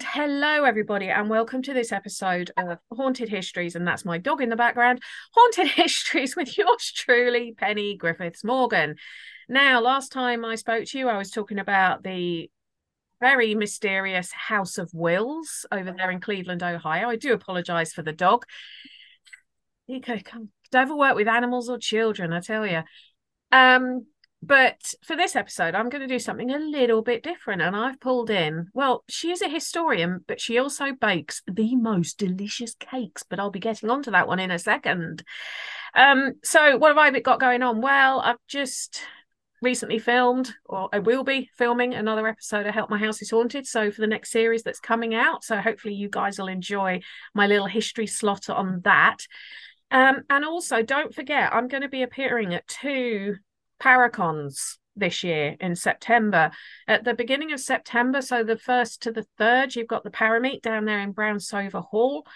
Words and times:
And 0.00 0.08
hello, 0.14 0.64
everybody, 0.64 1.10
and 1.10 1.28
welcome 1.28 1.60
to 1.60 1.74
this 1.74 1.92
episode 1.92 2.50
of 2.56 2.78
Haunted 2.90 3.28
Histories. 3.28 3.74
And 3.74 3.86
that's 3.86 4.02
my 4.02 4.16
dog 4.16 4.40
in 4.40 4.48
the 4.48 4.56
background 4.56 5.02
Haunted 5.34 5.68
Histories 5.76 6.34
with 6.34 6.56
yours 6.56 6.90
truly, 6.90 7.52
Penny 7.54 7.98
Griffiths 7.98 8.42
Morgan. 8.42 8.96
Now, 9.46 9.78
last 9.82 10.10
time 10.10 10.42
I 10.42 10.54
spoke 10.54 10.86
to 10.86 10.98
you, 10.98 11.10
I 11.10 11.18
was 11.18 11.30
talking 11.30 11.58
about 11.58 12.02
the 12.02 12.50
very 13.20 13.54
mysterious 13.54 14.32
House 14.32 14.78
of 14.78 14.88
Wills 14.94 15.66
over 15.70 15.92
there 15.92 16.10
in 16.10 16.22
Cleveland, 16.22 16.62
Ohio. 16.62 17.10
I 17.10 17.16
do 17.16 17.34
apologize 17.34 17.92
for 17.92 18.00
the 18.00 18.14
dog. 18.14 18.46
You 19.86 20.00
can 20.00 20.22
don't 20.70 20.82
ever 20.82 20.96
work 20.96 21.14
with 21.14 21.28
animals 21.28 21.68
or 21.68 21.76
children, 21.76 22.32
I 22.32 22.40
tell 22.40 22.66
you. 22.66 22.84
Um, 23.52 24.06
but 24.42 24.94
for 25.02 25.16
this 25.16 25.36
episode, 25.36 25.74
I'm 25.74 25.90
going 25.90 26.00
to 26.00 26.06
do 26.06 26.18
something 26.18 26.50
a 26.50 26.58
little 26.58 27.02
bit 27.02 27.22
different. 27.22 27.60
And 27.60 27.76
I've 27.76 28.00
pulled 28.00 28.30
in, 28.30 28.68
well, 28.72 29.04
she 29.08 29.30
is 29.30 29.42
a 29.42 29.48
historian, 29.48 30.24
but 30.26 30.40
she 30.40 30.58
also 30.58 30.92
bakes 30.92 31.42
the 31.46 31.76
most 31.76 32.18
delicious 32.18 32.74
cakes. 32.74 33.22
But 33.22 33.38
I'll 33.38 33.50
be 33.50 33.60
getting 33.60 33.90
onto 33.90 34.10
that 34.12 34.26
one 34.26 34.40
in 34.40 34.50
a 34.50 34.58
second. 34.58 35.24
Um, 35.94 36.34
so, 36.42 36.78
what 36.78 36.88
have 36.88 36.98
I 36.98 37.20
got 37.20 37.40
going 37.40 37.62
on? 37.62 37.82
Well, 37.82 38.20
I've 38.20 38.38
just 38.48 39.02
recently 39.60 39.98
filmed, 39.98 40.54
or 40.64 40.88
I 40.90 41.00
will 41.00 41.22
be 41.22 41.50
filming 41.58 41.92
another 41.92 42.26
episode 42.26 42.66
of 42.66 42.72
Help 42.72 42.88
My 42.88 42.98
House 42.98 43.20
is 43.20 43.30
Haunted. 43.30 43.66
So, 43.66 43.90
for 43.90 44.00
the 44.00 44.06
next 44.06 44.30
series 44.30 44.62
that's 44.62 44.80
coming 44.80 45.14
out. 45.14 45.44
So, 45.44 45.58
hopefully, 45.58 45.94
you 45.94 46.08
guys 46.08 46.38
will 46.38 46.48
enjoy 46.48 47.02
my 47.34 47.46
little 47.46 47.66
history 47.66 48.06
slot 48.06 48.48
on 48.48 48.80
that. 48.84 49.18
Um, 49.90 50.22
and 50.30 50.46
also, 50.46 50.82
don't 50.82 51.14
forget, 51.14 51.52
I'm 51.52 51.68
going 51.68 51.82
to 51.82 51.88
be 51.88 52.02
appearing 52.02 52.54
at 52.54 52.66
two 52.66 53.36
Paracons 53.80 54.78
this 54.96 55.24
year 55.24 55.56
in 55.60 55.74
September. 55.74 56.50
At 56.86 57.04
the 57.04 57.14
beginning 57.14 57.52
of 57.52 57.60
September, 57.60 58.22
so 58.22 58.44
the 58.44 58.56
first 58.56 59.02
to 59.02 59.12
the 59.12 59.26
third, 59.38 59.74
you've 59.74 59.88
got 59.88 60.04
the 60.04 60.10
Parameet 60.10 60.62
down 60.62 60.84
there 60.84 61.00
in 61.00 61.14
Brownsover 61.14 61.84
Hall. 61.84 62.26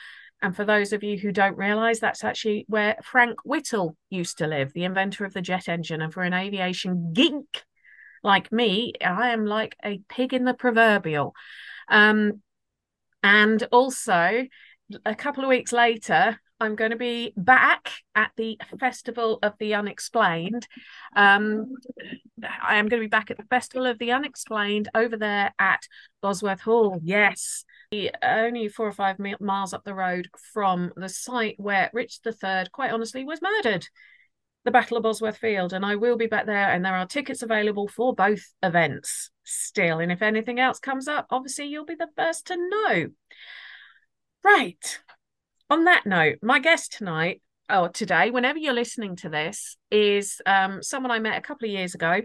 And 0.43 0.55
for 0.55 0.65
those 0.65 0.93
of 0.93 1.03
you 1.03 1.19
who 1.19 1.33
don't 1.33 1.57
realise, 1.57 2.01
that's 2.01 2.25
actually 2.25 2.65
where 2.69 2.97
Frank 3.03 3.39
Whittle 3.45 3.97
used 4.11 4.39
to 4.39 4.47
live, 4.47 4.73
the 4.73 4.85
inventor 4.85 5.25
of 5.25 5.33
the 5.33 5.41
jet 5.41 5.69
engine. 5.69 6.03
And 6.03 6.13
for 6.13 6.23
an 6.23 6.35
aviation 6.35 7.13
geek 7.13 7.63
like 8.23 8.51
me, 8.51 8.93
I 9.05 9.31
am 9.31 9.47
like 9.47 9.77
a 9.85 10.01
pig 10.09 10.35
in 10.35 10.45
the 10.45 10.55
proverbial. 10.55 11.35
Um, 11.89 12.43
and 13.23 13.63
also, 13.73 14.47
a 15.07 15.15
couple 15.15 15.45
of 15.45 15.49
weeks 15.49 15.73
later, 15.73 16.39
I'm 16.65 16.77
going 16.77 16.93
to 16.93 16.97
be 16.97 17.35
back 17.37 17.91
at 18.15 18.31
the 18.39 18.59
Festival 18.81 19.39
of 19.43 19.53
the 19.59 19.75
Unexplained. 19.75 20.67
Um, 21.15 21.75
I 22.43 22.77
am 22.77 22.89
going 22.89 23.03
to 23.03 23.07
be 23.07 23.11
back 23.11 23.31
at 23.31 23.37
the 23.37 23.45
Festival 23.45 23.87
of 23.87 23.99
the 23.99 24.13
Unexplained 24.13 24.89
over 24.95 25.19
there 25.19 25.53
at 25.59 25.87
Bosworth 26.23 26.63
Hall. 26.63 26.99
Yes, 27.03 27.67
only 28.23 28.69
four 28.69 28.87
or 28.87 28.93
five 28.93 29.19
miles 29.41 29.75
up 29.75 29.85
the 29.85 29.95
road 29.95 30.29
from 30.55 30.91
the 30.97 31.11
site 31.11 31.57
where 31.59 31.91
Richard 31.93 32.35
III, 32.43 32.65
quite 32.73 32.93
honestly, 32.93 33.25
was 33.25 33.43
murdered. 33.43 33.87
The 34.65 34.71
Battle 34.71 34.97
of 34.97 35.03
Bosworth 35.03 35.37
Field, 35.37 35.75
and 35.75 35.85
I 35.85 35.97
will 35.97 36.17
be 36.17 36.29
back 36.29 36.47
there. 36.47 36.71
And 36.71 36.83
there 36.83 36.97
are 36.97 37.07
tickets 37.07 37.43
available 37.43 37.89
for 37.89 38.15
both 38.15 38.55
events 38.63 39.31
still. 39.43 39.99
And 39.99 40.11
if 40.11 40.23
anything 40.23 40.59
else 40.59 40.79
comes 40.79 41.09
up, 41.09 41.27
obviously 41.29 41.67
you'll 41.67 41.85
be 41.85 41.95
the 41.95 42.09
first 42.17 42.47
to 42.47 42.57
know. 42.57 43.09
Right 44.43 45.01
on 45.71 45.85
that 45.85 46.07
note, 46.07 46.39
my 46.43 46.59
guest 46.59 46.93
tonight 46.93 47.43
or 47.71 47.89
today, 47.89 48.31
whenever 48.31 48.59
you're 48.59 48.75
listening 48.75 49.17
to 49.17 49.29
this, 49.29 49.77
is 49.91 50.41
um, 50.47 50.83
someone 50.83 51.11
I 51.11 51.19
met 51.19 51.39
a 51.39 51.43
couple 51.43 51.67
of 51.67 51.73
years 51.73 51.95
ago. 51.95 52.21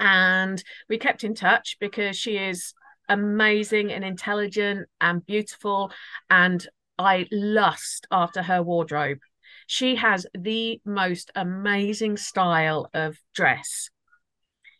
And 0.00 0.62
we 0.88 0.98
kept 0.98 1.24
in 1.24 1.34
touch 1.34 1.76
because 1.80 2.16
she 2.16 2.36
is 2.36 2.72
amazing 3.08 3.92
and 3.92 4.04
intelligent 4.04 4.88
and 5.00 5.24
beautiful. 5.24 5.92
And 6.30 6.66
I 6.98 7.26
lust 7.30 8.06
after 8.10 8.42
her 8.42 8.62
wardrobe. 8.62 9.18
She 9.66 9.96
has 9.96 10.26
the 10.36 10.80
most 10.84 11.30
amazing 11.34 12.16
style 12.16 12.88
of 12.94 13.16
dress. 13.34 13.90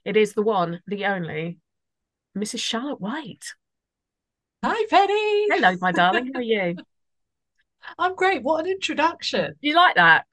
It 0.04 0.16
is 0.16 0.32
the 0.32 0.42
one, 0.42 0.80
the 0.86 1.06
only, 1.06 1.58
Mrs. 2.36 2.60
Charlotte 2.60 3.00
White. 3.00 3.54
Hi, 4.64 4.86
Penny. 4.88 5.46
Hello, 5.50 5.76
my 5.80 5.92
darling. 5.92 6.30
How 6.32 6.40
are 6.40 6.42
you? 6.42 6.76
I'm 7.98 8.14
great. 8.14 8.42
What 8.42 8.64
an 8.64 8.70
introduction. 8.70 9.54
You 9.60 9.74
like 9.74 9.96
that? 9.96 10.24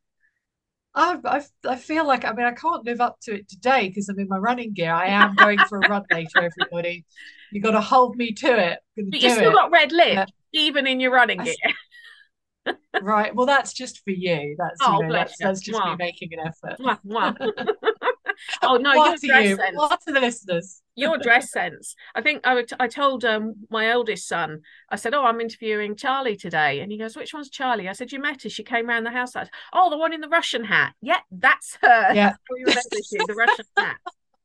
I, 0.96 1.18
I, 1.26 1.44
I 1.68 1.76
feel 1.76 2.08
like, 2.08 2.24
I 2.24 2.32
mean, 2.32 2.46
I 2.46 2.54
can't 2.54 2.86
live 2.86 3.02
up 3.02 3.18
to 3.24 3.36
it 3.36 3.50
today 3.50 3.90
because 3.90 4.08
I'm 4.08 4.18
in 4.18 4.30
my 4.30 4.38
running 4.38 4.74
gear. 4.74 4.94
I 4.94 5.08
am 5.08 5.36
going 5.36 5.60
for 5.68 5.80
a 5.80 5.90
run 5.90 6.04
later, 6.12 6.50
everybody. 6.50 7.06
You 7.52 7.62
got 7.62 7.72
to 7.72 7.82
hold 7.82 8.16
me 8.16 8.32
to 8.34 8.72
it. 8.72 8.80
But 8.96 9.22
you 9.22 9.30
still 9.30 9.52
it. 9.52 9.54
got 9.54 9.72
red 9.72 9.92
lips, 9.92 10.32
yeah. 10.52 10.62
even 10.62 10.88
in 10.88 11.00
your 11.02 11.12
running 11.12 11.40
gear. 11.40 12.76
right. 13.02 13.36
Well, 13.36 13.46
that's 13.46 13.74
just 13.74 14.04
for 14.04 14.12
you. 14.12 14.56
That's, 14.58 14.80
oh, 14.82 15.02
you 15.02 15.08
know, 15.08 15.14
that's, 15.14 15.38
that's, 15.38 15.60
just 15.60 15.84
me 15.84 15.96
making 16.00 16.30
an 16.34 16.40
effort. 16.48 16.80
Mwah, 17.06 17.36
oh 18.62 18.78
no, 18.78 18.96
what 18.96 19.22
your 19.22 19.31
dress 19.31 19.50
you? 19.50 19.56
sense. 19.56 19.78
What 19.78 20.01
to 20.01 20.13
the 20.13 20.19
listeners? 20.19 20.81
your 20.96 21.18
dress 21.18 21.51
sense. 21.51 21.96
I 22.13 22.22
think 22.22 22.46
I, 22.46 22.53
would, 22.53 22.72
I 22.79 22.88
told 22.88 23.25
um, 23.25 23.56
my 23.69 23.90
eldest 23.90 24.28
son. 24.28 24.62
I 24.90 24.96
said, 24.96 25.13
"Oh, 25.13 25.25
I'm 25.25 25.41
interviewing 25.41 25.96
Charlie 25.96 26.38
today," 26.38 26.79
and 26.79 26.91
he 26.91 26.97
goes, 26.97 27.16
"Which 27.16 27.34
one's 27.34 27.50
Charlie?" 27.50 27.90
I 27.90 27.94
said, 27.94 28.12
"You 28.12 28.19
met 28.19 28.44
her. 28.44 28.50
She 28.50 28.63
came 28.63 28.90
around 28.90 29.03
the 29.03 29.12
house." 29.12 29.35
I 29.35 29.44
Said, 29.44 29.51
"Oh, 29.73 29.90
the 29.90 29.97
one 29.97 30.13
in 30.13 30.22
the 30.22 30.29
Russian 30.29 30.63
hat. 30.63 30.94
Yeah, 31.01 31.19
that's 31.31 31.78
her. 31.81 32.13
Yeah, 32.13 32.35
the 32.50 33.35
Russian 33.38 33.66
hat, 33.78 33.97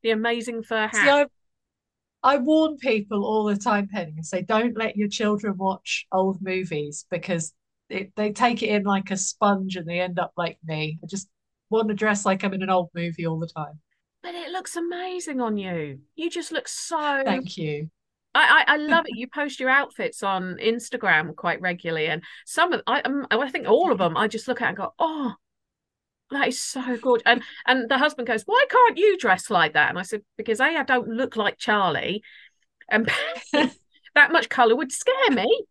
the 0.02 0.10
amazing 0.10 0.62
fur 0.62 0.88
hat." 0.88 0.94
See, 0.94 1.08
I, 1.08 1.26
I 2.22 2.38
warn 2.38 2.76
people 2.78 3.24
all 3.24 3.44
the 3.44 3.56
time, 3.56 3.88
Penny, 3.88 4.14
and 4.16 4.26
say, 4.26 4.42
"Don't 4.42 4.76
let 4.76 4.96
your 4.96 5.08
children 5.08 5.56
watch 5.56 6.06
old 6.12 6.42
movies 6.42 7.06
because." 7.10 7.54
It, 7.88 8.12
they 8.14 8.30
take 8.30 8.62
it 8.62 8.68
in 8.68 8.84
like 8.84 9.10
a 9.10 9.16
sponge 9.16 9.74
and 9.74 9.84
they 9.84 9.98
end 9.98 10.20
up 10.20 10.30
like 10.36 10.58
me. 10.64 11.00
I 11.02 11.08
just 11.08 11.28
want 11.70 11.88
to 11.88 11.94
dress 11.94 12.26
like 12.26 12.44
I'm 12.44 12.52
in 12.52 12.62
an 12.62 12.70
old 12.70 12.90
movie 12.94 13.26
all 13.26 13.38
the 13.38 13.46
time. 13.46 13.80
But 14.22 14.34
it 14.34 14.50
looks 14.50 14.76
amazing 14.76 15.40
on 15.40 15.56
you. 15.56 16.00
You 16.14 16.30
just 16.30 16.52
look 16.52 16.68
so. 16.68 17.22
Thank 17.24 17.56
you. 17.56 17.90
I, 18.34 18.64
I, 18.66 18.74
I 18.74 18.76
love 18.76 19.06
it. 19.06 19.16
You 19.16 19.26
post 19.26 19.58
your 19.58 19.70
outfits 19.70 20.22
on 20.22 20.56
Instagram 20.62 21.34
quite 21.34 21.60
regularly, 21.60 22.06
and 22.06 22.22
some 22.46 22.72
of 22.72 22.82
I 22.86 23.00
um, 23.00 23.26
I 23.30 23.50
think 23.50 23.66
all 23.66 23.90
of 23.90 23.98
them. 23.98 24.16
I 24.16 24.28
just 24.28 24.46
look 24.46 24.60
at 24.60 24.68
and 24.68 24.76
go, 24.76 24.92
oh, 24.98 25.34
that 26.30 26.48
is 26.48 26.62
so 26.62 26.96
good. 26.96 27.22
And 27.26 27.42
and 27.66 27.88
the 27.90 27.98
husband 27.98 28.28
goes, 28.28 28.42
why 28.44 28.64
can't 28.70 28.98
you 28.98 29.18
dress 29.18 29.50
like 29.50 29.72
that? 29.72 29.90
And 29.90 29.98
I 29.98 30.02
said, 30.02 30.22
because 30.36 30.60
a 30.60 30.64
I 30.64 30.82
don't 30.82 31.08
look 31.08 31.36
like 31.36 31.58
Charlie, 31.58 32.22
and 32.88 33.10
that 33.52 34.32
much 34.32 34.48
color 34.48 34.76
would 34.76 34.92
scare 34.92 35.30
me. 35.30 35.64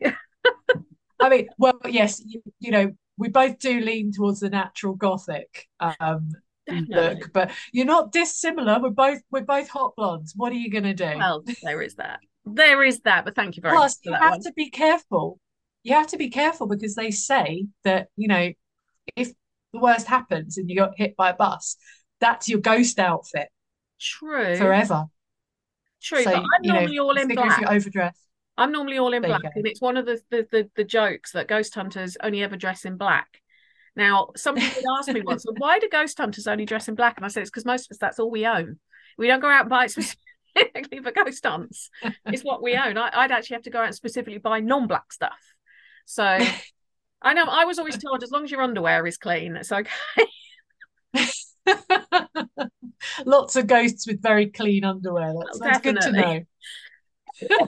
I 1.19 1.29
mean, 1.29 1.49
well, 1.57 1.79
yes, 1.87 2.21
you, 2.25 2.41
you 2.59 2.71
know, 2.71 2.91
we 3.19 3.27
both 3.27 3.59
do 3.59 3.81
lean 3.81 4.11
towards 4.11 4.39
the 4.39 4.49
natural 4.49 4.95
gothic 4.95 5.67
um, 5.79 6.31
look, 6.87 7.31
but 7.33 7.51
you're 7.71 7.85
not 7.85 8.11
dissimilar. 8.11 8.79
We're 8.81 8.89
both 8.89 9.21
we're 9.29 9.41
both 9.41 9.69
hot 9.69 9.93
blondes. 9.95 10.33
What 10.35 10.51
are 10.51 10.55
you 10.55 10.71
going 10.71 10.85
to 10.85 10.93
do? 10.93 11.17
Well, 11.17 11.43
there 11.61 11.81
is 11.81 11.95
that. 11.95 12.21
There 12.45 12.83
is 12.83 13.01
that. 13.01 13.25
But 13.25 13.35
thank 13.35 13.57
you 13.57 13.61
very 13.61 13.75
Plus, 13.75 13.99
much. 14.05 14.05
you 14.05 14.13
have 14.13 14.31
one. 14.31 14.41
to 14.43 14.53
be 14.53 14.69
careful. 14.69 15.39
You 15.83 15.93
have 15.93 16.07
to 16.07 16.17
be 16.17 16.29
careful 16.29 16.67
because 16.67 16.95
they 16.95 17.11
say 17.11 17.65
that 17.83 18.07
you 18.15 18.27
know 18.27 18.51
if 19.15 19.31
the 19.73 19.79
worst 19.79 20.07
happens 20.07 20.57
and 20.57 20.69
you 20.69 20.75
got 20.75 20.93
hit 20.95 21.15
by 21.15 21.29
a 21.29 21.35
bus, 21.35 21.75
that's 22.19 22.47
your 22.47 22.59
ghost 22.59 22.99
outfit. 22.99 23.49
True. 23.99 24.55
Forever. 24.55 25.05
True, 26.01 26.23
so, 26.23 26.31
but 26.31 26.37
I'm 26.39 26.61
normally 26.63 26.95
know, 26.95 27.03
all 27.03 27.17
in 27.17 27.27
black. 27.27 27.51
If 27.51 27.61
you're 27.61 27.73
overdressed. 27.73 28.21
I'm 28.59 28.71
normally 28.71 28.97
all 28.97 29.13
in 29.13 29.21
there 29.21 29.39
black, 29.39 29.55
and 29.55 29.65
it's 29.65 29.81
one 29.81 29.97
of 29.97 30.05
the, 30.05 30.19
the, 30.29 30.47
the 30.51 30.69
the 30.75 30.83
jokes 30.83 31.31
that 31.31 31.47
ghost 31.47 31.73
hunters 31.73 32.17
only 32.21 32.43
ever 32.43 32.57
dress 32.57 32.85
in 32.85 32.97
black. 32.97 33.41
Now, 33.95 34.29
somebody 34.35 34.69
did 34.69 34.83
ask 34.97 35.09
me 35.09 35.21
once, 35.21 35.45
well, 35.47 35.55
why 35.57 35.79
do 35.79 35.89
ghost 35.89 36.17
hunters 36.17 36.47
only 36.47 36.65
dress 36.65 36.87
in 36.87 36.95
black? 36.95 37.17
And 37.17 37.25
I 37.25 37.29
said 37.29 37.41
it's 37.41 37.49
because 37.49 37.65
most 37.65 37.87
of 37.87 37.95
us 37.95 37.97
that's 37.99 38.19
all 38.19 38.29
we 38.29 38.45
own. 38.45 38.79
We 39.17 39.27
don't 39.27 39.39
go 39.39 39.49
out 39.49 39.61
and 39.61 39.69
buy 39.69 39.85
it 39.85 39.91
specifically 39.91 40.99
for 41.01 41.11
ghost 41.11 41.45
hunts. 41.45 41.89
It's 42.25 42.43
what 42.43 42.61
we 42.61 42.75
own. 42.75 42.97
I, 42.97 43.23
would 43.23 43.31
actually 43.31 43.55
have 43.55 43.63
to 43.63 43.69
go 43.69 43.79
out 43.79 43.87
and 43.87 43.95
specifically 43.95 44.39
buy 44.39 44.59
non-black 44.59 45.11
stuff. 45.11 45.39
So 46.05 46.23
I 47.21 47.33
know 47.33 47.45
I 47.45 47.65
was 47.65 47.79
always 47.79 47.97
told 47.97 48.23
as 48.23 48.31
long 48.31 48.43
as 48.43 48.51
your 48.51 48.61
underwear 48.61 49.05
is 49.05 49.17
clean, 49.17 49.55
it's 49.55 49.71
okay. 49.71 49.89
Lots 53.25 53.55
of 53.55 53.67
ghosts 53.67 54.07
with 54.07 54.21
very 54.21 54.47
clean 54.47 54.83
underwear. 54.85 55.33
That's, 55.37 55.59
oh, 55.61 55.65
that's 55.65 55.79
good 55.79 56.01
to 56.01 56.11
know. 56.11 56.41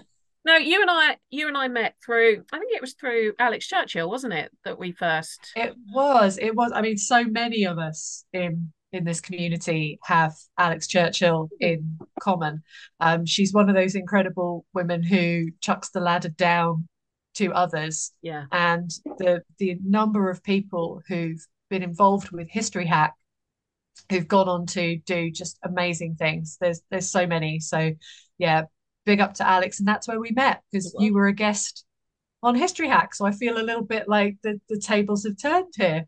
No, 0.43 0.55
you 0.55 0.81
and 0.81 0.89
I, 0.89 1.17
you 1.29 1.47
and 1.47 1.57
I 1.57 1.67
met 1.67 1.95
through. 2.03 2.43
I 2.51 2.59
think 2.59 2.71
it 2.73 2.81
was 2.81 2.93
through 2.93 3.33
Alex 3.37 3.67
Churchill, 3.67 4.09
wasn't 4.09 4.33
it, 4.33 4.51
that 4.65 4.79
we 4.79 4.91
first? 4.91 5.51
It 5.55 5.75
was. 5.93 6.39
It 6.41 6.55
was. 6.55 6.71
I 6.73 6.81
mean, 6.81 6.97
so 6.97 7.23
many 7.23 7.65
of 7.65 7.77
us 7.77 8.25
in 8.33 8.71
in 8.91 9.05
this 9.05 9.21
community 9.21 9.99
have 10.03 10.33
Alex 10.57 10.87
Churchill 10.87 11.49
in 11.59 11.97
common. 12.19 12.61
Um, 12.99 13.25
she's 13.25 13.53
one 13.53 13.69
of 13.69 13.75
those 13.75 13.95
incredible 13.95 14.65
women 14.73 15.01
who 15.01 15.47
chucks 15.61 15.91
the 15.91 16.01
ladder 16.01 16.29
down 16.29 16.87
to 17.35 17.53
others. 17.53 18.11
Yeah. 18.21 18.45
And 18.51 18.89
the 19.17 19.43
the 19.59 19.77
number 19.85 20.29
of 20.29 20.43
people 20.43 21.01
who've 21.07 21.45
been 21.69 21.83
involved 21.83 22.31
with 22.31 22.49
History 22.49 22.85
Hack 22.85 23.13
who've 24.09 24.27
gone 24.27 24.49
on 24.49 24.65
to 24.65 24.97
do 25.05 25.31
just 25.31 25.57
amazing 25.63 26.15
things. 26.15 26.57
There's 26.59 26.81
there's 26.89 27.09
so 27.09 27.27
many. 27.27 27.59
So 27.59 27.91
yeah, 28.37 28.63
big 29.05 29.19
up 29.19 29.35
to 29.35 29.47
Alex, 29.47 29.79
and 29.79 29.87
that's 29.87 30.07
where 30.07 30.19
we 30.19 30.31
met 30.31 30.61
because 30.71 30.95
you 30.99 31.13
were 31.13 31.27
a 31.27 31.33
guest 31.33 31.85
on 32.43 32.55
History 32.55 32.87
Hack. 32.87 33.13
So 33.13 33.25
I 33.25 33.31
feel 33.31 33.57
a 33.57 33.63
little 33.63 33.83
bit 33.83 34.07
like 34.07 34.37
the, 34.41 34.59
the 34.69 34.79
tables 34.79 35.25
have 35.25 35.39
turned 35.39 35.73
here. 35.75 36.07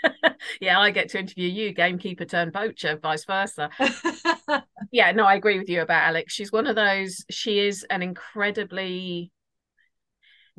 yeah, 0.60 0.78
I 0.78 0.90
get 0.90 1.10
to 1.10 1.18
interview 1.18 1.48
you, 1.48 1.72
gamekeeper 1.72 2.24
turned 2.24 2.52
poacher, 2.52 2.98
vice 3.00 3.24
versa. 3.24 3.70
yeah, 4.90 5.12
no, 5.12 5.24
I 5.24 5.34
agree 5.34 5.58
with 5.58 5.68
you 5.68 5.82
about 5.82 6.04
Alex. 6.04 6.32
She's 6.32 6.52
one 6.52 6.66
of 6.66 6.76
those, 6.76 7.24
she 7.30 7.58
is 7.58 7.84
an 7.90 8.02
incredibly 8.02 9.30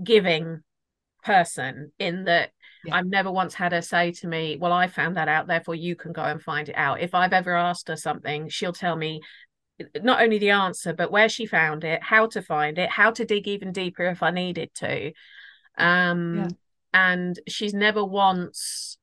giving 0.04 0.62
person 1.24 1.92
in 2.00 2.26
that 2.26 2.52
yeah. 2.86 2.96
I've 2.96 3.08
never 3.08 3.32
once 3.32 3.54
had 3.54 3.72
her 3.72 3.82
say 3.82 4.12
to 4.14 4.28
me, 4.28 4.58
Well, 4.60 4.72
I 4.72 4.88
found 4.88 5.18
that 5.18 5.28
out, 5.28 5.48
therefore 5.48 5.76
you 5.76 5.96
can 5.96 6.14
go 6.14 6.22
and 6.22 6.42
find 6.42 6.70
it 6.70 6.76
out. 6.78 7.02
If 7.02 7.16
I've 7.16 7.34
ever 7.34 7.56
asked 7.56 7.88
her 7.90 7.96
something, 7.96 8.50
she'll 8.50 8.72
tell 8.72 8.96
me 8.96 9.22
not 10.02 10.22
only 10.22 10.38
the 10.38 10.52
answer, 10.52 10.94
but 10.94 11.12
where 11.12 11.30
she 11.30 11.46
found 11.46 11.84
it, 11.84 12.02
how 12.02 12.28
to 12.28 12.42
find 12.42 12.78
it, 12.78 12.90
how 12.90 13.12
to 13.12 13.26
dig 13.26 13.48
even 13.48 13.72
deeper 13.72 14.06
if 14.06 14.24
I 14.24 14.32
needed 14.32 14.74
to. 14.76 15.12
Um, 15.78 16.38
yeah. 16.38 16.48
And 16.94 17.40
she's 17.48 17.74
never 17.74 18.04
once 18.04 18.98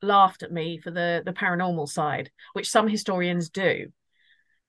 laughed 0.00 0.42
at 0.42 0.52
me 0.52 0.78
for 0.78 0.90
the 0.90 1.22
the 1.24 1.32
paranormal 1.32 1.88
side, 1.88 2.30
which 2.52 2.70
some 2.70 2.88
historians 2.88 3.50
do. 3.50 3.86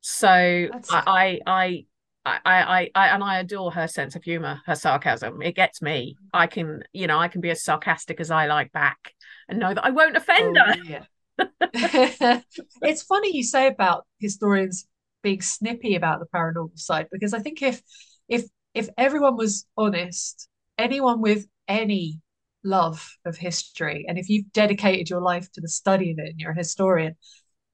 So 0.02 0.28
I, 0.28 1.40
I, 1.48 1.86
I, 2.26 2.40
I, 2.46 2.90
I, 2.94 3.08
and 3.08 3.24
I 3.24 3.40
adore 3.40 3.72
her 3.72 3.88
sense 3.88 4.16
of 4.16 4.24
humor, 4.24 4.62
her 4.66 4.76
sarcasm. 4.76 5.42
It 5.42 5.56
gets 5.56 5.82
me. 5.82 6.18
I 6.34 6.48
can, 6.48 6.84
you 6.92 7.08
know, 7.08 7.18
I 7.18 7.30
can 7.30 7.40
be 7.40 7.52
as 7.52 7.64
sarcastic 7.64 8.20
as 8.20 8.30
I 8.30 8.48
like 8.48 8.72
back, 8.74 9.14
and 9.48 9.60
know 9.60 9.74
that 9.74 9.86
I 9.86 9.92
won't 9.92 10.18
offend 10.18 10.58
oh, 10.58 10.66
her. 10.66 10.76
Yeah. 10.84 11.06
it's 12.82 13.04
funny 13.04 13.36
you 13.36 13.44
say 13.44 13.68
about 13.68 14.06
historians 14.20 14.88
being 15.24 15.42
snippy 15.42 15.96
about 15.96 16.20
the 16.20 16.26
paranormal 16.26 16.78
side 16.78 17.08
because 17.12 17.34
I 17.34 17.40
think 17.40 17.62
if 17.62 17.82
if 18.28 18.46
if 18.74 18.90
everyone 18.98 19.38
was 19.38 19.66
honest, 19.78 20.48
anyone 20.78 21.22
with 21.22 21.48
any 21.68 22.22
love 22.64 23.18
of 23.26 23.38
history, 23.38 24.06
and 24.08 24.18
if 24.18 24.30
you've 24.30 24.52
dedicated 24.54 25.10
your 25.10 25.22
life 25.22 25.52
to 25.54 25.62
the 25.62 25.68
study 25.70 26.12
of 26.12 26.20
it 26.20 26.30
and 26.30 26.40
you're 26.40 26.52
a 26.52 26.58
historian, 26.58 27.16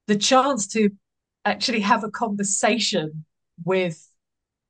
the 0.08 0.18
chance 0.18 0.68
to 0.68 0.90
actually 1.46 1.82
have 1.82 2.04
a 2.04 2.12
conversation 2.12 3.26
with 3.64 4.06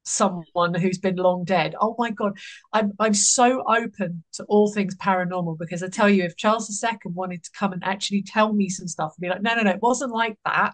someone 0.09 0.73
who's 0.73 0.97
been 0.97 1.15
long 1.15 1.44
dead. 1.44 1.75
Oh 1.79 1.95
my 1.97 2.11
God, 2.11 2.38
I'm 2.73 2.94
I'm 3.00 3.13
so 3.13 3.63
open 3.67 4.23
to 4.33 4.44
all 4.45 4.71
things 4.71 4.95
paranormal 4.95 5.57
because 5.57 5.83
I 5.83 5.88
tell 5.88 6.09
you, 6.09 6.23
if 6.23 6.35
Charles 6.35 6.83
II 6.83 6.97
wanted 7.06 7.44
to 7.44 7.51
come 7.51 7.73
and 7.73 7.83
actually 7.83 8.23
tell 8.23 8.53
me 8.53 8.69
some 8.69 8.88
stuff 8.88 9.13
and 9.15 9.21
be 9.21 9.29
like, 9.29 9.41
no, 9.41 9.56
no, 9.56 9.61
no, 9.61 9.71
it 9.71 9.81
wasn't 9.81 10.11
like 10.11 10.38
that. 10.45 10.73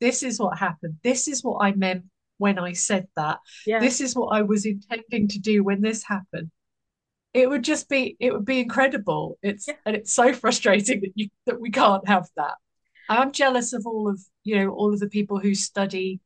This 0.00 0.22
is 0.22 0.38
what 0.40 0.58
happened. 0.58 0.96
This 1.02 1.28
is 1.28 1.44
what 1.44 1.58
I 1.64 1.72
meant 1.72 2.04
when 2.38 2.58
I 2.58 2.72
said 2.72 3.06
that. 3.16 3.38
Yeah. 3.66 3.78
This 3.78 4.00
is 4.00 4.16
what 4.16 4.36
I 4.36 4.42
was 4.42 4.66
intending 4.66 5.28
to 5.28 5.38
do 5.38 5.62
when 5.62 5.80
this 5.80 6.02
happened. 6.02 6.50
It 7.32 7.48
would 7.48 7.64
just 7.64 7.88
be 7.88 8.16
it 8.20 8.32
would 8.32 8.44
be 8.44 8.60
incredible. 8.60 9.38
It's 9.42 9.68
yeah. 9.68 9.74
and 9.86 9.96
it's 9.96 10.12
so 10.12 10.32
frustrating 10.34 11.00
that 11.00 11.12
you 11.14 11.28
that 11.46 11.60
we 11.60 11.70
can't 11.70 12.06
have 12.08 12.28
that. 12.36 12.54
I'm 13.08 13.32
jealous 13.32 13.72
of 13.72 13.86
all 13.86 14.08
of 14.08 14.20
you 14.44 14.56
know 14.56 14.70
all 14.70 14.92
of 14.92 15.00
the 15.00 15.08
people 15.08 15.38
who 15.38 15.54
study 15.54 16.20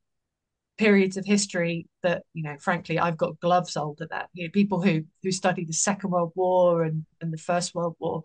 periods 0.78 1.16
of 1.16 1.24
history 1.24 1.86
that 2.02 2.22
you 2.34 2.42
know 2.42 2.54
frankly 2.60 2.98
i've 2.98 3.16
got 3.16 3.40
gloves 3.40 3.76
older 3.76 4.06
that. 4.10 4.28
You 4.34 4.44
know 4.44 4.50
people 4.52 4.82
who 4.82 5.04
who 5.22 5.32
study 5.32 5.64
the 5.64 5.72
second 5.72 6.10
world 6.10 6.32
war 6.34 6.82
and 6.82 7.06
and 7.20 7.32
the 7.32 7.38
first 7.38 7.74
world 7.74 7.96
war 7.98 8.22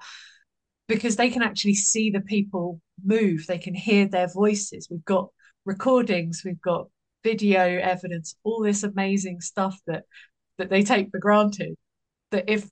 because 0.88 1.16
they 1.16 1.30
can 1.30 1.42
actually 1.42 1.76
see 1.76 2.10
the 2.10 2.20
people 2.20 2.82
move. 3.04 3.48
They 3.48 3.58
can 3.58 3.74
hear 3.74 4.08
their 4.08 4.28
voices. 4.28 4.88
We've 4.92 5.06
got 5.06 5.30
recordings 5.66 6.42
we've 6.44 6.62
got 6.62 6.88
video 7.24 7.62
evidence 7.62 8.36
all 8.44 8.64
this 8.64 8.84
amazing 8.84 9.42
stuff 9.42 9.80
that 9.86 10.04
that 10.58 10.70
they 10.70 10.84
take 10.84 11.12
for 11.12 11.20
granted. 11.20 11.76
That 12.32 12.46
if 12.50 12.68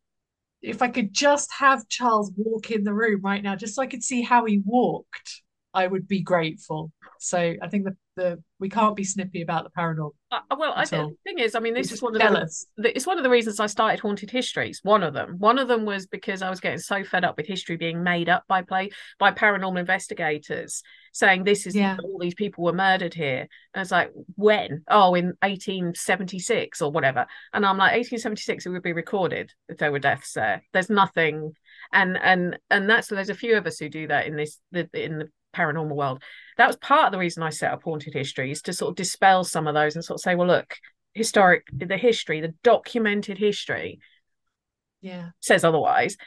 if 0.62 0.82
i 0.82 0.90
could 0.90 1.14
just 1.14 1.50
have 1.58 1.88
charles 1.88 2.34
walk 2.36 2.70
in 2.70 2.84
the 2.84 2.94
room 2.94 3.22
right 3.24 3.42
now 3.42 3.56
just 3.56 3.76
so 3.76 3.82
i 3.82 3.88
could 3.88 4.04
see 4.04 4.22
how 4.22 4.44
he 4.44 4.62
walked 4.66 5.42
i 5.74 5.88
would 5.88 6.08
be 6.08 6.22
grateful. 6.22 6.92
So 7.20 7.56
i 7.62 7.68
think 7.70 7.86
the 7.86 7.96
the 8.20 8.44
we 8.60 8.70
can't 8.70 8.96
be 8.96 9.04
snippy 9.04 9.42
about 9.42 9.64
the 9.64 9.70
paranormal. 9.70 10.12
Uh, 10.32 10.40
well, 10.58 10.74
I 10.76 10.86
think 10.86 11.14
the 11.24 11.32
thing 11.32 11.40
is, 11.40 11.56
I 11.56 11.60
mean, 11.60 11.74
this 11.74 11.92
is 11.92 12.02
one 12.02 12.14
of 12.14 12.22
the, 12.22 12.96
it's 12.96 13.08
one 13.08 13.18
of 13.18 13.24
the 13.24 13.30
reasons 13.30 13.60
I 13.60 13.68
started 13.68 14.02
Haunted 14.02 14.30
Histories. 14.30 14.82
One 14.84 15.02
of 15.02 15.14
them, 15.14 15.38
one 15.40 15.58
of 15.58 15.68
them 15.68 15.86
was 15.86 16.08
because 16.08 16.42
I 16.42 16.50
was 16.50 16.60
getting 16.60 16.80
so 16.80 17.04
fed 17.04 17.24
up 17.24 17.38
with 17.38 17.48
history 17.48 17.78
being 17.78 18.04
made 18.04 18.28
up 18.28 18.44
by 18.48 18.62
play 18.62 18.92
by 19.18 19.32
paranormal 19.32 19.80
investigators, 19.80 20.84
saying 21.14 21.46
this 21.46 21.66
is 21.66 21.76
yeah. 21.76 21.98
all 22.04 22.20
these 22.20 22.36
people 22.36 22.66
were 22.66 22.74
murdered 22.74 23.14
here. 23.14 23.48
And 23.74 23.82
it's 23.82 23.92
like, 23.92 24.12
when? 24.36 24.84
Oh, 24.90 25.16
in 25.16 25.28
1876 25.42 26.82
or 26.82 26.92
whatever. 26.92 27.26
And 27.54 27.66
I'm 27.66 27.78
like, 27.78 27.94
1876, 27.94 28.66
it 28.66 28.70
would 28.70 28.84
be 28.84 28.94
recorded 28.94 29.54
if 29.70 29.78
there 29.78 29.92
were 29.92 30.00
deaths 30.00 30.34
there. 30.34 30.64
There's 30.74 30.90
nothing 30.90 31.54
and 31.92 32.18
and 32.22 32.60
and 32.70 32.90
that's 32.90 33.08
there's 33.08 33.30
a 33.30 33.36
few 33.36 33.58
of 33.58 33.66
us 33.66 33.80
who 33.80 33.90
do 33.90 34.08
that 34.08 34.28
in 34.28 34.36
this 34.36 34.60
the, 34.72 34.88
in 34.94 35.20
the 35.20 35.30
paranormal 35.56 35.96
world. 35.96 36.24
That 36.58 36.68
was 36.68 36.76
part 36.78 37.08
of 37.08 37.12
the 37.12 37.20
reason 37.20 37.44
I 37.44 37.50
set 37.50 37.72
up 37.72 37.84
Haunted 37.84 38.14
Histories 38.14 38.62
to 38.64 38.74
sort 38.74 38.92
of 38.92 38.96
dispel 38.96 39.44
some 39.44 39.68
of 39.68 39.74
those 39.74 39.96
and 39.96 40.04
sort 40.04 40.18
of 40.18 40.22
say, 40.22 40.36
well, 40.36 40.48
look, 40.48 40.76
historic, 41.14 41.66
the 41.72 41.98
history, 41.98 42.42
the 42.42 42.54
documented 42.64 43.38
history, 43.38 44.00
yeah, 45.02 45.30
says 45.40 45.64
otherwise. 45.64 46.18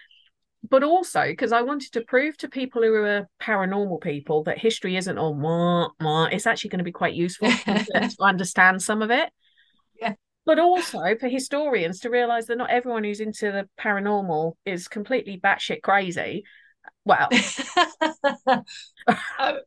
But 0.69 0.85
also 0.85 1.25
because 1.26 1.52
I 1.52 1.62
wanted 1.62 1.93
to 1.93 2.02
prove 2.02 2.37
to 2.38 2.49
people 2.49 2.83
who 2.83 2.95
are 2.95 3.29
paranormal 3.41 4.00
people 4.00 4.45
that 4.45 4.59
history 4.59 4.97
isn't 4.97 5.19
all 5.19 5.35
mwah, 5.35 5.91
mwah. 6.00 6.33
It's 6.33 6.47
actually 6.47 6.71
going 6.71 6.79
to 6.79 6.85
be 6.85 6.93
quite 6.93 7.14
useful 7.14 7.50
to 7.50 8.17
understand 8.21 8.81
some 8.81 9.02
of 9.02 9.11
it. 9.11 9.29
Yeah. 10.00 10.14
But 10.47 10.61
also 10.61 11.17
for 11.19 11.29
historians 11.29 12.00
to 12.00 12.11
realize 12.11 12.47
that 12.47 12.59
not 12.59 12.71
everyone 12.71 13.02
who's 13.02 13.21
into 13.21 13.50
the 13.50 13.69
paranormal 13.81 14.52
is 14.64 14.87
completely 14.87 15.38
batshit 15.38 15.83
crazy 15.83 16.45
well, 17.05 17.29
I 19.09 19.59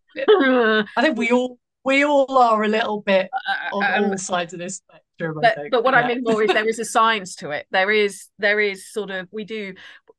think 1.01 1.17
we 1.17 1.31
all 1.31 1.59
we 1.83 2.03
all 2.03 2.37
are 2.37 2.63
a 2.63 2.67
little 2.67 3.01
bit 3.01 3.29
uh, 3.31 3.75
on 3.75 4.03
um, 4.03 4.09
all 4.11 4.17
sides 4.17 4.53
of 4.53 4.59
this 4.59 4.77
spectrum. 4.77 5.37
But, 5.41 5.57
but 5.69 5.83
what 5.83 5.93
yeah. 5.93 6.01
I 6.01 6.07
mean 6.07 6.23
more 6.23 6.43
is 6.43 6.51
there 6.51 6.67
is 6.67 6.79
a 6.79 6.85
science 6.85 7.35
to 7.37 7.51
it. 7.51 7.67
There 7.71 7.91
is 7.91 8.27
there 8.39 8.59
is 8.59 8.91
sort 8.91 9.11
of 9.11 9.27
we 9.31 9.43
do. 9.43 9.75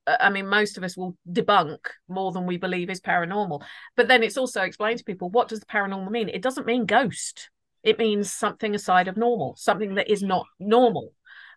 Uh, 0.06 0.16
I 0.20 0.30
mean, 0.30 0.46
most 0.46 0.78
of 0.78 0.84
us 0.84 0.96
will 0.96 1.16
debunk 1.30 1.78
more 2.08 2.32
than 2.32 2.46
we 2.46 2.56
believe 2.56 2.88
is 2.88 3.00
paranormal. 3.00 3.62
But 3.96 4.08
then 4.08 4.22
it's 4.22 4.38
also 4.38 4.62
explained 4.62 4.98
to 4.98 5.04
people 5.04 5.28
what 5.30 5.48
does 5.48 5.60
the 5.60 5.66
paranormal 5.66 6.10
mean? 6.10 6.28
It 6.28 6.42
doesn't 6.42 6.66
mean 6.66 6.86
ghost. 6.86 7.50
It 7.82 7.98
means 7.98 8.32
something 8.32 8.74
aside 8.74 9.08
of 9.08 9.16
normal, 9.16 9.54
something 9.56 9.94
that 9.94 10.10
is 10.10 10.22
not 10.22 10.46
normal. 10.58 11.12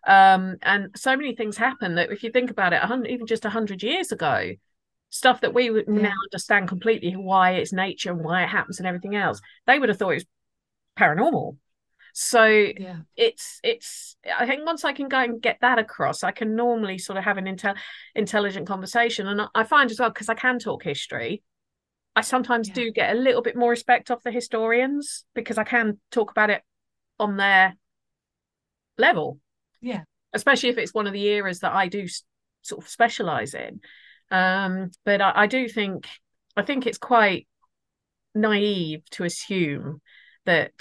Um, 0.06 0.56
and 0.62 0.90
so 0.96 1.16
many 1.16 1.34
things 1.34 1.56
happen 1.56 1.96
that 1.96 2.10
if 2.10 2.22
you 2.22 2.30
think 2.30 2.50
about 2.50 2.72
it, 2.72 2.82
even 3.08 3.26
just 3.26 3.44
hundred 3.44 3.82
years 3.82 4.12
ago, 4.12 4.52
stuff 5.10 5.40
that 5.40 5.52
we 5.52 5.70
yeah. 5.70 5.82
now 5.86 6.14
understand 6.24 6.68
completely 6.68 7.12
why 7.12 7.52
it's 7.52 7.72
nature 7.72 8.12
and 8.12 8.24
why 8.24 8.44
it 8.44 8.48
happens 8.48 8.78
and 8.78 8.86
everything 8.86 9.16
else 9.16 9.40
they 9.66 9.78
would 9.78 9.88
have 9.88 9.98
thought 9.98 10.10
it 10.10 10.14
was 10.14 10.26
paranormal 10.98 11.56
so 12.12 12.44
yeah. 12.44 12.96
it's 13.16 13.60
it's 13.62 14.16
i 14.38 14.46
think 14.46 14.64
once 14.64 14.84
i 14.84 14.92
can 14.92 15.08
go 15.08 15.18
and 15.18 15.42
get 15.42 15.58
that 15.60 15.78
across 15.78 16.22
i 16.22 16.30
can 16.30 16.56
normally 16.56 16.98
sort 16.98 17.16
of 17.16 17.24
have 17.24 17.38
an 17.38 17.44
intel 17.44 17.76
intelligent 18.14 18.66
conversation 18.66 19.26
and 19.26 19.42
i 19.54 19.64
find 19.64 19.90
as 19.90 19.98
well 19.98 20.10
because 20.10 20.28
i 20.28 20.34
can 20.34 20.58
talk 20.58 20.82
history 20.82 21.42
i 22.16 22.20
sometimes 22.20 22.68
yeah. 22.68 22.74
do 22.74 22.90
get 22.90 23.16
a 23.16 23.18
little 23.18 23.42
bit 23.42 23.56
more 23.56 23.70
respect 23.70 24.10
off 24.10 24.22
the 24.22 24.32
historians 24.32 25.24
because 25.34 25.58
i 25.58 25.64
can 25.64 25.98
talk 26.10 26.30
about 26.30 26.50
it 26.50 26.62
on 27.18 27.36
their 27.36 27.76
level 28.98 29.38
yeah 29.80 30.02
especially 30.32 30.68
if 30.68 30.78
it's 30.78 30.94
one 30.94 31.06
of 31.06 31.12
the 31.12 31.24
eras 31.24 31.60
that 31.60 31.72
i 31.72 31.88
do 31.88 32.06
sort 32.62 32.82
of 32.82 32.88
specialize 32.88 33.54
in 33.54 33.80
um, 34.30 34.90
but 35.04 35.20
I, 35.20 35.32
I 35.34 35.46
do 35.46 35.68
think 35.68 36.06
I 36.56 36.62
think 36.62 36.86
it's 36.86 36.98
quite 36.98 37.46
naive 38.34 39.02
to 39.10 39.24
assume 39.24 40.00
that 40.46 40.72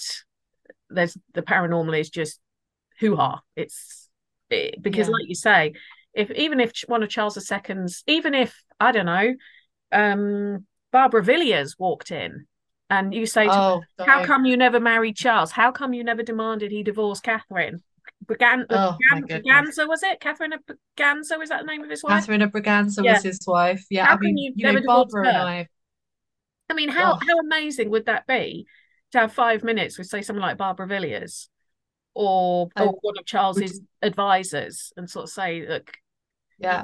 there's 0.89 1.17
the 1.33 1.41
paranormal 1.41 1.99
is 1.99 2.09
just 2.09 2.39
hoo 2.99 3.15
ha. 3.15 3.41
It's 3.55 4.09
it, 4.49 4.81
because, 4.81 5.07
yeah. 5.07 5.13
like 5.13 5.27
you 5.27 5.35
say, 5.35 5.73
if 6.13 6.31
even 6.31 6.59
if 6.59 6.73
one 6.87 7.03
of 7.03 7.09
Charles 7.09 7.37
II's, 7.37 8.03
even 8.07 8.33
if 8.33 8.61
I 8.79 8.91
don't 8.91 9.05
know, 9.05 9.35
um, 9.91 10.65
Barbara 10.91 11.23
Villiers 11.23 11.75
walked 11.77 12.11
in, 12.11 12.45
and 12.89 13.13
you 13.13 13.25
say, 13.25 13.47
oh, 13.49 13.83
her, 13.97 14.05
"How 14.05 14.25
come 14.25 14.45
you 14.45 14.57
never 14.57 14.79
married 14.79 15.15
Charles? 15.15 15.51
How 15.51 15.71
come 15.71 15.93
you 15.93 16.03
never 16.03 16.23
demanded 16.23 16.71
he 16.71 16.83
divorce 16.83 17.19
Catherine?" 17.19 17.83
Bragan- 18.29 18.65
oh, 18.69 18.97
Braganza 19.11 19.87
was 19.87 20.03
it? 20.03 20.19
Catherine 20.19 20.53
of 20.53 20.61
Braganza 20.65 21.39
was 21.39 21.49
that 21.49 21.61
the 21.61 21.65
name 21.65 21.83
of 21.83 21.89
his 21.89 22.03
wife? 22.03 22.21
Catherine 22.21 22.41
of 22.41 22.51
Braganza 22.51 23.03
yeah. 23.03 23.13
was 23.13 23.23
his 23.23 23.39
wife. 23.47 23.83
Yeah, 23.89 24.05
how 24.05 24.15
I 24.15 24.17
mean, 24.19 24.37
you, 24.37 24.53
you 24.55 24.71
know, 24.71 24.81
Barbara 24.85 25.27
and 25.27 25.37
I. 25.37 25.67
I 26.69 26.73
mean, 26.75 26.89
how 26.89 27.13
oh. 27.13 27.19
how 27.27 27.39
amazing 27.39 27.89
would 27.89 28.05
that 28.05 28.27
be 28.27 28.67
to 29.11 29.19
have 29.19 29.33
five 29.33 29.63
minutes 29.63 29.97
with 29.97 30.07
say 30.07 30.21
someone 30.21 30.43
like 30.43 30.57
Barbara 30.57 30.87
Villiers 30.87 31.49
or, 32.13 32.69
or 32.77 32.97
one 33.01 33.17
of 33.17 33.25
Charles's 33.25 33.81
advisors 34.01 34.93
and 34.95 35.09
sort 35.09 35.23
of 35.23 35.29
say, 35.29 35.65
look. 35.67 35.91
Yeah, 36.59 36.83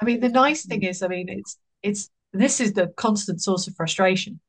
I 0.00 0.04
mean, 0.04 0.20
the 0.20 0.28
nice 0.28 0.64
thing 0.64 0.82
is, 0.82 1.02
I 1.02 1.08
mean, 1.08 1.28
it's 1.28 1.58
it's 1.82 2.10
this 2.32 2.60
is 2.60 2.72
the 2.72 2.88
constant 2.96 3.40
source 3.40 3.68
of 3.68 3.76
frustration 3.76 4.40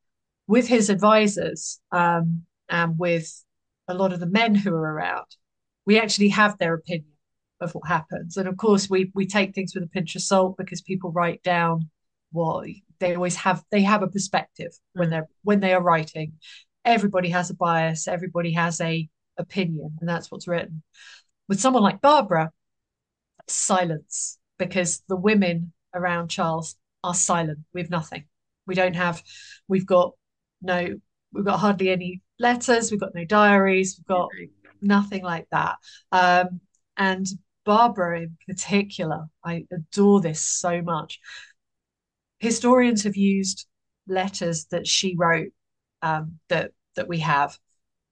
with 0.47 0.67
his 0.67 0.89
advisors 0.89 1.79
um, 1.91 2.43
and 2.69 2.97
with 2.97 3.43
a 3.87 3.93
lot 3.93 4.13
of 4.13 4.19
the 4.19 4.25
men 4.25 4.55
who 4.55 4.73
are 4.73 4.93
around 4.93 5.25
we 5.87 5.97
actually 5.99 6.29
have 6.29 6.57
their 6.57 6.75
opinion 6.75 7.13
of 7.61 7.73
what 7.73 7.87
happens. 7.87 8.37
And 8.37 8.47
of 8.47 8.57
course, 8.57 8.87
we 8.89 9.09
we 9.15 9.25
take 9.25 9.55
things 9.55 9.73
with 9.73 9.83
a 9.83 9.87
pinch 9.87 10.15
of 10.15 10.21
salt 10.21 10.57
because 10.57 10.81
people 10.81 11.11
write 11.11 11.41
down 11.41 11.89
what 12.31 12.67
they 12.99 13.15
always 13.15 13.37
have. 13.37 13.63
They 13.71 13.81
have 13.81 14.03
a 14.03 14.07
perspective 14.07 14.71
when 14.93 15.07
mm. 15.07 15.11
they're 15.11 15.27
when 15.43 15.61
they 15.61 15.73
are 15.73 15.81
writing. 15.81 16.33
Everybody 16.85 17.29
has 17.29 17.49
a 17.49 17.55
bias. 17.55 18.07
Everybody 18.07 18.51
has 18.53 18.79
a 18.81 19.09
opinion, 19.37 19.97
and 19.99 20.07
that's 20.07 20.29
what's 20.29 20.47
written. 20.47 20.83
With 21.47 21.61
someone 21.61 21.83
like 21.83 22.01
Barbara, 22.01 22.51
silence 23.47 24.37
because 24.59 25.01
the 25.07 25.15
women 25.15 25.71
around 25.93 26.27
Charles 26.27 26.75
are 27.03 27.13
silent. 27.15 27.59
We 27.73 27.81
have 27.81 27.89
nothing. 27.89 28.25
We 28.67 28.75
don't 28.75 28.95
have. 28.95 29.23
We've 29.67 29.85
got 29.85 30.11
no. 30.61 30.99
We've 31.31 31.45
got 31.45 31.59
hardly 31.59 31.89
any 31.89 32.21
letters. 32.39 32.91
We've 32.91 32.99
got 32.99 33.15
no 33.15 33.25
diaries. 33.25 33.97
We've 33.97 34.07
got 34.07 34.29
nothing 34.81 35.23
like 35.23 35.47
that. 35.51 35.77
Um, 36.11 36.61
and 36.95 37.25
Barbara 37.65 38.21
in 38.21 38.37
particular, 38.47 39.25
I 39.43 39.65
adore 39.71 40.21
this 40.21 40.41
so 40.41 40.81
much. 40.81 41.19
Historians 42.39 43.03
have 43.03 43.17
used 43.17 43.67
letters 44.07 44.65
that 44.71 44.87
she 44.87 45.15
wrote 45.17 45.51
um, 46.01 46.39
that 46.49 46.71
that 46.95 47.07
we 47.07 47.19
have 47.19 47.57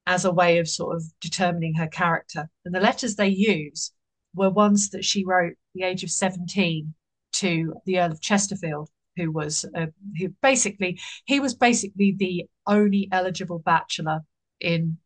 as 0.08 0.26
a 0.26 0.32
way 0.32 0.60
of 0.60 0.68
sort 0.68 0.96
of 0.96 1.04
determining 1.20 1.74
her 1.76 1.88
character. 1.88 2.50
And 2.64 2.74
the 2.74 2.80
letters 2.80 3.16
they 3.16 3.30
use 3.30 3.92
were 4.36 4.50
ones 4.50 4.90
that 4.90 5.04
she 5.04 5.26
wrote 5.26 5.54
at 5.54 5.58
the 5.74 5.84
age 5.84 6.04
of 6.04 6.12
17 6.12 6.94
to 7.34 7.74
the 7.86 8.00
Earl 8.00 8.12
of 8.12 8.22
Chesterfield, 8.22 8.90
who 9.16 9.32
was 9.32 9.66
uh, 9.76 9.88
who 10.20 10.30
basically 10.42 11.00
he 11.26 11.40
was 11.40 11.56
basically 11.56 12.16
the 12.18 12.46
only 12.68 13.08
eligible 13.12 13.60
bachelor 13.60 14.22
in 14.60 14.98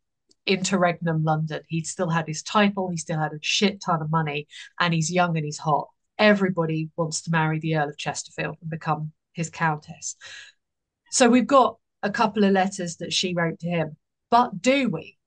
interregnum 0.49 1.23
London. 1.23 1.61
He 1.67 1.83
still 1.83 2.09
had 2.09 2.27
his 2.27 2.43
title, 2.43 2.89
he 2.89 2.97
still 2.97 3.19
had 3.19 3.33
a 3.33 3.39
shit 3.41 3.81
ton 3.81 4.01
of 4.01 4.11
money, 4.11 4.47
and 4.79 4.93
he's 4.93 5.11
young 5.11 5.37
and 5.37 5.45
he's 5.45 5.59
hot. 5.59 5.87
Everybody 6.17 6.89
wants 6.97 7.21
to 7.21 7.31
marry 7.31 7.59
the 7.59 7.77
Earl 7.77 7.89
of 7.89 7.97
Chesterfield 7.97 8.57
and 8.61 8.69
become 8.69 9.11
his 9.33 9.49
countess. 9.49 10.15
So 11.11 11.29
we've 11.29 11.47
got 11.47 11.77
a 12.03 12.09
couple 12.09 12.43
of 12.43 12.51
letters 12.51 12.97
that 12.97 13.13
she 13.13 13.33
wrote 13.33 13.59
to 13.59 13.67
him. 13.67 13.95
But 14.29 14.61
do 14.61 14.89
we? 14.89 15.17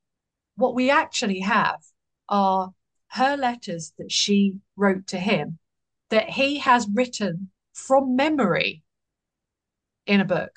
What 0.57 0.75
we 0.75 0.91
actually 0.91 1.41
have 1.41 1.81
are 2.29 2.73
her 3.09 3.37
letters 3.37 3.93
that 3.99 4.11
she 4.13 4.57
wrote 4.77 5.07
to 5.09 5.19
him 5.19 5.59
that 6.11 6.31
he 6.31 6.59
has 6.59 6.87
written 6.93 7.51
from 7.73 8.17
memory 8.17 8.83
in 10.07 10.21
a 10.21 10.25
book. 10.25 10.53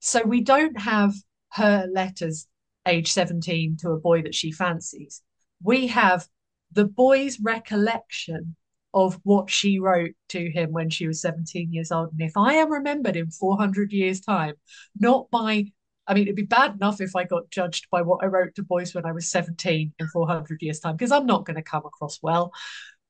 So 0.00 0.22
we 0.22 0.40
don't 0.40 0.78
have 0.80 1.14
her 1.50 1.86
letters 1.92 2.46
age 2.86 3.12
17 3.12 3.76
to 3.78 3.90
a 3.90 3.98
boy 3.98 4.22
that 4.22 4.34
she 4.34 4.52
fancies. 4.52 5.22
We 5.62 5.88
have 5.88 6.26
the 6.72 6.84
boy's 6.84 7.40
recollection 7.40 8.56
of 8.92 9.20
what 9.22 9.50
she 9.50 9.78
wrote 9.78 10.12
to 10.30 10.50
him 10.50 10.72
when 10.72 10.90
she 10.90 11.06
was 11.06 11.20
17 11.20 11.72
years 11.72 11.92
old. 11.92 12.12
And 12.12 12.20
if 12.22 12.36
I 12.36 12.54
am 12.54 12.72
remembered 12.72 13.16
in 13.16 13.30
400 13.30 13.92
years' 13.92 14.20
time, 14.20 14.54
not 14.98 15.30
by, 15.30 15.66
I 16.06 16.14
mean, 16.14 16.24
it'd 16.24 16.36
be 16.36 16.42
bad 16.42 16.74
enough 16.74 17.00
if 17.00 17.14
I 17.14 17.24
got 17.24 17.50
judged 17.50 17.86
by 17.90 18.02
what 18.02 18.22
I 18.22 18.26
wrote 18.26 18.54
to 18.56 18.62
boys 18.62 18.94
when 18.94 19.06
I 19.06 19.12
was 19.12 19.30
17 19.30 19.92
in 19.98 20.08
400 20.08 20.62
years' 20.62 20.80
time, 20.80 20.96
because 20.96 21.12
I'm 21.12 21.26
not 21.26 21.44
going 21.44 21.56
to 21.56 21.62
come 21.62 21.84
across 21.84 22.18
well. 22.22 22.52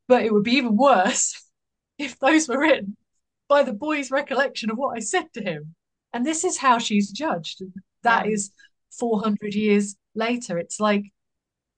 But 0.07 0.25
it 0.25 0.33
would 0.33 0.45
be 0.45 0.57
even 0.57 0.77
worse 0.77 1.35
if 1.99 2.19
those 2.19 2.49
were 2.49 2.61
written 2.61 2.97
by 3.49 3.63
the 3.63 3.73
boy's 3.73 4.11
recollection 4.11 4.71
of 4.71 4.77
what 4.77 4.97
I 4.97 5.01
said 5.01 5.33
to 5.35 5.43
him. 5.43 5.75
And 6.13 6.27
this 6.27 6.45
is 6.45 6.59
how 6.59 6.79
she's 6.79 7.11
judged. 7.11 7.63
That 8.03 8.27
yeah. 8.27 8.33
is 8.33 8.53
400 8.99 9.55
years 9.55 9.97
later. 10.15 10.59
It's 10.59 10.81
like 10.81 11.05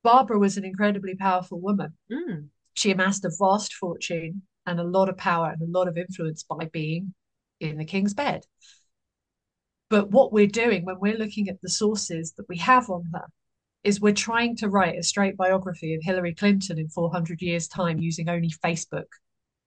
Barbara 0.02 0.38
was 0.38 0.56
an 0.56 0.64
incredibly 0.64 1.14
powerful 1.14 1.60
woman. 1.60 1.94
Mm. 2.10 2.48
She 2.74 2.90
amassed 2.90 3.24
a 3.24 3.30
vast 3.38 3.74
fortune 3.74 4.42
and 4.66 4.80
a 4.80 4.84
lot 4.84 5.08
of 5.08 5.16
power 5.16 5.50
and 5.52 5.62
a 5.62 5.78
lot 5.78 5.88
of 5.88 5.98
influence 5.98 6.42
by 6.42 6.66
being 6.72 7.14
in 7.60 7.78
the 7.78 7.84
king's 7.84 8.14
bed. 8.14 8.44
But 9.90 10.10
what 10.10 10.32
we're 10.32 10.46
doing 10.46 10.84
when 10.84 10.98
we're 11.00 11.18
looking 11.18 11.48
at 11.48 11.60
the 11.60 11.68
sources 11.68 12.32
that 12.36 12.48
we 12.48 12.56
have 12.58 12.88
on 12.88 13.04
her 13.12 13.26
is 13.84 14.00
we're 14.00 14.14
trying 14.14 14.56
to 14.56 14.68
write 14.68 14.98
a 14.98 15.02
straight 15.02 15.36
biography 15.36 15.94
of 15.94 16.02
Hillary 16.02 16.34
Clinton 16.34 16.78
in 16.78 16.88
400 16.88 17.42
years' 17.42 17.68
time 17.68 17.98
using 17.98 18.28
only 18.28 18.50
Facebook. 18.64 19.08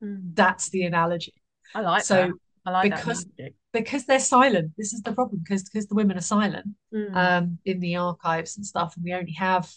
Mm. 0.03 0.33
That's 0.33 0.69
the 0.69 0.83
analogy. 0.83 1.33
I 1.73 1.81
like 1.81 2.03
so 2.03 2.15
that. 2.15 2.31
I 2.65 2.71
like 2.71 2.95
because 2.95 3.25
because 3.73 4.05
they're 4.05 4.19
silent. 4.19 4.71
This 4.77 4.93
is 4.93 5.01
the 5.01 5.11
problem 5.11 5.41
because 5.43 5.63
because 5.63 5.87
the 5.87 5.95
women 5.95 6.17
are 6.17 6.21
silent 6.21 6.67
mm. 6.93 7.15
um, 7.15 7.59
in 7.65 7.79
the 7.79 7.95
archives 7.97 8.57
and 8.57 8.65
stuff, 8.65 8.95
and 8.95 9.03
we 9.03 9.13
only 9.13 9.33
have 9.33 9.71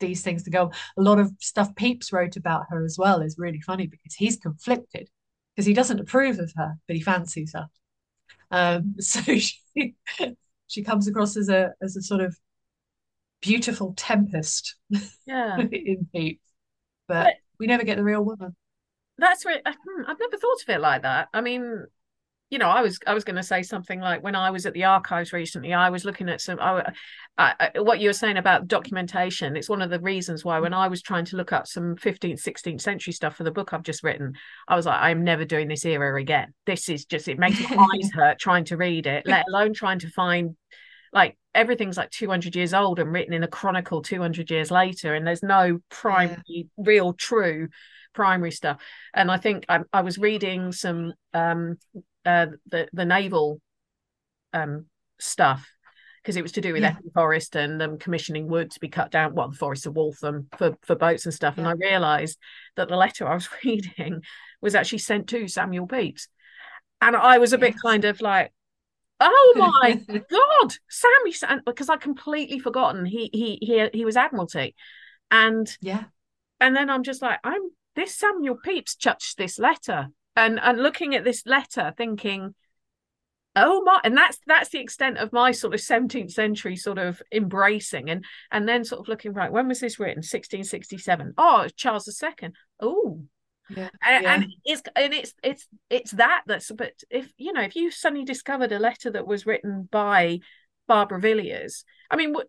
these 0.00 0.22
things 0.22 0.42
to 0.44 0.50
go. 0.50 0.70
A 0.98 1.02
lot 1.02 1.18
of 1.18 1.32
stuff 1.40 1.74
Pepys 1.74 2.12
wrote 2.12 2.36
about 2.36 2.66
her 2.70 2.84
as 2.84 2.96
well 2.98 3.22
is 3.22 3.36
really 3.38 3.60
funny 3.60 3.86
because 3.86 4.14
he's 4.14 4.36
conflicted 4.36 5.08
because 5.54 5.66
he 5.66 5.72
doesn't 5.72 6.00
approve 6.00 6.38
of 6.38 6.52
her, 6.56 6.74
but 6.86 6.96
he 6.96 7.02
fancies 7.02 7.54
her. 7.54 7.68
Um, 8.50 8.96
so 9.00 9.20
she 9.38 9.94
she 10.66 10.82
comes 10.82 11.08
across 11.08 11.36
as 11.36 11.48
a 11.48 11.72
as 11.82 11.96
a 11.96 12.02
sort 12.02 12.20
of 12.20 12.36
beautiful 13.40 13.94
tempest 13.96 14.76
yeah. 15.26 15.56
in 15.72 16.06
Pepys, 16.14 16.38
but, 17.08 17.24
but 17.24 17.34
we 17.58 17.66
never 17.66 17.84
get 17.84 17.96
the 17.96 18.04
real 18.04 18.22
woman 18.22 18.54
that's 19.20 19.44
really 19.44 19.60
hmm, 19.64 20.02
I've 20.06 20.18
never 20.18 20.36
thought 20.36 20.62
of 20.62 20.68
it 20.68 20.80
like 20.80 21.02
that. 21.02 21.28
I 21.32 21.40
mean, 21.40 21.84
you 22.50 22.58
know, 22.58 22.68
I 22.68 22.82
was 22.82 22.98
I 23.06 23.14
was 23.14 23.22
going 23.22 23.36
to 23.36 23.42
say 23.44 23.62
something 23.62 24.00
like 24.00 24.24
when 24.24 24.34
I 24.34 24.50
was 24.50 24.66
at 24.66 24.74
the 24.74 24.84
archives 24.84 25.32
recently, 25.32 25.72
I 25.72 25.88
was 25.88 26.04
looking 26.04 26.28
at 26.28 26.40
some 26.40 26.58
I, 26.60 26.92
I, 27.38 27.70
what 27.76 28.00
you 28.00 28.08
were 28.08 28.12
saying 28.12 28.36
about 28.36 28.66
documentation. 28.66 29.56
It's 29.56 29.68
one 29.68 29.82
of 29.82 29.90
the 29.90 30.00
reasons 30.00 30.44
why 30.44 30.58
when 30.58 30.74
I 30.74 30.88
was 30.88 31.00
trying 31.00 31.24
to 31.26 31.36
look 31.36 31.52
up 31.52 31.68
some 31.68 31.94
15th, 31.94 32.42
16th 32.42 32.80
century 32.80 33.12
stuff 33.12 33.36
for 33.36 33.44
the 33.44 33.52
book 33.52 33.72
I've 33.72 33.84
just 33.84 34.02
written, 34.02 34.34
I 34.66 34.74
was 34.74 34.84
like, 34.84 35.00
I'm 35.00 35.22
never 35.22 35.44
doing 35.44 35.68
this 35.68 35.86
era 35.86 36.20
again. 36.20 36.52
This 36.66 36.88
is 36.88 37.04
just 37.04 37.28
it 37.28 37.38
makes 37.38 37.60
my 37.70 37.88
eyes 37.94 38.10
hurt 38.14 38.40
trying 38.40 38.64
to 38.64 38.76
read 38.76 39.06
it, 39.06 39.26
let 39.26 39.46
alone 39.48 39.72
trying 39.72 40.00
to 40.00 40.08
find 40.08 40.56
like 41.12 41.38
everything's 41.54 41.96
like 41.96 42.10
200 42.10 42.56
years 42.56 42.74
old 42.74 42.98
and 42.98 43.12
written 43.12 43.32
in 43.32 43.44
a 43.44 43.48
chronicle 43.48 44.02
200 44.02 44.50
years 44.50 44.72
later, 44.72 45.14
and 45.14 45.24
there's 45.24 45.42
no 45.42 45.78
primary, 45.88 46.42
yeah. 46.46 46.64
real, 46.76 47.12
true 47.12 47.68
primary 48.12 48.50
stuff. 48.50 48.80
And 49.14 49.30
I 49.30 49.36
think 49.36 49.66
I, 49.68 49.80
I 49.92 50.02
was 50.02 50.18
reading 50.18 50.72
some 50.72 51.14
um, 51.32 51.78
uh, 52.24 52.46
the 52.66 52.88
the 52.92 53.04
naval 53.04 53.60
um, 54.52 54.86
stuff 55.18 55.68
because 56.22 56.36
it 56.36 56.42
was 56.42 56.52
to 56.52 56.60
do 56.60 56.72
with 56.72 56.82
yeah. 56.82 56.90
Epping 56.90 57.10
Forest 57.12 57.56
and 57.56 57.80
them 57.80 57.98
commissioning 57.98 58.46
wood 58.46 58.70
to 58.72 58.80
be 58.80 58.88
cut 58.88 59.10
down. 59.10 59.34
Well, 59.34 59.48
the 59.48 59.56
forests 59.56 59.86
of 59.86 59.96
Waltham 59.96 60.48
for 60.56 60.76
for 60.82 60.94
boats 60.94 61.24
and 61.24 61.34
stuff. 61.34 61.54
Yeah. 61.56 61.68
And 61.68 61.68
I 61.68 61.88
realised 61.90 62.38
that 62.76 62.88
the 62.88 62.96
letter 62.96 63.26
I 63.26 63.34
was 63.34 63.48
reading 63.64 64.22
was 64.60 64.74
actually 64.74 64.98
sent 64.98 65.28
to 65.28 65.48
Samuel 65.48 65.86
Pepys, 65.86 66.28
and 67.00 67.16
I 67.16 67.38
was 67.38 67.52
a 67.52 67.58
yes. 67.58 67.72
bit 67.72 67.82
kind 67.82 68.04
of 68.04 68.20
like. 68.20 68.52
Oh 69.22 69.54
my 69.82 70.00
God, 70.08 70.74
Sammy! 70.88 71.60
Because 71.66 71.90
I'd 71.90 72.00
completely 72.00 72.58
forgotten 72.58 73.04
he 73.04 73.28
he 73.32 73.58
he 73.60 73.88
he 73.92 74.04
was 74.06 74.16
Admiralty, 74.16 74.74
and 75.30 75.70
yeah, 75.82 76.04
and 76.58 76.74
then 76.74 76.88
I'm 76.88 77.02
just 77.02 77.20
like 77.20 77.38
I'm 77.44 77.60
this 77.96 78.16
Samuel 78.16 78.56
Pepys 78.64 78.94
touched 78.94 79.36
this 79.36 79.58
letter 79.58 80.08
and 80.36 80.58
and 80.60 80.82
looking 80.82 81.14
at 81.14 81.24
this 81.24 81.44
letter 81.46 81.92
thinking 81.96 82.54
oh 83.56 83.82
my 83.82 84.00
and 84.04 84.16
that's 84.16 84.38
that's 84.46 84.70
the 84.70 84.78
extent 84.78 85.18
of 85.18 85.32
my 85.32 85.50
sort 85.50 85.74
of 85.74 85.80
17th 85.80 86.30
century 86.30 86.76
sort 86.76 86.98
of 86.98 87.20
embracing 87.32 88.08
and 88.10 88.24
and 88.50 88.68
then 88.68 88.84
sort 88.84 89.00
of 89.00 89.08
looking 89.08 89.32
right 89.32 89.52
when 89.52 89.68
was 89.68 89.80
this 89.80 89.98
written? 89.98 90.18
1667 90.18 91.34
oh 91.36 91.66
charles 91.76 92.22
ii 92.22 92.50
oh 92.80 93.20
yeah, 93.76 93.88
and, 94.04 94.24
yeah. 94.24 94.34
and 94.34 94.46
it's 94.64 94.82
and 94.96 95.14
it's 95.14 95.34
it's 95.42 95.68
it's 95.90 96.10
that 96.12 96.42
that's 96.46 96.70
but 96.72 96.92
if 97.08 97.32
you 97.36 97.52
know 97.52 97.62
if 97.62 97.76
you 97.76 97.90
suddenly 97.90 98.24
discovered 98.24 98.72
a 98.72 98.78
letter 98.78 99.10
that 99.10 99.26
was 99.26 99.46
written 99.46 99.88
by 99.90 100.40
barbara 100.88 101.20
villiers 101.20 101.84
i 102.10 102.16
mean 102.16 102.32
what 102.32 102.48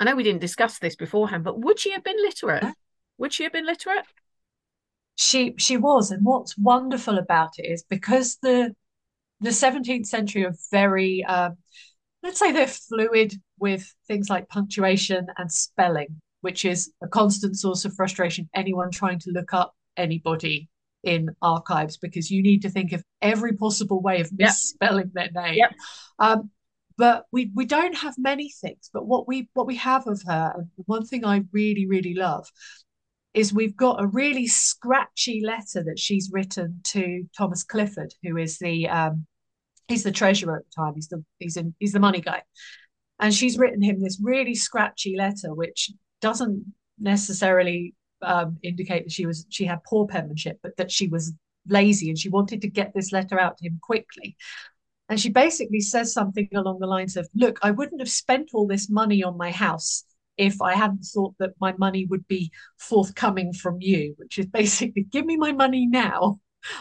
i 0.00 0.04
know 0.04 0.16
we 0.16 0.24
didn't 0.24 0.40
discuss 0.40 0.78
this 0.78 0.96
beforehand 0.96 1.44
but 1.44 1.60
would 1.60 1.78
she 1.78 1.92
have 1.92 2.02
been 2.02 2.16
literate? 2.16 2.64
Would 3.18 3.32
she 3.32 3.44
have 3.44 3.52
been 3.52 3.66
literate? 3.66 4.04
She 5.16 5.54
she 5.58 5.76
was, 5.76 6.10
and 6.10 6.24
what's 6.24 6.56
wonderful 6.56 7.18
about 7.18 7.58
it 7.58 7.66
is 7.66 7.82
because 7.82 8.38
the 8.42 8.74
the 9.40 9.50
17th 9.50 10.06
century 10.06 10.44
are 10.44 10.54
very 10.70 11.24
um, 11.24 11.56
let's 12.22 12.38
say 12.38 12.52
they're 12.52 12.66
fluid 12.66 13.34
with 13.58 13.94
things 14.06 14.28
like 14.28 14.48
punctuation 14.48 15.26
and 15.38 15.50
spelling, 15.50 16.20
which 16.40 16.64
is 16.64 16.92
a 17.02 17.08
constant 17.08 17.58
source 17.58 17.84
of 17.84 17.94
frustration. 17.94 18.48
Anyone 18.54 18.90
trying 18.90 19.18
to 19.20 19.30
look 19.30 19.54
up 19.54 19.74
anybody 19.96 20.68
in 21.02 21.30
archives 21.40 21.96
because 21.96 22.30
you 22.30 22.42
need 22.42 22.62
to 22.62 22.68
think 22.68 22.92
of 22.92 23.02
every 23.22 23.54
possible 23.54 24.02
way 24.02 24.20
of 24.20 24.30
misspelling 24.36 25.10
yep. 25.14 25.32
their 25.32 25.42
name. 25.42 25.54
Yep. 25.54 25.72
Um, 26.18 26.50
but 26.98 27.26
we 27.30 27.50
we 27.54 27.64
don't 27.66 27.96
have 27.96 28.14
many 28.18 28.50
things. 28.50 28.90
But 28.92 29.06
what 29.06 29.28
we 29.28 29.48
what 29.54 29.66
we 29.66 29.76
have 29.76 30.06
of 30.06 30.22
her, 30.26 30.52
and 30.56 30.68
one 30.86 31.06
thing 31.06 31.24
I 31.24 31.44
really 31.52 31.86
really 31.86 32.14
love 32.14 32.50
is 33.36 33.52
we've 33.52 33.76
got 33.76 34.02
a 34.02 34.06
really 34.06 34.46
scratchy 34.46 35.42
letter 35.44 35.84
that 35.84 35.98
she's 35.98 36.30
written 36.32 36.80
to 36.84 37.28
Thomas 37.36 37.62
Clifford, 37.62 38.14
who 38.22 38.38
is 38.38 38.58
the 38.58 38.88
um, 38.88 39.26
he's 39.88 40.02
the 40.02 40.10
treasurer 40.10 40.56
at 40.56 40.64
the 40.64 40.82
time. 40.82 40.94
He's 40.94 41.08
the 41.08 41.22
he's 41.38 41.56
in 41.56 41.74
he's 41.78 41.92
the 41.92 42.00
money 42.00 42.22
guy, 42.22 42.42
and 43.20 43.32
she's 43.32 43.58
written 43.58 43.82
him 43.82 44.00
this 44.00 44.18
really 44.20 44.54
scratchy 44.54 45.16
letter, 45.16 45.54
which 45.54 45.90
doesn't 46.22 46.64
necessarily 46.98 47.94
um, 48.22 48.56
indicate 48.62 49.04
that 49.04 49.12
she 49.12 49.26
was 49.26 49.46
she 49.50 49.66
had 49.66 49.84
poor 49.84 50.06
penmanship, 50.06 50.58
but 50.62 50.76
that 50.78 50.90
she 50.90 51.06
was 51.06 51.34
lazy 51.68 52.08
and 52.08 52.18
she 52.18 52.30
wanted 52.30 52.62
to 52.62 52.68
get 52.68 52.92
this 52.94 53.12
letter 53.12 53.38
out 53.38 53.58
to 53.58 53.66
him 53.66 53.78
quickly. 53.82 54.34
And 55.08 55.20
she 55.20 55.28
basically 55.28 55.80
says 55.80 56.12
something 56.12 56.48
along 56.54 56.78
the 56.80 56.86
lines 56.86 57.16
of, 57.16 57.28
Look, 57.34 57.58
I 57.62 57.70
wouldn't 57.70 58.00
have 58.00 58.10
spent 58.10 58.50
all 58.54 58.66
this 58.66 58.88
money 58.88 59.22
on 59.22 59.36
my 59.36 59.50
house 59.50 60.04
if 60.36 60.60
I 60.60 60.74
hadn't 60.74 61.04
thought 61.04 61.34
that 61.38 61.54
my 61.60 61.74
money 61.78 62.06
would 62.06 62.26
be 62.28 62.52
forthcoming 62.78 63.52
from 63.52 63.78
you, 63.80 64.14
which 64.18 64.38
is 64.38 64.46
basically 64.46 65.04
give 65.04 65.24
me 65.24 65.36
my 65.36 65.52
money 65.52 65.86
now. 65.86 66.40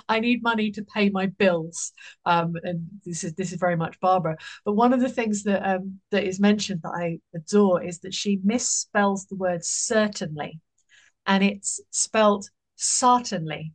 I 0.10 0.20
need 0.20 0.42
money 0.42 0.72
to 0.72 0.84
pay 0.84 1.10
my 1.10 1.28
bills. 1.28 1.92
Um, 2.26 2.56
and 2.64 2.88
this 3.06 3.24
is 3.24 3.36
this 3.36 3.52
is 3.52 3.60
very 3.60 3.76
much 3.76 4.00
Barbara. 4.00 4.36
But 4.64 4.74
one 4.74 4.94
of 4.94 5.00
the 5.00 5.10
things 5.10 5.44
that 5.44 5.64
um, 5.64 6.00
that 6.10 6.24
is 6.24 6.40
mentioned 6.40 6.82
that 6.84 6.94
I 6.96 7.20
adore 7.36 7.84
is 7.84 8.00
that 8.00 8.14
she 8.14 8.40
misspells 8.40 9.28
the 9.28 9.36
word 9.36 9.64
certainly, 9.64 10.60
and 11.28 11.44
it's 11.44 11.80
spelt 11.92 12.50
certainly. 12.76 13.74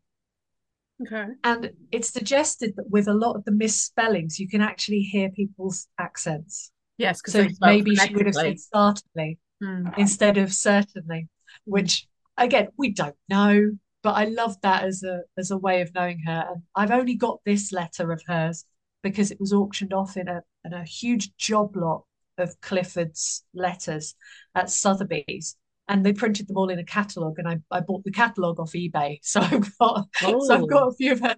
Okay. 1.02 1.26
And 1.44 1.70
it's 1.92 2.12
suggested 2.12 2.74
that 2.76 2.90
with 2.90 3.06
a 3.08 3.14
lot 3.14 3.36
of 3.36 3.44
the 3.44 3.52
misspellings, 3.52 4.38
you 4.38 4.48
can 4.48 4.60
actually 4.60 5.00
hear 5.00 5.30
people's 5.30 5.86
accents. 5.98 6.72
Yes, 6.98 7.22
so 7.24 7.46
maybe 7.62 7.96
she 7.96 8.14
would 8.14 8.26
have 8.26 8.34
said 8.34 8.58
certainly 8.60 9.38
mm. 9.62 9.98
instead 9.98 10.38
of 10.38 10.52
certainly, 10.52 11.28
which 11.64 12.06
again 12.36 12.68
we 12.76 12.92
don't 12.92 13.16
know, 13.28 13.72
but 14.02 14.12
I 14.12 14.24
love 14.24 14.56
that 14.62 14.84
as 14.84 15.02
a 15.02 15.22
as 15.36 15.50
a 15.50 15.58
way 15.58 15.80
of 15.80 15.94
knowing 15.94 16.20
her. 16.26 16.46
And 16.50 16.62
I've 16.74 16.90
only 16.90 17.14
got 17.14 17.40
this 17.44 17.72
letter 17.72 18.12
of 18.12 18.22
hers 18.26 18.64
because 19.02 19.30
it 19.30 19.40
was 19.40 19.52
auctioned 19.52 19.92
off 19.92 20.16
in 20.16 20.28
a 20.28 20.42
in 20.64 20.72
a 20.72 20.84
huge 20.84 21.36
job 21.36 21.76
lot 21.76 22.04
of 22.38 22.60
Clifford's 22.60 23.44
letters 23.54 24.14
at 24.54 24.70
Sotheby's 24.70 25.56
and 25.88 26.06
they 26.06 26.12
printed 26.12 26.46
them 26.46 26.56
all 26.56 26.70
in 26.70 26.78
a 26.78 26.84
catalogue 26.84 27.38
and 27.38 27.48
I, 27.48 27.58
I 27.70 27.80
bought 27.80 28.04
the 28.04 28.12
catalogue 28.12 28.60
off 28.60 28.72
eBay. 28.72 29.18
So 29.22 29.40
I've 29.40 29.78
got 29.78 30.06
oh. 30.22 30.46
so 30.46 30.54
I've 30.54 30.68
got 30.68 30.88
a 30.88 30.94
few 30.94 31.12
of 31.12 31.20
her 31.20 31.36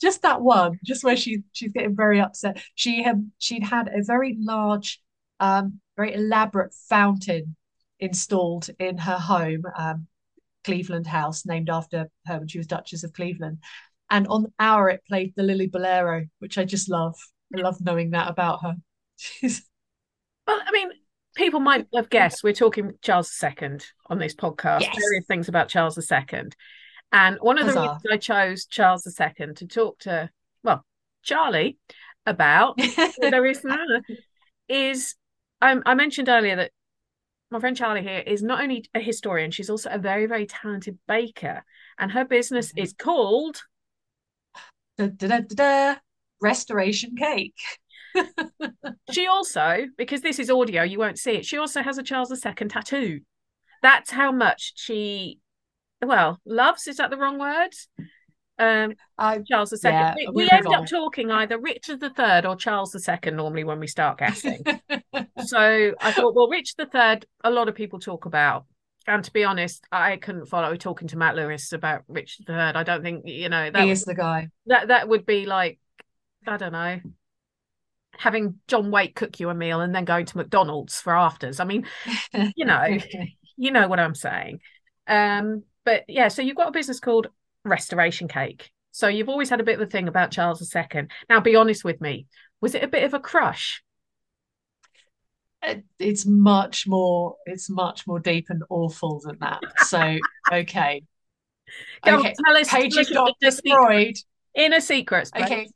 just 0.00 0.22
that 0.22 0.42
one, 0.42 0.78
just 0.84 1.04
where 1.04 1.16
she 1.16 1.42
she's 1.52 1.72
getting 1.72 1.96
very 1.96 2.20
upset. 2.20 2.62
She 2.74 3.02
had 3.02 3.30
she'd 3.38 3.64
had 3.64 3.88
a 3.88 4.02
very 4.02 4.36
large, 4.38 5.00
um, 5.40 5.80
very 5.96 6.14
elaborate 6.14 6.74
fountain 6.74 7.56
installed 8.00 8.68
in 8.78 8.98
her 8.98 9.18
home, 9.18 9.62
um, 9.76 10.06
Cleveland 10.64 11.06
House, 11.06 11.46
named 11.46 11.70
after 11.70 12.08
her 12.26 12.38
when 12.38 12.48
she 12.48 12.58
was 12.58 12.66
Duchess 12.66 13.04
of 13.04 13.12
Cleveland. 13.12 13.58
And 14.10 14.26
on 14.28 14.44
the 14.44 14.52
hour 14.58 14.90
it 14.90 15.04
played 15.06 15.32
the 15.36 15.42
Lillibullero, 15.42 16.28
which 16.38 16.58
I 16.58 16.64
just 16.64 16.88
love. 16.88 17.16
I 17.56 17.60
love 17.60 17.80
knowing 17.80 18.10
that 18.10 18.28
about 18.28 18.62
her. 18.62 18.74
She's 19.16 19.64
well, 20.46 20.60
I 20.64 20.72
mean, 20.72 20.90
people 21.34 21.60
might 21.60 21.86
have 21.94 22.10
guessed 22.10 22.44
we're 22.44 22.52
talking 22.52 22.94
Charles 23.02 23.32
II 23.42 23.78
on 24.06 24.18
this 24.18 24.34
podcast, 24.34 24.82
yes. 24.82 24.96
various 24.98 25.26
things 25.26 25.48
about 25.48 25.68
Charles 25.68 25.98
II. 25.98 26.50
And 27.12 27.38
one 27.40 27.58
of 27.58 27.66
the 27.66 27.80
reasons 27.80 28.02
I 28.10 28.16
chose 28.16 28.66
Charles 28.66 29.06
II 29.06 29.54
to 29.54 29.66
talk 29.66 30.00
to, 30.00 30.30
well, 30.62 30.84
Charlie 31.22 31.78
about 32.26 32.78
there 33.18 33.46
is 34.68 35.14
I, 35.60 35.76
I 35.86 35.94
mentioned 35.94 36.28
earlier 36.28 36.56
that 36.56 36.70
my 37.50 37.60
friend 37.60 37.76
Charlie 37.76 38.02
here 38.02 38.22
is 38.26 38.42
not 38.42 38.62
only 38.62 38.84
a 38.94 39.00
historian, 39.00 39.50
she's 39.50 39.70
also 39.70 39.90
a 39.90 39.98
very, 39.98 40.26
very 40.26 40.46
talented 40.46 40.98
baker. 41.06 41.64
And 41.98 42.10
her 42.12 42.24
business 42.24 42.68
mm-hmm. 42.68 42.82
is 42.82 42.92
called 42.92 43.62
da, 44.98 45.06
da, 45.06 45.40
da, 45.40 45.94
Restoration 46.40 47.16
Cake 47.16 47.54
she 49.10 49.26
also, 49.26 49.86
because 49.96 50.20
this 50.20 50.38
is 50.38 50.50
audio, 50.50 50.82
you 50.82 50.98
won't 50.98 51.18
see 51.18 51.32
it. 51.32 51.46
She 51.46 51.58
also 51.58 51.82
has 51.82 51.98
a 51.98 52.02
Charles 52.02 52.32
II 52.32 52.68
tattoo. 52.68 53.20
That's 53.82 54.10
how 54.10 54.32
much 54.32 54.72
she, 54.76 55.40
well, 56.02 56.40
loves. 56.46 56.86
Is 56.86 56.96
that 56.96 57.10
the 57.10 57.16
wrong 57.16 57.38
word? 57.38 57.70
Um, 58.58 58.94
I, 59.18 59.38
Charles 59.38 59.72
II. 59.72 59.78
Yeah, 59.90 60.14
we, 60.16 60.28
we 60.44 60.50
end 60.50 60.66
up 60.66 60.86
talking 60.86 61.30
either 61.30 61.58
Richard 61.58 62.02
III 62.02 62.46
or 62.46 62.56
Charles 62.56 62.94
II 62.94 63.32
normally 63.32 63.64
when 63.64 63.80
we 63.80 63.86
start 63.86 64.18
guessing. 64.18 64.62
so 65.44 65.92
I 66.00 66.12
thought, 66.12 66.34
well, 66.34 66.48
Richard 66.48 66.88
III, 66.94 67.22
a 67.42 67.50
lot 67.50 67.68
of 67.68 67.74
people 67.74 67.98
talk 67.98 68.26
about. 68.26 68.66
And 69.06 69.22
to 69.22 69.32
be 69.32 69.44
honest, 69.44 69.84
I 69.92 70.16
couldn't 70.16 70.46
follow 70.46 70.76
talking 70.76 71.08
to 71.08 71.18
Matt 71.18 71.36
Lewis 71.36 71.72
about 71.72 72.04
Richard 72.08 72.48
III. 72.48 72.56
I 72.56 72.82
don't 72.84 73.02
think 73.02 73.26
you 73.26 73.48
know 73.48 73.70
that 73.70 73.84
he 73.84 73.90
is 73.90 74.04
the 74.04 74.14
guy. 74.14 74.48
That 74.66 74.88
that 74.88 75.08
would 75.08 75.26
be 75.26 75.44
like, 75.44 75.78
I 76.46 76.56
don't 76.56 76.72
know, 76.72 77.00
having 78.16 78.60
John 78.66 78.90
Waite 78.90 79.14
cook 79.14 79.40
you 79.40 79.50
a 79.50 79.54
meal 79.54 79.80
and 79.80 79.94
then 79.94 80.04
going 80.04 80.26
to 80.26 80.36
McDonald's 80.38 81.00
for 81.00 81.14
afters. 81.14 81.60
I 81.60 81.64
mean, 81.64 81.86
you 82.56 82.64
know, 82.64 82.86
you 83.56 83.70
know 83.70 83.88
what 83.88 84.00
I'm 84.00 84.14
saying. 84.14 84.60
Um, 85.06 85.64
but 85.84 86.04
yeah, 86.08 86.28
so 86.28 86.40
you've 86.40 86.56
got 86.56 86.68
a 86.68 86.72
business 86.72 87.00
called 87.00 87.28
Restoration 87.64 88.28
Cake. 88.28 88.70
So 88.92 89.08
you've 89.08 89.28
always 89.28 89.50
had 89.50 89.60
a 89.60 89.64
bit 89.64 89.80
of 89.80 89.86
a 89.86 89.90
thing 89.90 90.06
about 90.06 90.30
Charles 90.30 90.74
II. 90.74 91.08
Now, 91.28 91.40
be 91.40 91.56
honest 91.56 91.84
with 91.84 92.00
me, 92.00 92.26
was 92.60 92.74
it 92.74 92.84
a 92.84 92.88
bit 92.88 93.04
of 93.04 93.14
a 93.14 93.18
crush? 93.20 93.82
It's 95.98 96.26
much 96.26 96.86
more. 96.86 97.36
It's 97.46 97.70
much 97.70 98.06
more 98.06 98.20
deep 98.20 98.46
and 98.50 98.62
awful 98.68 99.20
than 99.24 99.38
that. 99.40 99.60
So, 99.78 100.18
okay. 100.52 101.02
Go 102.04 102.18
okay. 102.18 102.28
On, 102.28 102.34
tell 102.44 102.56
us. 102.56 102.68
Pages 102.68 103.10
got 103.10 103.32
destroyed. 103.40 104.16
Inner 104.54 104.80
secrets. 104.80 105.30
Okay. 105.34 105.68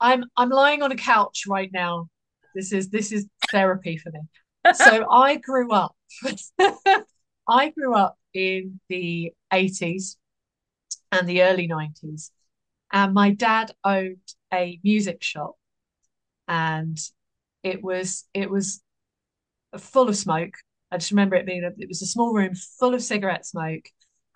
I'm 0.00 0.24
I'm 0.36 0.48
lying 0.48 0.82
on 0.82 0.92
a 0.92 0.96
couch 0.96 1.44
right 1.46 1.70
now. 1.72 2.08
This 2.54 2.72
is 2.72 2.88
this 2.88 3.12
is 3.12 3.26
therapy 3.50 3.96
for 3.96 4.10
me. 4.10 4.20
So 4.74 5.10
I 5.10 5.36
grew 5.36 5.72
up. 5.72 5.96
I 7.48 7.70
grew 7.70 7.94
up 7.94 8.18
in 8.34 8.80
the 8.90 9.32
80s 9.50 10.16
and 11.12 11.28
the 11.28 11.42
early 11.42 11.68
90s. 11.68 12.30
And 12.92 13.14
my 13.14 13.30
dad 13.30 13.72
owned 13.84 14.16
a 14.52 14.80
music 14.82 15.22
shop. 15.22 15.56
And 16.46 16.98
it 17.62 17.82
was 17.82 18.24
it 18.32 18.50
was 18.50 18.82
full 19.76 20.08
of 20.08 20.16
smoke. 20.16 20.54
I 20.90 20.96
just 20.96 21.10
remember 21.10 21.36
it 21.36 21.46
being 21.46 21.64
a, 21.64 21.70
it 21.78 21.88
was 21.88 22.00
a 22.02 22.06
small 22.06 22.32
room 22.32 22.54
full 22.54 22.94
of 22.94 23.02
cigarette 23.02 23.44
smoke 23.44 23.84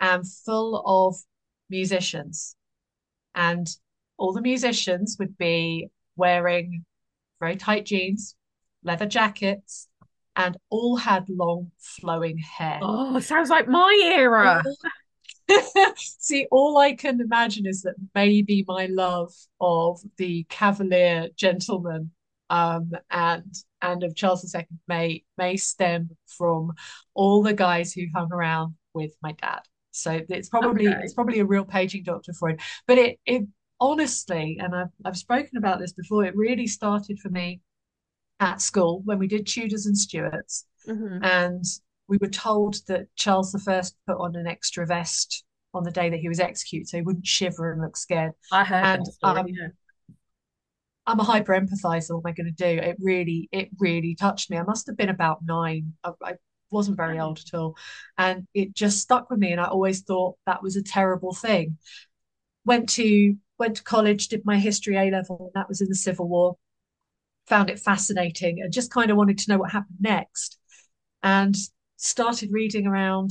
and 0.01 0.25
full 0.45 0.83
of 0.85 1.17
musicians. 1.71 2.55
And 3.35 3.67
all 4.19 4.33
the 4.33 4.43
musicians 4.43 5.17
would 5.19 5.39
be 5.39 5.89
wearing 6.17 6.85
very 7.41 7.57
tight 7.57 7.87
jeans, 7.87 8.37
leather 8.85 9.07
jackets, 9.07 9.89
and 10.37 10.57
all 10.71 10.97
had 10.97 11.29
long 11.29 11.71
flowing 11.79 12.39
hair. 12.39 12.81
Oh, 12.83 13.19
sounds 13.21 13.51
like 13.51 13.69
my 13.69 14.13
era. 14.15 14.63
See, 15.97 16.47
all 16.51 16.79
I 16.79 16.95
can 16.95 17.21
imagine 17.21 17.67
is 17.67 17.83
that 17.83 17.95
maybe 18.15 18.65
my 18.67 18.87
love 18.87 19.33
of 19.61 20.01
the 20.17 20.45
Cavalier 20.49 21.29
gentleman 21.37 22.11
um, 22.51 22.93
and 23.11 23.55
and 23.81 24.03
of 24.03 24.15
Charles 24.15 24.55
II 24.55 24.67
may 24.87 25.25
may 25.39 25.57
stem 25.57 26.11
from 26.27 26.73
all 27.15 27.43
the 27.43 27.55
guys 27.55 27.93
who 27.93 28.05
hung 28.15 28.33
around 28.33 28.75
with 28.95 29.13
my 29.23 29.33
dad. 29.33 29.61
So 29.91 30.21
it's 30.29 30.49
probably 30.49 30.89
okay. 30.89 31.01
it's 31.03 31.15
probably 31.15 31.41
a 31.41 31.45
real 31.45 31.65
paging 31.65 32.05
doctor 32.05 32.33
Freud. 32.33 32.61
But 32.87 32.99
it 32.99 33.19
it 33.27 33.45
honestly, 33.81 34.59
and 34.61 34.75
I've, 34.75 34.93
I've 35.05 35.17
spoken 35.17 35.57
about 35.59 35.81
this 35.81 35.93
before, 35.93 36.25
it 36.25 36.37
really 36.37 36.69
started 36.69 37.19
for 37.19 37.29
me 37.31 37.61
at 38.39 38.61
school 38.61 39.03
when 39.05 39.19
we 39.19 39.27
did 39.27 39.47
Tudors 39.47 39.87
and 39.87 39.99
Stuarts. 39.99 40.67
Mm-hmm. 40.89 41.25
And 41.25 41.65
we 42.13 42.19
were 42.19 42.29
told 42.29 42.77
that 42.89 43.07
Charles 43.17 43.55
I 43.55 43.83
put 44.07 44.19
on 44.19 44.37
an 44.37 44.47
extra 44.47 44.87
vest 44.87 45.45
on 45.73 45.83
the 45.83 45.91
day 45.91 46.11
that 46.11 46.21
he 46.21 46.29
was 46.29 46.41
executed 46.41 46.87
so 46.87 46.99
he 46.99 47.03
wouldn't 47.03 47.27
shiver 47.27 47.73
and 47.73 47.81
look 47.81 47.97
scared. 47.97 48.33
I 48.53 48.65
heard 48.65 48.85
and, 48.85 49.07
story, 49.07 49.41
um, 49.41 49.47
yeah. 49.49 49.69
I'm 51.07 51.21
a 51.21 51.25
hyper 51.25 51.59
empathizer. 51.59 52.11
What 52.11 52.29
am 52.29 52.33
I 52.33 52.33
going 52.33 52.55
to 52.55 52.77
do? 52.77 52.83
It 52.83 52.99
really, 53.01 53.49
it 53.51 53.71
really 53.79 54.15
touched 54.15 54.51
me. 54.51 54.59
I 54.59 54.63
must 54.63 54.87
have 54.89 54.97
been 54.99 55.09
about 55.09 55.39
nine. 55.43 55.95
I, 56.05 56.11
I 56.23 56.33
wasn't 56.71 56.99
very 56.99 57.19
old 57.19 57.39
at 57.39 57.59
all. 57.59 57.79
And 58.19 58.47
it 58.53 58.75
just 58.75 58.99
stuck 58.99 59.31
with 59.31 59.39
me. 59.39 59.53
And 59.53 59.61
I 59.61 59.65
always 59.65 60.03
thought 60.03 60.37
that 60.45 60.63
was 60.63 60.77
a 60.77 60.83
terrible 60.83 61.33
thing. 61.33 61.79
Went 62.67 62.91
to 62.91 63.37
went 63.59 63.77
to 63.77 63.83
college, 63.83 64.29
did 64.29 64.45
my 64.45 64.59
history 64.59 64.99
A 64.99 65.11
level, 65.11 65.39
and 65.47 65.53
that 65.55 65.69
was 65.71 65.81
in 65.81 65.89
the 65.89 65.95
Civil 65.95 66.29
War. 66.29 66.59
Found 67.47 67.71
it 67.71 67.81
fascinating 67.81 68.61
and 68.61 68.71
just 68.71 68.93
kind 68.93 69.11
of 69.11 69.17
wanted 69.17 69.39
to 69.39 69.51
know 69.51 69.57
what 69.57 69.73
happened 69.73 69.97
next. 69.99 70.59
And 71.23 71.57
started 71.97 72.51
reading 72.53 72.87
around, 72.87 73.31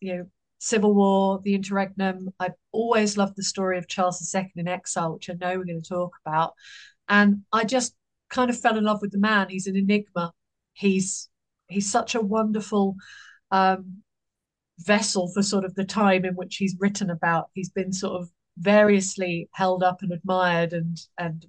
you 0.00 0.16
know, 0.16 0.26
Civil 0.58 0.94
War, 0.94 1.40
the 1.42 1.54
interregnum. 1.54 2.30
I've 2.38 2.54
always 2.72 3.16
loved 3.16 3.36
the 3.36 3.42
story 3.42 3.78
of 3.78 3.88
Charles 3.88 4.34
II 4.34 4.52
in 4.56 4.68
exile, 4.68 5.14
which 5.14 5.30
I 5.30 5.34
know 5.34 5.56
we're 5.56 5.64
going 5.64 5.82
to 5.82 5.88
talk 5.88 6.12
about. 6.24 6.54
And 7.08 7.42
I 7.52 7.64
just 7.64 7.94
kind 8.28 8.50
of 8.50 8.60
fell 8.60 8.76
in 8.76 8.84
love 8.84 9.00
with 9.02 9.10
the 9.12 9.18
man. 9.18 9.48
He's 9.48 9.66
an 9.66 9.76
enigma. 9.76 10.32
He's 10.74 11.28
he's 11.68 11.90
such 11.90 12.14
a 12.14 12.20
wonderful 12.20 12.96
um, 13.50 14.02
vessel 14.78 15.28
for 15.32 15.42
sort 15.42 15.64
of 15.64 15.74
the 15.74 15.84
time 15.84 16.24
in 16.24 16.34
which 16.34 16.56
he's 16.56 16.76
written 16.78 17.10
about. 17.10 17.50
He's 17.54 17.70
been 17.70 17.92
sort 17.92 18.20
of 18.20 18.30
variously 18.58 19.48
held 19.52 19.82
up 19.82 20.02
and 20.02 20.12
admired 20.12 20.72
and 20.72 20.98
and 21.18 21.46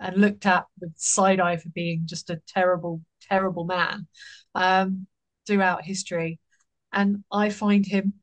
and 0.00 0.16
looked 0.16 0.46
at 0.46 0.66
with 0.80 0.92
side 0.96 1.38
eye 1.38 1.56
for 1.56 1.68
being 1.68 2.02
just 2.06 2.28
a 2.30 2.40
terrible, 2.48 3.02
terrible 3.20 3.64
man 3.64 4.08
um, 4.54 5.06
throughout 5.46 5.84
history. 5.84 6.38
and 6.92 7.24
I 7.32 7.50
find 7.50 7.86
him 7.86 8.14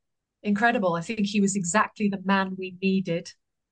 incredible. 0.44 0.96
I 0.96 1.02
think 1.02 1.26
he 1.26 1.42
was 1.42 1.56
exactly 1.56 2.10
the 2.10 2.22
man 2.24 2.56
we 2.58 2.78
needed 2.82 3.32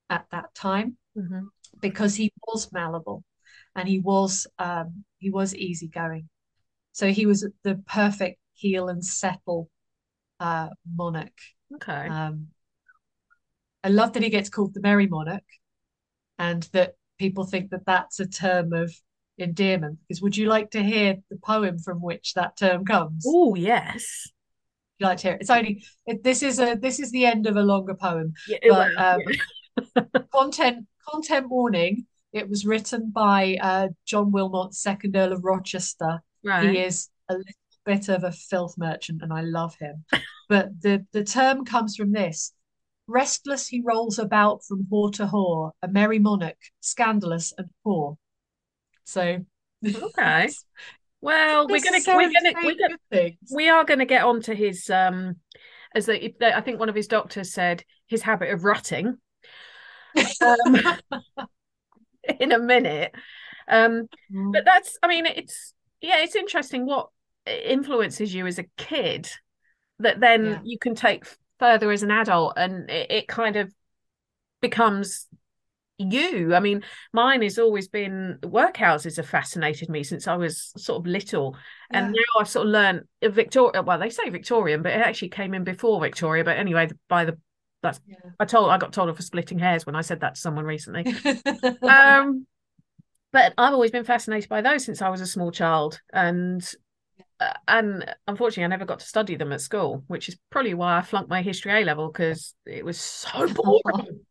at 0.10 0.26
that 0.32 0.54
time 0.56 0.98
hmm 1.16 1.48
because 1.82 2.16
he 2.16 2.32
was 2.48 2.72
malleable 2.72 3.24
and 3.76 3.88
he 3.88 4.00
was 4.00 4.48
um, 4.60 5.04
he 5.20 5.30
was 5.30 5.56
easygoing. 5.56 6.30
So 6.92 7.12
he 7.12 7.26
was 7.26 7.48
the 7.64 7.76
perfect 7.88 8.40
heal 8.54 8.90
and 8.90 9.06
settle 9.06 9.70
uh, 10.40 10.70
monarch. 10.96 11.40
Okay. 11.76 12.08
Um, 12.10 12.48
I 13.84 13.90
love 13.90 14.14
that 14.14 14.24
he 14.24 14.30
gets 14.30 14.50
called 14.50 14.74
the 14.74 14.82
Merry 14.82 15.08
Monarch, 15.08 15.44
and 16.40 16.64
that 16.74 16.96
people 17.18 17.46
think 17.46 17.70
that 17.72 17.86
that's 17.86 18.20
a 18.20 18.28
term 18.28 18.74
of 18.74 18.94
endearment. 19.38 20.00
Because 20.08 20.22
would 20.22 20.36
you 20.38 20.48
like 20.48 20.72
to 20.72 20.84
hear 20.84 21.16
the 21.30 21.38
poem 21.38 21.80
from 21.80 22.02
which 22.02 22.34
that 22.34 22.58
term 22.58 22.86
comes? 22.86 23.26
Oh, 23.28 23.56
yes. 23.56 24.30
You 25.00 25.06
like 25.08 25.20
to 25.20 25.28
hear 25.28 25.34
it? 25.36 25.42
It's 25.42 25.50
only 25.50 25.84
it, 26.06 26.24
this 26.24 26.42
is 26.42 26.60
a 26.60 26.76
this 26.76 27.00
is 27.00 27.12
the 27.12 27.26
end 27.26 27.46
of 27.46 27.56
a 27.56 27.62
longer 27.62 27.94
poem, 27.94 28.34
Yeah, 28.48 28.58
but 28.68 28.98
um, 28.98 29.22
content 30.34 30.88
content 31.08 31.50
warning. 31.50 32.06
It 32.34 32.50
was 32.50 32.66
written 32.66 33.12
by 33.12 33.58
uh, 33.62 33.88
John 34.06 34.32
Wilmot, 34.32 34.74
second 34.74 35.16
Earl 35.16 35.34
of 35.34 35.44
Rochester. 35.44 36.22
yeah. 36.44 36.62
He 36.64 36.80
is 36.80 37.10
a 37.30 37.36
little 37.36 37.54
bit 37.86 38.10
of 38.10 38.24
a 38.24 38.32
filth 38.32 38.76
merchant, 38.78 39.22
and 39.22 39.32
I 39.32 39.42
love 39.42 39.76
him. 39.80 40.04
But 40.50 40.82
the 40.82 41.06
the 41.12 41.26
term 41.26 41.66
comes 41.66 41.96
from 41.98 42.14
this. 42.14 42.54
Restless 43.08 43.68
he 43.68 43.82
rolls 43.86 44.18
about 44.18 44.64
from 44.64 44.88
whore 44.92 45.12
to 45.14 45.28
whore, 45.28 45.72
a 45.82 45.88
merry 45.90 46.20
monarch, 46.20 46.58
scandalous 46.80 47.54
and 47.58 47.70
poor. 47.84 48.18
So 49.08 49.46
Okay. 49.86 50.50
Well, 51.20 51.68
we're 51.68 51.82
gonna 51.82 51.98
we're 52.06 52.32
gonna 52.32 52.54
we're 52.64 52.76
gonna 52.76 52.90
good 52.90 53.00
things. 53.10 53.52
we 53.52 53.70
are 53.70 53.84
gonna 53.84 54.06
get 54.06 54.24
on 54.24 54.40
to 54.44 54.54
his 54.54 54.88
um 54.90 55.38
as 55.96 56.06
the, 56.06 56.32
I 56.56 56.62
think 56.62 56.80
one 56.80 56.90
of 56.90 56.96
his 56.96 57.08
doctors 57.08 57.52
said 57.52 57.84
his 58.06 58.22
habit 58.22 58.52
of 58.52 58.64
rutting 58.64 59.18
um 60.16 60.98
in 62.40 62.52
a 62.52 62.60
minute. 62.60 63.16
Um 63.68 64.08
but 64.54 64.64
that's 64.64 64.98
I 65.02 65.08
mean 65.08 65.26
it's 65.26 65.74
yeah, 66.02 66.20
it's 66.20 66.36
interesting 66.36 66.86
what 66.86 67.10
influences 67.48 68.34
you 68.34 68.46
as 68.46 68.60
a 68.60 68.66
kid 68.78 69.28
that 70.00 70.20
then 70.20 70.44
Yeah. 70.44 70.62
you 70.64 70.78
can 70.78 70.94
take 70.94 71.26
further 71.58 71.90
as 71.92 72.04
an 72.04 72.12
adult 72.12 72.54
and 72.58 72.90
it, 72.92 73.10
it 73.10 73.28
kind 73.28 73.56
of 73.56 73.74
becomes 74.62 75.26
you. 75.98 76.54
I 76.54 76.60
mean, 76.60 76.84
mine 77.14 77.42
has 77.42 77.58
always 77.58 77.88
been 77.88 78.40
workhouses 78.42 79.18
have 79.18 79.28
fascinated 79.28 79.90
me 79.90 80.04
since 80.04 80.28
I 80.28 80.36
was 80.36 80.72
sort 80.78 81.00
of 81.00 81.08
little. 81.08 81.56
And 81.92 82.12
now 82.12 82.40
I've 82.40 82.50
sort 82.50 82.68
of 82.68 82.72
learned 82.72 83.04
Victoria, 83.24 83.82
well, 83.82 83.98
they 84.00 84.10
say 84.10 84.30
Victorian, 84.30 84.82
but 84.82 84.92
it 84.92 85.02
actually 85.02 85.30
came 85.30 85.54
in 85.54 85.64
before 85.64 86.00
Victoria. 86.02 86.44
But 86.44 86.58
anyway, 86.58 86.90
by 87.08 87.26
the 87.26 87.38
that's 87.84 88.00
Yeah. 88.08 88.18
I 88.40 88.46
told 88.46 88.70
I 88.70 88.78
got 88.78 88.94
told 88.94 89.10
off 89.10 89.18
for 89.18 89.22
splitting 89.22 89.60
hairs 89.60 89.86
when 89.86 89.96
I 89.96 90.02
said 90.02 90.22
that 90.22 90.36
to 90.36 90.42
someone 90.42 90.66
recently. 90.66 91.06
Um, 91.84 92.46
but 93.32 93.54
I've 93.58 93.74
always 93.74 93.92
been 93.92 94.04
fascinated 94.04 94.50
by 94.50 94.62
those 94.62 94.86
since 94.86 95.02
I 95.02 95.10
was 95.10 95.22
a 95.22 95.28
small 95.28 95.52
child, 95.52 96.00
and 96.14 96.68
uh, 97.40 97.54
and 97.68 98.16
unfortunately, 98.28 98.64
I 98.64 98.68
never 98.68 98.86
got 98.86 99.00
to 99.00 99.06
study 99.06 99.36
them 99.36 99.52
at 99.52 99.62
school, 99.62 100.04
which 100.08 100.30
is 100.30 100.38
probably 100.50 100.74
why 100.74 100.98
I 100.98 101.02
flunked 101.02 101.30
my 101.30 101.42
history 101.42 101.72
A 101.72 101.86
level 101.86 102.08
because 102.08 102.56
it 102.66 102.84
was 102.84 103.00
so 103.00 103.48
boring. 103.54 104.22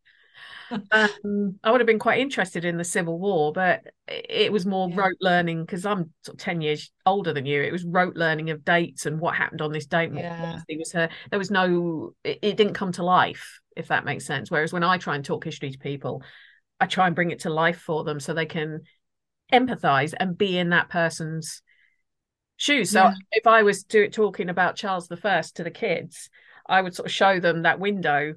Um, 0.91 1.59
I 1.65 1.71
would 1.71 1.81
have 1.81 1.87
been 1.87 1.99
quite 1.99 2.21
interested 2.21 2.65
in 2.65 2.77
the 2.77 2.85
Civil 2.85 3.19
War, 3.19 3.53
but 3.53 3.83
it 4.09 4.27
it 4.29 4.53
was 4.53 4.67
more 4.67 4.89
Yeah. 4.89 4.97
rote 4.97 5.17
learning 5.21 5.65
because 5.65 5.85
I'm 5.85 6.13
sort 6.23 6.35
of 6.35 6.39
10 6.39 6.61
years 6.61 6.91
older 7.05 7.33
than 7.33 7.47
you. 7.47 7.63
It 7.63 7.73
was 7.73 7.85
rote 7.85 8.17
learning 8.17 8.51
of 8.51 8.65
dates 8.65 9.07
and 9.07 9.21
what 9.21 9.35
happened 9.35 9.63
on 9.63 9.73
this 9.73 9.87
date 9.87 10.13
Yeah. 10.13 10.37
policy 10.37 10.79
was 10.79 10.93
her. 10.93 11.09
There 11.31 11.39
was 11.39 11.51
no, 11.51 12.15
it, 12.25 12.39
it 12.43 12.57
didn't 12.57 12.75
come 12.75 12.93
to 12.93 13.03
life, 13.03 13.61
if 13.77 13.89
that 13.89 14.05
makes 14.05 14.27
sense. 14.27 14.51
Whereas 14.51 14.73
when 14.73 14.85
I 14.85 14.99
try 14.99 15.17
and 15.17 15.25
talk 15.25 15.45
history 15.45 15.71
to 15.71 15.79
people, 15.79 16.23
I 16.81 16.87
try 16.87 17.07
and 17.07 17.17
bring 17.17 17.31
it 17.31 17.41
to 17.41 17.51
life 17.51 17.79
for 17.81 18.05
them 18.05 18.21
so 18.21 18.33
they 18.33 18.47
can 18.47 18.83
empathize 19.53 20.15
and 20.19 20.37
be 20.37 20.59
in 20.59 20.71
that 20.71 20.89
person's 20.89 21.63
shoes. 22.57 22.91
So 22.91 23.05
Yeah. 23.05 23.15
if 23.33 23.47
I 23.47 23.63
was 23.63 23.85
do, 23.85 24.09
talking 24.09 24.49
about 24.49 24.77
Charles 24.77 25.09
the 25.09 25.17
First 25.17 25.57
to 25.57 25.65
the 25.65 25.71
kids, 25.71 26.31
I 26.69 26.81
would 26.81 26.95
sort 26.95 27.07
of 27.07 27.13
show 27.13 27.39
them 27.41 27.63
that 27.63 27.81
window 27.81 28.35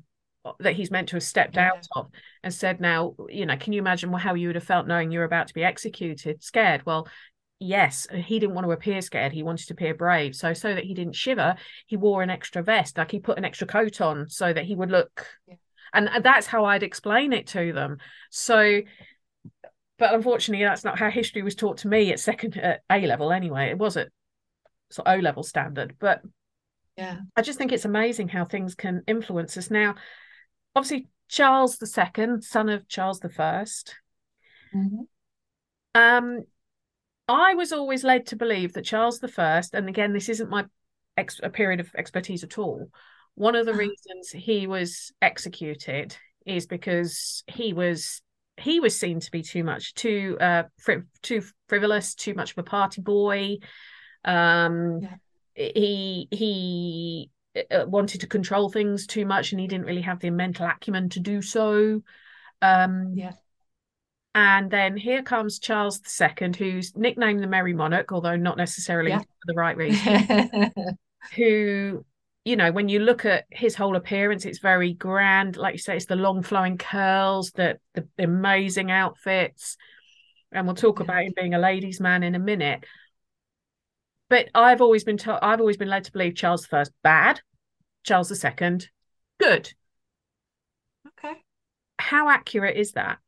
that 0.59 0.73
he's 0.73 0.91
meant 0.91 1.09
to 1.09 1.15
have 1.15 1.23
stepped 1.23 1.55
Yeah. 1.55 1.71
out 1.71 1.87
of 1.95 2.09
and 2.43 2.53
said, 2.53 2.79
now, 2.79 3.15
you 3.29 3.45
know, 3.45 3.57
can 3.57 3.73
you 3.73 3.79
imagine 3.79 4.11
how 4.13 4.33
you 4.33 4.47
would 4.47 4.55
have 4.55 4.63
felt 4.63 4.87
knowing 4.87 5.11
you 5.11 5.19
were 5.19 5.25
about 5.25 5.47
to 5.47 5.53
be 5.53 5.63
executed, 5.63 6.43
scared? 6.43 6.85
Well, 6.85 7.07
yes, 7.59 8.07
he 8.13 8.39
didn't 8.39 8.55
want 8.55 8.65
to 8.65 8.71
appear 8.71 9.01
scared. 9.01 9.33
He 9.33 9.43
wanted 9.43 9.67
to 9.67 9.73
appear 9.73 9.93
brave. 9.93 10.35
So, 10.35 10.53
so 10.53 10.73
that 10.73 10.85
he 10.85 10.93
didn't 10.93 11.15
shiver, 11.15 11.55
he 11.87 11.97
wore 11.97 12.23
an 12.23 12.29
extra 12.29 12.63
vest, 12.63 12.97
like 12.97 13.11
he 13.11 13.19
put 13.19 13.37
an 13.37 13.45
extra 13.45 13.67
coat 13.67 13.99
on 13.99 14.29
so 14.29 14.51
that 14.53 14.65
he 14.65 14.75
would 14.75 14.91
look. 14.91 15.27
Yeah. 15.47 15.55
And 15.91 16.23
that's 16.23 16.47
how 16.47 16.65
I'd 16.65 16.83
explain 16.83 17.33
it 17.33 17.47
to 17.47 17.73
them. 17.73 17.97
So, 18.29 18.81
but 19.97 20.13
unfortunately, 20.13 20.63
that's 20.63 20.85
not 20.85 20.99
how 20.99 21.09
history 21.09 21.41
was 21.41 21.55
taught 21.55 21.79
to 21.79 21.87
me 21.87 22.11
at 22.11 22.19
second 22.19 22.55
at 22.57 22.81
A 22.89 23.05
level. 23.07 23.31
Anyway, 23.31 23.69
it 23.69 23.77
was 23.77 23.97
at 23.97 24.09
sort 24.91 25.07
of 25.07 25.17
O 25.17 25.21
level 25.21 25.43
standard. 25.43 25.95
But 25.99 26.21
Yeah. 26.95 27.17
I 27.35 27.41
just 27.41 27.57
think 27.57 27.71
it's 27.71 27.85
amazing 27.85 28.29
how 28.29 28.45
things 28.45 28.75
can 28.75 29.01
influence 29.07 29.57
us. 29.57 29.69
Now, 29.71 29.95
obviously, 30.75 31.07
Charles 31.27 31.77
the 31.77 31.87
Second, 31.87 32.43
son 32.43 32.69
of 32.69 32.87
Charles 32.87 33.19
the 33.19 33.29
First. 33.29 33.95
Mhm. 34.73 35.07
Um, 35.95 36.43
I 37.27 37.53
was 37.55 37.71
always 37.71 38.03
led 38.03 38.27
to 38.27 38.35
believe 38.35 38.73
that 38.73 38.85
Charles 38.85 39.19
the 39.19 39.27
First, 39.27 39.73
and 39.73 39.87
again, 39.87 40.13
this 40.13 40.29
isn't 40.29 40.49
my 40.49 40.65
ex- 41.17 41.39
a 41.43 41.49
period 41.49 41.79
of 41.79 41.91
expertise 41.95 42.43
at 42.43 42.57
all. 42.57 42.89
One 43.35 43.55
of 43.55 43.65
the 43.65 43.71
Uh-huh. 43.71 43.79
reasons 43.81 44.31
he 44.31 44.67
was 44.67 45.11
executed 45.21 46.17
is 46.45 46.65
because 46.67 47.43
he 47.47 47.73
was 47.73 48.21
he 48.57 48.81
was 48.81 48.99
seen 48.99 49.21
to 49.21 49.31
be 49.31 49.41
too 49.41 49.63
much, 49.63 49.93
too 49.93 50.37
uh, 50.41 50.63
fri- 50.79 51.03
too 51.21 51.41
frivolous, 51.69 52.13
too 52.13 52.33
much 52.33 52.51
of 52.51 52.57
a 52.57 52.63
party 52.63 53.01
boy. 53.01 53.57
Um, 54.25 54.99
Yeah. 55.01 55.15
he 55.55 56.27
he 56.31 57.31
wanted 57.87 58.21
to 58.21 58.27
control 58.27 58.69
things 58.69 59.07
too 59.07 59.25
much, 59.25 59.51
and 59.51 59.59
he 59.61 59.67
didn't 59.67 59.85
really 59.85 60.01
have 60.01 60.19
the 60.19 60.29
mental 60.29 60.65
acumen 60.67 61.09
to 61.09 61.19
do 61.19 61.41
so. 61.41 62.01
Um, 62.61 63.13
Yeah. 63.13 63.33
and 64.35 64.69
then 64.69 64.95
here 64.95 65.23
comes 65.23 65.59
Charles 65.59 65.99
II, 66.01 66.55
who's 66.55 66.95
nicknamed 66.95 67.41
the 67.41 67.47
Merry 67.47 67.73
Monarch, 67.73 68.11
although 68.11 68.35
not 68.35 68.57
necessarily 68.57 69.11
Yeah. 69.11 69.19
for 69.19 69.25
the 69.47 69.53
right 69.55 69.75
reason. 69.77 70.29
Who, 71.35 72.05
you 72.45 72.55
know, 72.55 72.71
when 72.71 72.89
you 72.89 72.99
look 72.99 73.25
at 73.25 73.45
his 73.51 73.75
whole 73.75 73.95
appearance, 73.95 74.45
it's 74.45 74.59
very 74.59 74.93
grand. 74.93 75.57
Like 75.57 75.73
you 75.73 75.79
say, 75.79 75.95
it's 75.95 76.05
the 76.05 76.15
long 76.15 76.43
flowing 76.43 76.77
curls, 76.77 77.51
the 77.51 77.79
the 77.93 78.07
amazing 78.19 78.91
outfits, 78.91 79.77
and 80.51 80.65
we'll 80.65 80.75
talk 80.75 80.99
Yeah. 80.99 81.09
about 81.09 81.23
him 81.23 81.33
being 81.35 81.53
a 81.53 81.59
ladies' 81.59 81.99
man 81.99 82.23
in 82.23 82.35
a 82.35 82.39
minute. 82.39 82.85
But 84.29 84.49
I've 84.55 84.81
always 84.81 85.03
been 85.03 85.17
told, 85.17 85.39
I've 85.41 85.59
always 85.59 85.77
been 85.77 85.87
led 85.89 86.03
to 86.05 86.11
believe 86.11 86.35
Charles 86.35 86.67
I 86.71 86.85
bad, 87.03 87.41
Charles 88.03 88.29
the 88.29 88.35
Second 88.35 88.89
good. 89.39 89.73
Okay. 91.07 91.41
How 91.97 92.29
accurate 92.29 92.77
is 92.77 92.93
that? 92.93 93.19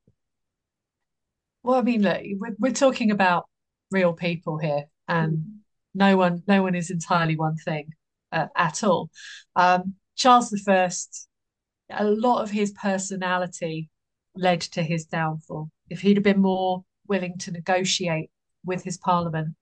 Well, 1.63 1.79
I 1.79 1.81
mean, 1.81 2.01
look, 2.01 2.21
we're, 2.37 2.55
we're 2.59 2.71
talking 2.71 3.11
about 3.11 3.45
real 3.91 4.13
people 4.13 4.57
here, 4.57 4.85
and 5.07 5.59
no 5.93 6.17
one, 6.17 6.43
no 6.47 6.63
one 6.63 6.75
is 6.75 6.89
entirely 6.89 7.35
one 7.35 7.57
thing 7.57 7.89
uh, 8.31 8.47
at 8.55 8.83
all. 8.83 9.09
Um, 9.55 9.95
Charles 10.15 10.49
the 10.49 10.57
First, 10.57 11.27
a 11.89 12.03
lot 12.05 12.41
of 12.41 12.51
his 12.51 12.71
personality 12.71 13.89
led 14.35 14.61
to 14.61 14.81
his 14.81 15.05
downfall. 15.05 15.69
If 15.89 16.01
he'd 16.01 16.17
have 16.17 16.23
been 16.23 16.41
more 16.41 16.83
willing 17.07 17.37
to 17.39 17.51
negotiate 17.51 18.29
with 18.65 18.83
his 18.83 18.97
parliament 18.97 19.55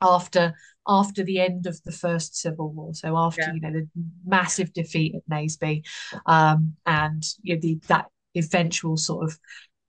after 0.00 0.54
after 0.88 1.24
the 1.24 1.40
end 1.40 1.66
of 1.66 1.82
the 1.82 1.92
First 1.92 2.36
Civil 2.36 2.70
War, 2.72 2.94
so 2.94 3.16
after 3.16 3.42
Yeah. 3.42 3.52
you 3.54 3.60
know 3.60 3.72
the 3.72 3.88
massive 4.24 4.72
defeat 4.72 5.14
at 5.14 5.28
Naseby, 5.28 5.84
um, 6.26 6.76
and 6.86 7.24
you 7.42 7.54
know, 7.54 7.60
the 7.60 7.78
that 7.88 8.06
eventual 8.36 8.96
sort 8.96 9.24
of 9.24 9.38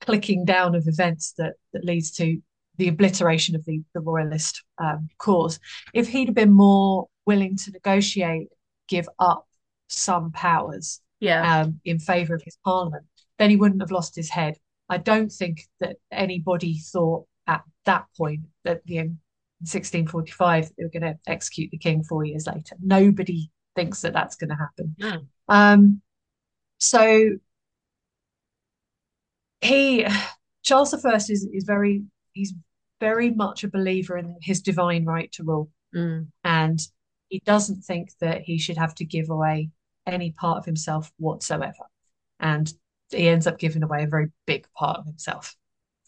clicking 0.01 0.45
down 0.45 0.75
of 0.75 0.87
events 0.87 1.33
that 1.37 1.53
that 1.73 1.83
leads 1.83 2.11
to 2.11 2.41
the 2.77 2.87
obliteration 2.87 3.55
of 3.55 3.65
the, 3.65 3.81
the 3.93 3.99
royalist 3.99 4.63
um, 4.77 5.09
cause. 5.17 5.59
If 5.93 6.07
he'd 6.07 6.27
have 6.27 6.35
been 6.35 6.53
more 6.53 7.07
willing 7.25 7.57
to 7.57 7.71
negotiate, 7.71 8.49
give 8.87 9.09
up 9.19 9.47
some 9.87 10.31
powers 10.31 11.01
Yeah. 11.19 11.61
um, 11.61 11.79
in 11.85 11.97
favour 11.97 12.35
of 12.35 12.43
his 12.43 12.57
parliament, 12.63 13.05
then 13.39 13.49
he 13.49 13.55
wouldn't 13.55 13.81
have 13.81 13.89
lost 13.91 14.15
his 14.15 14.29
head. 14.29 14.57
I 14.89 14.97
don't 14.97 15.31
think 15.31 15.63
that 15.79 15.95
anybody 16.11 16.77
thought 16.77 17.25
at 17.47 17.63
that 17.85 18.05
point 18.15 18.41
that 18.63 18.85
the 18.85 18.97
1645 19.61 20.71
they 20.77 20.83
were 20.83 20.89
going 20.89 21.01
to 21.13 21.17
execute 21.27 21.71
the 21.71 21.77
king 21.77 22.03
four 22.03 22.23
years 22.25 22.45
later. 22.47 22.75
Nobody 22.81 23.51
thinks 23.75 24.01
that 24.01 24.13
that's 24.13 24.35
going 24.35 24.49
to 24.49 24.55
happen. 24.55 24.95
No. 24.99 25.21
Um, 25.49 26.01
so 26.79 27.37
he, 29.61 30.05
Charles 30.63 30.93
First, 31.01 31.29
is 31.29 31.47
is 31.51 31.63
very 31.63 32.03
he's 32.33 32.53
very 32.99 33.29
much 33.31 33.63
a 33.63 33.67
believer 33.67 34.17
in 34.17 34.35
his 34.41 34.61
divine 34.61 35.05
right 35.05 35.31
to 35.33 35.43
rule, 35.43 35.69
Mm. 35.95 36.27
and 36.43 36.79
he 37.29 37.41
doesn't 37.45 37.81
think 37.83 38.09
that 38.19 38.41
he 38.41 38.57
should 38.57 38.77
have 38.77 38.93
to 38.95 39.05
give 39.05 39.29
away 39.29 39.69
any 40.05 40.31
part 40.31 40.57
of 40.57 40.65
himself 40.65 41.11
whatsoever. 41.17 41.85
And 42.39 42.71
he 43.09 43.27
ends 43.27 43.47
up 43.47 43.57
giving 43.57 43.83
away 43.83 44.03
a 44.03 44.07
very 44.07 44.27
big 44.45 44.67
part 44.73 44.99
of 44.99 45.05
himself, 45.05 45.55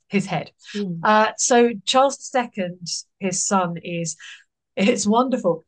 his 0.09 0.25
head. 0.25 0.51
Mm. 0.75 0.99
Uh, 1.03 1.31
so 1.37 1.71
Charles 1.85 2.29
II, 2.35 2.75
his 3.19 3.45
son, 3.45 3.77
is 3.83 4.17
it's 4.75 5.07
wonderful. 5.07 5.65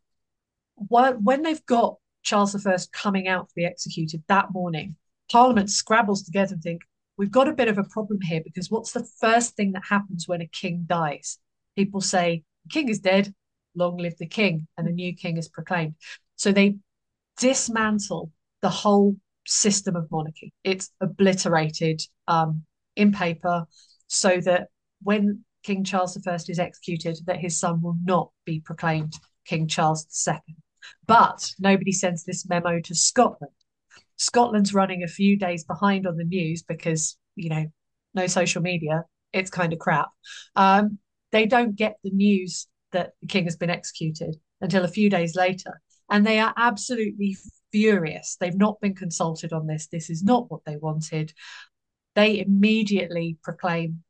When 0.75 1.43
they've 1.43 1.65
got 1.65 1.97
Charles 2.23 2.65
I 2.65 2.75
coming 2.91 3.27
out 3.27 3.49
to 3.49 3.55
be 3.55 3.65
executed 3.65 4.23
that 4.27 4.51
morning, 4.51 4.95
Parliament 5.31 5.69
scrabbles 5.69 6.23
together 6.23 6.55
and 6.55 6.63
think, 6.63 6.81
we've 7.17 7.31
got 7.31 7.47
a 7.47 7.53
bit 7.53 7.67
of 7.67 7.77
a 7.77 7.83
problem 7.83 8.19
here 8.21 8.41
because 8.43 8.71
what's 8.71 8.91
the 8.91 9.07
first 9.19 9.55
thing 9.55 9.73
that 9.73 9.83
happens 9.87 10.27
when 10.27 10.41
a 10.41 10.47
king 10.47 10.85
dies? 10.87 11.37
People 11.75 12.01
say, 12.01 12.43
the 12.63 12.69
king 12.69 12.89
is 12.89 12.99
dead, 12.99 13.33
long 13.75 13.97
live 13.97 14.17
the 14.17 14.25
king, 14.25 14.67
and 14.77 14.87
a 14.87 14.91
new 14.91 15.15
king 15.15 15.37
is 15.37 15.47
proclaimed. 15.47 15.95
So 16.35 16.51
they 16.51 16.77
dismantle 17.37 18.31
the 18.61 18.69
whole 18.69 19.15
system 19.45 19.95
of 19.95 20.09
monarchy. 20.11 20.53
It's 20.63 20.89
obliterated 20.99 22.01
um, 22.27 22.63
in 22.95 23.11
paper 23.11 23.65
so 24.11 24.41
that 24.41 24.67
when 25.01 25.45
King 25.63 25.85
Charles 25.85 26.17
I 26.27 26.35
is 26.35 26.59
executed, 26.59 27.19
that 27.27 27.39
his 27.39 27.57
son 27.57 27.81
will 27.81 27.95
not 28.03 28.29
be 28.45 28.59
proclaimed 28.59 29.13
King 29.45 29.67
Charles 29.67 30.05
II. 30.27 30.35
But 31.07 31.53
nobody 31.59 31.93
sends 31.93 32.25
this 32.25 32.47
memo 32.47 32.81
to 32.81 32.93
Scotland. 32.93 33.53
Scotland's 34.17 34.73
running 34.73 35.01
a 35.01 35.07
few 35.07 35.37
days 35.37 35.63
behind 35.63 36.05
on 36.05 36.17
the 36.17 36.25
news 36.25 36.61
because, 36.61 37.17
you 37.35 37.49
know, 37.49 37.65
no 38.13 38.27
social 38.27 38.61
media. 38.61 39.05
It's 39.31 39.49
kind 39.49 39.71
of 39.71 39.79
crap. 39.79 40.09
Um, 40.57 40.99
they 41.31 41.45
don't 41.45 41.77
get 41.77 41.95
the 42.03 42.11
news 42.11 42.67
that 42.91 43.13
the 43.21 43.27
king 43.27 43.45
has 43.45 43.55
been 43.55 43.69
executed 43.69 44.35
until 44.59 44.83
a 44.83 44.89
few 44.89 45.09
days 45.09 45.35
later. 45.35 45.79
And 46.09 46.27
they 46.27 46.39
are 46.39 46.53
absolutely 46.57 47.37
furious. 47.71 48.35
They've 48.39 48.57
not 48.57 48.81
been 48.81 48.95
consulted 48.95 49.53
on 49.53 49.67
this. 49.67 49.87
This 49.87 50.09
is 50.09 50.21
not 50.21 50.51
what 50.51 50.65
they 50.65 50.75
wanted. 50.75 51.33
They 52.15 52.39
immediately 52.39 53.37
proclaim 53.43 54.03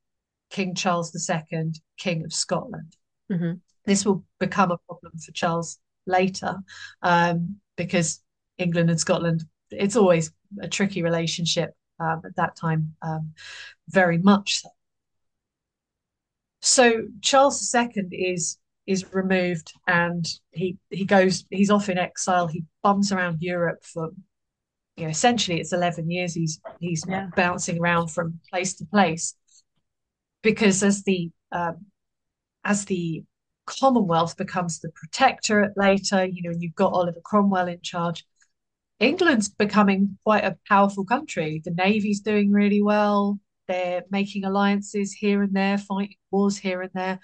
King 0.50 0.76
Charles 0.76 1.16
II 1.30 1.72
King 1.98 2.26
of 2.26 2.34
Scotland. 2.34 2.96
Mm-hmm. 3.32 3.54
This 3.86 4.06
will 4.06 4.24
become 4.40 4.72
a 4.72 4.78
problem 4.78 5.14
for 5.18 5.32
Charles 5.32 5.80
later 6.06 6.58
um, 7.02 7.58
because 7.78 8.22
England 8.58 8.90
and 8.90 9.00
Scotland, 9.00 9.46
it's 9.70 9.96
always 9.96 10.32
a 10.62 10.68
tricky 10.68 11.02
relationship 11.02 11.74
um, 12.00 12.22
at 12.26 12.36
that 12.36 12.56
time, 12.56 12.96
um, 13.02 13.34
very 13.90 14.18
much 14.18 14.62
so. 14.62 14.70
So 16.64 17.08
Charles 17.22 17.74
II 17.74 18.08
is 18.12 18.58
is 18.88 19.14
removed 19.14 19.74
and 19.88 20.28
he 20.52 20.78
he 20.90 21.06
goes 21.06 21.46
he's 21.50 21.70
off 21.70 21.88
in 21.88 21.98
exile 21.98 22.48
he 22.48 22.64
bums 22.82 23.12
around 23.12 23.38
europe 23.40 23.84
for 23.84 24.10
you 25.02 25.08
know 25.08 25.12
essentially 25.12 25.60
it's 25.60 25.74
11 25.74 26.10
years 26.10 26.34
he's 26.36 26.62
he's 26.80 27.04
yeah. 27.10 27.28
bouncing 27.36 27.80
around 27.80 28.10
from 28.10 28.40
place 28.50 28.76
to 28.76 28.86
place. 28.86 29.34
Because 30.44 30.84
as 30.84 31.04
the 31.04 31.32
um, 31.52 31.86
as 32.64 32.86
the 32.86 33.24
commonwealth 33.66 34.38
becomes 34.38 34.80
the 34.80 34.90
protectorate 34.96 35.74
later 35.78 36.26
you 36.26 36.42
know 36.42 36.56
you've 36.58 36.76
got 36.76 36.92
oliver 36.92 37.22
cromwell 37.24 37.68
in 37.68 37.80
charge 37.82 38.26
england's 39.02 39.50
becoming 39.50 40.18
quite 40.24 40.44
a 40.46 40.58
powerful 40.70 41.04
country. 41.04 41.62
The 41.66 41.72
navy's 41.72 42.22
doing 42.22 42.52
really 42.52 42.82
well. 42.82 43.40
They're 43.68 44.04
making 44.10 44.46
alliances 44.46 45.12
here 45.12 45.42
and 45.42 45.54
there 45.54 45.78
fighting 45.78 46.16
wars 46.30 46.58
here 46.58 46.82
and 46.82 46.92
there. 46.94 47.20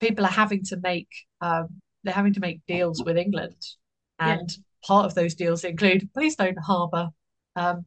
People 0.00 0.24
are 0.24 0.30
having 0.30 0.64
to 0.64 0.76
make 0.76 1.08
um, 1.40 1.68
they're 2.02 2.12
having 2.12 2.34
to 2.34 2.40
make 2.40 2.60
deals 2.66 3.02
with 3.04 3.16
England, 3.16 3.56
and 4.18 4.50
yeah. 4.50 4.63
Part 4.84 5.06
of 5.06 5.14
those 5.14 5.34
deals 5.34 5.64
include 5.64 6.10
please 6.12 6.36
don't 6.36 6.58
harbour 6.58 7.08
um, 7.56 7.84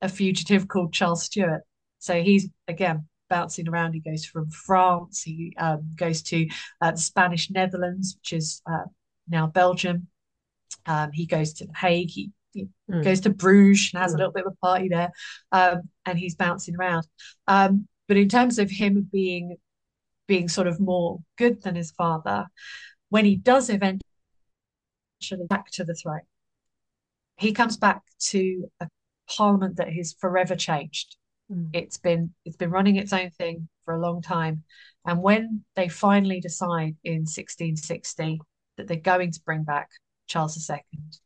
a 0.00 0.08
fugitive 0.08 0.68
called 0.68 0.92
Charles 0.92 1.24
Stuart. 1.24 1.62
So 1.98 2.22
he's 2.22 2.48
again 2.68 3.06
bouncing 3.28 3.68
around. 3.68 3.94
He 3.94 4.00
goes 4.00 4.24
from 4.24 4.50
France, 4.50 5.22
he 5.22 5.54
um, 5.58 5.92
goes 5.96 6.22
to 6.24 6.48
uh, 6.80 6.90
the 6.92 6.98
Spanish 6.98 7.50
Netherlands, 7.50 8.16
which 8.18 8.32
is 8.32 8.62
uh, 8.70 8.84
now 9.28 9.46
Belgium. 9.46 10.08
Um, 10.86 11.12
he 11.12 11.26
goes 11.26 11.54
to 11.54 11.66
The 11.66 11.72
Hague. 11.74 12.10
He, 12.10 12.30
he 12.52 12.66
mm. 12.90 13.02
goes 13.02 13.20
to 13.20 13.30
Bruges 13.30 13.90
and 13.94 14.02
has 14.02 14.12
mm. 14.12 14.16
a 14.16 14.18
little 14.18 14.32
bit 14.32 14.46
of 14.46 14.52
a 14.52 14.66
party 14.66 14.88
there, 14.88 15.10
um, 15.52 15.82
and 16.04 16.18
he's 16.18 16.34
bouncing 16.34 16.76
around. 16.76 17.06
Um, 17.46 17.88
but 18.08 18.16
in 18.16 18.28
terms 18.28 18.58
of 18.58 18.70
him 18.70 19.08
being 19.10 19.56
being 20.26 20.48
sort 20.48 20.66
of 20.66 20.80
more 20.80 21.20
good 21.36 21.62
than 21.62 21.74
his 21.74 21.90
father, 21.92 22.46
when 23.08 23.24
he 23.24 23.36
does 23.36 23.70
eventually 23.70 24.11
back 25.48 25.70
to 25.72 25.84
the 25.84 25.94
throne, 25.94 26.20
he 27.36 27.52
comes 27.52 27.76
back 27.76 28.02
to 28.30 28.70
a 28.80 28.88
parliament 29.28 29.76
that 29.76 29.92
has 29.92 30.14
forever 30.18 30.54
changed. 30.54 31.16
Mm. 31.50 31.70
It's 31.72 31.98
been 31.98 32.34
it's 32.44 32.56
been 32.56 32.70
running 32.70 32.96
its 32.96 33.12
own 33.12 33.30
thing 33.30 33.68
for 33.84 33.94
a 33.94 34.00
long 34.00 34.22
time. 34.22 34.64
And 35.04 35.22
when 35.22 35.64
they 35.74 35.88
finally 35.88 36.40
decide 36.40 36.96
in 37.02 37.22
1660 37.22 38.40
that 38.76 38.86
they're 38.86 38.96
going 38.96 39.32
to 39.32 39.40
bring 39.44 39.64
back 39.64 39.90
Charles 40.32 40.70
II. 40.70 40.78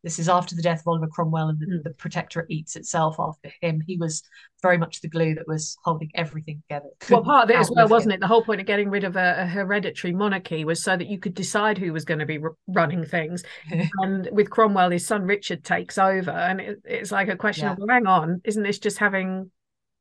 This 0.02 0.18
is 0.18 0.28
after 0.28 0.56
the 0.56 0.62
death 0.62 0.80
of 0.80 0.88
Oliver 0.88 1.06
Cromwell 1.06 1.48
and 1.48 1.60
the, 1.60 1.66
mm. 1.66 1.82
the 1.84 1.90
protectorate 1.90 2.50
eats 2.50 2.74
itself 2.74 3.16
after 3.20 3.52
him. 3.60 3.80
He 3.86 3.96
was 3.96 4.22
very 4.62 4.78
much 4.78 5.00
the 5.00 5.08
glue 5.08 5.34
that 5.36 5.46
was 5.46 5.76
holding 5.84 6.10
everything 6.14 6.60
together. 6.62 6.88
Well, 7.08 7.22
part 7.22 7.44
of 7.44 7.50
it 7.50 7.56
as 7.56 7.70
well, 7.70 7.86
wasn't 7.86 8.12
him. 8.12 8.16
it? 8.16 8.20
The 8.20 8.26
whole 8.26 8.42
point 8.42 8.60
of 8.60 8.66
getting 8.66 8.90
rid 8.90 9.04
of 9.04 9.14
a, 9.14 9.42
a, 9.42 9.46
hereditary 9.46 10.12
monarchy 10.12 10.64
was 10.64 10.82
so 10.82 10.96
that 10.96 11.06
you 11.06 11.18
could 11.18 11.34
decide 11.34 11.78
who 11.78 11.92
was 11.92 12.04
going 12.04 12.18
to 12.18 12.26
be 12.26 12.38
r- 12.38 12.56
running 12.66 13.04
things. 13.04 13.44
and 14.00 14.28
with 14.32 14.50
Cromwell, 14.50 14.90
his 14.90 15.06
son 15.06 15.22
Richard 15.22 15.62
takes 15.62 15.98
over, 15.98 16.32
and 16.32 16.60
it, 16.60 16.82
it's 16.84 17.12
like 17.12 17.28
a 17.28 17.36
question 17.36 17.66
yeah. 17.66 17.72
of, 17.72 17.78
well, 17.78 17.88
hang 17.88 18.06
on, 18.06 18.40
isn't 18.44 18.62
this 18.62 18.80
just 18.80 18.98
having 18.98 19.52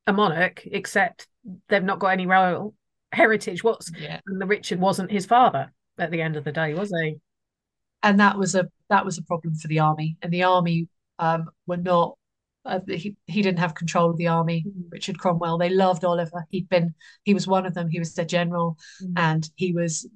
a 0.08 0.14
monarch, 0.14 0.64
except 0.66 1.28
they've 1.70 1.84
not 1.84 2.00
got 2.00 2.10
any 2.10 2.26
royal 2.26 2.74
heritage? 3.12 3.64
What's 3.64 3.92
yeah. 4.00 4.20
and 4.26 4.42
the 4.42 4.48
Richard 4.48 4.80
wasn't 4.80 5.12
his 5.12 5.28
father 5.28 5.72
at 6.00 6.10
the 6.10 6.24
end 6.24 6.38
of 6.38 6.44
the 6.44 6.52
day, 6.52 6.74
was 6.74 6.90
he? 6.90 7.18
and 8.06 8.20
that 8.20 8.38
was 8.38 8.54
a 8.54 8.70
that 8.90 9.06
was 9.06 9.18
a 9.18 9.24
problem 9.24 9.56
for 9.56 9.68
the 9.68 9.80
army. 9.80 10.18
And 10.22 10.32
the 10.32 10.44
army 10.44 10.88
um, 11.20 11.50
were 11.68 11.78
not 11.78 12.18
uh, 12.66 12.80
he, 12.88 13.16
he 13.28 13.44
didn't 13.44 13.60
have 13.60 13.76
control 13.76 14.10
of 14.10 14.18
the 14.18 14.28
army 14.28 14.66
mm. 14.68 14.84
richard 14.90 15.20
cromwell. 15.20 15.58
They 15.58 15.70
loved 15.70 16.04
oliver. 16.04 16.46
He'd 16.50 16.70
been 16.70 16.96
he 17.24 17.34
was 17.34 17.48
one 17.48 17.66
of 17.66 17.74
them. 17.74 17.90
He 17.90 18.00
was 18.00 18.14
their 18.14 18.26
general. 18.26 18.78
Mm. 19.04 19.14
and 19.18 19.50
he 19.56 19.72
was 19.72 20.08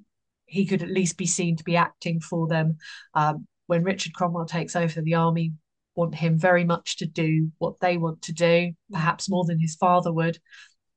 he 0.46 0.66
could 0.66 0.82
at 0.82 0.90
least 0.90 1.16
be 1.16 1.26
seen 1.26 1.56
to 1.56 1.64
be 1.64 1.76
acting 1.76 2.20
for 2.20 2.48
them. 2.48 2.78
Um, 3.14 3.46
when 3.66 3.84
richard 3.84 4.14
cromwell 4.14 4.46
takes 4.46 4.74
over 4.74 5.00
the 5.00 5.14
army 5.14 5.52
want 5.94 6.14
him 6.14 6.38
very 6.38 6.64
much 6.64 6.96
to 6.96 7.06
do 7.06 7.50
what 7.58 7.78
they 7.80 7.96
want 7.96 8.22
to 8.22 8.32
do 8.32 8.72
perhaps 8.90 9.28
more 9.28 9.44
than 9.44 9.60
his 9.60 9.76
father 9.76 10.12
would. 10.12 10.38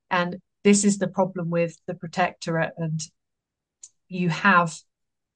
And 0.09 0.37
this 0.63 0.85
is 0.85 0.97
the 0.97 1.07
problem 1.07 1.49
with 1.49 1.77
the 1.87 1.95
protectorate. 1.95 2.73
And 2.77 2.99
you 4.07 4.29
have 4.29 4.75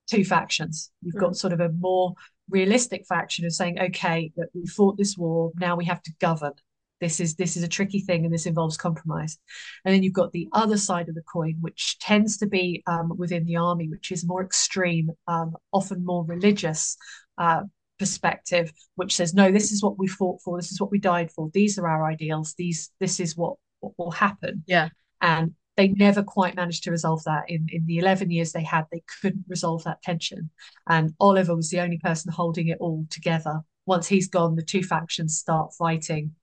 two 0.08 0.24
factions. 0.24 0.91
You've 1.02 1.15
mm. 1.15 1.22
got 1.22 1.36
sort 1.36 1.54
of 1.54 1.60
a 1.60 1.70
more 1.70 2.13
realistic 2.50 3.06
faction 3.08 3.46
of 3.46 3.54
saying, 3.54 3.80
okay, 3.80 4.32
that 4.38 4.50
we 4.54 4.65
fought 4.65 4.98
this 4.98 5.17
war, 5.17 5.52
now 5.56 5.76
we 5.76 5.86
have 5.86 6.02
to 6.04 6.12
govern. 6.20 6.54
This 7.00 7.20
is 7.20 7.36
this 7.36 7.56
is 7.56 7.62
a 7.62 7.67
tricky 7.67 8.00
thing, 8.00 8.26
and 8.26 8.34
this 8.34 8.48
involves 8.48 8.76
compromise. 8.76 9.38
And 9.86 9.93
then 9.93 10.02
you've 10.02 10.13
got 10.13 10.32
the 10.32 10.50
other 10.52 10.78
side 10.78 11.10
of 11.10 11.15
the 11.15 11.22
coin, 11.22 11.58
which 11.62 12.00
tends 12.00 12.38
to 12.38 12.48
be 12.48 12.82
um, 12.88 13.12
within 13.17 13.46
the 13.46 13.58
army, 13.58 13.88
which 13.88 14.12
is 14.12 14.26
more 14.26 14.43
extreme, 14.43 15.12
um, 15.28 15.56
often 15.72 16.04
more 16.04 16.26
religious 16.26 16.98
uh, 17.38 17.62
perspective, 18.00 18.72
which 18.96 19.15
says, 19.15 19.36
no, 19.36 19.52
this 19.52 19.72
is 19.72 19.84
what 19.84 20.00
we 20.00 20.08
fought 20.08 20.41
for, 20.41 20.58
this 20.58 20.72
is 20.72 20.82
what 20.82 20.89
we 20.89 20.98
died 21.00 21.30
for, 21.32 21.52
these 21.54 21.78
are 21.78 21.88
our 21.88 22.06
ideals, 22.06 22.56
these 22.58 22.89
this 23.00 23.20
is 23.20 23.38
what 23.38 23.58
what 23.80 23.93
will 24.00 24.12
happen. 24.12 24.63
Yeah. 24.65 24.89
And 25.22 25.54
they 25.78 25.90
never 25.90 26.24
quite 26.24 26.56
managed 26.56 26.84
to 26.84 26.92
resolve 26.92 27.24
that 27.24 27.44
in, 27.48 27.68
in 27.72 27.86
the 27.86 28.00
11 28.00 28.32
years 28.32 28.52
they 28.52 28.63
had 28.63 28.86
they 28.92 29.04
couldn't 29.22 29.46
resolve 29.48 29.84
that 29.84 30.02
tension. 30.02 30.50
And 30.88 31.13
oliver 31.20 31.56
was 31.56 31.70
the 31.70 31.80
only 31.80 32.00
person 32.00 32.32
holding 32.32 32.68
it 32.68 32.80
all 32.80 33.06
together. 33.10 33.62
Once 33.86 34.08
he's 34.08 34.28
gone 34.28 34.56
the 34.56 34.63
two 34.63 34.84
factions 34.84 35.38
start 35.38 35.74
fighting 35.78 36.34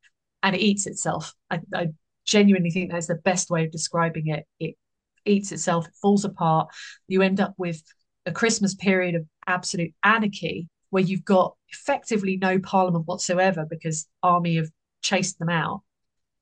and 0.42 0.54
it 0.54 0.60
eats 0.60 0.86
itself. 0.86 1.34
I, 1.50 1.60
I 1.74 1.88
genuinely 2.24 2.70
think 2.70 2.90
that's 2.92 3.08
the 3.08 3.16
best 3.16 3.50
way 3.50 3.64
of 3.64 3.72
describing 3.72 4.28
it. 4.28 4.46
It 4.60 4.76
eats 5.24 5.50
itself 5.50 5.88
it 5.88 5.94
falls 6.00 6.24
apart. 6.24 6.68
You 7.08 7.22
end 7.22 7.40
up 7.40 7.54
with 7.58 7.82
a 8.26 8.32
christmas 8.32 8.74
period 8.74 9.16
of 9.16 9.26
absolute 9.46 9.92
anarchy 10.02 10.68
where 10.90 11.02
you've 11.02 11.24
got 11.24 11.56
effectively 11.70 12.36
no 12.36 12.58
parliament 12.60 13.06
whatsoever 13.06 13.66
because 13.68 14.06
army 14.22 14.56
have 14.56 14.70
chased 15.02 15.38
them 15.40 15.50
out 15.50 15.82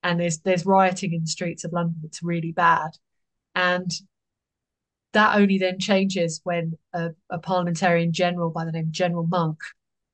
and 0.02 0.20
there's 0.20 0.38
there's 0.38 0.66
rioting 0.66 1.12
in 1.12 1.22
the 1.22 1.26
streets 1.26 1.64
of 1.64 1.72
London. 1.72 2.00
It's 2.04 2.22
really 2.22 2.52
bad, 2.52 2.90
and 3.54 3.90
that 5.12 5.36
only 5.36 5.58
then 5.58 5.78
changes 5.78 6.40
when 6.44 6.72
a, 6.94 7.10
a 7.30 7.38
parliamentarian 7.38 8.12
general 8.12 8.50
by 8.50 8.64
the 8.64 8.72
name 8.72 8.84
of 8.84 8.92
General 8.92 9.26
Monk 9.26 9.58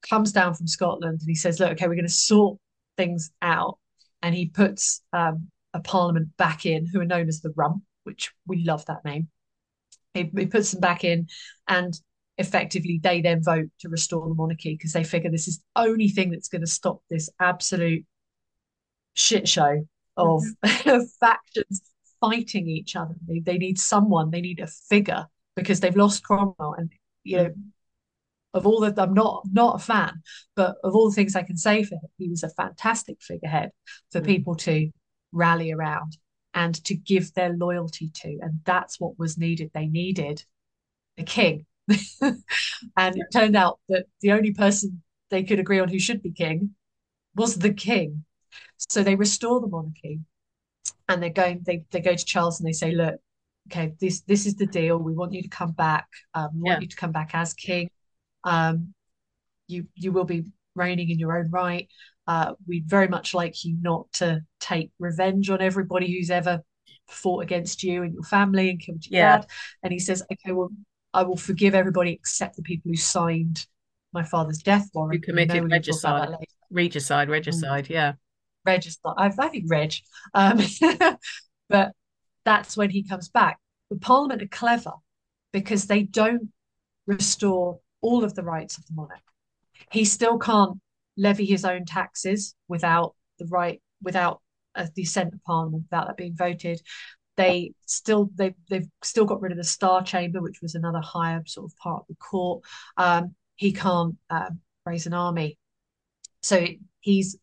comes 0.09 0.33
down 0.33 0.55
from 0.55 0.67
Scotland 0.67 1.21
and 1.21 1.29
he 1.29 1.35
says, 1.35 1.61
"Look, 1.61 1.73
okay, 1.73 1.89
we're 1.89 1.95
going 1.95 2.07
to 2.07 2.13
sort 2.13 2.59
things 2.97 3.31
out," 3.43 3.79
and 4.23 4.35
he 4.35 4.47
puts 4.47 5.03
um, 5.13 5.49
a 5.75 5.81
parliament 5.81 6.37
back 6.37 6.67
in, 6.67 6.87
who 6.87 7.01
are 7.01 7.07
known 7.07 7.29
as 7.29 7.41
the 7.41 7.53
Rump, 7.57 7.83
which 8.05 8.33
we 8.47 8.65
love 8.65 8.85
that 8.87 9.05
name. 9.05 9.29
He, 10.15 10.31
he 10.37 10.47
puts 10.47 10.73
them 10.73 10.81
back 10.81 11.05
in, 11.05 11.29
and 11.67 11.99
effectively 12.39 13.01
they 13.03 13.21
then 13.21 13.43
vote 13.43 13.69
to 13.81 13.89
restore 13.89 14.29
the 14.29 14.35
monarchy 14.35 14.75
because 14.75 14.93
they 14.93 15.05
figure 15.05 15.31
this 15.31 15.49
is 15.49 15.59
the 15.59 15.83
only 15.83 16.09
thing 16.09 16.31
that's 16.31 16.49
going 16.49 16.61
to 16.63 16.69
stop 16.69 17.03
this 17.11 17.29
absolute 17.41 18.05
shit 19.19 19.49
show 19.49 19.87
of 20.17 20.43
mm-hmm. 20.65 21.01
factions 21.21 21.83
fighting 22.21 22.69
each 22.69 22.97
other. 22.97 23.15
They, 23.27 23.41
they 23.41 23.59
need 23.59 23.79
someone, 23.79 24.31
they 24.31 24.41
need 24.41 24.61
a 24.61 24.67
figure 24.67 25.27
because 25.57 25.81
they've 25.81 25.97
lost 25.97 26.25
Cromwell. 26.25 26.75
And, 26.77 26.93
you 27.25 27.37
know, 27.37 27.51
of 28.55 28.67
all 28.67 28.81
that, 28.81 28.99
I'm 28.99 29.15
not 29.15 29.43
not 29.51 29.77
a 29.77 29.85
fan, 29.85 30.23
but 30.57 30.77
of 30.83 30.95
all 30.95 31.11
the 31.11 31.15
things 31.15 31.37
I 31.37 31.43
can 31.43 31.57
say 31.57 31.83
for 31.83 31.95
him, 31.95 32.11
he 32.17 32.29
was 32.29 32.43
a 32.43 32.51
fantastic 32.51 33.19
figurehead 33.21 33.71
for 34.11 34.21
mm-hmm. 34.21 34.27
people 34.27 34.55
to 34.57 34.91
rally 35.33 35.73
around 35.73 36.17
and 36.55 36.75
to 36.85 36.95
give 36.95 37.35
their 37.35 37.53
loyalty 37.53 38.11
to. 38.15 38.39
And 38.41 38.61
that's 38.65 38.99
what 38.99 39.19
was 39.19 39.39
needed. 39.39 39.71
They 39.75 39.87
needed 39.87 40.45
a 41.19 41.23
king. 41.23 41.67
and 42.21 43.17
it 43.17 43.27
turned 43.33 43.57
out 43.57 43.81
that 43.89 44.07
the 44.21 44.33
only 44.33 44.53
person 44.53 45.03
they 45.31 45.43
could 45.43 45.59
agree 45.59 45.79
on 45.79 45.89
who 45.89 45.99
should 45.99 46.23
be 46.23 46.33
king 46.33 46.75
was 47.35 47.57
the 47.57 47.73
king. 47.73 48.25
So 48.77 49.03
they 49.03 49.15
restore 49.15 49.61
the 49.61 49.69
monarchy 49.69 50.21
and 51.09 51.23
they're 51.23 51.31
going, 51.31 51.63
they, 51.65 51.85
they 51.91 52.01
go 52.01 52.15
to 52.15 52.25
Charles 52.25 52.61
and 52.61 52.69
they 52.69 52.73
say, 52.73 52.93
look, 52.93 53.21
okay, 53.71 53.95
this 54.01 54.23
this 54.23 54.47
is 54.47 54.57
the 54.57 54.67
deal. 54.67 54.99
We 54.99 55.15
want 55.15 55.33
you 55.33 55.43
to 55.43 55.49
come 55.49 55.73
back. 55.73 56.07
Um, 56.35 56.51
we 56.55 56.63
yeah. 56.65 56.73
want 56.75 56.83
you 56.83 56.89
to 56.89 56.97
come 56.97 57.13
back 57.13 57.31
as 57.35 57.55
king. 57.55 57.91
Um, 58.45 58.95
you 59.67 59.87
you 59.95 60.13
will 60.13 60.25
be 60.25 60.45
reigning 60.75 61.11
in 61.11 61.19
your 61.19 61.39
own 61.39 61.51
right. 61.51 61.89
Uh, 62.27 62.55
we'd 62.67 62.89
very 62.89 63.09
much 63.09 63.35
like 63.35 63.65
you 63.65 63.77
not 63.81 64.11
to 64.13 64.43
take 64.61 64.91
revenge 64.99 65.51
on 65.51 65.61
everybody 65.61 66.13
who's 66.13 66.31
ever 66.31 66.63
fought 67.09 67.43
against 67.43 67.83
you 67.83 68.03
and 68.03 68.13
your 68.13 68.23
family 68.23 68.71
and 68.71 68.81
killed 68.81 69.05
your 69.07 69.19
yeah. 69.19 69.37
dad. 69.39 69.47
And 69.83 69.93
he 69.93 69.99
says, 69.99 70.23
okay, 70.31 70.53
well, 70.53 70.71
I 71.15 71.23
will 71.23 71.39
forgive 71.39 71.75
everybody 71.75 72.13
except 72.13 72.57
the 72.57 72.63
people 72.63 72.91
who 72.91 72.97
signed 72.97 73.67
my 74.13 74.23
father's 74.23 74.59
death 74.59 74.89
warrant. 74.93 75.15
Who 75.15 75.21
committed 75.21 75.71
regicide, 75.71 76.37
regicide, 76.71 77.29
regicide, 77.31 77.87
mm. 77.87 77.91
yeah. 77.91 78.13
Regicide. 78.69 79.15
I, 79.17 79.33
I 79.39 79.49
think 79.49 79.65
reg. 79.69 79.95
Um, 80.35 80.61
but 81.69 81.93
that's 82.45 82.77
when 82.77 82.91
he 82.91 83.03
comes 83.03 83.29
back. 83.29 83.59
The 83.91 83.97
Parliament 83.97 84.43
are 84.43 84.49
clever 84.49 84.93
because 85.53 85.87
they 85.87 86.03
don't 86.03 86.51
restore 87.07 87.81
all 88.01 88.25
of 88.25 88.35
the 88.35 88.43
rights 88.43 88.77
of 88.77 88.87
the 88.87 88.95
monarch. 88.95 89.21
He 89.91 90.05
still 90.05 90.39
can't 90.39 90.79
levy 91.17 91.47
his 91.47 91.65
own 91.65 91.85
taxes 91.85 92.55
without 92.69 93.15
the 93.39 93.47
right, 93.47 93.81
without 94.03 94.41
a, 94.75 94.89
the 94.95 95.03
assent 95.03 95.35
of 95.35 95.43
Parliament, 95.45 95.85
without 95.91 96.07
that 96.07 96.17
being 96.17 96.37
voted. 96.37 96.81
They 97.37 97.73
still 97.87 98.31
they 98.35 98.55
they've 98.69 98.89
still 99.03 99.25
got 99.25 99.41
rid 99.41 99.53
of 99.53 99.59
the 99.59 99.65
Star 99.65 100.03
Chamber, 100.03 100.43
which 100.43 100.61
was 100.61 100.75
another 100.75 101.01
higher 101.01 101.43
sort 101.47 101.71
of 101.71 101.77
part 101.79 102.03
of 102.03 102.07
the 102.09 102.17
court. 102.17 102.65
Um, 102.97 103.35
he 103.57 103.73
can't 103.73 104.17
um, 104.29 104.61
raise 104.85 105.07
an 105.07 105.15
army, 105.15 105.57
so 106.43 106.67
he's 107.01 107.37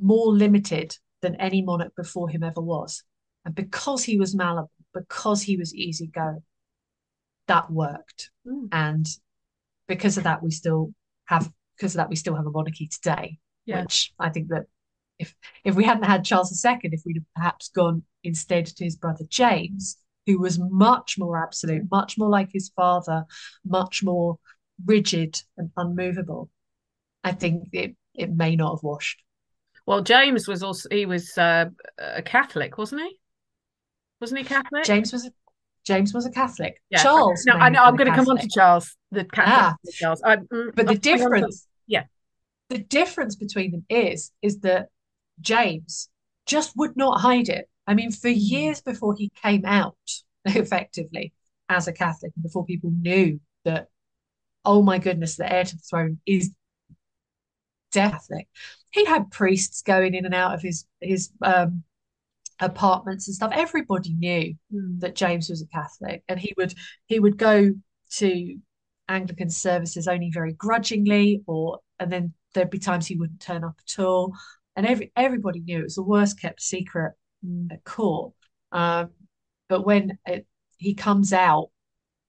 more 0.00 0.32
limited 0.32 0.96
than 1.22 1.34
any 1.36 1.62
monarch 1.62 1.94
before 1.96 2.28
him 2.28 2.42
ever 2.42 2.60
was. 2.60 3.04
And 3.44 3.54
because 3.54 4.04
he 4.04 4.18
was 4.18 4.34
malleable, 4.34 4.70
because 4.94 5.42
he 5.42 5.56
was 5.56 5.74
easygoing, 5.74 6.42
that 7.46 7.70
worked. 7.70 8.30
Mm. 8.46 8.68
And 8.72 9.06
because 9.88 10.16
of 10.16 10.24
that, 10.24 10.42
we 10.42 10.50
still 10.50 10.94
have 11.26 11.50
because 11.76 11.94
of 11.94 11.98
that 11.98 12.10
we 12.10 12.16
still 12.16 12.36
have 12.36 12.46
a 12.46 12.50
monarchy 12.50 12.86
today. 12.86 13.38
Yeah. 13.64 13.82
Which 13.82 14.12
I 14.18 14.28
think 14.28 14.48
that 14.48 14.66
if 15.18 15.34
if 15.64 15.74
we 15.74 15.84
hadn't 15.84 16.04
had 16.04 16.24
Charles 16.24 16.64
II, 16.64 16.78
if 16.82 17.02
we'd 17.04 17.16
have 17.16 17.34
perhaps 17.34 17.68
gone 17.68 18.02
instead 18.22 18.66
to 18.66 18.84
his 18.84 18.96
brother 18.96 19.24
James, 19.28 19.96
who 20.26 20.38
was 20.38 20.58
much 20.58 21.18
more 21.18 21.42
absolute, 21.42 21.90
much 21.90 22.18
more 22.18 22.28
like 22.28 22.50
his 22.52 22.70
father, 22.74 23.24
much 23.64 24.02
more 24.02 24.38
rigid 24.86 25.42
and 25.56 25.70
unmovable, 25.76 26.50
I 27.24 27.32
think 27.32 27.68
it 27.72 27.96
it 28.14 28.30
may 28.30 28.56
not 28.56 28.76
have 28.76 28.82
washed. 28.82 29.22
Well, 29.90 30.02
James 30.02 30.46
was 30.46 30.62
also 30.62 30.88
he 30.88 31.04
was 31.04 31.36
uh, 31.36 31.64
a 31.98 32.22
Catholic, 32.22 32.78
wasn't 32.78 33.00
he? 33.00 33.18
Wasn't 34.20 34.38
he 34.38 34.44
Catholic? 34.44 34.84
James 34.84 35.12
was 35.12 35.26
a 35.26 35.32
James 35.84 36.14
was 36.14 36.26
a 36.26 36.30
Catholic. 36.30 36.80
Yeah. 36.90 37.02
Charles. 37.02 37.42
No, 37.44 37.54
I 37.54 37.70
know. 37.70 37.82
I'm 37.82 37.96
going 37.96 38.08
to 38.08 38.14
come 38.14 38.28
on 38.28 38.38
to 38.38 38.48
Charles, 38.48 38.96
the 39.10 39.24
Catholic. 39.24 39.52
Ah. 39.52 39.74
Charles. 39.92 40.22
I, 40.24 40.36
mm, 40.36 40.76
but 40.76 40.86
the 40.86 40.94
difference, 40.94 41.66
yeah, 41.88 42.04
the 42.68 42.78
difference 42.78 43.34
between 43.34 43.72
them 43.72 43.84
is 43.88 44.30
is 44.42 44.60
that 44.60 44.90
James 45.40 46.08
just 46.46 46.76
would 46.76 46.96
not 46.96 47.20
hide 47.20 47.48
it. 47.48 47.68
I 47.84 47.94
mean, 47.94 48.12
for 48.12 48.30
mm. 48.30 48.36
years 48.38 48.80
before 48.80 49.16
he 49.18 49.32
came 49.42 49.64
out, 49.64 49.96
effectively 50.44 51.32
as 51.68 51.88
a 51.88 51.92
Catholic, 51.92 52.30
and 52.36 52.44
before 52.44 52.64
people 52.64 52.92
knew 52.92 53.40
that, 53.64 53.88
oh 54.64 54.82
my 54.82 54.98
goodness, 54.98 55.34
the 55.34 55.52
heir 55.52 55.64
to 55.64 55.76
the 55.76 55.82
throne 55.82 56.20
is 56.26 56.52
Catholic, 57.92 58.48
he 58.90 59.04
had 59.04 59.30
priests 59.30 59.82
going 59.82 60.14
in 60.14 60.24
and 60.24 60.34
out 60.34 60.54
of 60.54 60.62
his 60.62 60.86
his 61.00 61.30
um, 61.42 61.84
apartments 62.60 63.26
and 63.26 63.34
stuff. 63.34 63.52
Everybody 63.54 64.14
knew 64.14 64.54
mm. 64.72 65.00
that 65.00 65.14
James 65.14 65.48
was 65.48 65.62
a 65.62 65.66
Catholic, 65.66 66.22
and 66.28 66.38
he 66.38 66.52
would 66.56 66.74
he 67.06 67.20
would 67.20 67.36
go 67.36 67.72
to 68.16 68.56
Anglican 69.08 69.50
services 69.50 70.08
only 70.08 70.30
very 70.32 70.52
grudgingly, 70.52 71.42
or 71.46 71.80
and 71.98 72.12
then 72.12 72.34
there'd 72.54 72.70
be 72.70 72.78
times 72.78 73.06
he 73.06 73.16
wouldn't 73.16 73.40
turn 73.40 73.64
up 73.64 73.76
at 73.78 74.02
all, 74.02 74.34
and 74.76 74.86
every 74.86 75.12
everybody 75.16 75.60
knew 75.60 75.80
it 75.80 75.84
was 75.84 75.96
the 75.96 76.02
worst 76.02 76.40
kept 76.40 76.62
secret 76.62 77.14
mm. 77.44 77.72
at 77.72 77.84
court. 77.84 78.32
Um, 78.72 79.10
but 79.68 79.86
when 79.86 80.18
it, 80.26 80.46
he 80.78 80.94
comes 80.94 81.32
out 81.32 81.70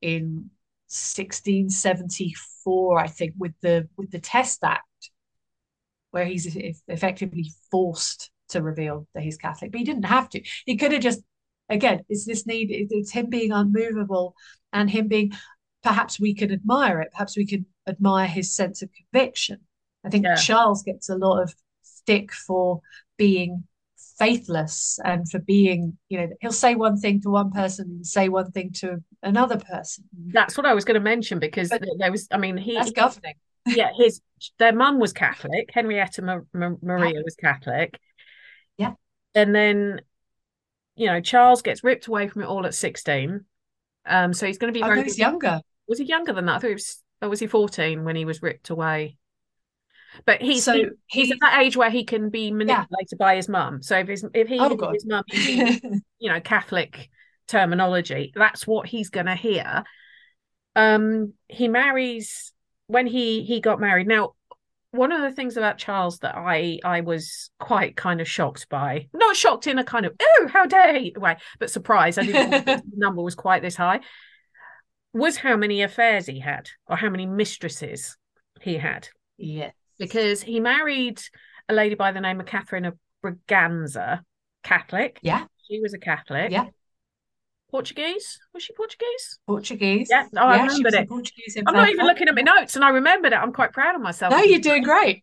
in 0.01 0.49
1674, 0.87 2.99
I 2.99 3.07
think, 3.07 3.33
with 3.37 3.53
the 3.61 3.87
with 3.97 4.11
the 4.11 4.19
Test 4.19 4.63
Act, 4.63 4.85
where 6.11 6.25
he's 6.25 6.55
effectively 6.87 7.51
forced 7.71 8.29
to 8.49 8.61
reveal 8.61 9.07
that 9.13 9.23
he's 9.23 9.37
Catholic, 9.37 9.71
but 9.71 9.79
he 9.79 9.85
didn't 9.85 10.05
have 10.05 10.29
to. 10.29 10.41
He 10.65 10.77
could 10.77 10.91
have 10.91 11.01
just, 11.01 11.21
again, 11.69 12.01
it's 12.09 12.25
this 12.25 12.45
need, 12.45 12.67
it's 12.69 13.11
him 13.11 13.29
being 13.29 13.51
unmovable 13.51 14.35
and 14.73 14.89
him 14.89 15.07
being, 15.07 15.31
perhaps 15.83 16.19
we 16.19 16.33
can 16.33 16.51
admire 16.51 17.01
it, 17.01 17.11
perhaps 17.11 17.35
we 17.37 17.45
can 17.45 17.65
admire 17.87 18.27
his 18.27 18.53
sense 18.53 18.81
of 18.81 18.89
conviction. 18.93 19.59
I 20.03 20.09
think 20.09 20.25
yeah. 20.25 20.35
Charles 20.35 20.83
gets 20.83 21.09
a 21.09 21.15
lot 21.15 21.41
of 21.41 21.55
stick 21.81 22.31
for 22.33 22.81
being 23.17 23.63
faithless 24.17 24.99
and 25.03 25.29
for 25.29 25.39
being, 25.39 25.97
you 26.09 26.19
know, 26.19 26.29
he'll 26.41 26.51
say 26.51 26.75
one 26.75 26.97
thing 26.97 27.21
to 27.21 27.29
one 27.29 27.51
person 27.51 27.87
and 27.87 28.05
say 28.05 28.29
one 28.29 28.51
thing 28.51 28.71
to 28.71 29.01
another 29.23 29.57
person. 29.57 30.03
That's 30.27 30.57
what 30.57 30.65
I 30.65 30.73
was 30.73 30.85
going 30.85 30.95
to 30.95 31.01
mention 31.01 31.39
because 31.39 31.69
but 31.69 31.83
there 31.97 32.11
was, 32.11 32.27
I 32.31 32.37
mean, 32.37 32.57
he. 32.57 32.75
That's 32.75 32.91
governing. 32.91 33.35
Yeah, 33.65 33.91
his 33.95 34.21
their 34.57 34.73
mum 34.73 34.99
was 34.99 35.13
Catholic. 35.13 35.69
Henrietta 35.73 36.21
Ma- 36.21 36.39
Ma- 36.53 36.75
Maria 36.81 37.21
was 37.23 37.35
Catholic, 37.35 37.99
yeah. 38.77 38.93
And 39.35 39.53
then, 39.55 40.01
you 40.95 41.07
know, 41.07 41.21
Charles 41.21 41.61
gets 41.61 41.83
ripped 41.83 42.07
away 42.07 42.27
from 42.27 42.41
it 42.41 42.47
all 42.47 42.65
at 42.65 42.73
16. 42.73 43.45
Um, 44.05 44.33
so 44.33 44.47
he's 44.47 44.57
going 44.57 44.73
to 44.73 44.77
be 44.77 44.83
oh, 44.83 44.87
very. 44.87 45.03
he's 45.03 45.19
younger. 45.19 45.61
Was 45.87 45.99
he 45.99 46.05
younger 46.05 46.33
than 46.33 46.45
that? 46.45 46.55
I 46.55 46.59
thought 46.59 46.67
he 46.67 46.73
was. 46.73 47.03
Or 47.21 47.29
was 47.29 47.39
he 47.39 47.45
14 47.45 48.03
when 48.03 48.15
he 48.15 48.25
was 48.25 48.41
ripped 48.41 48.71
away? 48.71 49.17
But 50.25 50.41
he's 50.41 50.63
so 50.63 50.73
he, 50.73 50.87
he's 51.07 51.31
at 51.31 51.37
that 51.41 51.61
age 51.61 51.77
where 51.77 51.91
he 51.91 52.03
can 52.03 52.29
be 52.29 52.51
manipulated 52.51 53.09
yeah. 53.11 53.17
by 53.17 53.35
his 53.35 53.47
mum. 53.47 53.81
So 53.81 53.97
if 53.99 54.07
his 54.07 54.25
if 54.33 54.47
he 54.47 54.59
oh, 54.59 54.91
his 54.91 55.05
mum 55.05 55.23
you 55.31 56.29
know, 56.29 56.41
Catholic 56.41 57.09
terminology, 57.47 58.33
that's 58.35 58.65
what 58.67 58.87
he's 58.87 59.09
gonna 59.09 59.35
hear. 59.35 59.83
Um 60.75 61.33
he 61.47 61.67
marries 61.67 62.51
when 62.91 63.07
he 63.07 63.43
he 63.43 63.59
got 63.61 63.79
married. 63.79 64.07
Now 64.07 64.33
one 64.91 65.13
of 65.13 65.21
the 65.21 65.31
things 65.31 65.55
about 65.55 65.77
Charles 65.77 66.19
that 66.19 66.35
I 66.35 66.79
I 66.83 67.01
was 67.01 67.49
quite 67.59 67.95
kind 67.95 68.19
of 68.19 68.27
shocked 68.27 68.67
by, 68.69 69.07
not 69.13 69.35
shocked 69.35 69.67
in 69.67 69.79
a 69.79 69.83
kind 69.83 70.05
of 70.05 70.13
oh 70.21 70.49
how 70.51 70.65
dare 70.65 70.99
he 70.99 71.13
way, 71.17 71.37
but 71.59 71.71
surprised 71.71 72.19
I 72.19 72.25
didn't 72.25 72.51
think 72.51 72.65
the 72.65 72.83
number 72.95 73.21
was 73.21 73.35
quite 73.35 73.61
this 73.61 73.77
high, 73.77 74.01
was 75.13 75.37
how 75.37 75.55
many 75.55 75.81
affairs 75.81 76.25
he 76.25 76.39
had 76.39 76.69
or 76.87 76.97
how 76.97 77.09
many 77.09 77.25
mistresses 77.25 78.17
he 78.59 78.75
had. 78.75 79.07
Yeah, 79.37 79.71
because 79.97 80.41
he 80.41 80.59
married 80.59 81.21
a 81.69 81.73
lady 81.73 81.95
by 81.95 82.11
the 82.11 82.21
name 82.21 82.41
of 82.41 82.45
Catherine 82.45 82.85
of 82.85 82.97
Braganza, 83.23 84.19
Catholic. 84.63 85.19
Yeah, 85.21 85.45
she 85.69 85.79
was 85.79 85.93
a 85.93 85.99
Catholic. 85.99 86.51
Yeah, 86.51 86.65
Portuguese? 87.71 88.39
Was 88.53 88.63
she 88.63 88.73
Portuguese? 88.73 89.39
Portuguese. 89.47 90.09
Yeah, 90.11 90.27
oh, 90.35 90.39
I 90.39 90.61
remembered 90.61 90.93
it. 90.93 91.07
Portuguese 91.07 91.57
I'm 91.65 91.73
not 91.73 91.89
even 91.89 92.05
looking 92.05 92.27
at 92.27 92.35
my 92.35 92.41
notes, 92.41 92.75
and 92.75 92.83
I 92.83 92.89
remembered 92.89 93.31
it. 93.31 93.37
I'm 93.37 93.53
quite 93.53 93.71
proud 93.71 93.95
of 93.95 94.01
myself. 94.01 94.31
No, 94.31 94.43
you're 94.43 94.59
doing 94.59 94.83
great. 94.83 95.21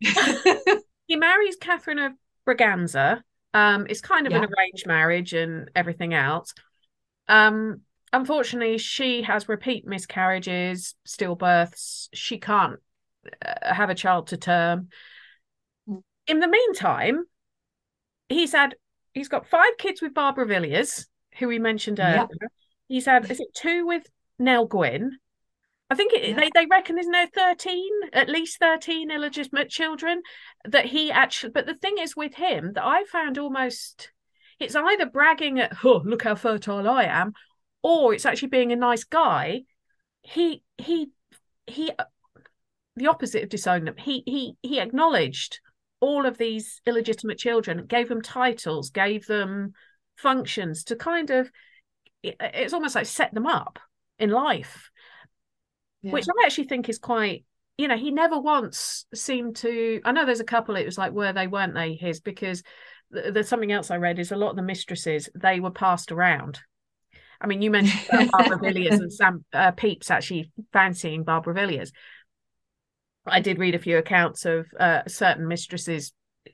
he 1.06 1.16
marries 1.16 1.56
Catherine 1.56 1.98
of 1.98 2.12
Braganza. 2.46 3.20
Um, 3.52 3.86
it's 3.88 4.00
kind 4.00 4.26
of 4.26 4.32
yeah. 4.32 4.38
an 4.38 4.44
arranged 4.44 4.86
marriage 4.86 5.34
and 5.34 5.70
everything 5.76 6.14
else. 6.14 6.54
Um, 7.28 7.82
unfortunately, 8.14 8.78
she 8.78 9.22
has 9.22 9.48
repeat 9.48 9.86
miscarriages, 9.86 10.94
stillbirths. 11.06 12.08
She 12.14 12.38
can't 12.38 12.78
uh, 13.44 13.74
have 13.74 13.90
a 13.90 13.94
child 13.94 14.28
to 14.28 14.38
term. 14.38 14.88
Mm. 15.88 16.02
In 16.26 16.40
the 16.40 16.48
meantime, 16.48 17.24
he's 18.30 18.52
had 18.52 18.74
he's 19.12 19.28
got 19.28 19.46
five 19.46 19.76
kids 19.76 20.00
with 20.00 20.14
Barbara 20.14 20.46
Villiers 20.46 21.06
who 21.38 21.48
we 21.48 21.58
mentioned 21.58 22.00
earlier. 22.00 22.28
He's 22.88 23.06
had 23.06 23.30
is 23.30 23.40
it 23.40 23.54
two 23.54 23.86
with 23.86 24.04
Nell 24.38 24.66
Gwyn, 24.66 25.18
I 25.90 25.94
think 25.94 26.12
it, 26.12 26.28
yeah. 26.28 26.36
they 26.36 26.50
they 26.54 26.66
reckon 26.66 26.98
isn't 26.98 27.12
there 27.12 27.28
thirteen, 27.34 27.90
at 28.12 28.28
least 28.28 28.58
thirteen 28.58 29.10
illegitimate 29.10 29.70
children 29.70 30.22
that 30.64 30.86
he 30.86 31.10
actually. 31.10 31.52
But 31.52 31.66
the 31.66 31.74
thing 31.74 31.96
is 31.98 32.14
with 32.14 32.34
him 32.34 32.72
that 32.74 32.84
I 32.84 33.04
found 33.04 33.38
almost 33.38 34.12
it's 34.60 34.74
either 34.74 35.06
bragging 35.06 35.60
at 35.60 35.72
oh 35.84 36.02
look 36.04 36.24
how 36.24 36.34
fertile 36.34 36.88
I 36.88 37.04
am, 37.04 37.32
or 37.82 38.12
it's 38.12 38.26
actually 38.26 38.48
being 38.48 38.72
a 38.72 38.76
nice 38.76 39.04
guy. 39.04 39.62
He 40.22 40.62
he 40.76 41.10
he 41.66 41.90
the 42.96 43.06
opposite 43.06 43.42
of 43.42 43.48
disowning 43.48 43.86
them. 43.86 43.96
He 43.96 44.22
he 44.26 44.56
he 44.62 44.80
acknowledged 44.80 45.60
all 46.00 46.26
of 46.26 46.36
these 46.36 46.82
illegitimate 46.86 47.38
children, 47.38 47.86
gave 47.86 48.08
them 48.10 48.20
titles, 48.20 48.90
gave 48.90 49.26
them 49.26 49.72
functions 50.18 50.84
to 50.84 50.96
kind 50.96 51.30
of 51.30 51.50
it's 52.22 52.72
almost 52.72 52.94
like 52.94 53.06
set 53.06 53.32
them 53.32 53.46
up 53.46 53.78
in 54.18 54.30
life 54.30 54.90
yeah. 56.02 56.12
which 56.12 56.26
i 56.28 56.44
actually 56.44 56.64
think 56.64 56.88
is 56.88 56.98
quite 56.98 57.44
you 57.76 57.86
know 57.86 57.96
he 57.96 58.10
never 58.10 58.38
once 58.38 59.06
seemed 59.14 59.56
to 59.56 60.00
i 60.04 60.12
know 60.12 60.26
there's 60.26 60.40
a 60.40 60.44
couple 60.44 60.76
it 60.76 60.84
was 60.84 60.98
like 60.98 61.12
were 61.12 61.32
they 61.32 61.46
weren't 61.46 61.74
they 61.74 61.94
his 61.94 62.20
because 62.20 62.62
there's 63.10 63.48
something 63.48 63.72
else 63.72 63.90
i 63.90 63.96
read 63.96 64.18
is 64.18 64.32
a 64.32 64.36
lot 64.36 64.50
of 64.50 64.56
the 64.56 64.62
mistresses 64.62 65.28
they 65.34 65.60
were 65.60 65.70
passed 65.70 66.10
around 66.10 66.58
i 67.40 67.46
mean 67.46 67.62
you 67.62 67.70
mentioned 67.70 68.30
barbara 68.32 68.58
villiers 68.58 68.98
and 68.98 69.12
sam 69.12 69.44
uh, 69.52 69.70
Pepys 69.72 70.10
actually 70.10 70.50
fancying 70.72 71.22
barbara 71.22 71.54
villiers 71.54 71.92
i 73.24 73.40
did 73.40 73.58
read 73.58 73.76
a 73.76 73.78
few 73.78 73.96
accounts 73.96 74.44
of 74.44 74.66
uh, 74.78 75.02
certain 75.06 75.46
mistresses 75.46 76.12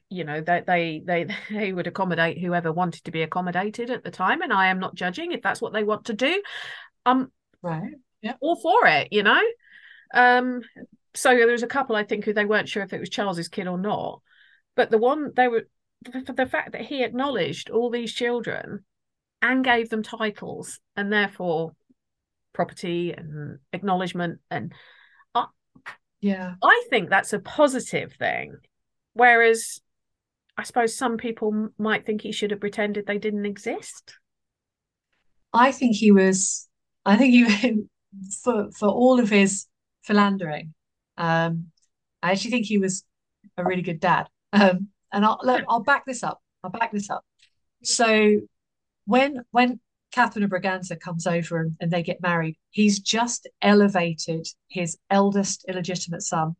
you 0.09 0.25
know 0.25 0.41
that 0.41 0.67
they, 0.67 1.03
they 1.05 1.27
they 1.51 1.73
would 1.73 1.87
accommodate 1.87 2.39
whoever 2.39 2.73
wanted 2.73 3.05
to 3.05 3.11
be 3.11 3.23
accommodated 3.23 3.91
at 3.91 4.05
the 4.05 4.11
time 4.11 4.43
and 4.43 4.53
i 4.53 4.67
am 4.67 4.79
not 4.79 4.95
judging 4.95 5.33
if 5.33 5.43
that's 5.43 5.61
what 5.61 5.73
they 5.73 5.85
want 5.85 6.07
to 6.07 6.13
do. 6.15 6.43
Um 7.07 7.31
right 7.63 7.95
yeah. 8.23 8.35
all 8.41 8.57
for 8.57 8.87
it 8.87 9.09
you 9.11 9.23
know? 9.23 9.43
Um 10.13 10.63
so 11.15 11.35
there 11.35 11.47
was 11.47 11.63
a 11.63 11.69
couple 11.69 11.97
i 11.97 12.05
think 12.05 12.25
who 12.25 12.33
they 12.33 12.45
weren't 12.45 12.69
sure 12.69 12.83
if 12.83 12.93
it 12.93 13.01
was 13.01 13.09
charles's 13.09 13.49
kid 13.49 13.67
or 13.67 13.79
not 13.79 14.21
but 14.75 14.91
the 14.91 14.99
one 14.99 15.33
they 15.37 15.49
were 15.49 15.67
the, 16.03 16.33
the 16.33 16.47
fact 16.47 16.73
that 16.73 16.83
he 16.83 17.03
acknowledged 17.03 17.71
all 17.71 17.91
these 17.91 18.13
children 18.13 18.85
and 19.41 19.65
gave 19.65 19.91
them 19.91 20.03
titles 20.03 20.81
and 20.97 21.13
therefore 21.13 21.73
property 22.53 23.13
and 23.13 23.59
acknowledgement 23.73 24.41
and 24.51 24.73
I, 25.35 25.47
yeah. 26.21 26.55
I 26.63 26.85
think 26.89 27.11
that's 27.11 27.33
a 27.33 27.39
positive 27.39 28.15
thing 28.15 28.57
whereas 29.15 29.81
I 30.57 30.63
suppose 30.63 30.97
some 30.97 31.17
people 31.17 31.71
might 31.79 32.07
think 32.07 32.21
he 32.21 32.33
should 32.33 32.51
have 32.51 32.61
pretended 32.61 33.07
they 33.07 33.19
didn't 33.19 33.47
exist. 33.47 34.19
I 35.53 35.73
think 35.73 35.97
he 35.97 36.11
was. 36.11 36.69
I 37.05 37.17
think 37.17 37.33
he 37.33 37.87
for 38.43 38.71
for 38.73 38.89
all 38.89 39.19
of 39.19 39.31
his 39.31 39.67
philandering. 40.03 40.75
Um, 41.17 41.67
I 42.23 42.33
actually 42.33 42.51
think 42.53 42.67
he 42.67 42.79
was 42.79 43.05
a 43.57 43.65
really 43.65 43.83
good 43.83 44.01
dad. 44.01 44.29
Um, 44.53 44.89
and 45.13 45.25
I'll 45.25 45.39
look, 45.43 45.65
I'll 45.69 45.83
back 45.83 46.05
this 46.07 46.23
up. 46.23 46.41
I'll 46.63 46.71
back 46.71 46.93
this 46.93 47.11
up. 47.11 47.25
So 47.83 48.41
when 49.07 49.43
when 49.51 49.81
Catherine 50.13 50.45
of 50.45 50.51
Braganza 50.51 50.99
comes 50.99 51.27
over 51.27 51.61
and, 51.61 51.77
and 51.81 51.91
they 51.91 52.03
get 52.03 52.23
married, 52.23 52.57
he's 52.71 53.01
just 53.01 53.49
elevated 53.61 54.47
his 54.69 54.97
eldest 55.11 55.65
illegitimate 55.69 56.23
son, 56.23 56.55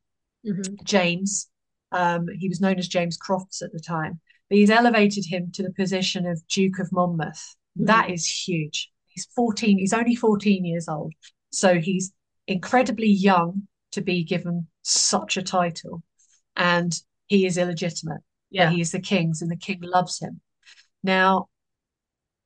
mm-hmm. 0.47 0.75
James, 0.85 1.49
um, 1.95 2.27
he 2.39 2.49
was 2.49 2.61
known 2.61 2.79
as 2.79 2.89
James 2.89 3.17
Crofts 3.17 3.63
at 3.63 3.73
the 3.73 3.81
time, 3.81 4.21
but 4.51 4.59
he's 4.59 4.69
elevated 4.69 5.25
him 5.25 5.51
to 5.53 5.63
the 5.63 5.73
position 5.73 6.27
of 6.27 6.47
Duke 6.49 6.81
of 6.81 6.93
Monmouth. 6.93 7.57
Mm-hmm. 7.79 7.87
That 7.87 8.11
is 8.11 8.27
huge. 8.27 8.91
He's 9.07 9.27
14, 9.37 9.79
he's 9.79 9.93
only 9.93 10.17
14 10.17 10.65
years 10.65 10.89
old. 10.89 11.15
So 11.51 11.79
he's 11.79 12.13
incredibly 12.49 13.09
young 13.09 13.69
to 13.93 14.01
be 14.01 14.25
given 14.25 14.67
such 14.83 15.37
a 15.37 15.43
title. 15.43 16.03
And 16.57 16.93
he 17.27 17.47
is 17.47 17.57
illegitimate. 17.57 18.23
Yeah. 18.51 18.71
He 18.71 18.81
is 18.81 18.91
the 18.91 19.01
king's, 19.01 19.41
and 19.41 19.51
the 19.51 19.57
king 19.57 19.79
loves 19.81 20.21
him. 20.21 20.41
Now, 21.05 21.49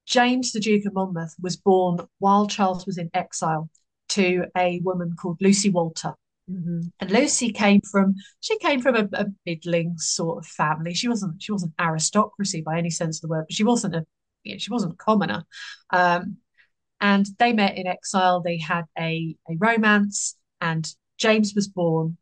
James, 0.06 0.52
the 0.52 0.60
Duke 0.60 0.84
of 0.84 0.94
Monmouth, 0.94 1.34
was 1.40 1.56
born 1.56 2.00
while 2.18 2.46
Charles 2.46 2.86
was 2.86 2.98
in 2.98 3.10
exile 3.14 3.70
to 4.10 4.44
a 4.56 4.80
woman 4.84 5.16
called 5.18 5.38
Lucy 5.40 5.70
Walter. 5.70 6.14
Mm-hmm. 6.50 6.80
And 7.00 7.10
Lucy 7.10 7.52
came 7.52 7.80
from 7.82 8.14
she 8.40 8.58
came 8.58 8.80
from 8.80 8.96
a, 8.96 9.08
a, 9.12 9.26
middling 9.44 9.98
sort 9.98 10.38
of 10.38 10.46
family. 10.46 10.94
She 10.94 11.08
wasn't 11.08 11.42
she 11.42 11.52
wasn't 11.52 11.74
aristocracy 11.78 12.62
by 12.62 12.78
any 12.78 12.90
sense 12.90 13.18
of 13.18 13.22
the 13.22 13.28
word, 13.28 13.44
but 13.48 13.54
she 13.54 13.64
wasn't 13.64 13.94
a 13.94 14.06
you 14.44 14.54
know, 14.54 14.58
she 14.58 14.70
wasn't 14.70 14.94
a 14.94 14.96
commoner. 14.96 15.44
Um, 15.90 16.38
and 17.00 17.26
they 17.38 17.52
met 17.52 17.76
in 17.76 17.86
exile. 17.86 18.40
They 18.40 18.58
had 18.58 18.84
a 18.98 19.36
a 19.48 19.56
romance, 19.58 20.36
and 20.60 20.90
James 21.18 21.54
was 21.54 21.68
born. 21.68 22.16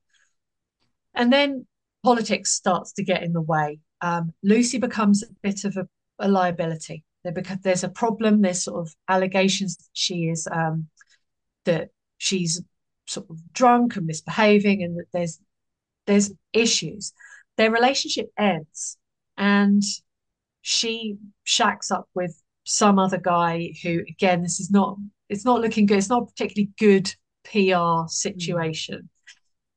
And 1.14 1.32
then 1.32 1.66
politics 2.02 2.52
starts 2.52 2.92
to 2.94 3.04
get 3.04 3.22
in 3.22 3.32
the 3.32 3.40
way. 3.40 3.80
Um, 4.00 4.32
Lucy 4.42 4.78
becomes 4.78 5.22
a 5.22 5.26
bit 5.42 5.64
of 5.64 5.76
a, 5.76 5.88
a 6.18 6.28
liability. 6.28 7.04
Because 7.34 7.58
there's 7.62 7.82
a 7.82 7.88
problem. 7.88 8.40
There's 8.40 8.62
sort 8.62 8.86
of 8.86 8.94
allegations 9.08 9.76
that 9.76 9.88
she 9.94 10.28
is 10.28 10.46
um, 10.50 10.86
that 11.64 11.88
she's 12.18 12.62
sort 13.06 13.28
of 13.30 13.38
drunk 13.52 13.96
and 13.96 14.06
misbehaving 14.06 14.82
and 14.82 14.98
that 14.98 15.06
there's 15.12 15.40
there's 16.06 16.32
issues 16.52 17.12
their 17.56 17.70
relationship 17.70 18.30
ends 18.38 18.96
and 19.36 19.82
she 20.62 21.16
shacks 21.44 21.90
up 21.90 22.08
with 22.14 22.40
some 22.64 22.98
other 22.98 23.18
guy 23.18 23.72
who 23.82 24.00
again 24.08 24.42
this 24.42 24.58
is 24.60 24.70
not 24.70 24.96
it's 25.28 25.44
not 25.44 25.60
looking 25.60 25.86
good 25.86 25.98
it's 25.98 26.08
not 26.08 26.22
a 26.22 26.26
particularly 26.26 26.70
good 26.78 27.14
pr 27.44 28.08
situation. 28.08 29.08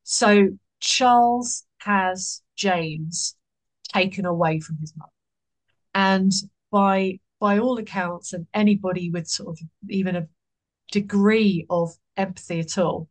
So 0.02 0.48
charles 0.80 1.64
has 1.78 2.42
james 2.56 3.36
taken 3.92 4.24
away 4.24 4.60
from 4.60 4.78
his 4.78 4.92
mother. 4.96 5.10
And 5.94 6.32
by 6.70 7.20
by 7.38 7.58
all 7.58 7.78
accounts 7.78 8.32
and 8.32 8.46
anybody 8.52 9.10
with 9.10 9.26
sort 9.26 9.50
of 9.50 9.58
even 9.88 10.16
a 10.16 10.28
degree 10.92 11.66
of 11.70 11.92
empathy 12.16 12.60
at 12.60 12.78
all. 12.78 13.08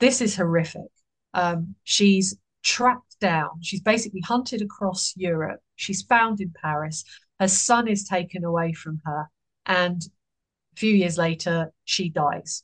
This 0.00 0.20
is 0.20 0.36
horrific. 0.36 0.90
Um, 1.34 1.74
she's 1.84 2.36
tracked 2.62 3.18
down. 3.20 3.62
She's 3.62 3.80
basically 3.80 4.20
hunted 4.20 4.62
across 4.62 5.14
Europe. 5.16 5.60
She's 5.76 6.02
found 6.02 6.40
in 6.40 6.52
Paris. 6.60 7.04
Her 7.38 7.48
son 7.48 7.88
is 7.88 8.08
taken 8.08 8.44
away 8.44 8.72
from 8.72 9.00
her. 9.04 9.28
And 9.66 10.02
a 10.74 10.76
few 10.76 10.94
years 10.94 11.18
later, 11.18 11.72
she 11.84 12.08
dies 12.08 12.62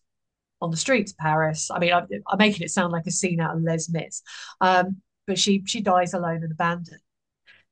on 0.61 0.71
the 0.71 0.77
streets 0.77 1.13
of 1.13 1.19
Paris. 1.19 1.71
I 1.71 1.79
mean, 1.79 1.93
I'm, 1.93 2.07
I'm 2.29 2.39
making 2.39 2.63
it 2.63 2.71
sound 2.71 2.93
like 2.93 3.07
a 3.07 3.11
scene 3.11 3.41
out 3.41 3.57
of 3.57 3.63
Les 3.63 3.89
Mis. 3.89 4.23
Um, 4.61 5.03
but 5.27 5.39
she 5.39 5.63
she 5.67 5.81
dies 5.81 6.15
alone 6.15 6.43
and 6.43 6.53
abandoned. 6.53 7.01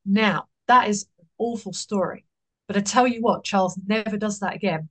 Now, 0.05 0.49
that 0.67 0.89
is 0.89 1.07
an 1.19 1.27
awful 1.39 1.73
story. 1.73 2.25
But 2.67 2.77
I 2.77 2.81
tell 2.81 3.07
you 3.07 3.21
what, 3.23 3.45
Charles 3.45 3.79
never 3.87 4.17
does 4.17 4.41
that 4.41 4.55
again. 4.55 4.89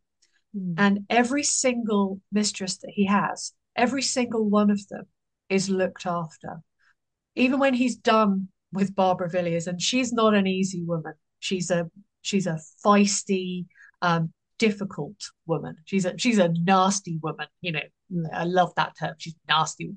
Mm. 0.55 0.75
And 0.77 1.05
every 1.09 1.43
single 1.43 2.21
mistress 2.31 2.77
that 2.77 2.91
he 2.93 3.05
has, 3.05 3.53
every 3.75 4.01
single 4.01 4.49
one 4.49 4.69
of 4.69 4.87
them 4.87 5.05
is 5.49 5.69
looked 5.69 6.05
after. 6.05 6.61
Even 7.35 7.59
when 7.59 7.73
he's 7.73 7.95
done 7.95 8.49
with 8.71 8.95
Barbara 8.95 9.29
Villiers, 9.29 9.67
and 9.67 9.81
she's 9.81 10.11
not 10.11 10.33
an 10.33 10.47
easy 10.47 10.83
woman. 10.83 11.13
She's 11.39 11.71
a 11.71 11.89
she's 12.21 12.47
a 12.47 12.59
feisty, 12.85 13.65
um, 14.01 14.33
difficult 14.57 15.15
woman. 15.45 15.77
She's 15.85 16.05
a 16.05 16.17
she's 16.17 16.37
a 16.37 16.49
nasty 16.49 17.17
woman. 17.21 17.47
You 17.61 17.73
know. 17.73 17.81
I 18.33 18.43
love 18.43 18.73
that 18.75 18.93
term. 18.99 19.15
She's 19.17 19.35
nasty. 19.47 19.91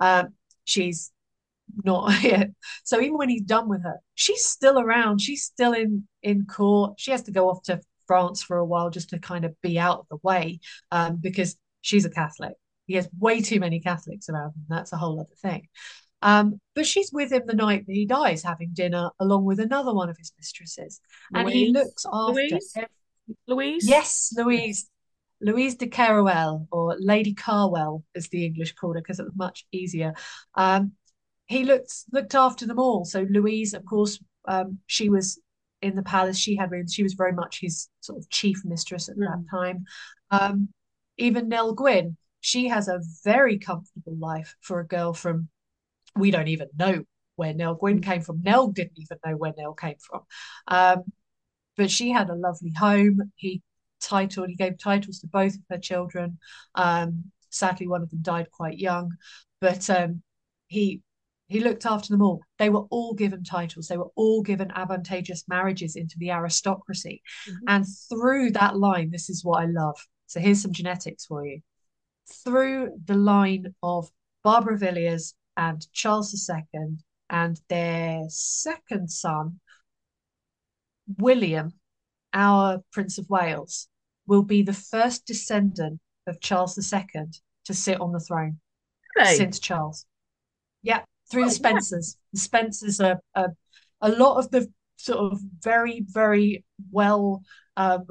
Um, 0.00 0.28
she's 0.64 1.12
not 1.84 2.12
yeah. 2.22 2.44
So 2.84 3.00
even 3.00 3.18
when 3.18 3.28
he's 3.28 3.42
done 3.42 3.68
with 3.68 3.82
her, 3.82 4.00
she's 4.14 4.44
still 4.44 4.78
around. 4.78 5.20
She's 5.20 5.44
still 5.44 5.72
in 5.72 6.06
in 6.22 6.46
court. 6.46 6.94
She 6.98 7.10
has 7.10 7.22
to 7.24 7.32
go 7.32 7.48
off 7.50 7.62
to 7.64 7.80
France 8.10 8.42
for 8.42 8.56
a 8.56 8.64
while 8.64 8.90
just 8.90 9.10
to 9.10 9.20
kind 9.20 9.44
of 9.44 9.54
be 9.62 9.78
out 9.78 10.00
of 10.00 10.06
the 10.10 10.18
way 10.24 10.58
um, 10.90 11.18
because 11.22 11.56
she's 11.80 12.04
a 12.04 12.10
Catholic. 12.10 12.54
He 12.88 12.94
has 12.94 13.08
way 13.16 13.40
too 13.40 13.60
many 13.60 13.78
Catholics 13.78 14.28
around 14.28 14.48
him. 14.48 14.64
That's 14.68 14.92
a 14.92 14.96
whole 14.96 15.20
other 15.20 15.36
thing. 15.40 15.68
Um, 16.22 16.60
but 16.74 16.86
she's 16.86 17.12
with 17.12 17.30
him 17.30 17.42
the 17.46 17.54
night 17.54 17.86
that 17.86 17.94
he 17.94 18.06
dies, 18.06 18.42
having 18.42 18.70
dinner 18.72 19.10
along 19.20 19.44
with 19.44 19.60
another 19.60 19.94
one 19.94 20.10
of 20.10 20.18
his 20.18 20.32
mistresses. 20.36 21.00
Louise. 21.32 21.44
And 21.44 21.54
he 21.54 21.70
looks 21.70 22.04
after 22.12 22.32
Louise. 22.32 22.76
Louise? 23.46 23.88
Yes, 23.88 24.34
Louise. 24.36 24.90
Louise 25.40 25.76
de 25.76 25.86
Keroualle, 25.86 26.66
or 26.72 26.96
Lady 26.98 27.32
Carwell, 27.32 28.02
as 28.16 28.26
the 28.28 28.44
English 28.44 28.72
called 28.72 28.96
her, 28.96 29.02
because 29.02 29.20
it 29.20 29.24
was 29.24 29.36
much 29.36 29.66
easier. 29.70 30.14
Um, 30.56 30.92
he 31.46 31.62
looked 31.62 31.92
looked 32.12 32.34
after 32.34 32.66
them 32.66 32.80
all. 32.80 33.04
So 33.04 33.24
Louise, 33.30 33.72
of 33.72 33.84
course, 33.84 34.18
um, 34.48 34.80
she 34.88 35.08
was 35.08 35.38
in 35.82 35.96
the 35.96 36.02
palace 36.02 36.38
she 36.38 36.56
had 36.56 36.70
rooms 36.70 36.92
she 36.92 37.02
was 37.02 37.14
very 37.14 37.32
much 37.32 37.60
his 37.60 37.88
sort 38.00 38.18
of 38.18 38.28
chief 38.30 38.62
mistress 38.64 39.08
at 39.08 39.16
mm. 39.16 39.26
that 39.26 39.44
time. 39.50 39.84
Um, 40.30 40.68
even 41.16 41.48
nell 41.48 41.74
gwyn 41.74 42.16
she 42.40 42.68
has 42.68 42.88
a 42.88 43.00
very 43.24 43.58
comfortable 43.58 44.16
life 44.18 44.54
for 44.60 44.80
a 44.80 44.86
girl 44.86 45.12
from 45.12 45.48
we 46.16 46.30
don't 46.30 46.48
even 46.48 46.68
know 46.78 47.04
where 47.36 47.54
nell 47.54 47.74
gwyn 47.74 48.00
mm. 48.00 48.04
came 48.04 48.20
from. 48.20 48.42
Nell 48.42 48.68
didn't 48.68 48.98
even 48.98 49.18
know 49.24 49.36
where 49.36 49.54
nell 49.56 49.74
came 49.74 49.96
from. 49.98 50.22
Um, 50.68 51.04
but 51.76 51.90
she 51.90 52.10
had 52.10 52.28
a 52.28 52.34
lovely 52.34 52.72
home. 52.76 53.32
He 53.36 53.62
titled 54.00 54.48
he 54.48 54.56
gave 54.56 54.78
titles 54.78 55.20
to 55.20 55.26
both 55.26 55.54
of 55.54 55.62
her 55.70 55.78
children. 55.78 56.38
Um, 56.74 57.24
sadly, 57.50 57.86
one 57.86 58.02
of 58.02 58.10
them 58.10 58.22
died 58.22 58.50
quite 58.50 58.78
young, 58.78 59.12
but 59.60 59.88
um, 59.90 60.22
he 60.66 61.02
he 61.50 61.58
looked 61.58 61.84
after 61.84 62.12
them 62.12 62.22
all. 62.22 62.40
They 62.58 62.70
were 62.70 62.86
all 62.90 63.12
given 63.12 63.42
titles. 63.42 63.88
They 63.88 63.96
were 63.96 64.12
all 64.14 64.40
given 64.40 64.70
advantageous 64.70 65.44
marriages 65.48 65.96
into 65.96 66.16
the 66.16 66.30
aristocracy. 66.30 67.22
Mm-hmm. 67.48 67.64
And 67.66 67.84
through 68.08 68.52
that 68.52 68.76
line, 68.76 69.10
this 69.10 69.28
is 69.28 69.44
what 69.44 69.62
I 69.62 69.66
love. 69.66 69.98
So 70.26 70.38
here's 70.38 70.62
some 70.62 70.72
genetics 70.72 71.26
for 71.26 71.44
you. 71.44 71.60
Through 72.44 72.92
the 73.04 73.16
line 73.16 73.74
of 73.82 74.08
Barbara 74.44 74.78
Villiers 74.78 75.34
and 75.56 75.84
Charles 75.92 76.32
II 76.48 76.98
and 77.28 77.60
their 77.68 78.22
second 78.28 79.10
son, 79.10 79.58
William, 81.18 81.72
our 82.32 82.80
Prince 82.92 83.18
of 83.18 83.28
Wales, 83.28 83.88
will 84.28 84.44
be 84.44 84.62
the 84.62 84.72
first 84.72 85.26
descendant 85.26 85.98
of 86.28 86.40
Charles 86.40 86.78
II 86.78 87.24
to 87.64 87.74
sit 87.74 88.00
on 88.00 88.12
the 88.12 88.20
throne 88.20 88.60
since 89.24 89.58
Charles. 89.58 90.06
Yeah, 90.82 91.02
through 91.30 91.44
oh, 91.44 91.48
the 91.48 91.54
Spencers. 91.54 92.16
Yeah. 92.16 92.28
The 92.32 92.40
Spencers 92.40 93.00
are, 93.00 93.20
are 93.34 93.48
a 94.00 94.10
lot 94.10 94.38
of 94.38 94.50
the 94.50 94.70
sort 94.96 95.32
of 95.32 95.40
very, 95.60 96.04
very 96.06 96.64
well 96.90 97.42
um, 97.76 98.06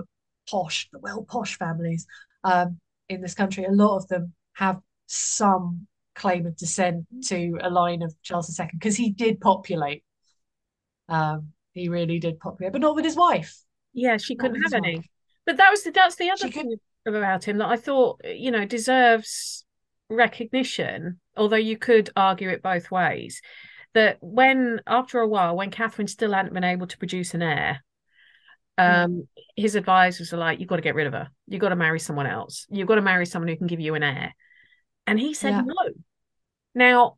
posh, 0.50 0.90
the 0.92 1.00
well 1.00 1.24
posh 1.24 1.58
families 1.58 2.08
um, 2.44 2.80
in 3.08 3.22
this 3.22 3.34
country. 3.34 3.66
A 3.66 3.72
lot 3.72 3.98
of 3.98 4.08
them 4.08 4.34
have 4.54 4.80
some 5.08 5.88
claim 6.16 6.46
of 6.46 6.56
descent 6.58 7.06
to 7.26 7.58
a 7.62 7.70
line 7.70 8.02
of 8.02 8.14
Charles 8.24 8.60
II 8.60 8.68
because 8.74 8.96
he 8.96 9.12
did 9.12 9.40
populate. 9.40 10.04
Um, 11.08 11.50
he 11.74 11.90
really 11.90 12.20
did 12.20 12.40
populate, 12.40 12.74
but 12.74 12.82
not 12.82 12.96
with 12.96 13.06
his 13.06 13.16
wife. 13.16 13.56
Yeah, 13.94 14.18
she 14.18 14.36
couldn't 14.36 14.62
have 14.62 14.74
any. 14.74 14.98
Wife. 14.98 15.06
But 15.46 15.58
that 15.58 15.72
was 15.72 15.84
the, 15.84 15.92
that's 15.92 16.16
the 16.16 16.30
other 16.30 16.48
she 16.48 16.52
thing 16.52 16.78
could... 17.06 17.16
about 17.16 17.44
him 17.44 17.58
that 17.58 17.70
I 17.70 17.78
thought 17.78 18.22
you 18.24 18.52
know 18.52 18.66
deserves 18.66 19.66
recognition, 20.10 21.20
although 21.38 21.56
you 21.56 21.78
could 21.78 22.10
argue 22.16 22.50
it 22.50 22.62
both 22.62 22.92
ways. 22.92 23.42
That 23.94 24.18
when, 24.22 24.82
after 24.86 25.20
a 25.20 25.28
while, 25.28 25.56
when 25.56 25.72
Catherine 25.72 26.08
still 26.08 26.34
hadn't 26.34 26.54
been 26.54 26.64
able 26.64 26.88
to 26.88 26.98
produce 26.98 27.34
an 27.34 27.42
heir, 27.42 27.84
um, 28.78 29.12
mm. 29.12 29.28
his 29.56 29.76
advisors 29.76 30.32
were 30.32 30.38
like, 30.38 30.60
"You've 30.60 30.70
got 30.70 30.76
to 30.76 30.84
get 30.84 30.96
rid 30.96 31.08
of 31.08 31.14
her. 31.14 31.30
You've 31.48 31.62
got 31.62 31.70
to 31.70 31.76
marry 31.76 32.00
someone 32.00 32.28
else. 32.28 32.68
You've 32.70 32.88
got 32.88 32.96
to 32.96 33.02
marry 33.02 33.26
someone 33.26 33.48
who 33.48 33.58
can 33.58 33.68
give 33.68 33.80
you 33.80 33.96
an 33.96 34.04
heir." 34.04 34.36
And 35.08 35.20
he 35.20 35.34
said 35.34 35.52
yeah. 35.52 35.62
no. 35.66 35.90
Now, 36.76 37.18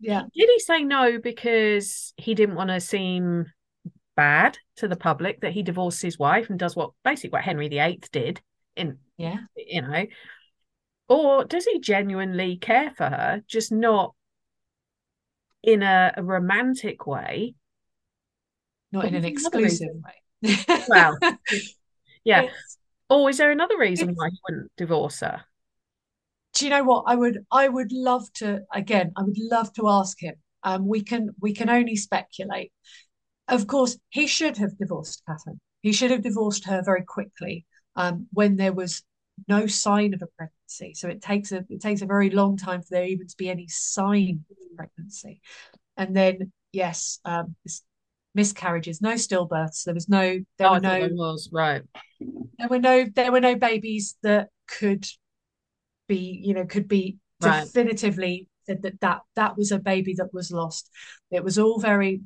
yeah, 0.00 0.22
did 0.34 0.48
he 0.48 0.58
say 0.58 0.82
no 0.82 1.18
because 1.18 2.12
he 2.16 2.34
didn't 2.34 2.56
want 2.56 2.70
to 2.70 2.80
seem 2.80 3.46
bad 4.16 4.58
to 4.76 4.88
the 4.88 4.96
public 4.96 5.40
that 5.40 5.52
he 5.52 5.62
divorced 5.62 6.02
his 6.02 6.18
wife 6.18 6.50
and 6.50 6.58
does 6.58 6.74
what 6.74 6.90
basically 7.04 7.30
what 7.30 7.42
Henry 7.42 7.68
VIII 7.68 8.00
did 8.12 8.40
in 8.76 8.98
yeah 9.16 9.38
you 9.56 9.82
know 9.82 10.04
or 11.10 11.44
does 11.44 11.66
he 11.66 11.80
genuinely 11.80 12.56
care 12.56 12.92
for 12.96 13.06
her, 13.06 13.42
just 13.48 13.72
not 13.72 14.14
in 15.60 15.82
a, 15.82 16.14
a 16.16 16.22
romantic 16.22 17.04
way? 17.04 17.56
Not 18.92 19.06
in 19.06 19.16
an 19.16 19.24
exclusive 19.24 19.88
way. 20.04 20.56
well, 20.88 21.18
yeah. 22.24 22.42
It's, 22.42 22.78
or 23.08 23.28
is 23.28 23.38
there 23.38 23.50
another 23.50 23.76
reason 23.76 24.14
why 24.14 24.28
he 24.30 24.38
wouldn't 24.48 24.70
divorce 24.76 25.18
her? 25.18 25.42
Do 26.54 26.64
you 26.64 26.70
know 26.70 26.84
what? 26.84 27.04
I 27.08 27.16
would 27.16 27.44
I 27.50 27.66
would 27.66 27.90
love 27.90 28.32
to 28.34 28.60
again, 28.72 29.12
I 29.16 29.22
would 29.22 29.38
love 29.38 29.72
to 29.74 29.88
ask 29.88 30.16
him. 30.22 30.36
Um, 30.62 30.86
we 30.86 31.02
can 31.02 31.30
we 31.40 31.52
can 31.52 31.68
only 31.68 31.96
speculate. 31.96 32.72
Of 33.48 33.66
course, 33.66 33.98
he 34.10 34.28
should 34.28 34.58
have 34.58 34.78
divorced 34.78 35.22
Catherine. 35.26 35.60
He 35.82 35.92
should 35.92 36.12
have 36.12 36.22
divorced 36.22 36.66
her 36.66 36.82
very 36.84 37.04
quickly 37.04 37.66
um, 37.96 38.28
when 38.32 38.56
there 38.56 38.72
was 38.72 39.02
no 39.48 39.66
sign 39.66 40.14
of 40.14 40.22
a 40.22 40.26
pregnancy. 40.36 40.59
So 40.70 41.08
it 41.08 41.22
takes 41.22 41.52
a 41.52 41.64
it 41.68 41.80
takes 41.80 42.02
a 42.02 42.06
very 42.06 42.30
long 42.30 42.56
time 42.56 42.82
for 42.82 42.88
there 42.90 43.04
even 43.04 43.26
to 43.26 43.36
be 43.36 43.50
any 43.50 43.66
sign 43.68 44.44
of 44.50 44.76
pregnancy. 44.76 45.40
And 45.96 46.16
then 46.16 46.52
yes, 46.72 47.20
um, 47.24 47.56
miscarriages, 48.34 49.00
no 49.00 49.14
stillbirths. 49.14 49.84
There 49.84 49.94
was 49.94 50.08
no 50.08 50.38
there 50.58 50.68
oh, 50.68 50.72
were 50.72 50.80
no 50.80 51.00
there 51.00 51.14
was 51.14 51.48
right. 51.52 51.82
There 52.58 52.68
were 52.68 52.78
no 52.78 53.06
there 53.14 53.32
were 53.32 53.40
no 53.40 53.56
babies 53.56 54.16
that 54.22 54.48
could 54.68 55.06
be 56.06 56.40
you 56.42 56.54
know 56.54 56.64
could 56.64 56.88
be 56.88 57.18
right. 57.40 57.64
definitively 57.64 58.48
said 58.66 58.82
that 58.82 59.00
that 59.00 59.20
that 59.36 59.56
was 59.56 59.72
a 59.72 59.78
baby 59.78 60.14
that 60.14 60.32
was 60.32 60.50
lost. 60.50 60.90
It 61.30 61.44
was 61.44 61.58
all 61.58 61.80
very 61.80 62.20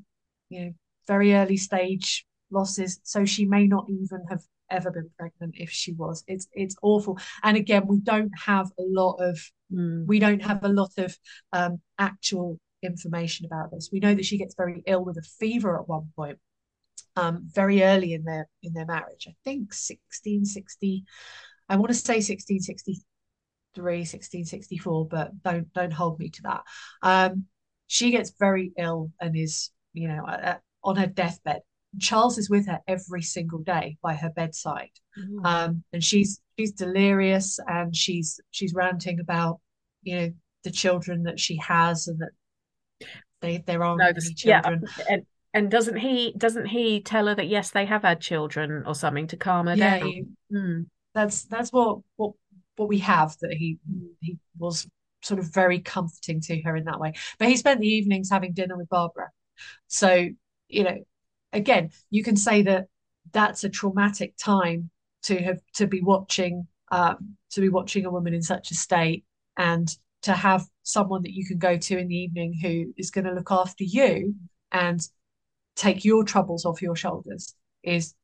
you 0.48 0.60
know 0.60 0.72
very 1.06 1.34
early 1.34 1.56
stage 1.56 2.26
losses. 2.54 3.00
So 3.02 3.24
she 3.24 3.44
may 3.44 3.66
not 3.66 3.86
even 3.88 4.24
have 4.30 4.42
ever 4.70 4.90
been 4.90 5.10
pregnant 5.18 5.54
if 5.58 5.70
she 5.70 5.92
was. 5.92 6.24
It's 6.26 6.48
it's 6.52 6.76
awful. 6.82 7.18
And 7.42 7.56
again 7.56 7.86
we 7.86 8.00
don't 8.00 8.32
have 8.38 8.70
a 8.78 8.82
lot 8.82 9.16
of 9.16 9.38
mm. 9.72 10.06
we 10.06 10.18
don't 10.18 10.42
have 10.42 10.64
a 10.64 10.68
lot 10.68 10.92
of 10.98 11.16
um, 11.52 11.80
actual 11.98 12.58
information 12.82 13.46
about 13.46 13.70
this. 13.70 13.90
We 13.92 14.00
know 14.00 14.14
that 14.14 14.24
she 14.24 14.38
gets 14.38 14.54
very 14.54 14.82
ill 14.86 15.04
with 15.04 15.16
a 15.18 15.28
fever 15.38 15.78
at 15.78 15.88
one 15.88 16.08
point 16.16 16.38
um, 17.16 17.48
very 17.52 17.82
early 17.82 18.12
in 18.12 18.24
their 18.24 18.48
in 18.62 18.72
their 18.72 18.86
marriage. 18.86 19.26
I 19.28 19.34
think 19.44 19.72
1660 19.72 21.04
i 21.66 21.76
want 21.76 21.88
to 21.88 21.94
say 21.94 22.16
1663 22.16 23.98
1664 24.00 25.08
but 25.08 25.42
don't 25.42 25.72
don't 25.72 25.92
hold 25.92 26.18
me 26.18 26.28
to 26.30 26.42
that. 26.42 26.62
Um, 27.02 27.46
she 27.86 28.10
gets 28.10 28.32
very 28.38 28.72
ill 28.78 29.12
and 29.20 29.36
is 29.36 29.70
you 29.92 30.08
know 30.08 30.24
uh, 30.24 30.56
on 30.82 30.96
her 30.96 31.06
deathbed 31.06 31.62
Charles 32.00 32.38
is 32.38 32.50
with 32.50 32.66
her 32.66 32.80
every 32.86 33.22
single 33.22 33.60
day 33.60 33.96
by 34.02 34.14
her 34.14 34.30
bedside, 34.30 34.90
mm. 35.18 35.44
um, 35.44 35.84
and 35.92 36.02
she's 36.02 36.40
she's 36.58 36.72
delirious 36.72 37.58
and 37.66 37.94
she's 37.94 38.40
she's 38.50 38.74
ranting 38.74 39.20
about 39.20 39.60
you 40.02 40.16
know 40.16 40.30
the 40.64 40.70
children 40.70 41.24
that 41.24 41.38
she 41.38 41.56
has 41.56 42.08
and 42.08 42.20
that 42.20 43.08
they 43.40 43.58
there 43.66 43.82
aren't 43.82 44.00
no, 44.00 44.08
any 44.08 44.34
children. 44.34 44.84
Yeah, 44.98 45.04
and, 45.08 45.26
and 45.52 45.70
doesn't 45.70 45.96
he 45.96 46.34
doesn't 46.36 46.66
he 46.66 47.00
tell 47.00 47.26
her 47.26 47.34
that 47.34 47.48
yes 47.48 47.70
they 47.70 47.86
have 47.86 48.02
had 48.02 48.20
children 48.20 48.84
or 48.86 48.94
something 48.94 49.26
to 49.28 49.36
calm 49.36 49.66
her 49.66 49.74
yeah, 49.74 49.98
down? 49.98 50.08
He, 50.08 50.24
mm. 50.52 50.86
That's 51.14 51.44
that's 51.44 51.72
what 51.72 51.98
what 52.16 52.32
what 52.76 52.88
we 52.88 52.98
have 52.98 53.36
that 53.40 53.52
he 53.52 53.78
he 54.20 54.38
was 54.58 54.86
sort 55.22 55.40
of 55.40 55.52
very 55.52 55.80
comforting 55.80 56.40
to 56.40 56.60
her 56.62 56.76
in 56.76 56.84
that 56.84 57.00
way. 57.00 57.14
But 57.38 57.48
he 57.48 57.56
spent 57.56 57.80
the 57.80 57.88
evenings 57.88 58.30
having 58.30 58.52
dinner 58.52 58.76
with 58.76 58.88
Barbara. 58.88 59.30
So, 59.86 60.28
you 60.68 60.82
know, 60.82 60.98
again, 61.54 61.90
you 62.10 62.22
can 62.22 62.36
say 62.36 62.62
that 62.62 62.88
that's 63.32 63.64
a 63.64 63.68
traumatic 63.68 64.34
time 64.36 64.90
to 65.22 65.42
have 65.42 65.60
to 65.74 65.86
be 65.86 66.02
watching 66.02 66.66
um, 66.90 67.36
to 67.50 67.60
be 67.60 67.68
watching 67.68 68.04
a 68.04 68.10
woman 68.10 68.34
in 68.34 68.42
such 68.42 68.70
a 68.70 68.74
state 68.74 69.24
and 69.56 69.96
to 70.22 70.32
have 70.32 70.66
someone 70.82 71.22
that 71.22 71.32
you 71.32 71.46
can 71.46 71.58
go 71.58 71.76
to 71.76 71.98
in 71.98 72.08
the 72.08 72.16
evening 72.16 72.54
who 72.60 72.92
is 72.96 73.10
going 73.10 73.24
to 73.24 73.32
look 73.32 73.50
after 73.50 73.84
you 73.84 74.34
and 74.70 75.00
take 75.76 76.04
your 76.04 76.24
troubles 76.24 76.64
off 76.64 76.82
your 76.82 76.96
shoulders 76.96 77.54
is 77.82 78.14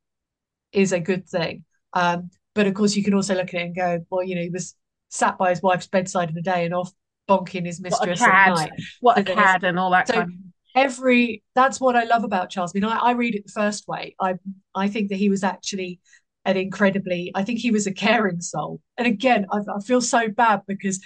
is 0.72 0.92
a 0.92 1.00
good 1.00 1.28
thing. 1.28 1.64
Um, 1.94 2.30
but 2.54 2.66
of 2.66 2.74
course, 2.74 2.94
you 2.94 3.02
can 3.02 3.14
also 3.14 3.34
look 3.34 3.54
at 3.54 3.60
it 3.60 3.64
and 3.64 3.76
go, 3.76 4.04
well, 4.10 4.22
you 4.22 4.34
know, 4.34 4.42
he 4.42 4.50
was 4.50 4.74
sat 5.08 5.38
by 5.38 5.50
his 5.50 5.62
wife's 5.62 5.86
bedside 5.86 6.28
in 6.28 6.34
the 6.34 6.42
day 6.42 6.64
and 6.64 6.74
off 6.74 6.92
bonking 7.28 7.66
his 7.66 7.80
mistress 7.80 8.20
at 8.22 8.48
night. 8.48 8.70
What 9.00 9.18
a 9.18 9.24
cad 9.24 9.64
and 9.64 9.78
all 9.78 9.90
that 9.90 10.08
so, 10.08 10.14
kind 10.14 10.30
of 10.30 10.49
every 10.74 11.42
that's 11.54 11.80
what 11.80 11.96
I 11.96 12.04
love 12.04 12.24
about 12.24 12.50
Charles. 12.50 12.72
I 12.74 12.80
mean, 12.80 12.84
I, 12.84 12.96
I 12.98 13.10
read 13.12 13.34
it 13.34 13.46
the 13.46 13.52
first 13.52 13.88
way. 13.88 14.14
I 14.20 14.34
I 14.74 14.88
think 14.88 15.10
that 15.10 15.16
he 15.16 15.28
was 15.28 15.44
actually 15.44 16.00
an 16.44 16.56
incredibly. 16.56 17.32
I 17.34 17.44
think 17.44 17.58
he 17.60 17.70
was 17.70 17.86
a 17.86 17.92
caring 17.92 18.40
soul. 18.40 18.80
And 18.96 19.06
again, 19.06 19.46
I, 19.52 19.58
I 19.58 19.80
feel 19.80 20.00
so 20.00 20.28
bad 20.28 20.62
because 20.66 21.00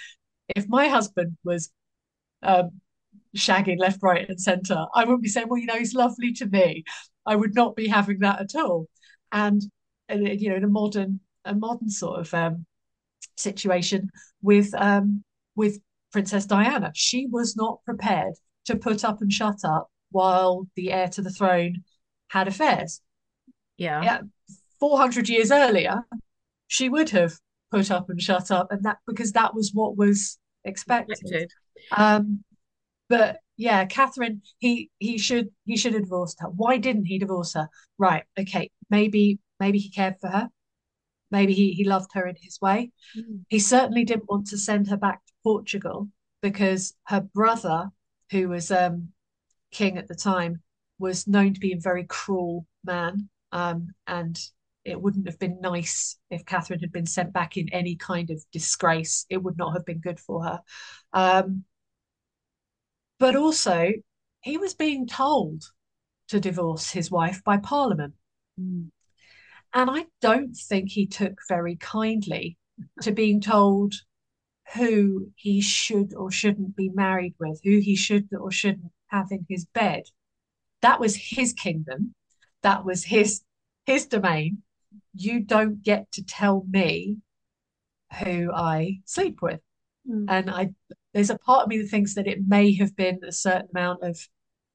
if 0.55 0.67
my 0.67 0.87
husband 0.87 1.37
was 1.43 1.71
um, 2.43 2.81
shagging 3.35 3.79
left, 3.79 3.99
right, 4.01 4.27
and 4.27 4.39
centre, 4.39 4.85
I 4.93 5.03
wouldn't 5.03 5.23
be 5.23 5.29
saying, 5.29 5.47
well, 5.49 5.59
you 5.59 5.65
know, 5.65 5.77
he's 5.77 5.93
lovely 5.93 6.33
to 6.33 6.45
me. 6.45 6.83
I 7.25 7.35
would 7.35 7.55
not 7.55 7.75
be 7.75 7.87
having 7.87 8.19
that 8.19 8.39
at 8.41 8.55
all. 8.55 8.87
And, 9.31 9.61
and 10.07 10.41
you 10.41 10.49
know, 10.49 10.55
in 10.55 10.63
a 10.63 10.69
modern 10.69 11.19
a 11.45 11.53
modern 11.55 11.89
sort 11.89 12.19
of 12.19 12.33
um, 12.33 12.65
situation 13.35 14.09
with 14.41 14.73
um, 14.75 15.23
with 15.55 15.79
Princess 16.11 16.45
Diana, 16.45 16.91
she 16.95 17.27
was 17.27 17.55
not 17.55 17.83
prepared 17.85 18.33
to 18.65 18.75
put 18.75 19.03
up 19.03 19.21
and 19.21 19.31
shut 19.31 19.63
up 19.63 19.89
while 20.11 20.67
the 20.75 20.91
heir 20.91 21.07
to 21.09 21.21
the 21.21 21.29
throne 21.29 21.83
had 22.29 22.47
affairs. 22.47 23.01
Yeah. 23.77 24.01
Yeah. 24.01 24.21
400 24.79 25.29
years 25.29 25.51
earlier, 25.51 26.03
she 26.67 26.89
would 26.89 27.09
have 27.11 27.33
put 27.71 27.91
up 27.91 28.09
and 28.09 28.21
shut 28.21 28.51
up, 28.51 28.71
and 28.71 28.83
that 28.83 28.97
because 29.07 29.31
that 29.33 29.53
was 29.55 29.71
what 29.73 29.97
was 29.97 30.37
expected. 30.63 31.17
expected. 31.21 31.51
Um, 31.91 32.43
but 33.09 33.39
yeah, 33.57 33.85
Catherine, 33.85 34.41
he 34.59 34.89
he 34.99 35.17
should 35.17 35.49
he 35.65 35.77
should 35.77 35.93
have 35.93 36.03
divorced 36.03 36.39
her. 36.41 36.47
Why 36.47 36.77
didn't 36.77 37.05
he 37.05 37.19
divorce 37.19 37.53
her? 37.53 37.69
Right, 37.97 38.23
okay, 38.39 38.71
maybe 38.89 39.39
maybe 39.59 39.79
he 39.79 39.89
cared 39.89 40.15
for 40.19 40.29
her, 40.29 40.49
maybe 41.31 41.53
he 41.53 41.71
he 41.73 41.83
loved 41.83 42.11
her 42.13 42.27
in 42.27 42.35
his 42.39 42.59
way. 42.61 42.91
Mm. 43.17 43.45
He 43.49 43.59
certainly 43.59 44.03
didn't 44.03 44.29
want 44.29 44.47
to 44.47 44.57
send 44.57 44.87
her 44.89 44.97
back 44.97 45.25
to 45.25 45.33
Portugal 45.43 46.09
because 46.41 46.93
her 47.05 47.21
brother 47.21 47.89
who 48.31 48.49
was 48.49 48.71
um, 48.71 49.09
king 49.71 49.97
at 49.97 50.07
the 50.07 50.15
time, 50.15 50.61
was 50.99 51.27
known 51.27 51.53
to 51.53 51.59
be 51.59 51.73
a 51.73 51.79
very 51.79 52.05
cruel 52.05 52.65
man. 52.83 53.29
Um, 53.51 53.89
and 54.07 54.39
it 54.83 55.01
wouldn't 55.01 55.27
have 55.27 55.39
been 55.39 55.59
nice 55.61 56.17
if 56.29 56.45
Catherine 56.45 56.79
had 56.79 56.91
been 56.91 57.05
sent 57.05 57.33
back 57.33 57.57
in 57.57 57.69
any 57.69 57.95
kind 57.95 58.29
of 58.29 58.43
disgrace. 58.51 59.25
It 59.29 59.41
would 59.41 59.57
not 59.57 59.73
have 59.73 59.85
been 59.85 59.99
good 59.99 60.19
for 60.19 60.43
her. 60.43 60.61
Um, 61.13 61.63
but 63.19 63.35
also, 63.35 63.91
he 64.41 64.57
was 64.57 64.73
being 64.73 65.07
told 65.07 65.63
to 66.27 66.39
divorce 66.39 66.91
his 66.91 67.09
wife 67.09 67.43
by 67.43 67.57
Parliament. 67.57 68.13
Mm. 68.59 68.89
And 69.73 69.89
I 69.89 70.05
don't 70.21 70.55
think 70.55 70.89
he 70.89 71.07
took 71.07 71.39
very 71.49 71.75
kindly 71.75 72.57
to 73.01 73.11
being 73.11 73.41
told 73.41 73.93
who 74.73 75.31
he 75.35 75.61
should 75.61 76.13
or 76.15 76.31
shouldn't 76.31 76.75
be 76.75 76.89
married 76.89 77.35
with, 77.39 77.61
who 77.63 77.79
he 77.79 77.95
should 77.95 78.27
or 78.33 78.51
shouldn't 78.51 78.91
have 79.07 79.27
in 79.31 79.45
his 79.47 79.65
bed. 79.65 80.03
That 80.81 80.99
was 80.99 81.15
his 81.15 81.53
kingdom. 81.53 82.15
That 82.61 82.85
was 82.85 83.05
his 83.05 83.41
his 83.85 84.07
domain. 84.07 84.63
You 85.13 85.39
don't 85.39 85.83
get 85.83 86.11
to 86.13 86.23
tell 86.23 86.65
me 86.69 87.17
who 88.23 88.51
I 88.51 89.01
sleep 89.05 89.41
with. 89.41 89.61
Mm. 90.09 90.25
And 90.27 90.49
I 90.49 90.69
there's 91.13 91.29
a 91.29 91.37
part 91.37 91.63
of 91.63 91.69
me 91.69 91.81
that 91.81 91.89
thinks 91.89 92.15
that 92.15 92.27
it 92.27 92.47
may 92.47 92.73
have 92.75 92.95
been 92.95 93.19
a 93.23 93.31
certain 93.31 93.69
amount 93.73 94.03
of 94.03 94.19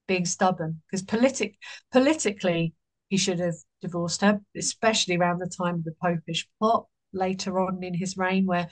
being 0.07 0.24
stubborn 0.24 0.80
because 0.86 1.03
politic 1.03 1.57
politically 1.93 2.74
he 3.09 3.16
should 3.16 3.41
have 3.41 3.57
divorced 3.82 4.20
her, 4.22 4.41
especially 4.57 5.16
around 5.16 5.38
the 5.38 5.49
time 5.49 5.74
of 5.74 5.84
the 5.84 5.95
Popish 6.01 6.49
plot 6.59 6.86
later 7.12 7.59
on 7.59 7.82
in 7.82 7.93
his 7.95 8.16
reign, 8.16 8.47
where 8.47 8.68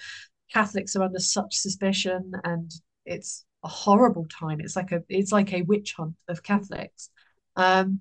Catholics 0.52 0.96
are 0.96 1.02
under 1.02 1.18
such 1.18 1.56
suspicion 1.56 2.32
and 2.44 2.70
it's 3.04 3.44
a 3.64 3.68
horrible 3.68 4.26
time. 4.26 4.60
It's 4.60 4.76
like 4.76 4.92
a 4.92 5.02
it's 5.08 5.32
like 5.32 5.52
a 5.52 5.62
witch 5.62 5.94
hunt 5.94 6.16
of 6.28 6.42
Catholics. 6.42 7.10
Um, 7.56 8.00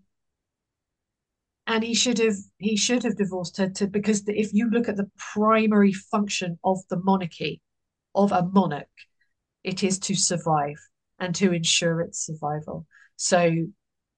and 1.66 1.84
he 1.84 1.94
should 1.94 2.18
have 2.18 2.36
he 2.58 2.76
should 2.78 3.04
have 3.04 3.18
divorced 3.18 3.58
her 3.58 3.70
to 3.70 3.88
because 3.88 4.24
if 4.28 4.54
you 4.54 4.70
look 4.70 4.88
at 4.88 4.98
the 4.98 5.10
primary 5.34 5.94
function 5.94 6.58
of 6.64 6.80
the 6.90 6.98
monarchy 6.98 7.62
of 8.16 8.32
a 8.32 8.44
monarch 8.44 8.88
it 9.64 9.84
is 9.84 10.00
to 10.00 10.16
survive 10.16 10.78
and 11.20 11.36
to 11.36 11.52
ensure 11.54 12.02
its 12.02 12.26
survival 12.26 12.86
so 13.16 13.56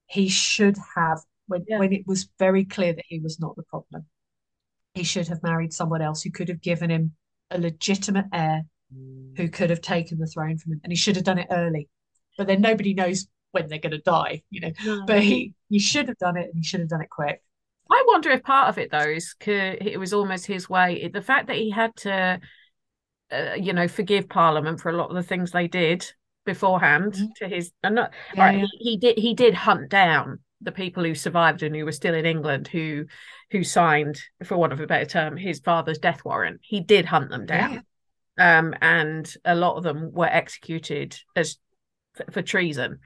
he 0.08 0.30
should 0.30 0.78
have 0.96 1.20
when 1.48 1.66
Yeah. 1.68 1.80
when 1.80 1.94
it 1.94 2.06
was 2.08 2.30
very 2.40 2.66
clear 2.66 2.94
that 2.94 3.06
he 3.08 3.20
was 3.20 3.40
not 3.40 3.56
the 3.56 3.64
problem 3.64 4.06
he 4.94 5.04
should 5.04 5.28
have 5.28 5.44
married 5.44 5.74
someone 5.74 6.02
else 6.02 6.22
who 6.24 6.32
could 6.32 6.50
have 6.50 6.62
given 6.62 6.92
him 6.92 7.16
a 7.52 7.58
legitimate 7.58 8.26
heir 8.34 8.64
who 9.38 9.50
could 9.50 9.70
have 9.70 9.82
taken 9.82 10.18
the 10.20 10.28
throne 10.28 10.58
from 10.58 10.74
him 10.74 10.82
and 10.84 10.91
he 10.91 10.97
should 10.97 11.16
have 11.16 11.26
done 11.26 11.38
it 11.39 11.47
early 11.52 11.88
but 12.38 12.47
then 12.47 12.62
nobody 12.62 12.93
knows 12.93 13.28
when 13.52 13.68
they're 13.68 13.80
going 13.80 13.91
to 13.91 14.00
die 14.00 14.41
you 14.50 14.62
know 14.62 14.72
No. 14.84 15.04
but 15.08 15.24
he 15.24 15.54
he 15.70 15.80
should 15.80 16.08
have 16.08 16.18
done 16.18 16.38
it 16.38 16.45
and 16.45 16.56
he 16.56 16.64
should 16.64 16.80
have 16.82 16.89
done 16.89 17.02
it 17.02 17.10
quick 17.10 17.41
I 17.91 18.04
wonder 18.08 18.30
if 18.30 18.43
part 18.43 18.70
of 18.70 18.78
it 18.78 18.91
though 18.91 19.00
is 19.10 19.34
'cause 19.34 19.78
it 19.82 20.00
was 20.00 20.14
almost 20.14 20.45
his 20.45 20.70
way. 20.70 21.08
The 21.12 21.24
fact 21.24 21.47
that 21.47 21.56
he 21.56 21.72
had 21.72 21.95
to, 21.97 22.39
uh, 23.32 23.56
you 23.60 23.74
know, 23.74 23.88
forgive 23.88 24.30
Parliament 24.30 24.80
for 24.80 24.89
a 24.89 24.93
lot 24.97 25.10
of 25.10 25.16
the 25.16 25.24
things 25.24 25.52
they 25.52 25.68
did 25.68 26.06
beforehand 26.45 27.14
Mhm. 27.14 27.36
to 27.38 27.47
his. 27.47 27.72
And 27.84 27.95
not 27.95 28.14
Yeah, 28.36 28.43
right, 28.45 28.58
yeah. 28.60 28.66
he, 28.72 28.78
he 28.91 28.97
did 28.97 29.18
he 29.18 29.34
did 29.34 29.54
hunt 29.56 29.89
down 29.89 30.39
the 30.62 30.72
people 30.72 31.03
who 31.03 31.16
survived 31.16 31.64
and 31.64 31.76
who 31.76 31.86
were 31.86 31.91
still 31.91 32.14
in 32.14 32.26
England 32.26 32.68
who 32.68 33.05
who 33.51 33.64
signed, 33.64 34.20
for 34.43 34.57
want 34.57 34.74
of 34.74 34.80
a 34.80 34.88
better 34.88 35.05
term, 35.05 35.38
his 35.38 35.60
father's 35.60 35.97
death 35.99 36.24
warrant. 36.24 36.60
He 36.62 36.82
did 36.82 37.05
hunt 37.05 37.30
them 37.30 37.45
down. 37.45 37.84
Yeah. 38.38 38.60
Um, 38.60 38.76
and 38.82 39.34
a 39.43 39.55
lot 39.55 39.78
of 39.78 39.84
them 39.84 40.12
were 40.14 40.28
executed 40.28 41.18
as 41.36 41.57
for, 42.14 42.26
for 42.32 42.41
treason. 42.41 42.99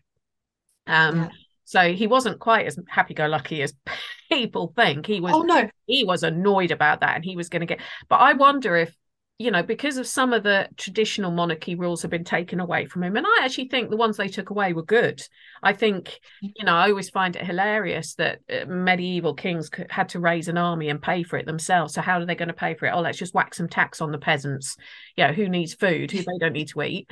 Um, 0.85 1.15
Yeah. 1.15 1.29
so 1.63 1.93
he 1.93 2.07
wasn't 2.07 2.39
quite 2.39 2.67
as 2.67 2.77
happy-go-lucky 2.89 3.61
as 3.61 3.73
people 4.31 4.73
think. 4.75 5.05
He 5.05 5.21
was 5.21 5.33
Oh 5.33 5.41
no, 5.43 5.69
he 5.85 6.03
was 6.03 6.23
annoyed 6.23 6.71
about 6.71 6.99
that 7.01 7.15
and 7.15 7.23
he 7.25 7.35
was 7.35 7.49
going 7.49 7.61
to 7.61 7.65
get 7.65 7.79
but 8.09 8.17
i 8.17 8.33
wonder 8.33 8.75
if 8.75 8.93
you 9.39 9.49
know 9.49 9.63
because 9.63 9.97
of 9.97 10.05
some 10.05 10.31
of 10.31 10.43
the 10.43 10.69
traditional 10.77 11.31
monarchy 11.31 11.75
rules 11.75 12.01
have 12.01 12.11
been 12.11 12.23
taken 12.23 12.59
away 12.59 12.86
from 12.86 13.03
him. 13.03 13.17
And 13.17 13.25
i 13.25 13.39
actually 13.43 13.67
think 13.67 13.89
the 13.89 13.97
ones 13.97 14.17
they 14.17 14.27
took 14.27 14.49
away 14.49 14.73
were 14.73 14.84
good. 14.84 15.21
I 15.61 15.73
think 15.73 16.19
you 16.41 16.65
know 16.65 16.73
i 16.75 16.89
always 16.89 17.09
find 17.09 17.36
it 17.36 17.45
hilarious 17.45 18.15
that 18.15 18.39
uh, 18.51 18.65
medieval 18.65 19.34
kings 19.34 19.69
had 19.89 20.09
to 20.09 20.19
raise 20.19 20.47
an 20.47 20.57
army 20.57 20.89
and 20.89 21.01
pay 21.01 21.23
for 21.23 21.38
it 21.38 21.45
themselves. 21.45 21.93
So 21.93 22.01
how 22.01 22.19
are 22.19 22.25
they 22.25 22.36
going 22.36 22.47
to 22.47 22.53
pay 22.53 22.75
for 22.75 22.86
it? 22.86 22.91
Oh 22.93 23.01
let's 23.01 23.17
just 23.17 23.34
whack 23.34 23.53
some 23.53 23.67
tax 23.67 24.01
on 24.01 24.11
the 24.11 24.17
peasants. 24.17 24.77
You 25.17 25.27
know 25.27 25.34
who 25.34 25.49
needs 25.49 25.73
food? 25.73 26.11
Who 26.11 26.19
they 26.19 26.38
don't 26.39 26.53
need 26.53 26.69
to 26.69 26.81
eat 26.84 27.09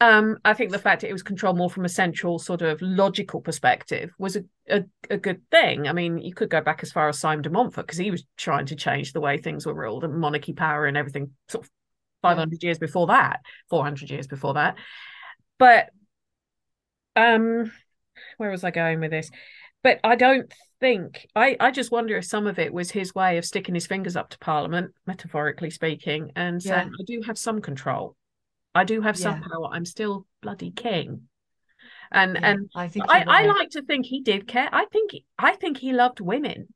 um 0.00 0.36
i 0.44 0.52
think 0.52 0.70
the 0.70 0.78
fact 0.78 1.00
that 1.00 1.08
it 1.08 1.12
was 1.14 1.22
controlled 1.22 1.56
more 1.56 1.70
from 1.70 1.86
a 1.86 1.88
central 1.88 2.38
sort 2.38 2.60
of 2.60 2.80
logical 2.82 3.40
perspective 3.40 4.10
was 4.18 4.36
a, 4.36 4.44
a, 4.68 4.84
a 5.08 5.16
good 5.16 5.40
thing. 5.50 5.88
I 5.88 5.92
mean 5.92 6.18
you 6.18 6.34
could 6.34 6.50
go 6.50 6.60
back 6.60 6.82
as 6.82 6.92
far 6.92 7.08
as 7.08 7.18
simon 7.18 7.42
de 7.42 7.50
montfort 7.50 7.86
because 7.86 7.98
he 7.98 8.10
was 8.10 8.24
trying 8.36 8.66
to 8.66 8.76
change 8.76 9.12
the 9.12 9.20
way 9.20 9.38
things 9.38 9.64
were 9.64 9.74
ruled 9.74 10.04
and 10.04 10.14
monarchy 10.18 10.52
power 10.52 10.84
and 10.86 10.96
everything 10.96 11.30
sort 11.48 11.64
of 11.64 11.70
500 12.22 12.62
years 12.62 12.78
before 12.78 13.06
that 13.06 13.40
400 13.70 14.10
years 14.10 14.26
before 14.26 14.54
that. 14.54 14.76
But 15.58 15.88
um 17.14 17.72
where 18.36 18.50
was 18.50 18.64
i 18.64 18.70
going 18.70 19.00
with 19.00 19.10
this? 19.10 19.30
But 19.82 20.00
i 20.04 20.14
don't 20.16 20.52
think 20.78 21.26
i 21.34 21.56
i 21.58 21.70
just 21.70 21.90
wonder 21.90 22.16
if 22.18 22.24
some 22.26 22.46
of 22.46 22.58
it 22.58 22.72
was 22.72 22.90
his 22.90 23.14
way 23.14 23.38
of 23.38 23.46
sticking 23.46 23.74
his 23.74 23.86
fingers 23.86 24.14
up 24.14 24.28
to 24.28 24.38
parliament 24.38 24.92
metaphorically 25.06 25.70
speaking 25.70 26.32
and 26.36 26.62
Yeah. 26.62 26.82
saying 26.82 26.92
i 27.00 27.04
do 27.06 27.22
have 27.26 27.38
some 27.38 27.62
control 27.62 28.14
i 28.76 28.84
do 28.84 29.00
have 29.00 29.16
some 29.16 29.34
Yeah. 29.34 29.48
power 29.48 29.68
i'm 29.72 29.84
still 29.84 30.26
bloody 30.42 30.70
king 30.70 31.28
and 32.12 32.34
Yeah, 32.34 32.50
and 32.50 32.70
I 32.74 32.88
think 32.88 33.06
I, 33.08 33.24
I 33.26 33.46
like 33.46 33.70
to 33.70 33.82
think 33.82 34.06
he 34.06 34.20
did 34.20 34.46
care. 34.46 34.68
I 34.72 34.84
think 34.86 35.10
I 35.38 35.52
think 35.56 35.78
he 35.78 35.92
loved 35.92 36.20
women. 36.20 36.72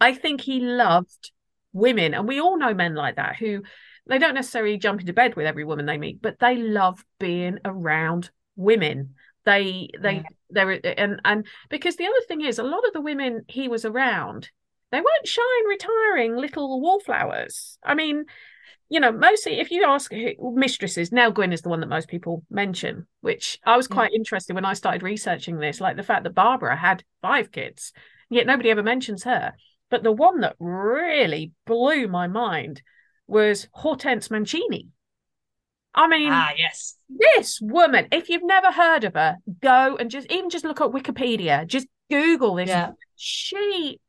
I 0.00 0.14
think 0.14 0.40
he 0.40 0.60
loved 0.60 1.30
women, 1.72 2.14
and 2.14 2.26
we 2.26 2.40
all 2.40 2.58
know 2.58 2.74
men 2.74 2.94
like 2.94 3.16
that 3.16 3.36
who 3.36 3.62
they 4.06 4.18
don't 4.18 4.34
necessarily 4.34 4.78
jump 4.78 5.00
into 5.00 5.12
bed 5.12 5.36
with 5.36 5.46
every 5.46 5.64
woman 5.64 5.86
they 5.86 5.98
meet, 5.98 6.20
but 6.20 6.38
they 6.40 6.56
love 6.56 7.04
being 7.20 7.58
around 7.64 8.30
women. 8.56 9.14
They 9.44 9.88
they 10.00 10.16
Yeah. 10.16 10.22
they 10.50 10.64
were 10.64 10.80
and 10.84 11.20
and 11.24 11.46
because 11.70 11.96
the 11.96 12.06
other 12.06 12.20
thing 12.26 12.40
is 12.42 12.58
a 12.58 12.64
lot 12.64 12.86
of 12.86 12.92
the 12.92 13.00
women 13.00 13.44
he 13.48 13.68
was 13.68 13.84
around, 13.84 14.50
they 14.90 14.98
weren't 14.98 15.26
shy 15.28 15.58
and 15.60 15.68
retiring 15.68 16.36
little 16.36 16.80
wallflowers. 16.80 17.78
I 17.84 17.94
mean, 17.94 18.24
you 18.88 19.00
know, 19.00 19.12
mostly 19.12 19.60
if 19.60 19.70
you 19.70 19.84
ask 19.84 20.12
mistresses, 20.40 21.12
Nell 21.12 21.30
Gwyn 21.32 21.52
is 21.52 21.62
the 21.62 21.68
one 21.68 21.80
that 21.80 21.88
most 21.88 22.08
people 22.08 22.44
mention, 22.50 23.06
which 23.20 23.58
I 23.64 23.76
was 23.76 23.88
Yeah. 23.90 23.94
quite 23.94 24.12
interested 24.12 24.54
when 24.54 24.64
I 24.64 24.74
started 24.74 25.02
researching 25.02 25.58
this, 25.58 25.80
like 25.80 25.96
the 25.96 26.02
fact 26.02 26.24
that 26.24 26.34
Barbara 26.34 26.76
had 26.76 27.04
five 27.22 27.50
kids, 27.52 27.92
yet 28.30 28.46
nobody 28.46 28.70
ever 28.70 28.82
mentions 28.82 29.24
her. 29.24 29.54
But 29.90 30.02
the 30.02 30.12
one 30.12 30.40
that 30.40 30.56
really 30.58 31.52
blew 31.66 32.08
my 32.08 32.26
mind 32.26 32.82
was 33.26 33.68
Hortense 33.72 34.30
Mancini. 34.30 34.88
I 35.94 36.08
mean, 36.08 36.32
Ah, 36.32 36.52
yes. 36.56 36.96
this 37.08 37.60
woman, 37.60 38.08
if 38.12 38.30
you've 38.30 38.44
never 38.44 38.72
heard 38.72 39.04
of 39.04 39.12
her, 39.14 39.36
go 39.60 39.96
and 39.96 40.10
just 40.10 40.30
even 40.32 40.48
just 40.48 40.64
look 40.64 40.80
at 40.80 40.90
Wikipedia, 40.90 41.66
just 41.66 41.86
Google 42.10 42.54
this. 42.54 42.68
Yeah. 42.68 42.92
She, 43.16 44.00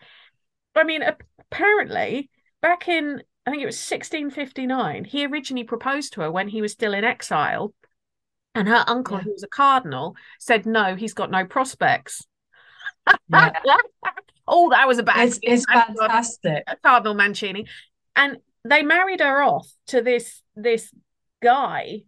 I 0.76 0.84
mean, 0.86 1.04
apparently 1.04 2.30
back 2.62 2.88
in, 2.88 3.22
I 3.46 3.52
think 3.52 3.62
it 3.62 3.66
was 3.66 3.76
1659, 3.78 5.04
he 5.06 5.26
originally 5.26 5.66
proposed 5.66 6.14
to 6.14 6.22
her 6.22 6.32
when 6.32 6.48
he 6.48 6.62
was 6.62 6.72
still 6.72 6.94
in 6.94 7.04
exile. 7.04 7.74
And 8.56 8.68
her 8.68 8.84
uncle, 8.88 9.18
Yeah. 9.18 9.24
who 9.24 9.32
was 9.32 9.44
a 9.44 9.48
cardinal, 9.48 10.16
said, 10.40 10.66
no, 10.66 10.96
he's 10.96 11.14
got 11.14 11.32
no 11.32 11.46
prospects. 11.46 12.26
Yeah. 13.28 13.52
oh, 14.48 14.70
that 14.70 14.88
was 14.88 15.00
a 15.00 15.04
bad 15.04 15.28
It's 15.28 15.40
it's 15.42 15.66
fantastic. 15.66 16.64
Cardinal 16.84 17.16
Mancini, 17.16 17.66
and 18.16 18.38
they 18.64 18.84
married 18.84 19.20
her 19.20 19.42
off 19.44 19.68
to 19.88 20.02
this 20.02 20.42
this 20.56 20.94
guy 21.42 22.04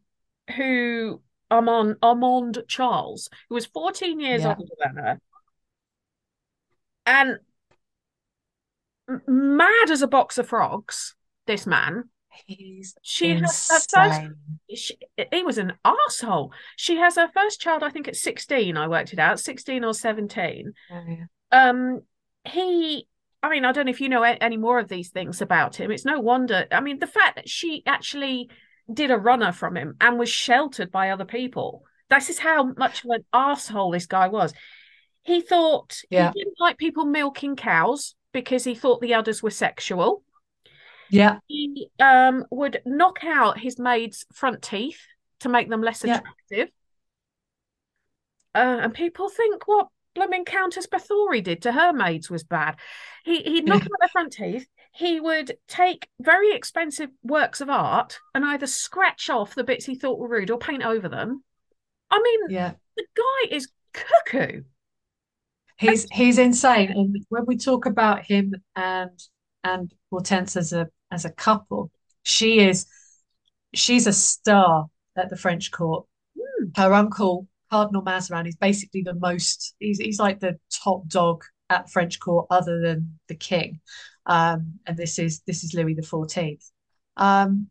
who 0.56 1.22
Armand 1.52 1.98
Armand 2.02 2.64
Charles, 2.68 3.30
who 3.50 3.56
was 3.56 3.66
14 3.66 4.20
years 4.20 4.44
Yeah. 4.44 4.56
older 4.58 4.74
than 4.84 4.96
her, 4.96 5.20
and 7.06 7.40
mad 9.28 9.90
as 9.92 10.02
a 10.02 10.08
box 10.08 10.38
of 10.38 10.48
frogs. 10.48 11.15
This 11.48 11.66
man, 11.68 12.06
He's 12.48 12.96
she 13.02 13.36
has 13.36 13.68
her 13.70 13.76
first. 13.76 13.94
insane. 13.94 14.36
She, 14.76 14.98
he 15.32 15.44
was 15.44 15.58
an 15.58 15.74
asshole. 15.86 16.52
She 16.76 16.98
has 16.98 17.16
her 17.16 17.30
first 17.34 17.62
child, 17.62 17.82
I 17.84 17.90
think, 17.90 18.08
at 18.10 18.16
16. 18.18 18.76
I 18.76 18.88
worked 18.88 19.14
it 19.14 19.20
out, 19.20 19.40
16 19.40 19.84
or 19.84 19.94
17 19.94 20.74
Yeah, 20.90 21.04
yeah. 21.08 21.26
um 21.70 22.02
he 22.44 23.08
i 23.42 23.50
mean 23.50 23.66
i 23.66 23.72
don't 23.72 23.86
know 23.86 23.92
if 23.92 24.02
you 24.02 24.10
know 24.10 24.22
any 24.24 24.58
more 24.58 24.78
of 24.80 24.88
these 24.88 25.10
things 25.10 25.42
about 25.42 25.76
him 25.78 25.90
it's 25.92 26.06
no 26.06 26.20
wonder 26.20 26.68
i 26.72 26.80
mean 26.80 27.00
the 27.00 27.08
fact 27.08 27.36
that 27.38 27.50
she 27.50 27.82
actually 27.88 28.50
did 28.94 29.10
a 29.10 29.18
runner 29.18 29.52
from 29.52 29.76
him 29.76 29.96
and 30.00 30.20
was 30.20 30.30
sheltered 30.30 30.92
by 30.92 31.10
other 31.10 31.26
people 31.26 31.84
this 32.12 32.30
is 32.30 32.38
how 32.38 32.66
much 32.78 33.04
of 33.04 33.10
an 33.12 33.26
asshole 33.34 33.90
this 33.92 34.06
guy 34.06 34.28
was 34.28 34.54
he 35.24 35.42
thought 35.42 36.02
Yeah. 36.12 36.32
he 36.36 36.40
didn't 36.44 36.60
like 36.60 36.78
people 36.78 37.06
milking 37.06 37.56
cows 37.56 38.14
because 38.32 38.64
he 38.64 38.76
thought 38.76 39.02
the 39.02 39.16
udders 39.16 39.42
were 39.42 39.50
sexual 39.50 40.22
Yeah, 41.10 41.40
he 41.48 41.90
um 42.00 42.46
would 42.52 42.82
knock 42.86 43.20
out 43.24 43.60
his 43.60 43.80
maid's 43.80 44.26
front 44.34 44.62
teeth 44.62 45.00
to 45.42 45.50
make 45.50 45.70
them 45.70 45.82
less 45.82 46.04
Yeah. 46.04 46.18
attractive 46.20 46.70
uh, 48.54 48.80
and 48.84 48.94
people 48.94 49.30
think 49.30 49.68
what 49.68 49.88
blooming 50.14 50.46
Countess 50.46 50.88
Bathory 50.88 51.44
did 51.44 51.62
to 51.64 51.72
her 51.74 51.92
maids 51.92 52.30
was 52.30 52.44
bad. 52.44 52.78
He 53.26 53.42
he'd 53.42 53.66
knock 53.66 53.82
at 53.86 53.90
the 54.02 54.10
front 54.12 54.34
teeth. 54.34 54.68
He 54.94 55.20
would 55.20 55.58
take 55.68 56.08
very 56.22 56.54
expensive 56.56 57.10
works 57.22 57.60
of 57.60 57.70
art 57.70 58.20
and 58.34 58.46
either 58.46 58.66
scratch 58.66 59.30
off 59.30 59.56
the 59.56 59.66
bits 59.66 59.86
he 59.86 59.96
thought 59.96 60.20
were 60.20 60.30
rude 60.30 60.52
or 60.52 60.58
paint 60.58 60.84
over 60.84 61.10
them. 61.10 61.44
I 62.10 62.22
mean, 62.22 62.40
Yeah. 62.50 62.74
the 62.96 63.06
guy 63.14 63.54
is 63.56 63.68
cuckoo. 63.94 64.64
He's 65.78 66.08
he's 66.10 66.38
insane. 66.38 66.92
And 66.92 67.26
when 67.28 67.46
we 67.46 67.58
talk 67.58 67.86
about 67.86 68.24
him 68.24 68.56
and 68.78 69.20
and 69.66 69.94
Hortense 70.16 70.56
as 70.56 70.74
a 70.74 70.88
as 71.12 71.26
a 71.26 71.32
couple, 71.32 71.92
she 72.24 72.60
is 72.60 72.86
she's 73.74 74.08
a 74.08 74.14
star 74.14 74.88
at 75.18 75.30
the 75.30 75.36
French 75.36 75.72
court. 75.72 76.06
Hmm. 76.38 76.70
Her 76.76 76.94
uncle, 76.94 77.48
Cardinal 77.70 78.02
Mazarin, 78.02 78.48
is 78.48 78.56
basically 78.56 79.02
the 79.04 79.16
most 79.16 79.76
he's 79.80 80.00
he's 80.00 80.20
like 80.20 80.40
the 80.40 80.58
top 80.84 81.08
dog 81.08 81.44
at 81.70 81.90
French 81.90 82.20
court 82.20 82.48
other 82.50 82.80
than 82.82 83.20
the 83.28 83.36
king. 83.36 83.82
Um, 84.26 84.80
and 84.86 84.98
this 84.98 85.20
is 85.20 85.42
this 85.46 85.64
is 85.64 85.74
Louis 85.74 85.96
the 85.96 86.02
Fourteenth. 86.02 86.72
Um, 87.18 87.68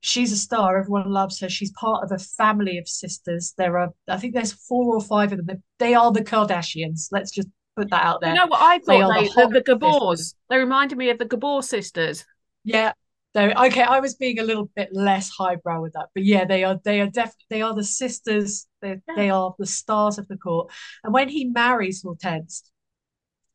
she's 0.00 0.32
a 0.32 0.36
star. 0.36 0.78
Everyone 0.78 1.10
loves 1.10 1.40
her. 1.40 1.48
She's 1.48 1.72
part 1.72 2.04
of 2.04 2.12
a 2.12 2.18
family 2.18 2.78
of 2.78 2.88
sisters. 2.88 3.54
There 3.58 3.76
are, 3.78 3.90
I 4.06 4.16
think 4.18 4.34
there's 4.34 4.52
four 4.52 4.94
or 4.94 5.00
five 5.00 5.32
of 5.32 5.44
them. 5.44 5.62
They 5.78 5.94
are 5.94 6.12
the 6.12 6.24
Kardashians. 6.24 7.08
Let's 7.10 7.30
just 7.30 7.48
put 7.78 7.90
that 7.90 8.04
out 8.04 8.20
there. 8.20 8.30
You 8.30 8.36
know 8.36 8.46
what 8.46 8.60
I 8.60 8.78
They 8.78 9.00
thought? 9.00 9.16
are 9.16 9.22
They, 9.22 9.28
the 9.28 9.46
the, 9.54 9.60
Gabors. 9.62 10.34
They 10.50 10.56
reminded 10.58 10.98
me 10.98 11.10
of 11.10 11.18
the 11.18 11.24
Gabor 11.24 11.62
sisters. 11.62 12.24
Yeah. 12.64 12.92
So 13.36 13.42
okay, 13.42 13.82
I 13.82 14.00
was 14.00 14.14
being 14.14 14.38
a 14.38 14.42
little 14.42 14.70
bit 14.74 14.88
less 14.92 15.28
highbrow 15.28 15.82
with 15.82 15.92
that, 15.92 16.08
but 16.14 16.24
yeah, 16.24 16.44
they 16.44 16.64
are 16.64 16.80
they 16.84 17.00
are 17.00 17.06
definitely 17.06 17.44
they 17.50 17.62
are 17.62 17.74
the 17.74 17.84
sisters. 17.84 18.66
They 18.80 19.00
Yeah. 19.06 19.14
they 19.16 19.30
are 19.30 19.54
the 19.58 19.66
stars 19.66 20.18
of 20.18 20.26
the 20.28 20.36
court. 20.36 20.72
And 21.04 21.12
when 21.12 21.28
he 21.28 21.44
marries 21.44 22.02
Hortense, 22.02 22.62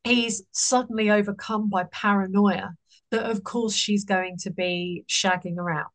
he's 0.03 0.43
suddenly 0.51 1.09
overcome 1.09 1.69
by 1.69 1.85
paranoia 1.85 2.71
that 3.11 3.29
of 3.29 3.43
course 3.43 3.73
she's 3.73 4.05
going 4.05 4.37
to 4.39 4.51
be 4.51 5.05
shagging 5.09 5.57
around. 5.57 5.89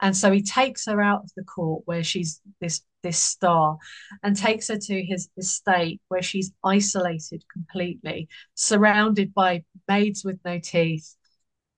And 0.00 0.16
so 0.16 0.32
he 0.32 0.42
takes 0.42 0.86
her 0.86 1.00
out 1.00 1.22
of 1.22 1.30
the 1.36 1.44
court 1.44 1.82
where 1.86 2.02
she's 2.02 2.40
this 2.60 2.82
this 3.02 3.18
star 3.18 3.78
and 4.22 4.36
takes 4.36 4.68
her 4.68 4.78
to 4.78 5.02
his 5.02 5.28
estate 5.36 6.00
where 6.08 6.22
she's 6.22 6.52
isolated 6.64 7.44
completely, 7.52 8.28
surrounded 8.54 9.34
by 9.34 9.64
maids 9.88 10.24
with 10.24 10.38
no 10.44 10.58
teeth, 10.58 11.16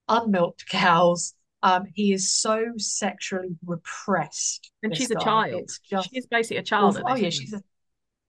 unmilked 0.09 0.69
cows. 0.69 1.35
Um, 1.63 1.87
he 1.95 2.13
is 2.13 2.31
so 2.31 2.73
sexually 2.77 3.57
repressed. 3.65 4.71
And 4.83 4.95
she's 4.95 5.11
a 5.11 5.15
child. 5.15 5.71
Just 5.89 6.11
She's 6.13 6.27
basically 6.27 6.59
a 6.59 6.63
child. 6.63 7.01
Oh 7.05 7.15
yeah, 7.15 7.31
she's 7.31 7.55
a 7.55 7.63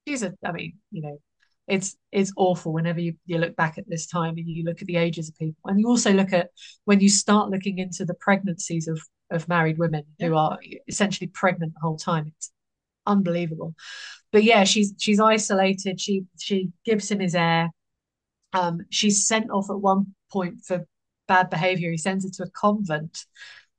she's 0.08 0.24
a 0.24 0.34
I 0.43 0.52
mean, 0.54 0.74
you 0.91 1.02
know, 1.02 1.20
it's 1.68 1.98
it's 2.12 2.32
awful 2.38 2.74
whenever 2.74 3.00
you, 3.00 3.16
you 3.26 3.38
look 3.38 3.56
back 3.56 3.78
at 3.78 3.89
this 3.89 4.08
time 4.08 4.38
and 4.38 4.48
you 4.48 4.64
look 4.64 4.82
at 4.82 4.88
the 4.88 4.98
ages 4.98 5.30
of 5.30 5.38
people. 5.38 5.62
And 5.66 5.80
you 5.80 5.88
also 5.88 6.14
look 6.14 6.32
at 6.32 6.50
when 6.86 7.00
you 7.00 7.10
start 7.10 7.50
looking 7.50 7.80
into 7.80 8.06
the 8.06 8.14
pregnancies 8.14 8.88
of 8.88 9.02
of 9.32 9.48
married 9.48 9.78
women 9.78 10.04
who 10.20 10.36
are 10.36 10.60
essentially 10.88 11.28
pregnant 11.28 11.74
the 11.74 11.80
whole 11.80 11.98
time. 11.98 12.32
It's 12.38 12.52
unbelievable. 13.06 13.76
But 14.32 14.43
yeah, 14.43 14.64
she's 14.64 14.93
she's 14.97 15.20
isolated. 15.20 15.99
She 15.99 16.26
she 16.39 16.70
gives 16.86 17.10
him 17.10 17.20
his 17.20 17.36
heir. 17.36 17.70
Um, 18.53 18.82
she's 18.89 19.28
sent 19.28 19.51
off 19.51 19.70
at 19.70 19.80
one 19.80 20.16
point 20.32 20.62
for 20.66 20.86
bad 21.28 21.49
behavior. 21.49 21.91
He 21.91 21.97
sends 21.97 22.26
her 22.26 22.32
to 22.32 22.49
a 22.49 22.51
convent. 22.51 23.26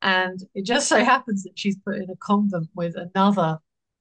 And 0.03 0.41
it 0.55 0.65
just 0.65 0.89
so 0.89 1.03
happens 1.03 1.43
that 1.45 1.59
she's 1.59 1.77
put 1.77 1.97
in 1.97 2.11
a 2.11 2.17
convent 2.17 2.69
with 2.75 2.95
another 2.97 3.59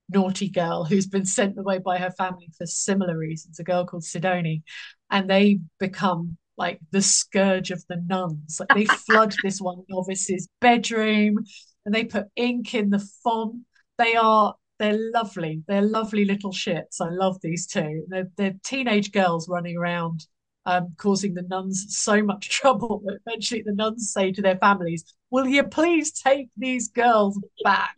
naughty 0.08 0.48
girl 0.48 0.84
who's 0.84 1.06
been 1.06 1.24
sent 1.24 1.58
away 1.58 1.78
by 1.78 1.98
her 1.98 2.10
family 2.10 2.48
for 2.56 2.66
similar 2.66 3.16
reasons, 3.16 3.58
a 3.58 3.64
girl 3.64 3.84
called 3.84 4.04
Sidonie. 4.04 4.62
And 5.10 5.28
they 5.28 5.60
become 5.80 6.36
like 6.56 6.80
the 6.90 7.02
scourge 7.02 7.70
of 7.70 7.84
the 7.88 8.02
nuns. 8.06 8.60
Like 8.60 8.68
they 8.74 8.84
flood 9.06 9.34
this 9.42 9.60
one 9.60 9.82
novice's 9.88 10.48
bedroom 10.60 11.44
and 11.84 11.94
they 11.94 12.04
put 12.04 12.28
ink 12.36 12.74
in 12.74 12.90
the 12.90 13.06
font. 13.22 13.62
They 13.98 14.16
are 14.16 14.54
they're 14.78 14.98
lovely. 15.12 15.62
They're 15.66 15.82
lovely 15.82 16.24
little 16.24 16.52
shits. 16.52 17.00
I 17.00 17.08
love 17.08 17.40
these 17.40 17.66
two. 17.66 18.04
They're, 18.08 18.28
they're 18.36 18.54
teenage 18.62 19.12
girls 19.12 19.48
running 19.48 19.76
around 19.76 20.26
um, 20.66 20.94
causing 20.98 21.34
the 21.34 21.42
nuns 21.42 21.86
so 21.96 22.22
much 22.22 22.48
trouble 22.50 23.00
that 23.06 23.20
eventually 23.24 23.62
the 23.62 23.72
nuns 23.72 24.12
say 24.12 24.32
to 24.32 24.42
their 24.42 24.58
families, 24.58 25.04
"Will 25.30 25.46
you 25.46 25.62
please 25.62 26.12
take 26.12 26.48
these 26.56 26.88
girls 26.88 27.40
back?" 27.64 27.96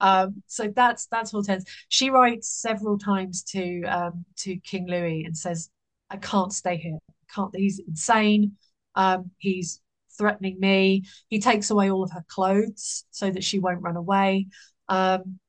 um, 0.00 0.42
so 0.46 0.72
that's 0.74 1.06
that's 1.06 1.32
Hortense. 1.32 1.64
She 1.88 2.10
writes 2.10 2.48
several 2.48 2.98
times 2.98 3.42
to 3.44 3.82
um, 3.84 4.24
to 4.38 4.56
King 4.58 4.86
Louis 4.88 5.24
and 5.24 5.36
says, 5.36 5.70
"I 6.08 6.16
can't 6.16 6.52
stay 6.52 6.76
here. 6.76 6.98
I 7.10 7.34
can't. 7.34 7.54
He's 7.54 7.80
insane. 7.80 8.52
Um, 8.94 9.30
he's 9.38 9.80
threatening 10.16 10.60
me. 10.60 11.04
He 11.28 11.40
takes 11.40 11.70
away 11.70 11.90
all 11.90 12.04
of 12.04 12.12
her 12.12 12.24
clothes 12.28 13.04
so 13.10 13.30
that 13.30 13.44
she 13.44 13.58
won't 13.58 13.82
run 13.82 13.96
away." 13.96 14.46
Um, 14.88 15.40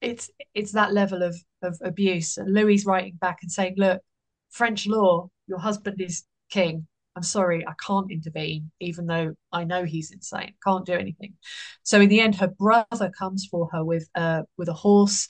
it's 0.00 0.30
it's 0.54 0.72
that 0.72 0.92
level 0.92 1.22
of 1.22 1.36
of 1.62 1.78
abuse. 1.82 2.36
And 2.36 2.52
Louis 2.52 2.84
writing 2.86 3.16
back 3.20 3.38
and 3.42 3.50
saying, 3.50 3.74
"Look, 3.76 4.02
French 4.50 4.86
law, 4.86 5.30
your 5.46 5.58
husband 5.58 6.00
is 6.00 6.24
king. 6.50 6.86
I'm 7.16 7.22
sorry, 7.22 7.66
I 7.66 7.72
can't 7.84 8.10
intervene, 8.10 8.70
even 8.80 9.06
though 9.06 9.34
I 9.52 9.64
know 9.64 9.84
he's 9.84 10.12
insane. 10.12 10.54
Can't 10.64 10.86
do 10.86 10.92
anything." 10.94 11.34
So 11.82 12.00
in 12.00 12.08
the 12.08 12.20
end, 12.20 12.36
her 12.36 12.48
brother 12.48 13.10
comes 13.18 13.46
for 13.50 13.68
her 13.72 13.84
with 13.84 14.08
uh 14.14 14.42
with 14.56 14.68
a 14.68 14.74
horse, 14.74 15.28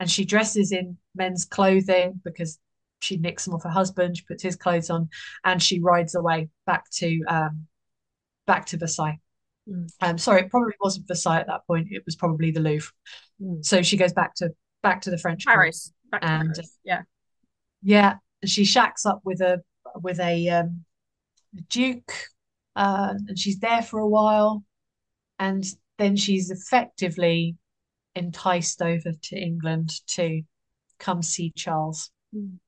and 0.00 0.10
she 0.10 0.24
dresses 0.24 0.72
in 0.72 0.98
men's 1.14 1.44
clothing 1.44 2.20
because 2.24 2.58
she 3.00 3.16
nicks 3.16 3.44
them 3.44 3.54
off 3.54 3.64
her 3.64 3.68
husband. 3.70 4.16
She 4.16 4.24
puts 4.24 4.42
his 4.42 4.56
clothes 4.56 4.90
on, 4.90 5.08
and 5.44 5.62
she 5.62 5.80
rides 5.80 6.14
away 6.14 6.48
back 6.66 6.90
to 6.92 7.22
um 7.28 7.66
back 8.46 8.66
to 8.66 8.78
Versailles. 8.78 9.20
Mm. 9.68 9.88
Um, 10.00 10.18
sorry, 10.18 10.42
it 10.42 10.50
probably 10.50 10.74
wasn't 10.80 11.08
Versailles 11.08 11.40
at 11.40 11.46
that 11.46 11.66
point. 11.66 11.88
It 11.90 12.02
was 12.04 12.16
probably 12.16 12.50
the 12.50 12.60
Louvre. 12.60 12.92
Mm. 13.40 13.64
So 13.64 13.82
she 13.82 13.96
goes 13.96 14.12
back 14.12 14.34
to 14.36 14.50
back 14.82 15.02
to 15.02 15.10
the 15.10 15.18
French 15.18 15.46
court. 15.46 15.56
Paris. 15.56 15.92
And- 16.12 16.54
Paris. 16.54 16.78
Yeah. 16.84 17.02
Yeah, 17.82 18.14
and 18.40 18.50
she 18.50 18.64
shacks 18.64 19.04
up 19.04 19.20
with 19.24 19.40
a 19.42 19.62
with 20.02 20.18
a, 20.18 20.48
um, 20.48 20.84
duke, 21.68 22.12
uh, 22.74 23.14
and 23.28 23.38
she's 23.38 23.58
there 23.58 23.82
for 23.82 24.00
a 24.00 24.08
while, 24.08 24.64
and 25.38 25.64
then 25.98 26.16
she's 26.16 26.50
effectively 26.50 27.56
enticed 28.14 28.80
over 28.80 29.12
to 29.22 29.36
England 29.36 29.92
to 30.06 30.42
come 30.98 31.22
see 31.22 31.52
Charles. 31.54 32.10
Mm. 32.34 32.58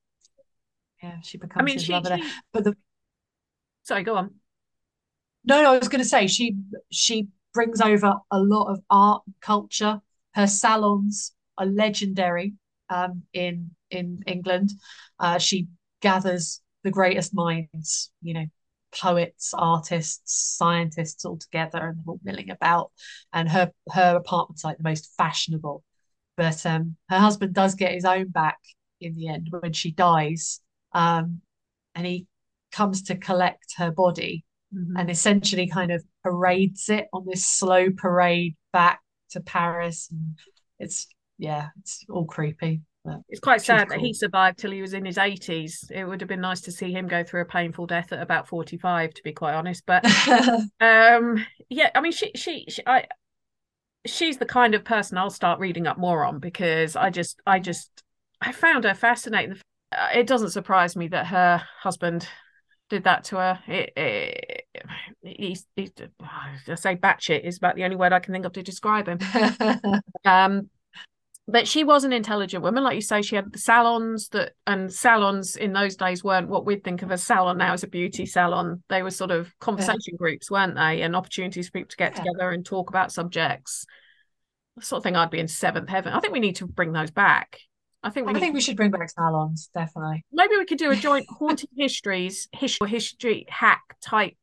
Yeah, 1.03 1.17
she 1.23 1.39
becomes 1.39 1.61
I 1.61 1.65
mean, 1.65 1.75
his 1.75 1.85
she, 1.85 1.93
lover 1.93 2.19
she. 2.19 2.31
But 2.53 2.65
the 2.65 2.77
Sorry, 3.85 4.03
go 4.03 4.17
on. 4.17 4.35
No, 5.47 5.63
no, 5.63 5.75
I 5.75 5.79
was 5.79 5.89
going 5.89 6.03
to 6.03 6.09
say 6.09 6.27
she 6.27 6.57
she 6.91 7.29
brings 7.55 7.81
over 7.81 8.15
a 8.31 8.41
lot 8.41 8.73
of 8.73 8.81
art 8.91 9.23
culture. 9.41 10.01
Her 10.35 10.47
salons 10.47 11.33
are 11.57 11.67
legendary 11.67 12.55
um, 12.91 13.23
in 13.33 13.71
in 13.91 14.23
England. 14.27 14.71
Uh, 15.19 15.39
she 15.39 15.69
gathers 16.03 16.61
the 16.83 16.91
greatest 16.91 17.33
minds, 17.35 18.11
you 18.23 18.35
know, 18.35 18.47
poets, 18.93 19.55
artists, 19.55 20.57
scientists 20.57 21.25
all 21.25 21.39
together 21.39 21.79
and 21.79 21.99
all 22.07 22.21
milling 22.25 22.51
about. 22.51 22.91
And 23.33 23.49
her 23.49 23.73
her 23.93 24.17
apartment's 24.17 24.65
like 24.65 24.79
the 24.79 24.83
most 24.85 25.15
fashionable. 25.17 25.85
But 26.37 26.67
um, 26.67 26.97
her 27.09 27.19
husband 27.19 27.55
does 27.55 27.77
get 27.77 27.93
his 27.95 28.05
own 28.05 28.29
back 28.29 28.59
in 29.01 29.15
the 29.15 29.29
end 29.29 29.49
when 29.51 29.73
she 29.73 29.93
dies, 29.93 30.61
um, 30.93 31.41
and 31.95 32.05
he 32.05 32.27
comes 32.73 33.03
to 33.05 33.17
collect 33.17 33.75
her 33.77 33.91
body 33.91 34.45
Mhm. 34.77 34.99
and 34.99 35.11
essentially 35.11 35.69
kind 35.69 35.91
of 35.91 36.05
parades 36.23 36.89
it 36.89 37.07
on 37.13 37.25
this 37.27 37.45
slow 37.45 37.91
parade 37.91 38.57
back 38.73 39.01
to 39.31 39.41
Paris. 39.41 40.09
And 40.11 40.39
it's 40.79 41.07
yeah, 41.39 41.69
it's 41.81 42.05
all 42.09 42.25
creepy. 42.25 42.83
It's 43.29 43.41
quite 43.41 43.61
sad 43.63 43.89
that 43.91 44.01
he 44.01 44.13
survived 44.13 44.59
till 44.59 44.73
he 44.73 44.81
was 44.83 44.93
in 44.93 45.05
his 45.05 45.19
80s. 45.19 45.89
It 45.95 46.05
would 46.05 46.21
have 46.21 46.29
been 46.29 46.41
nice 46.41 46.61
to 46.63 46.73
see 46.73 46.93
him 46.93 47.07
go 47.07 47.23
through 47.23 47.43
a 47.43 47.47
painful 47.47 47.87
death 47.87 48.13
at 48.13 48.21
about 48.21 48.49
45, 48.49 49.15
to 49.15 49.23
be 49.23 49.33
quite 49.33 49.55
honest. 49.55 49.85
But 49.87 50.05
um, 50.81 51.45
yeah, 51.69 51.91
I 51.95 52.01
mean, 52.01 52.13
she, 52.13 52.33
she, 52.35 52.65
she, 52.69 52.83
I, 52.87 53.07
she's 54.07 54.39
the 54.39 54.47
kind 54.47 54.75
of 54.75 54.85
person 54.85 55.19
I'll 55.19 55.31
start 55.31 55.61
reading 55.61 55.87
up 55.87 55.99
more 55.99 56.25
on 56.25 56.39
because 56.39 56.97
I 56.97 57.11
just, 57.11 57.41
I 57.47 57.59
just, 57.59 58.03
I 58.41 58.53
found 58.53 58.85
her 58.85 58.95
fascinating. 58.95 59.57
Uh, 59.93 60.09
It 60.15 60.27
doesn't 60.27 60.51
surprise 60.51 60.97
me 60.97 61.09
that 61.09 61.27
her 61.27 61.63
husband 61.81 62.29
did 62.91 63.05
that 63.05 63.25
to 63.25 63.37
her. 63.37 63.59
It, 63.67 63.93
it, 63.97 64.56
he's, 65.23 65.67
he's, 65.77 65.93
I 66.69 66.75
say 66.75 66.97
batshit 66.97 67.45
is 67.45 67.59
about 67.59 67.77
the 67.77 67.85
only 67.85 67.97
word 67.97 68.13
I 68.13 68.19
can 68.21 68.33
think 68.33 68.45
of 68.47 68.53
to 68.55 68.63
describe 68.63 69.09
him. 69.09 69.19
Um, 70.25 70.71
but 71.49 71.69
she 71.69 71.85
was 71.85 72.03
an 72.03 72.13
intelligent 72.13 72.65
woman, 72.65 72.83
like 72.83 72.97
you 72.97 73.01
say. 73.01 73.23
She 73.23 73.37
had 73.37 73.53
the 73.53 73.59
salons 73.59 74.29
that, 74.31 74.55
and 74.67 74.93
salons 74.93 75.55
in 75.55 75.73
those 75.73 75.95
days 75.95 76.25
weren't 76.25 76.49
what 76.49 76.67
we'd 76.67 76.83
think 76.83 77.03
of 77.03 77.13
as 77.13 77.23
a 77.23 77.25
salon 77.25 77.59
now 77.59 77.73
as 77.73 77.85
a 77.85 77.87
beauty 77.87 78.27
salon. 78.27 78.83
They 78.89 79.05
were 79.05 79.13
sort 79.13 79.31
of 79.31 79.57
conversation 79.61 80.17
groups, 80.19 80.51
weren't 80.51 80.75
they? 80.75 81.03
And 81.03 81.15
opportunities 81.15 81.69
for 81.69 81.73
people 81.75 81.91
to 81.91 81.97
get 81.97 82.17
Yeah. 82.17 82.25
together 82.25 82.51
and 82.51 82.67
talk 82.67 82.91
about 82.91 83.13
subjects. 83.13 83.87
The 84.77 84.85
sort 84.85 84.99
of 84.99 85.03
thing 85.05 85.15
I'd 85.15 85.31
be 85.31 85.39
in 85.39 85.47
seventh 85.47 85.89
heaven. 85.89 86.13
I 86.13 86.19
think 86.19 86.33
we 86.33 86.41
need 86.41 86.57
to 86.57 86.67
bring 86.67 86.93
those 86.93 87.13
back. 87.13 87.61
I 88.03 88.11
think 88.11 88.27
we 88.27 88.31
I 88.31 88.35
need 88.35 88.41
think 88.41 88.55
we 88.55 88.61
should 88.61 88.77
bring 88.77 88.91
back 88.91 89.09
salons, 89.11 89.71
definitely. 89.73 90.25
maybe 90.33 90.57
we 90.57 90.65
could 90.65 90.79
do 90.79 90.91
a 90.91 90.97
joint 90.97 91.27
haunted 91.29 91.71
histories 91.77 92.49
history 92.53 92.89
history 92.89 93.47
hack 93.49 93.83
type 94.01 94.35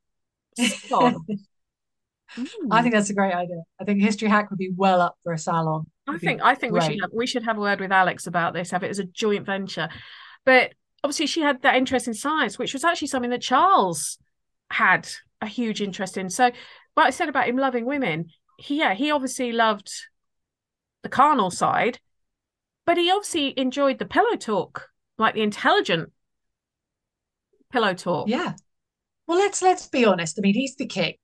I 0.60 1.14
Mm. 2.36 2.82
think 2.82 2.95
that's 2.95 3.12
a 3.12 3.14
great 3.14 3.34
idea. 3.34 3.62
I 3.80 3.84
think 3.84 4.01
History 4.01 4.28
Hack 4.28 4.49
would 4.49 4.58
be 4.58 4.72
well 4.76 5.01
up 5.01 5.18
for 5.24 5.34
a 5.34 5.38
salon. 5.38 5.86
I 6.08 6.18
think 6.18 6.41
I 6.41 6.56
think 6.56 6.74
we 6.74 6.82
should 6.82 6.99
have, 7.01 7.12
we 7.14 7.28
should 7.28 7.43
have 7.43 7.58
a 7.58 7.62
word 7.62 7.80
with 7.80 7.91
Alex 7.91 8.26
about 8.26 8.54
this, 8.54 8.72
have 8.72 8.84
it 8.84 8.89
as 8.89 8.97
a 8.97 9.04
joint 9.04 9.45
venture. 9.45 9.88
But 10.43 10.74
obviously 11.04 11.28
she 11.28 11.41
had 11.41 11.62
that 11.62 11.76
interest 11.76 12.08
in 12.08 12.16
science, 12.16 12.58
which 12.58 12.74
was 12.74 12.84
actually 12.84 13.10
something 13.10 13.30
that 13.30 13.41
Charles 13.41 14.18
had 14.72 15.08
a 15.41 15.47
huge 15.47 15.80
interest 15.82 16.18
in. 16.18 16.30
So 16.30 16.51
what 16.95 17.06
I 17.06 17.12
said 17.12 17.30
about 17.30 17.47
him 17.47 17.58
loving 17.58 17.86
women, 17.86 18.30
he 18.58 18.80
yeah, 18.80 18.95
he 18.95 19.12
obviously 19.12 19.51
loved 19.51 19.91
the 21.04 21.10
carnal 21.10 21.51
side, 21.51 21.99
but 22.86 22.97
he 22.97 23.12
obviously 23.12 23.54
enjoyed 23.60 23.99
the 23.99 24.06
pillow 24.06 24.36
talk, 24.38 24.89
like 25.20 25.36
the 25.36 25.43
intelligent 25.43 26.12
pillow 27.72 27.93
talk. 27.93 28.28
Yeah. 28.28 28.54
Well, 29.28 29.38
let's 29.38 29.62
let's 29.62 29.88
be 29.88 30.06
honest. 30.06 30.38
I 30.38 30.42
mean, 30.42 30.54
he's 30.54 30.76
the 30.76 30.86
king. 30.86 31.16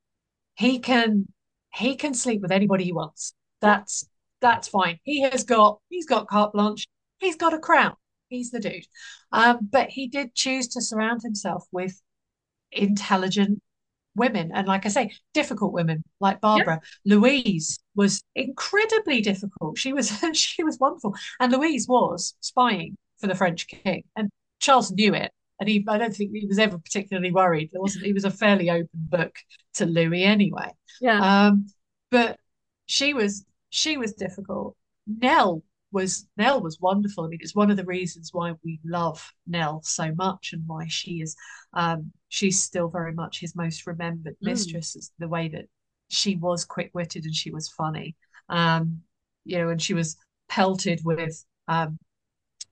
He 0.56 0.80
can 0.80 1.28
he 1.74 1.96
can 1.96 2.14
sleep 2.14 2.42
with 2.42 2.52
anybody 2.52 2.86
he 2.86 2.94
wants. 2.94 3.34
That's 3.62 4.08
that's 4.42 4.68
fine. 4.68 5.00
He 5.04 5.22
has 5.22 5.44
got 5.44 5.80
he's 5.90 6.06
got 6.06 6.28
carte 6.28 6.54
blanche. 6.54 6.88
He's 7.20 7.36
got 7.36 7.54
a 7.54 7.60
crown. 7.60 7.96
He's 8.30 8.52
the 8.52 8.60
dude. 8.60 8.86
Um, 9.32 9.60
but 9.62 9.90
he 9.90 10.08
did 10.08 10.36
choose 10.36 10.68
to 10.70 10.82
surround 10.82 11.22
himself 11.24 11.66
with 11.72 12.00
intelligent 12.72 13.62
women, 14.16 14.52
and 14.54 14.68
like 14.68 14.86
I 14.86 14.90
say, 14.90 15.12
difficult 15.34 15.74
women 15.74 16.04
like 16.20 16.42
Barbara. 16.42 16.82
Louise 17.06 17.80
was 17.96 18.24
incredibly 18.36 19.22
difficult. 19.22 19.78
She 19.78 19.94
was 19.94 20.12
she 20.34 20.64
was 20.64 20.78
wonderful, 20.80 21.16
and 21.40 21.52
Louise 21.52 21.88
was 21.88 22.36
spying 22.40 22.98
for 23.20 23.28
the 23.28 23.36
French 23.36 23.68
king, 23.68 24.04
and 24.16 24.30
Charles 24.60 24.92
knew 24.92 25.14
it. 25.14 25.32
And 25.60 25.68
he, 25.68 25.86
I 25.88 25.98
don't 25.98 26.16
think 26.16 26.32
he 26.34 26.46
was 26.48 26.60
ever 26.60 26.78
particularly 26.78 27.32
worried. 27.32 27.70
There 27.72 27.82
wasn't. 27.82 28.06
He 28.06 28.14
was 28.14 28.26
a 28.26 28.32
fairly 28.32 28.70
open 28.70 28.90
book 28.94 29.36
to 29.76 29.86
Louis 29.86 30.24
anyway. 30.24 30.72
Yeah. 31.02 31.48
Um, 31.48 31.68
but 32.12 32.40
she 32.86 33.14
was 33.14 33.46
she 33.70 33.98
was 33.98 34.14
difficult. 34.14 34.76
Nell 35.06 35.64
was 35.92 36.28
Nell 36.38 36.62
was 36.62 36.80
wonderful. 36.80 37.26
I 37.26 37.28
mean, 37.28 37.40
it's 37.42 37.56
one 37.56 37.72
of 37.72 37.78
the 37.78 37.86
reasons 37.86 38.30
why 38.32 38.54
we 38.64 38.80
love 38.86 39.34
Nell 39.48 39.82
so 39.84 40.14
much 40.16 40.54
and 40.54 40.64
why 40.68 40.88
she 40.88 41.22
is 41.22 41.36
um 41.74 42.12
she's 42.30 42.62
still 42.62 42.90
very 42.90 43.14
much 43.14 43.40
his 43.40 43.56
most 43.56 43.86
remembered 43.86 44.36
Mm. 44.42 44.46
mistress 44.48 44.96
is 44.96 45.12
the 45.20 45.28
way 45.28 45.50
that 45.50 45.66
she 46.10 46.36
was 46.36 46.66
quick-witted 46.66 47.26
and 47.26 47.36
she 47.36 47.52
was 47.52 47.70
funny. 47.70 48.16
Um, 48.50 49.02
you 49.46 49.58
know, 49.58 49.70
and 49.70 49.82
she 49.82 49.94
was 49.94 50.18
pelted 50.48 51.02
with 51.04 51.44
um 51.68 52.00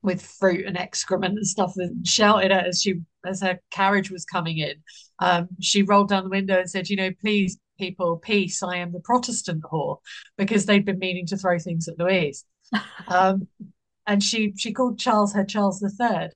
with 0.02 0.22
fruit 0.22 0.66
and 0.66 0.78
excrement 0.78 1.36
and 1.38 1.48
stuff 1.48 1.74
and 1.78 2.06
shouted 2.06 2.52
at 2.52 2.68
as 2.68 2.82
she 2.82 2.96
as 3.26 3.42
her 3.42 3.60
carriage 3.72 4.12
was 4.12 4.26
coming 4.26 4.58
in. 4.60 4.76
Um, 5.20 5.50
she 5.62 5.82
rolled 5.84 6.10
down 6.10 6.24
the 6.24 6.30
window 6.30 6.60
and 6.60 6.70
said, 6.70 6.90
you 6.90 6.96
know, 6.96 7.12
please, 7.20 7.58
people, 7.80 8.18
peace, 8.18 8.62
I 8.64 8.78
am 8.78 8.92
the 8.94 9.00
Protestant 9.00 9.64
whore, 9.64 9.98
because 10.38 10.66
they'd 10.66 10.86
been 10.86 11.00
meaning 11.00 11.26
to 11.28 11.38
throw 11.38 11.60
things 11.60 11.88
at 11.88 12.00
Louise. 12.00 12.46
Um, 13.08 13.48
and 14.06 14.24
she 14.24 14.54
she 14.58 14.74
called 14.74 15.00
Charles 15.00 15.34
her 15.34 15.44
Charles 15.46 15.80
the 15.80 15.90
Third 15.90 16.32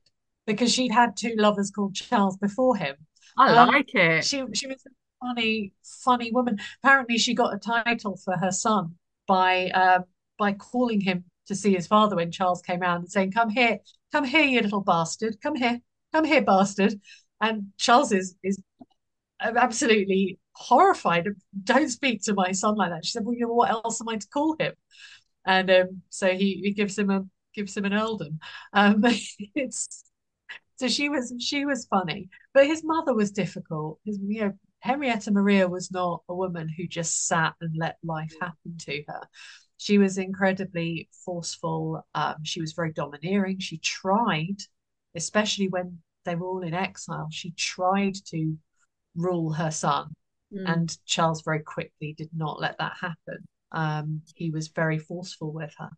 because 0.46 0.74
she'd 0.74 0.92
had 0.92 1.16
two 1.16 1.36
lovers 1.38 1.72
called 1.72 1.96
Charles 1.96 2.38
before 2.38 2.76
him. 2.76 2.96
I 3.38 3.52
Um, 3.52 3.68
like 3.68 3.94
it. 3.96 4.26
She 4.26 4.44
she 4.54 4.68
was 4.68 4.86
a 4.86 4.90
funny, 5.26 5.74
funny 6.04 6.32
woman. 6.32 6.60
Apparently, 6.84 7.18
she 7.18 7.34
got 7.34 7.54
a 7.54 7.58
title 7.60 8.18
for 8.18 8.38
her 8.38 8.52
son 8.52 8.96
by 9.28 9.70
um 9.70 10.06
by 10.38 10.54
calling 10.54 11.02
him 11.02 11.26
to 11.48 11.56
see 11.56 11.74
his 11.74 11.88
father 11.88 12.16
when 12.16 12.32
Charles 12.32 12.62
came 12.62 12.80
round 12.80 13.04
and 13.04 13.12
saying, 13.12 13.32
"Come 13.32 13.50
here, 13.50 13.80
come 14.12 14.24
here, 14.24 14.44
you 14.44 14.62
little 14.62 14.82
bastard, 14.82 15.42
come 15.42 15.56
here, 15.56 15.80
come 16.14 16.26
here, 16.26 16.42
bastard." 16.42 17.00
And 17.42 17.68
Charles 17.78 18.12
is 18.12 18.36
is 18.44 18.62
absolutely 19.42 20.40
horrified. 20.54 21.28
Don't 21.64 21.90
speak 21.90 22.24
to 22.24 22.34
my 22.34 22.52
son 22.52 22.76
like 22.76 22.92
that. 22.92 23.06
She 23.06 23.12
said, 23.12 23.26
"Well, 23.26 23.36
you 23.36 23.48
know, 23.48 23.54
what 23.54 23.72
else 23.72 24.02
am 24.02 24.10
I 24.10 24.18
to 24.18 24.28
call 24.28 24.56
him?" 24.60 24.74
And 25.46 25.70
um, 25.72 26.02
so 26.10 26.30
he, 26.30 26.62
he 26.64 26.72
gives 26.74 26.98
him 26.98 27.10
a 27.10 27.26
gives 27.54 27.76
him 27.76 27.86
an 27.86 27.94
earldom. 27.94 28.40
Um, 28.74 29.04
it's 29.56 30.04
so 30.78 30.88
she 30.88 31.10
was 31.10 31.34
she 31.40 31.66
was 31.66 31.86
funny, 31.86 32.30
but 32.54 32.68
his 32.68 32.84
mother 32.84 33.14
was 33.14 33.32
difficult. 33.32 34.00
His, 34.06 34.20
you 34.22 34.42
know, 34.42 34.54
Henrietta 34.80 35.32
Maria 35.32 35.68
was 35.68 35.92
not 35.92 36.24
a 36.28 36.36
woman 36.36 36.70
who 36.70 36.88
just 36.88 37.28
sat 37.28 37.54
and 37.62 37.76
let 37.78 37.98
life 38.04 38.34
happen 38.42 38.78
to 38.80 39.04
her. 39.08 39.22
She 39.82 39.98
was 39.98 40.20
incredibly 40.20 41.10
forceful. 41.26 42.06
Um, 42.14 42.36
she 42.44 42.62
was 42.62 42.74
very 42.74 42.94
domineering. 42.94 43.58
She 43.58 43.80
tried, 43.80 44.58
especially 45.16 45.70
when 45.70 45.98
they 46.24 46.36
were 46.36 46.46
all 46.46 46.62
in 46.62 46.76
exile, 46.76 47.30
she 47.32 47.50
tried 47.54 48.14
to 48.28 48.60
rule 49.16 49.54
her 49.54 49.72
son. 49.72 50.14
Mm. 50.54 50.72
And 50.72 50.98
Charles 51.08 51.42
very 51.42 51.62
quickly 51.62 52.14
did 52.16 52.30
not 52.32 52.62
let 52.62 52.78
that 52.78 52.94
happen. 53.02 53.48
Um, 53.72 54.22
he 54.36 54.52
was 54.52 54.68
very 54.68 55.00
forceful 55.00 55.52
with 55.52 55.74
her. 55.80 55.90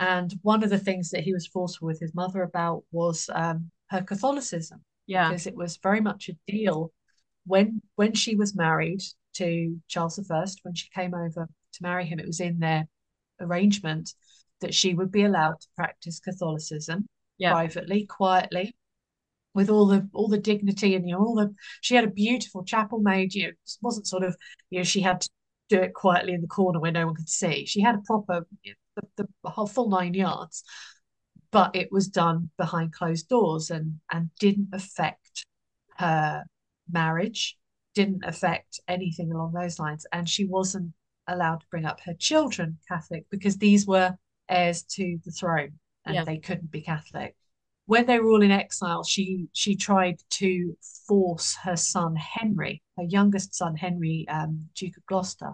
And 0.00 0.34
one 0.42 0.64
of 0.64 0.70
the 0.70 0.80
things 0.80 1.10
that 1.10 1.22
he 1.22 1.32
was 1.32 1.46
forceful 1.46 1.86
with 1.86 2.00
his 2.00 2.16
mother 2.16 2.42
about 2.42 2.82
was 2.90 3.30
um, 3.32 3.70
her 3.90 4.02
Catholicism, 4.02 4.82
yeah. 5.06 5.28
because 5.28 5.46
it 5.46 5.54
was 5.54 5.76
very 5.76 6.00
much 6.00 6.28
a 6.28 6.50
deal 6.50 6.92
when 7.46 7.80
when 7.94 8.14
she 8.14 8.34
was 8.34 8.56
married 8.56 9.02
to 9.34 9.80
Charles 9.86 10.18
I, 10.18 10.46
when 10.62 10.74
she 10.74 10.88
came 10.92 11.14
over 11.14 11.46
to 11.74 11.82
marry 11.82 12.06
him, 12.06 12.18
it 12.18 12.26
was 12.26 12.40
in 12.40 12.58
their 12.58 12.88
arrangement 13.40 14.14
that 14.60 14.74
she 14.74 14.94
would 14.94 15.10
be 15.10 15.24
allowed 15.24 15.60
to 15.60 15.68
practice 15.76 16.20
Catholicism 16.20 17.06
Yeah. 17.38 17.52
privately, 17.52 18.06
quietly, 18.06 18.76
with 19.54 19.70
all 19.70 19.86
the 19.86 20.08
all 20.12 20.28
the 20.28 20.38
dignity 20.38 20.94
and 20.94 21.08
you 21.08 21.14
know 21.14 21.20
all 21.20 21.34
the 21.34 21.54
she 21.80 21.94
had 21.94 22.04
a 22.04 22.10
beautiful 22.10 22.64
chapel 22.64 23.00
made. 23.00 23.34
You 23.34 23.44
know, 23.44 23.48
it 23.50 23.58
wasn't 23.82 24.06
sort 24.06 24.24
of 24.24 24.36
you 24.70 24.78
know 24.80 24.84
she 24.84 25.00
had 25.00 25.20
to 25.22 25.30
do 25.68 25.80
it 25.80 25.94
quietly 25.94 26.34
in 26.34 26.40
the 26.40 26.46
corner 26.46 26.80
where 26.80 26.92
no 26.92 27.06
one 27.06 27.14
could 27.14 27.28
see. 27.28 27.66
She 27.66 27.80
had 27.80 27.94
a 27.94 28.02
proper 28.04 28.46
the, 28.64 29.02
the, 29.16 29.28
the 29.42 29.50
whole 29.50 29.66
full 29.66 29.88
nine 29.88 30.14
yards, 30.14 30.62
but 31.50 31.74
it 31.74 31.90
was 31.90 32.08
done 32.08 32.50
behind 32.58 32.92
closed 32.92 33.28
doors 33.28 33.70
and 33.70 34.00
and 34.12 34.30
didn't 34.38 34.68
affect 34.72 35.46
her 35.98 36.44
marriage, 36.90 37.56
didn't 37.94 38.24
affect 38.24 38.80
anything 38.88 39.32
along 39.32 39.52
those 39.52 39.78
lines, 39.78 40.06
and 40.12 40.28
she 40.28 40.44
wasn't 40.44 40.92
allowed 41.26 41.60
to 41.60 41.66
bring 41.70 41.84
up 41.84 42.00
her 42.00 42.14
children 42.14 42.78
Catholic 42.88 43.24
because 43.30 43.56
these 43.56 43.86
were 43.86 44.16
heirs 44.48 44.82
to 44.82 45.18
the 45.24 45.30
throne 45.30 45.78
and 46.04 46.14
Yeah. 46.14 46.24
they 46.24 46.38
couldn't 46.38 46.70
be 46.70 46.82
Catholic. 46.82 47.34
When 47.86 48.06
they 48.06 48.18
were 48.18 48.30
all 48.30 48.42
in 48.42 48.50
exile, 48.50 49.04
she 49.04 49.48
she 49.52 49.76
tried 49.76 50.18
to 50.30 50.76
force 51.06 51.54
her 51.64 51.76
son 51.76 52.16
Henry, 52.16 52.82
her 52.96 53.04
youngest 53.04 53.54
son 53.54 53.76
Henry, 53.76 54.26
um, 54.28 54.68
Duke 54.74 54.96
of 54.96 55.04
Gloucester. 55.06 55.52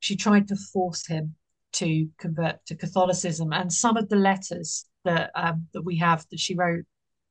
She 0.00 0.16
tried 0.16 0.48
to 0.48 0.56
force 0.56 1.06
him 1.06 1.34
to 1.72 2.08
convert 2.18 2.64
to 2.66 2.74
Catholicism, 2.74 3.52
and 3.52 3.70
some 3.72 3.98
of 3.98 4.08
the 4.08 4.16
letters 4.16 4.86
that 5.04 5.30
um, 5.34 5.68
that 5.74 5.82
we 5.82 5.98
have 5.98 6.26
that 6.30 6.40
she 6.40 6.54
wrote 6.54 6.84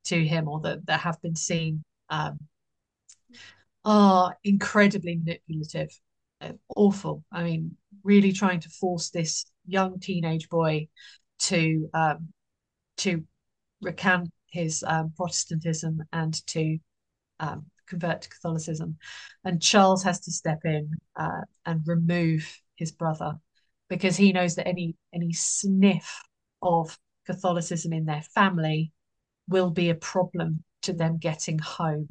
to 0.06 0.24
him 0.26 0.48
or 0.48 0.60
that 0.62 0.86
that 0.86 1.00
have 1.00 1.20
been 1.22 1.36
seen 1.36 1.84
um, 2.10 2.38
are 3.84 4.38
incredibly 4.44 5.16
manipulative, 5.16 5.90
awful. 6.76 7.24
I 7.32 7.44
mean, 7.44 7.76
really 8.04 8.32
trying 8.32 8.60
to 8.62 8.70
force 8.70 9.10
this 9.10 9.46
young 9.66 10.00
teenage 10.00 10.50
boy 10.50 10.88
to 11.40 11.90
um, 11.94 12.30
to 12.98 13.24
recant 13.82 14.30
his 14.50 14.84
um, 14.88 15.14
Protestantism 15.16 16.04
and 16.12 16.46
to 16.48 16.80
um, 17.40 17.66
convert 17.88 18.24
to 18.24 18.30
Catholicism. 18.30 18.98
And 19.44 19.62
Charles 19.62 20.04
has 20.04 20.20
to 20.22 20.32
step 20.32 20.60
in 20.66 20.92
uh, 21.16 21.42
and 21.66 21.82
remove 21.86 22.62
his 22.76 22.92
brother 22.92 23.36
because 23.90 24.18
he 24.18 24.32
knows 24.32 24.56
that 24.56 24.68
any 24.68 24.96
any 25.14 25.34
sniff 25.34 26.22
of 26.62 26.98
Catholicism 27.26 27.94
in 27.94 28.06
their 28.06 28.24
family 28.34 28.92
will 29.48 29.70
be 29.70 29.90
a 29.90 29.96
problem 29.96 30.64
to 30.82 30.94
them 30.94 31.18
getting 31.18 31.60
home. 31.60 32.10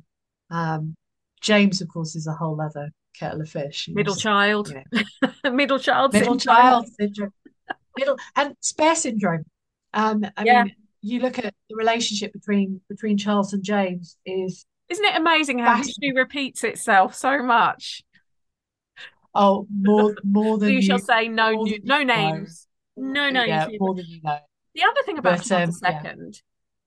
Um, 0.50 0.94
James, 1.40 1.80
of 1.80 1.88
course, 1.88 2.16
is 2.16 2.26
a 2.26 2.32
whole 2.32 2.60
other 2.60 2.90
kettle 3.18 3.40
of 3.40 3.48
fish. 3.48 3.88
Middle 3.92 4.14
child. 4.16 4.72
you 4.92 5.04
Middle 5.52 5.78
child. 5.78 6.12
middle 6.12 6.38
syndrome. 6.38 6.56
child 6.56 6.88
syndrome, 7.00 7.32
middle 7.96 8.16
and 8.36 8.54
spare 8.60 8.94
syndrome. 8.94 9.44
Um, 9.94 10.24
I 10.36 10.44
Yeah. 10.44 10.64
mean, 10.64 10.74
you 11.02 11.20
look 11.20 11.38
at 11.38 11.54
the 11.70 11.76
relationship 11.76 12.32
between 12.32 12.80
between 12.88 13.16
Charles 13.16 13.52
and 13.52 13.62
James 13.62 14.16
is 14.26 14.66
Isn't 14.88 15.04
it 15.04 15.16
amazing 15.16 15.58
how 15.60 15.76
history 15.76 16.12
repeats 16.12 16.64
itself 16.64 17.14
so 17.14 17.42
much? 17.42 18.02
oh 19.34 19.66
more 19.72 20.14
more 20.24 20.58
than 20.58 20.72
You 20.72 20.82
shall 20.82 20.98
say 20.98 21.28
no 21.28 21.52
new, 21.52 21.78
no 21.84 21.98
you 21.98 22.04
know. 22.04 22.14
names. 22.32 22.66
No 22.96 23.30
names. 23.30 23.48
yeah, 23.48 23.68
more 23.78 23.94
than 23.94 24.06
you 24.08 24.20
know. 24.22 24.38
The 24.74 24.82
other 24.84 25.02
thing 25.04 25.18
about 25.18 25.38
But, 25.48 25.52
um, 25.52 25.70
yeah. 25.82 26.02
II, 26.16 26.32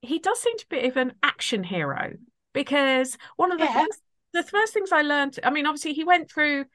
he 0.01 0.19
does 0.19 0.39
seem 0.39 0.57
to 0.57 0.65
be 0.69 0.77
a 0.77 0.81
bit 0.81 0.89
of 0.91 0.97
an 0.97 1.13
action 1.23 1.63
hero 1.63 2.13
because 2.53 3.17
one 3.35 3.51
of 3.51 3.59
the 3.59 3.65
Yeah. 3.65 3.73
first, 3.85 4.01
the 4.33 4.43
first 4.43 4.73
things 4.73 4.91
I 4.91 5.01
learned, 5.01 5.39
I 5.43 5.49
mean, 5.51 5.65
obviously 5.65 5.93
he 5.93 6.03
went 6.03 6.31
through, 6.31 6.65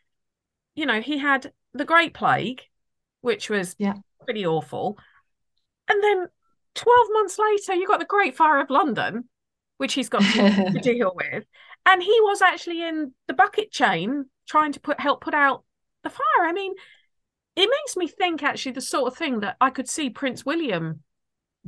you 0.75 0.87
know, 0.87 1.01
he 1.01 1.19
had 1.19 1.53
the 1.75 1.85
Great 1.85 2.15
Plague, 2.15 2.63
which 3.21 3.51
was 3.51 3.77
Yeah. 3.79 3.95
pretty 4.25 4.47
awful, 4.47 4.99
and 5.89 6.03
then 6.03 6.29
12 6.75 7.09
months 7.13 7.39
later, 7.39 7.75
you 7.75 7.87
got 7.87 8.01
the 8.01 8.07
Great 8.07 8.37
Fire 8.37 8.61
of 8.61 8.71
London, 8.71 9.29
which 9.79 9.95
he's 9.95 10.09
got 10.09 10.31
to, 10.33 10.45
to 10.73 10.79
deal 10.81 11.13
with. 11.15 11.45
And 11.87 12.03
he 12.03 12.17
was 12.23 12.43
actually 12.43 12.83
in 12.87 13.13
the 13.29 13.35
bucket 13.35 13.71
chain 13.71 14.27
trying 14.49 14.73
to 14.73 14.81
put 14.81 15.01
help 15.01 15.21
put 15.21 15.35
out 15.35 15.65
the 16.03 16.11
fire. 16.11 16.45
I 16.47 16.53
mean, 16.53 16.75
it 17.57 17.71
makes 17.71 17.97
me 17.97 18.09
think 18.09 18.43
actually 18.43 18.73
the 18.73 18.81
sort 18.81 19.13
of 19.13 19.19
thing 19.19 19.41
that 19.41 19.57
I 19.61 19.71
could 19.71 19.89
see 19.89 20.11
Prince 20.11 20.45
William 20.45 21.03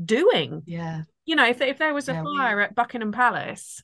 doing. 0.03 0.63
Yeah. 0.67 1.03
You 1.27 1.37
know, 1.37 1.49
if 1.49 1.61
if 1.61 1.79
there 1.79 1.95
was 1.95 2.09
a 2.09 2.15
Yeah, 2.15 2.23
fire 2.23 2.61
at 2.61 2.75
Buckingham 2.75 3.13
Palace, 3.13 3.83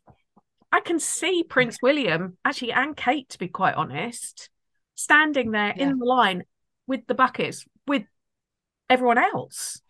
I 0.72 0.80
can 0.80 0.98
see 0.98 1.44
Prince 1.44 1.78
William 1.82 2.38
actually 2.44 2.72
and 2.72 2.96
Kate, 2.96 3.28
to 3.30 3.38
be 3.38 3.48
quite 3.48 3.74
honest, 3.74 4.48
standing 4.94 5.50
there 5.50 5.74
Yeah. 5.76 5.90
in 5.90 5.98
the 5.98 6.06
line 6.06 6.44
with 6.86 7.06
the 7.06 7.14
buckets 7.14 7.64
with 7.86 8.04
everyone 8.88 9.18
else. 9.18 9.80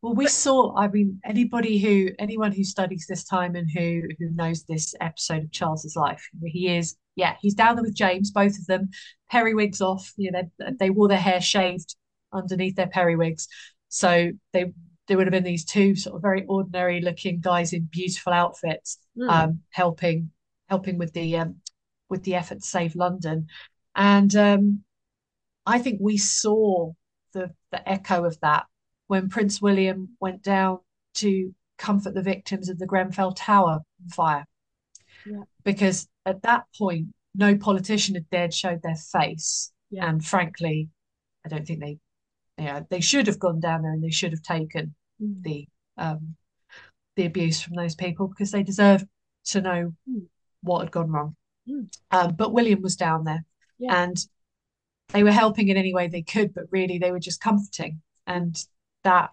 Well, 0.00 0.14
we 0.14 0.26
saw, 0.28 0.76
I 0.76 0.88
mean, 0.88 1.20
anybody 1.24 1.78
who, 1.78 2.10
anyone 2.18 2.52
who 2.52 2.62
studies 2.62 3.06
this 3.08 3.24
time 3.24 3.56
and 3.56 3.68
who 3.70 4.02
who 4.18 4.30
knows 4.30 4.64
this 4.64 4.94
episode 5.00 5.44
of 5.44 5.50
Charles's 5.50 5.96
life, 5.96 6.28
he 6.44 6.76
is, 6.76 6.96
yeah, 7.16 7.36
he's 7.40 7.54
down 7.54 7.76
there 7.76 7.84
with 7.84 7.96
James, 7.96 8.30
both 8.30 8.58
of 8.58 8.66
them, 8.66 8.90
periwigs 9.30 9.80
off, 9.80 10.12
you 10.16 10.30
know, 10.30 10.42
they, 10.58 10.72
they 10.78 10.90
wore 10.90 11.08
their 11.08 11.16
hair 11.16 11.40
shaved 11.40 11.96
underneath 12.32 12.76
their 12.76 12.86
periwigs. 12.88 13.48
So 13.88 14.32
they 14.52 14.72
there 15.06 15.16
would 15.16 15.26
have 15.26 15.32
been 15.32 15.44
these 15.44 15.64
two 15.64 15.94
sort 15.94 16.16
of 16.16 16.22
very 16.22 16.44
ordinary 16.46 17.00
looking 17.00 17.40
guys 17.40 17.72
in 17.72 17.88
beautiful 17.90 18.32
outfits, 18.32 18.98
Mm. 19.16 19.30
um, 19.30 19.60
helping 19.70 20.30
helping 20.68 20.98
with 20.98 21.12
the 21.12 21.36
um 21.36 21.56
with 22.08 22.24
the 22.24 22.34
effort 22.34 22.56
to 22.60 22.66
save 22.66 22.96
London. 22.96 23.46
And 23.94 24.34
um 24.34 24.84
I 25.66 25.78
think 25.78 25.98
we 26.00 26.16
saw 26.18 26.92
the 27.32 27.52
the 27.70 27.86
echo 27.88 28.24
of 28.24 28.38
that 28.40 28.66
when 29.06 29.28
Prince 29.28 29.60
William 29.60 30.16
went 30.20 30.42
down 30.42 30.78
to 31.14 31.54
comfort 31.78 32.14
the 32.14 32.22
victims 32.22 32.68
of 32.68 32.78
the 32.78 32.86
Grenfell 32.86 33.32
Tower 33.32 33.80
fire. 34.10 34.46
Yeah. 35.26 35.42
Because 35.64 36.08
at 36.26 36.42
that 36.42 36.64
point, 36.78 37.08
no 37.34 37.56
politician 37.56 38.14
had 38.14 38.30
dared 38.30 38.54
show 38.54 38.78
their 38.82 38.96
face. 38.96 39.72
Yeah. 39.90 40.08
And 40.08 40.24
frankly, 40.24 40.88
I 41.44 41.48
don't 41.48 41.66
think 41.66 41.80
they, 41.80 41.98
you 42.58 42.64
know, 42.64 42.86
they 42.90 43.00
should 43.00 43.26
have 43.26 43.38
gone 43.38 43.60
down 43.60 43.82
there 43.82 43.92
and 43.92 44.02
they 44.02 44.10
should 44.10 44.32
have 44.32 44.42
taken 44.42 44.94
Mm. 45.22 45.42
the 45.44 45.68
um 45.96 46.34
the 47.16 47.26
abuse 47.26 47.60
from 47.62 47.76
those 47.76 47.94
people 47.94 48.26
because 48.26 48.50
they 48.50 48.64
deserve 48.64 49.04
to 49.44 49.60
know 49.60 49.94
Mm. 50.10 50.26
what 50.62 50.80
had 50.80 50.90
gone 50.90 51.10
wrong. 51.10 51.36
Mm. 51.68 51.88
Um, 52.10 52.34
but 52.34 52.52
William 52.52 52.82
was 52.82 52.96
down 52.96 53.22
there 53.24 53.44
Yeah. 53.78 54.02
and 54.02 54.16
they 55.08 55.22
were 55.22 55.30
helping 55.30 55.68
in 55.68 55.76
any 55.76 55.94
way 55.94 56.08
they 56.08 56.22
could, 56.22 56.52
but 56.52 56.64
really 56.72 56.98
they 56.98 57.12
were 57.12 57.20
just 57.20 57.40
comforting. 57.40 58.02
And 58.26 58.56
that 59.04 59.30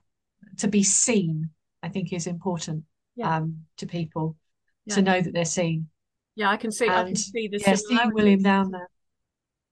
to 0.57 0.67
be 0.67 0.83
seen, 0.83 1.49
I 1.81 1.89
think, 1.89 2.13
is 2.13 2.27
important 2.27 2.85
Yeah. 3.15 3.37
um, 3.37 3.65
to 3.77 3.87
people 3.87 4.37
Yeah. 4.85 4.95
to 4.95 5.01
know 5.01 5.21
that 5.21 5.33
they're 5.33 5.45
seen. 5.45 5.89
Yeah, 6.35 6.51
I 6.51 6.57
can 6.57 6.71
see. 6.71 6.87
I 6.87 7.03
can 7.05 7.15
see 7.15 7.47
the 7.47 7.57
Yeah, 7.59 7.75
seeing 7.75 8.13
William 8.13 8.41
down 8.43 8.71
there. 8.71 8.89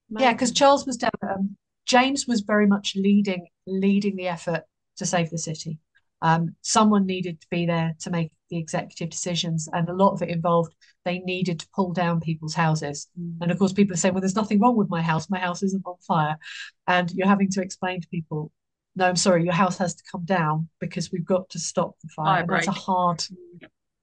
Yeah, 0.09 0.33
because 0.33 0.51
Charles 0.51 0.87
was 0.87 0.97
down 0.97 1.11
there. 1.21 1.33
Um, 1.33 1.55
James 1.89 2.27
was 2.27 2.41
very 2.41 2.67
much 2.67 2.95
leading 2.95 3.47
leading 3.65 4.15
the 4.15 4.27
effort 4.27 4.61
to 4.97 5.05
save 5.05 5.31
the 5.31 5.39
city. 5.39 5.79
Um, 6.21 6.55
someone 6.61 7.05
needed 7.05 7.41
to 7.41 7.47
be 7.49 7.65
there 7.65 7.95
to 8.01 8.11
make 8.11 8.31
the 8.51 8.57
executive 8.57 9.09
decisions, 9.09 9.67
and 9.73 9.89
a 9.89 9.93
lot 9.93 10.13
of 10.13 10.21
it 10.21 10.29
involved 10.29 10.73
they 11.03 11.19
needed 11.19 11.59
to 11.59 11.67
pull 11.73 11.91
down 11.91 12.19
people's 12.19 12.53
houses. 12.53 13.07
Mm. 13.19 13.37
And 13.41 13.51
of 13.51 13.57
course, 13.57 13.73
people 13.73 13.97
say, 13.97 14.11
"Well, 14.11 14.21
there's 14.21 14.35
nothing 14.35 14.59
wrong 14.59 14.75
with 14.75 14.89
my 14.89 15.01
house. 15.01 15.29
My 15.31 15.39
house 15.39 15.63
isn't 15.63 15.85
on 15.85 15.95
fire," 16.07 16.37
and 16.85 17.09
you're 17.11 17.27
having 17.27 17.49
to 17.51 17.61
explain 17.61 18.01
to 18.01 18.07
people, 18.09 18.51
"No, 18.95 19.07
I'm 19.07 19.15
sorry, 19.15 19.43
your 19.43 19.53
house 19.53 19.79
has 19.79 19.95
to 19.95 20.03
come 20.11 20.25
down 20.25 20.69
because 20.79 21.11
we've 21.11 21.25
got 21.25 21.49
to 21.49 21.59
stop 21.59 21.95
the 22.03 22.09
fire." 22.09 22.45
Fire 22.45 22.57
that's 22.57 22.67
a 22.67 22.71
hard 22.71 23.23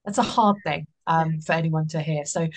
that's 0.05 0.19
a 0.19 0.23
hard 0.23 0.57
thing 0.65 0.89
um, 1.07 1.41
for 1.41 1.53
anyone 1.53 1.87
to 1.89 2.01
hear. 2.01 2.25
So 2.25 2.49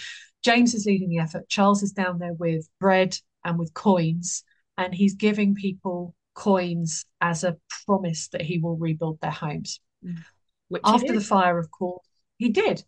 James 0.44 0.74
is 0.74 0.88
leading 0.88 1.10
the 1.10 1.20
effort. 1.20 1.50
Charles 1.50 1.84
is 1.84 1.92
down 1.92 2.18
there 2.18 2.34
with 2.34 2.68
bread 2.80 3.16
and 3.44 3.60
with 3.60 3.74
coins, 3.74 4.44
and 4.80 4.96
he's 4.96 5.14
giving 5.14 5.54
people 5.54 6.16
coins 6.34 7.06
as 7.20 7.44
a 7.44 7.58
promise 7.86 8.30
that 8.30 8.42
he 8.42 8.58
will 8.60 8.78
rebuild 8.78 9.20
their 9.22 9.30
homes. 9.30 9.82
Which 10.70 10.82
After 10.86 11.14
the 11.14 11.22
fire, 11.22 11.60
of 11.60 11.70
course, 11.70 12.06
he 12.38 12.50
did. 12.50 12.84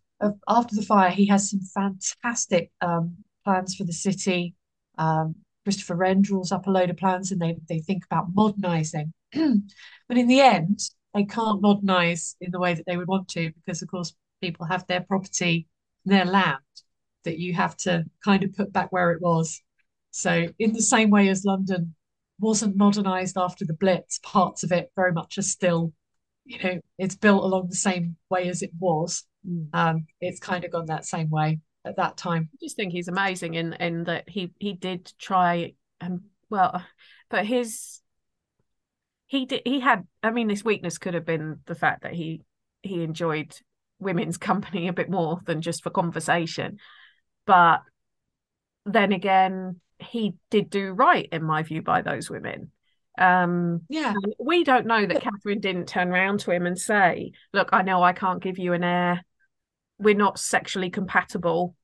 After 0.47 0.75
the 0.75 0.83
fire, 0.83 1.09
he 1.09 1.25
has 1.25 1.49
some 1.49 1.59
fantastic 1.59 2.71
um, 2.79 3.17
plans 3.43 3.75
for 3.75 3.83
the 3.83 3.93
city. 3.93 4.55
Um, 4.97 5.35
Christopher 5.65 5.95
Wren 5.95 6.21
draws 6.21 6.51
up 6.51 6.65
a 6.65 6.71
load 6.71 6.89
of 6.89 6.97
plans, 6.97 7.31
and 7.31 7.41
they 7.41 7.57
they 7.67 7.79
think 7.79 8.05
about 8.05 8.33
modernising. 8.33 9.13
but 9.33 10.17
in 10.17 10.27
the 10.27 10.39
end, 10.39 10.79
they 11.13 11.25
can't 11.25 11.61
modernise 11.61 12.37
in 12.39 12.51
the 12.51 12.59
way 12.59 12.73
that 12.73 12.85
they 12.85 12.97
would 12.97 13.07
want 13.07 13.27
to, 13.29 13.51
because 13.51 13.81
of 13.81 13.89
course 13.89 14.13
people 14.41 14.65
have 14.65 14.87
their 14.87 15.01
property, 15.01 15.67
their 16.05 16.25
land 16.25 16.59
that 17.25 17.37
you 17.37 17.53
have 17.53 17.75
to 17.77 18.05
kind 18.23 18.43
of 18.43 18.55
put 18.55 18.71
back 18.71 18.91
where 18.91 19.11
it 19.11 19.21
was. 19.21 19.61
So 20.11 20.47
in 20.59 20.73
the 20.73 20.81
same 20.81 21.09
way 21.09 21.29
as 21.29 21.45
London 21.45 21.95
wasn't 22.39 22.75
modernised 22.75 23.37
after 23.37 23.65
the 23.65 23.73
Blitz, 23.73 24.19
parts 24.19 24.63
of 24.63 24.71
it 24.71 24.91
very 24.95 25.13
much 25.13 25.37
are 25.37 25.43
still, 25.43 25.93
you 26.45 26.61
know, 26.61 26.79
it's 26.97 27.15
built 27.15 27.43
along 27.43 27.69
the 27.69 27.75
same 27.75 28.17
way 28.29 28.49
as 28.49 28.61
it 28.61 28.71
was. 28.77 29.23
Mm. 29.47 29.67
Um, 29.73 30.05
it's 30.19 30.39
kind 30.39 30.65
of 30.65 30.71
gone 30.71 30.87
that 30.87 31.05
same 31.05 31.29
way 31.29 31.59
at 31.85 31.97
that 31.97 32.17
time. 32.17 32.49
I 32.53 32.57
just 32.61 32.75
think 32.75 32.91
he's 32.91 33.07
amazing 33.07 33.55
in 33.55 33.73
in 33.73 34.03
that 34.05 34.29
he 34.29 34.51
he 34.59 34.73
did 34.73 35.11
try 35.19 35.73
and 35.99 36.21
well, 36.49 36.83
but 37.29 37.45
his 37.45 38.01
he 39.27 39.45
did 39.45 39.61
he 39.65 39.79
had 39.79 40.05
I 40.21 40.31
mean 40.31 40.49
his 40.49 40.65
weakness 40.65 40.97
could 40.97 41.13
have 41.13 41.25
been 41.25 41.59
the 41.65 41.75
fact 41.75 42.03
that 42.03 42.13
he 42.13 42.41
he 42.83 43.03
enjoyed 43.03 43.55
women's 43.99 44.37
company 44.49 44.87
a 44.87 44.93
bit 44.93 45.09
more 45.09 45.39
than 45.45 45.61
just 45.61 45.83
for 45.83 45.89
conversation, 45.89 46.77
but 47.45 47.81
then 48.85 49.11
again 49.11 49.79
he 50.01 50.35
did 50.49 50.69
do 50.69 50.91
right 50.91 51.27
in 51.31 51.43
my 51.43 51.63
view 51.63 51.81
by 51.81 52.01
those 52.01 52.29
women. 52.29 52.71
Um, 53.17 53.81
Yeah, 53.89 54.13
we 54.39 54.63
don't 54.63 54.87
know 54.87 55.05
that 55.05 55.21
Catherine 55.21 55.59
didn't 55.59 55.87
turn 55.87 56.09
around 56.09 56.41
to 56.41 56.51
him 56.51 56.65
and 56.65 56.77
say, 56.77 57.33
"Look, 57.53 57.69
I 57.71 57.81
know 57.81 58.01
I 58.01 58.13
can't 58.13 58.41
give 58.41 58.57
you 58.57 58.73
an 58.73 58.83
heir. 58.83 59.23
We're 59.99 60.15
not 60.15 60.39
sexually 60.39 60.89
compatible. 60.89 61.75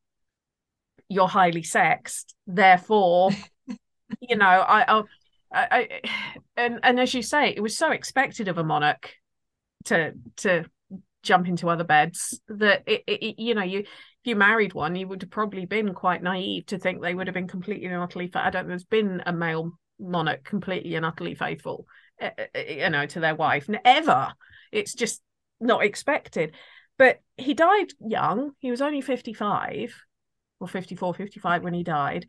You're 1.09 1.27
highly 1.27 1.63
sexed. 1.63 2.35
Therefore, 2.47 3.31
you 4.21 4.35
know, 4.35 4.45
I, 4.45 4.99
I, 4.99 5.03
I, 5.51 6.01
and 6.55 6.79
and 6.83 6.99
as 6.99 7.13
you 7.13 7.21
say, 7.21 7.49
it 7.49 7.61
was 7.61 7.77
so 7.77 7.91
expected 7.91 8.47
of 8.47 8.57
a 8.57 8.63
monarch 8.63 9.13
to 9.85 10.13
to 10.37 10.65
jump 11.23 11.47
into 11.47 11.69
other 11.69 11.83
beds 11.83 12.39
that 12.47 12.83
it, 12.87 13.03
it 13.05 13.39
you 13.39 13.53
know 13.53 13.63
you 13.63 13.85
you 14.27 14.35
married 14.35 14.73
one, 14.73 14.95
you 14.95 15.07
would 15.07 15.21
have 15.21 15.31
probably 15.31 15.65
been 15.65 15.93
quite 15.93 16.21
naive 16.21 16.67
to 16.67 16.77
think 16.77 17.01
they 17.01 17.15
would 17.15 17.27
have 17.27 17.33
been 17.33 17.47
completely 17.47 17.87
and 17.87 17.95
utterly. 17.95 18.29
I 18.33 18.49
don't. 18.49 18.67
There's 18.67 18.83
been 18.83 19.23
a 19.25 19.33
male 19.33 19.71
monarch 19.99 20.43
completely 20.43 20.95
and 20.95 21.05
utterly 21.05 21.35
faithful, 21.35 21.85
uh, 22.21 22.29
uh, 22.37 22.59
you 22.59 22.89
know, 22.89 23.05
to 23.07 23.19
their 23.19 23.35
wife. 23.35 23.69
Ever. 23.83 24.33
It's 24.71 24.93
just 24.93 25.21
not 25.59 25.83
expected. 25.83 26.53
But 26.97 27.21
he 27.37 27.53
died 27.53 27.93
young. 27.99 28.51
He 28.59 28.71
was 28.71 28.81
only 28.81 29.01
55 29.01 29.93
or 30.59 30.67
54, 30.67 31.13
55 31.13 31.63
when 31.63 31.73
he 31.73 31.83
died. 31.83 32.25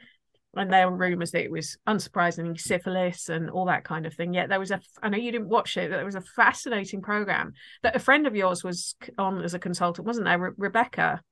And 0.55 0.73
there 0.73 0.91
were 0.91 0.97
rumours 0.97 1.31
that 1.33 1.45
it 1.45 1.51
was 1.51 1.77
unsurprisingly 1.87 2.59
syphilis 2.59 3.29
and 3.29 3.51
all 3.51 3.67
that 3.67 3.85
kind 3.85 4.07
of 4.07 4.15
thing. 4.15 4.35
Yet 4.35 4.49
there 4.49 4.59
was 4.59 4.71
a, 4.71 4.81
I 5.03 5.09
know 5.09 5.19
you 5.19 5.31
didn't 5.31 5.49
watch 5.49 5.77
it, 5.77 5.91
there 5.91 6.05
was 6.05 6.15
a 6.15 6.21
fascinating 6.21 7.03
program 7.03 7.53
that 7.83 7.97
a 7.97 8.01
friend 8.01 8.27
of 8.27 8.35
yours 8.35 8.65
was 8.65 8.95
on 9.19 9.43
as 9.43 9.55
a 9.55 9.59
consultant, 9.59 10.07
wasn't 10.07 10.27
there? 10.27 10.39
Re- 10.39 10.51
Rebecca. 10.57 11.23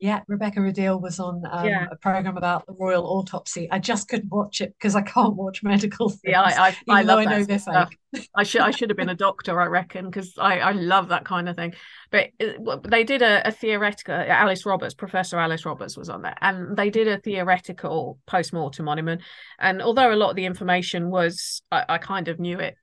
Yeah. 0.00 0.20
Rebecca 0.28 0.60
Rideal 0.60 1.00
was 1.00 1.18
on 1.18 1.42
um, 1.50 1.66
Yeah. 1.66 1.86
a 1.90 1.96
program 1.96 2.36
about 2.36 2.66
the 2.66 2.72
royal 2.72 3.04
autopsy. 3.06 3.68
I 3.70 3.78
just 3.78 4.08
couldn't 4.08 4.30
watch 4.30 4.60
it 4.60 4.74
because 4.78 4.94
I 4.94 5.02
can't 5.02 5.34
watch 5.34 5.62
medical 5.62 6.08
things. 6.08 6.20
Yeah, 6.24 6.42
I, 6.42 6.68
I, 6.68 6.76
I 7.00 7.02
love 7.02 7.18
I 7.18 7.24
know 7.24 7.56
stuff. 7.58 7.90
fake. 8.12 8.28
I 8.34 8.42
should 8.42 8.60
I 8.62 8.70
should 8.70 8.90
have 8.90 8.96
been 8.96 9.08
a 9.08 9.14
doctor, 9.26 9.60
I 9.60 9.66
reckon, 9.66 10.06
because 10.06 10.34
I, 10.38 10.60
I 10.60 10.72
love 10.72 11.08
that 11.08 11.24
kind 11.24 11.48
of 11.48 11.56
thing. 11.56 11.74
But 12.10 12.28
it- 12.38 12.58
they 12.84 13.02
did 13.04 13.22
a, 13.22 13.46
a 13.48 13.50
theoretical. 13.50 14.14
Alice 14.14 14.64
Roberts, 14.64 14.94
Professor 14.94 15.38
Alice 15.38 15.66
Roberts, 15.66 15.96
was 15.96 16.08
on 16.08 16.22
there, 16.22 16.36
and 16.40 16.76
they 16.76 16.90
did 16.90 17.08
a 17.08 17.18
theoretical 17.18 18.18
post 18.26 18.52
mortem 18.52 18.88
on 18.88 18.98
him. 18.98 19.08
And, 19.08 19.20
and 19.58 19.82
although 19.82 20.12
a 20.12 20.16
lot 20.16 20.30
of 20.30 20.36
the 20.36 20.46
information 20.46 21.10
was, 21.10 21.62
I, 21.72 21.84
I 21.88 21.98
kind 21.98 22.28
of 22.28 22.38
knew 22.38 22.58
it 22.60 22.76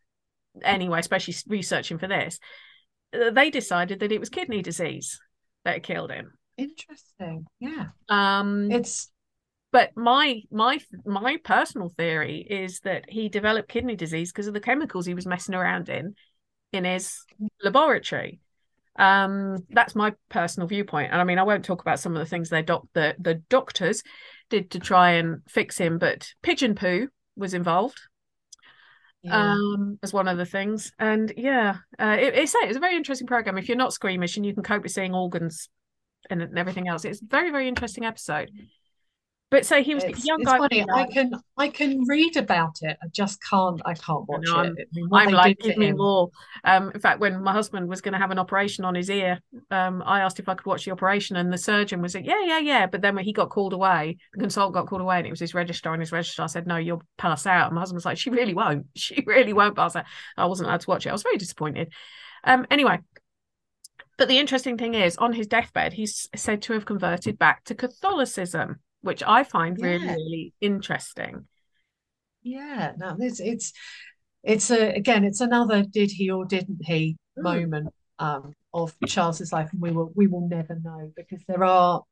anyway, 0.64 1.00
especially 1.00 1.36
researching 1.48 1.98
for 1.98 2.08
this. 2.08 2.40
uh, 3.14 3.30
They 3.32 3.50
decided 3.50 4.00
that 4.02 4.12
it 4.12 4.20
was 4.20 4.30
kidney 4.30 4.62
disease 4.62 5.20
that 5.64 5.84
killed 5.84 6.12
him. 6.12 6.32
Interesting. 6.58 7.46
Yeah. 7.60 7.88
Um, 8.10 8.72
It's 8.72 9.12
but 9.72 9.92
my 9.98 10.42
my 10.52 10.80
my 11.06 11.38
personal 11.44 11.90
theory 11.90 12.38
is 12.38 12.80
that 12.82 13.10
he 13.10 13.28
developed 13.28 13.68
kidney 13.68 13.96
disease 13.98 14.32
because 14.32 14.48
of 14.48 14.54
the 14.54 14.62
chemicals 14.62 15.06
he 15.06 15.14
was 15.14 15.26
messing 15.26 15.54
around 15.54 15.90
in 15.90 16.16
in 16.72 16.86
his 16.86 17.26
laboratory 17.62 18.40
um 18.98 19.58
that's 19.72 19.94
my 19.94 20.14
personal 20.30 20.68
viewpoint 20.68 21.12
and 21.12 21.20
i 21.20 21.26
mean 21.26 21.38
i 21.38 21.44
won't 21.44 21.66
talk 21.66 21.82
about 21.82 22.00
some 22.00 22.14
of 22.14 22.20
the 22.20 22.26
things 22.26 22.50
they 22.50 22.62
doc 22.62 22.88
the, 22.94 23.14
the 23.20 23.36
doctors 23.50 24.02
did 24.50 24.72
to 24.72 24.80
try 24.80 25.12
and 25.12 25.42
fix 25.50 25.78
him 25.78 25.98
but 25.98 26.30
pigeon 26.42 26.76
poo 26.76 27.10
was 27.36 27.54
involved 27.54 28.00
Yeah. 29.22 29.56
um 29.56 30.00
as 30.02 30.14
one 30.14 30.30
of 30.30 30.38
the 30.38 30.46
things 30.46 30.94
and 30.98 31.34
yeah 31.36 31.78
uh 32.00 32.16
it, 32.18 32.36
it's 32.36 32.56
it's 32.56 32.78
a 32.78 32.80
very 32.80 32.96
interesting 32.96 33.28
program 33.28 33.58
if 33.58 33.68
you're 33.68 33.76
not 33.76 33.92
squeamish 33.92 34.38
and 34.38 34.46
you 34.46 34.54
can 34.54 34.64
cope 34.64 34.84
with 34.84 34.94
seeing 34.94 35.14
organs 35.14 35.68
and, 36.30 36.42
and 36.42 36.58
everything 36.58 36.88
else 36.88 37.06
it's 37.06 37.22
a 37.22 37.26
very 37.26 37.52
very 37.52 37.68
interesting 37.68 38.06
episode 38.06 38.50
but 39.52 39.64
so 39.66 39.82
he 39.82 39.94
was 39.94 40.04
a 40.04 40.10
It's, 40.10 40.26
young 40.26 40.42
it's 40.42 40.52
guy 40.52 40.58
funny. 40.58 40.86
I 40.92 41.06
can 41.06 41.32
I 41.56 41.70
can 41.70 42.04
read 42.08 42.36
about 42.36 42.78
it. 42.82 42.98
I 43.02 43.08
just 43.12 43.42
can't. 43.48 43.80
I 43.86 43.94
can't 43.94 44.28
watch 44.28 44.42
know, 44.44 44.62
it. 44.62 44.90
I'm- 44.98 45.14
I'm 45.14 45.30
like, 45.30 45.60
give 45.60 45.78
me 45.78 45.90
him- 45.90 45.98
more. 45.98 46.32
Um, 46.64 46.92
in 46.94 47.00
fact, 47.00 47.20
when 47.20 47.42
my 47.44 47.54
husband 47.54 47.88
was 47.88 48.02
going 48.02 48.14
to 48.14 48.18
have 48.18 48.32
an 48.32 48.40
operation 48.40 48.86
on 48.86 48.96
his 48.96 49.10
ear, 49.10 49.40
um, 49.70 50.02
I 50.04 50.22
asked 50.22 50.40
if 50.40 50.50
I 50.50 50.56
could 50.56 50.66
watch 50.66 50.84
the 50.84 50.92
operation, 50.92 51.36
and 51.36 51.54
the 51.54 51.60
surgeon 51.60 52.02
was 52.02 52.16
like, 52.16 52.26
"Yeah, 52.26 52.44
yeah, 52.44 52.58
yeah." 52.58 52.86
But 52.88 53.02
then 53.02 53.16
when 53.16 53.24
he 53.24 53.34
got 53.34 53.52
called 53.52 53.72
away, 53.74 54.18
the 54.34 54.40
consultant 54.40 54.74
got 54.74 54.88
called 54.88 55.02
away, 55.02 55.20
and 55.20 55.28
it 55.28 55.32
was 55.32 55.40
his 55.40 55.54
registrar, 55.54 55.94
and 55.94 56.02
his 56.02 56.12
registrar 56.12 56.50
said, 56.50 56.66
"No, 56.66 56.78
you'll 56.78 57.04
pass 57.18 57.46
out." 57.46 57.68
And 57.68 57.76
my 57.76 57.82
husband 57.82 57.98
was 57.98 58.06
like, 58.06 58.18
"She 58.18 58.32
really 58.32 58.56
won't. 58.56 58.88
She 58.96 59.24
really 59.28 59.54
won't 59.54 59.76
pass 59.76 59.96
out." 59.96 60.06
I 60.36 60.48
wasn't 60.48 60.68
allowed 60.70 60.82
to 60.82 60.90
watch 60.90 61.06
it. 61.06 61.10
I 61.10 61.14
was 61.14 61.24
very 61.24 61.38
disappointed. 61.38 61.94
Um, 62.44 62.66
anyway. 62.72 63.00
But 64.18 64.28
the 64.30 64.40
interesting 64.40 64.78
thing 64.78 64.94
is, 64.94 65.18
on 65.18 65.34
his 65.34 65.48
deathbed, 65.48 65.94
he's 65.94 66.30
said 66.36 66.62
to 66.64 66.74
have 66.74 66.86
converted 66.86 67.38
back 67.38 67.64
to 67.66 67.76
Catholicism, 67.76 68.80
which 69.02 69.22
I 69.24 69.44
find 69.44 69.78
really, 69.82 70.06
Yeah. 70.06 70.14
really 70.16 70.54
interesting. 70.62 71.48
Yeah, 72.44 72.94
no, 72.98 73.18
it's 73.20 73.40
it's 73.40 73.74
it's 74.44 74.72
a 74.72 74.90
again, 74.96 75.24
it's 75.24 75.42
another 75.42 75.84
did 75.84 76.12
he 76.12 76.30
or 76.30 76.46
didn't 76.46 76.86
he 76.86 77.18
Mm. 77.38 77.44
moment 77.44 77.94
um 78.20 78.54
of 78.74 78.96
Charles's 79.06 79.52
life, 79.52 79.70
and 79.74 79.82
we 79.82 79.92
will 79.92 80.12
we 80.16 80.28
will 80.28 80.48
never 80.48 80.76
know 80.80 81.12
because 81.16 81.44
there 81.48 81.64
are 81.64 82.04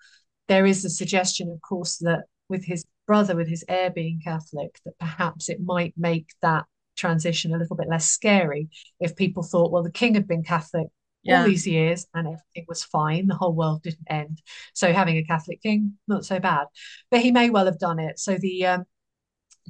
there 0.48 0.66
is 0.66 0.84
a 0.86 0.90
suggestion, 0.90 1.50
of 1.52 1.62
course, 1.62 1.98
that 2.00 2.26
with 2.50 2.66
his 2.66 2.84
brother, 3.08 3.36
with 3.36 3.48
his 3.48 3.64
heir 3.70 3.90
being 3.90 4.20
Catholic, 4.24 4.80
that 4.86 4.98
perhaps 5.00 5.50
it 5.50 5.62
might 5.62 5.94
make 5.98 6.28
that 6.42 6.66
transition 6.98 7.54
a 7.54 7.58
little 7.58 7.76
bit 7.78 7.88
less 7.90 8.06
scary 8.08 8.70
if 9.00 9.16
people 9.16 9.44
thought, 9.44 9.72
well, 9.72 9.84
the 9.84 9.92
king 9.92 10.14
had 10.16 10.28
been 10.28 10.44
Catholic 10.44 10.88
all 11.28 11.44
these 11.44 11.66
years 11.68 12.06
and 12.14 12.28
everything 12.28 12.66
was 12.68 12.84
fine, 12.84 13.28
the 13.28 13.36
whole 13.36 13.54
world 13.54 13.84
didn't 13.84 14.08
end. 14.10 14.42
So 14.74 14.92
having 14.92 15.18
a 15.18 15.24
Catholic 15.24 15.62
king, 15.62 15.98
not 16.08 16.26
so 16.26 16.40
bad. 16.40 16.68
But 17.12 17.22
he 17.22 17.32
may 17.32 17.50
well 17.50 17.66
have 17.66 17.80
done 17.80 18.00
it. 18.00 18.20
So 18.20 18.38
the 18.38 18.66
um 18.66 18.86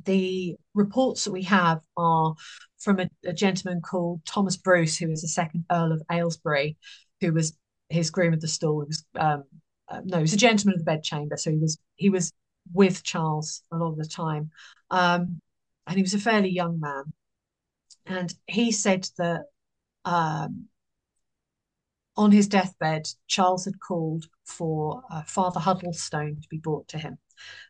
the 0.05 0.55
reports 0.73 1.23
that 1.23 1.31
we 1.31 1.43
have 1.43 1.81
are 1.97 2.35
from 2.79 2.99
a, 2.99 3.09
a 3.25 3.33
gentleman 3.33 3.81
called 3.81 4.21
Thomas 4.25 4.57
Bruce, 4.57 4.97
who 4.97 5.09
was 5.09 5.21
the 5.21 5.27
second 5.27 5.65
Earl 5.71 5.91
of 5.91 6.01
Ailesbury, 6.11 6.77
who 7.21 7.31
was 7.31 7.57
his 7.89 8.09
groom 8.09 8.33
of 8.33 8.41
the 8.41 8.47
stall. 8.47 8.81
He 8.81 8.87
was 8.87 9.05
um, 9.15 9.43
uh, 9.89 10.01
no, 10.03 10.17
he 10.17 10.23
was 10.23 10.33
a 10.33 10.37
gentleman 10.37 10.75
of 10.75 10.79
the 10.79 10.91
bedchamber, 10.91 11.37
so 11.37 11.51
he 11.51 11.57
was 11.57 11.77
he 11.95 12.09
was 12.09 12.33
with 12.73 13.03
Charles 13.03 13.61
a 13.71 13.77
lot 13.77 13.91
of 13.91 13.97
the 13.97 14.05
time, 14.05 14.49
um, 14.89 15.39
and 15.87 15.95
he 15.95 16.01
was 16.01 16.13
a 16.13 16.19
fairly 16.19 16.49
young 16.49 16.79
man, 16.79 17.03
and 18.05 18.33
he 18.47 18.71
said 18.71 19.07
that 19.17 19.43
um, 20.05 20.67
on 22.15 22.31
his 22.31 22.47
deathbed, 22.47 23.07
Charles 23.27 23.65
had 23.65 23.79
called 23.79 24.25
for 24.45 25.01
uh, 25.11 25.23
Father 25.23 25.59
Huddleston 25.59 26.39
to 26.41 26.47
be 26.49 26.57
brought 26.57 26.87
to 26.89 26.97
him. 26.97 27.17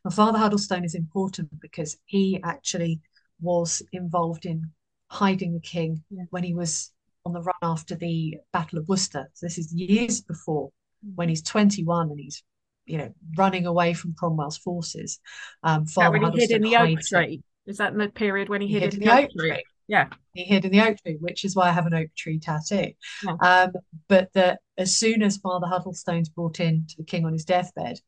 And 0.04 0.14
Father 0.14 0.38
Huddleston 0.38 0.84
is 0.84 0.96
important 0.96 1.60
because 1.62 1.98
he 2.06 2.40
actually 2.44 3.00
was 3.42 3.82
involved 3.92 4.46
in 4.46 4.72
hiding 5.10 5.54
the 5.54 5.60
king 5.60 6.04
Yeah. 6.10 6.24
when 6.30 6.44
he 6.44 6.54
was 6.54 6.92
on 7.26 7.34
the 7.34 7.42
run 7.42 7.56
after 7.62 7.96
the 7.96 8.38
Battle 8.52 8.80
of 8.80 8.88
Worcester. 8.88 9.30
So 9.34 9.46
this 9.46 9.58
is 9.58 9.74
years 9.74 10.22
before 10.22 10.72
when 11.16 11.30
he's 11.30 11.42
21 11.42 12.10
and 12.10 12.20
he's, 12.20 12.44
you 12.86 12.98
know, 12.98 13.14
running 13.38 13.66
away 13.66 13.94
from 13.94 14.14
Cromwell's 14.14 14.58
forces. 14.58 15.20
Um, 15.64 15.86
Father 15.86 16.20
when 16.20 16.34
he 16.34 16.42
hid 16.42 16.52
in 16.52 16.62
the 16.62 16.76
oak 16.76 16.90
him. 16.90 17.00
tree? 17.08 17.44
Is 17.66 17.78
that 17.78 17.94
in 17.94 17.98
the 17.98 18.10
period 18.10 18.50
when 18.50 18.62
he, 18.62 18.68
He 18.68 18.74
hid, 18.74 18.84
hid 18.94 18.94
in 18.96 19.02
in 19.04 19.08
the 19.08 19.24
oak 19.24 19.30
tree. 19.38 19.64
Yeah. 19.94 20.08
He 20.34 20.44
hid 20.46 20.66
in 20.66 20.72
the 20.72 20.82
oak 20.82 20.98
tree, 20.98 21.18
which 21.20 21.46
is 21.46 21.56
why 21.56 21.70
I 21.70 21.72
have 21.72 21.86
an 21.86 21.94
oak 21.94 22.08
tree 22.18 22.40
tattoo. 22.40 22.94
Yeah. 23.24 23.36
Um, 23.40 23.74
but 24.08 24.34
that 24.34 24.60
as 24.76 24.98
soon 24.98 25.22
as 25.22 25.38
Father 25.38 25.68
Huddleston's 25.68 26.30
brought 26.30 26.60
in 26.60 26.88
to 26.90 26.98
the 26.98 27.04
king 27.04 27.28
on 27.28 27.34
his 27.34 27.46
deathbed, 27.46 28.00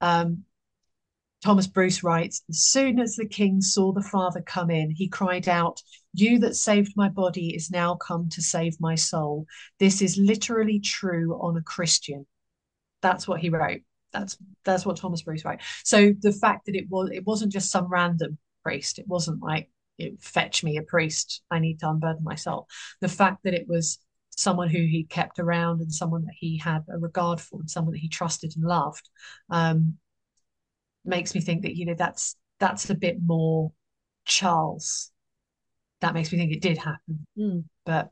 um, 0.00 0.42
Thomas 1.44 1.68
Bruce 1.68 2.02
writes, 2.02 2.42
as 2.48 2.64
soon 2.64 2.98
as 2.98 3.14
the 3.14 3.28
king 3.28 3.60
saw 3.60 3.92
the 3.92 4.02
father 4.02 4.42
come 4.42 4.68
in, 4.68 4.90
he 4.90 5.06
cried 5.06 5.48
out, 5.48 5.80
You 6.12 6.40
that 6.40 6.56
saved 6.56 6.94
my 6.96 7.08
body 7.08 7.54
is 7.54 7.70
now 7.70 7.94
come 7.94 8.28
to 8.30 8.42
save 8.42 8.80
my 8.80 8.96
soul. 8.96 9.46
This 9.78 10.02
is 10.02 10.18
literally 10.18 10.80
true 10.80 11.38
on 11.40 11.56
a 11.56 11.62
Christian. 11.62 12.26
That's 13.00 13.28
what 13.28 13.40
he 13.40 13.48
wrote. 13.48 13.82
That's 14.12 14.36
that's 14.64 14.84
what 14.84 14.96
Thomas 14.96 15.22
Bruce 15.22 15.44
wrote. 15.44 15.60
So 15.84 16.14
the 16.20 16.32
fact 16.32 16.66
that 16.66 16.74
it 16.74 16.86
was 16.90 17.10
it 17.12 17.24
wasn't 17.24 17.52
just 17.52 17.70
some 17.70 17.86
random 17.86 18.38
priest, 18.64 18.98
it 18.98 19.06
wasn't 19.06 19.40
like 19.40 19.68
fetch 20.20 20.62
me 20.64 20.76
a 20.76 20.82
priest, 20.82 21.42
I 21.50 21.58
need 21.58 21.80
to 21.80 21.88
unburden 21.90 22.24
my 22.24 22.34
soul. 22.34 22.68
The 23.00 23.08
fact 23.08 23.38
that 23.44 23.54
it 23.54 23.66
was 23.68 23.98
someone 24.30 24.68
who 24.70 24.78
he 24.78 25.04
kept 25.04 25.38
around 25.38 25.80
and 25.80 25.92
someone 25.92 26.24
that 26.24 26.34
he 26.38 26.56
had 26.58 26.82
a 26.92 26.98
regard 26.98 27.40
for 27.40 27.60
and 27.60 27.70
someone 27.70 27.92
that 27.92 28.00
he 28.00 28.08
trusted 28.08 28.52
and 28.56 28.64
loved 28.64 29.08
um, 29.50 29.98
makes 31.04 31.34
me 31.34 31.40
think 31.40 31.62
that 31.62 31.76
you 31.76 31.84
know 31.86 31.94
that's 31.94 32.36
that's 32.58 32.88
a 32.90 32.94
bit 32.94 33.18
more 33.24 33.72
Charles. 34.24 35.10
That 36.00 36.14
makes 36.14 36.32
me 36.32 36.38
think 36.38 36.52
it 36.52 36.62
did 36.62 36.78
happen, 36.78 37.26
Mm. 37.38 37.64
but 37.86 38.10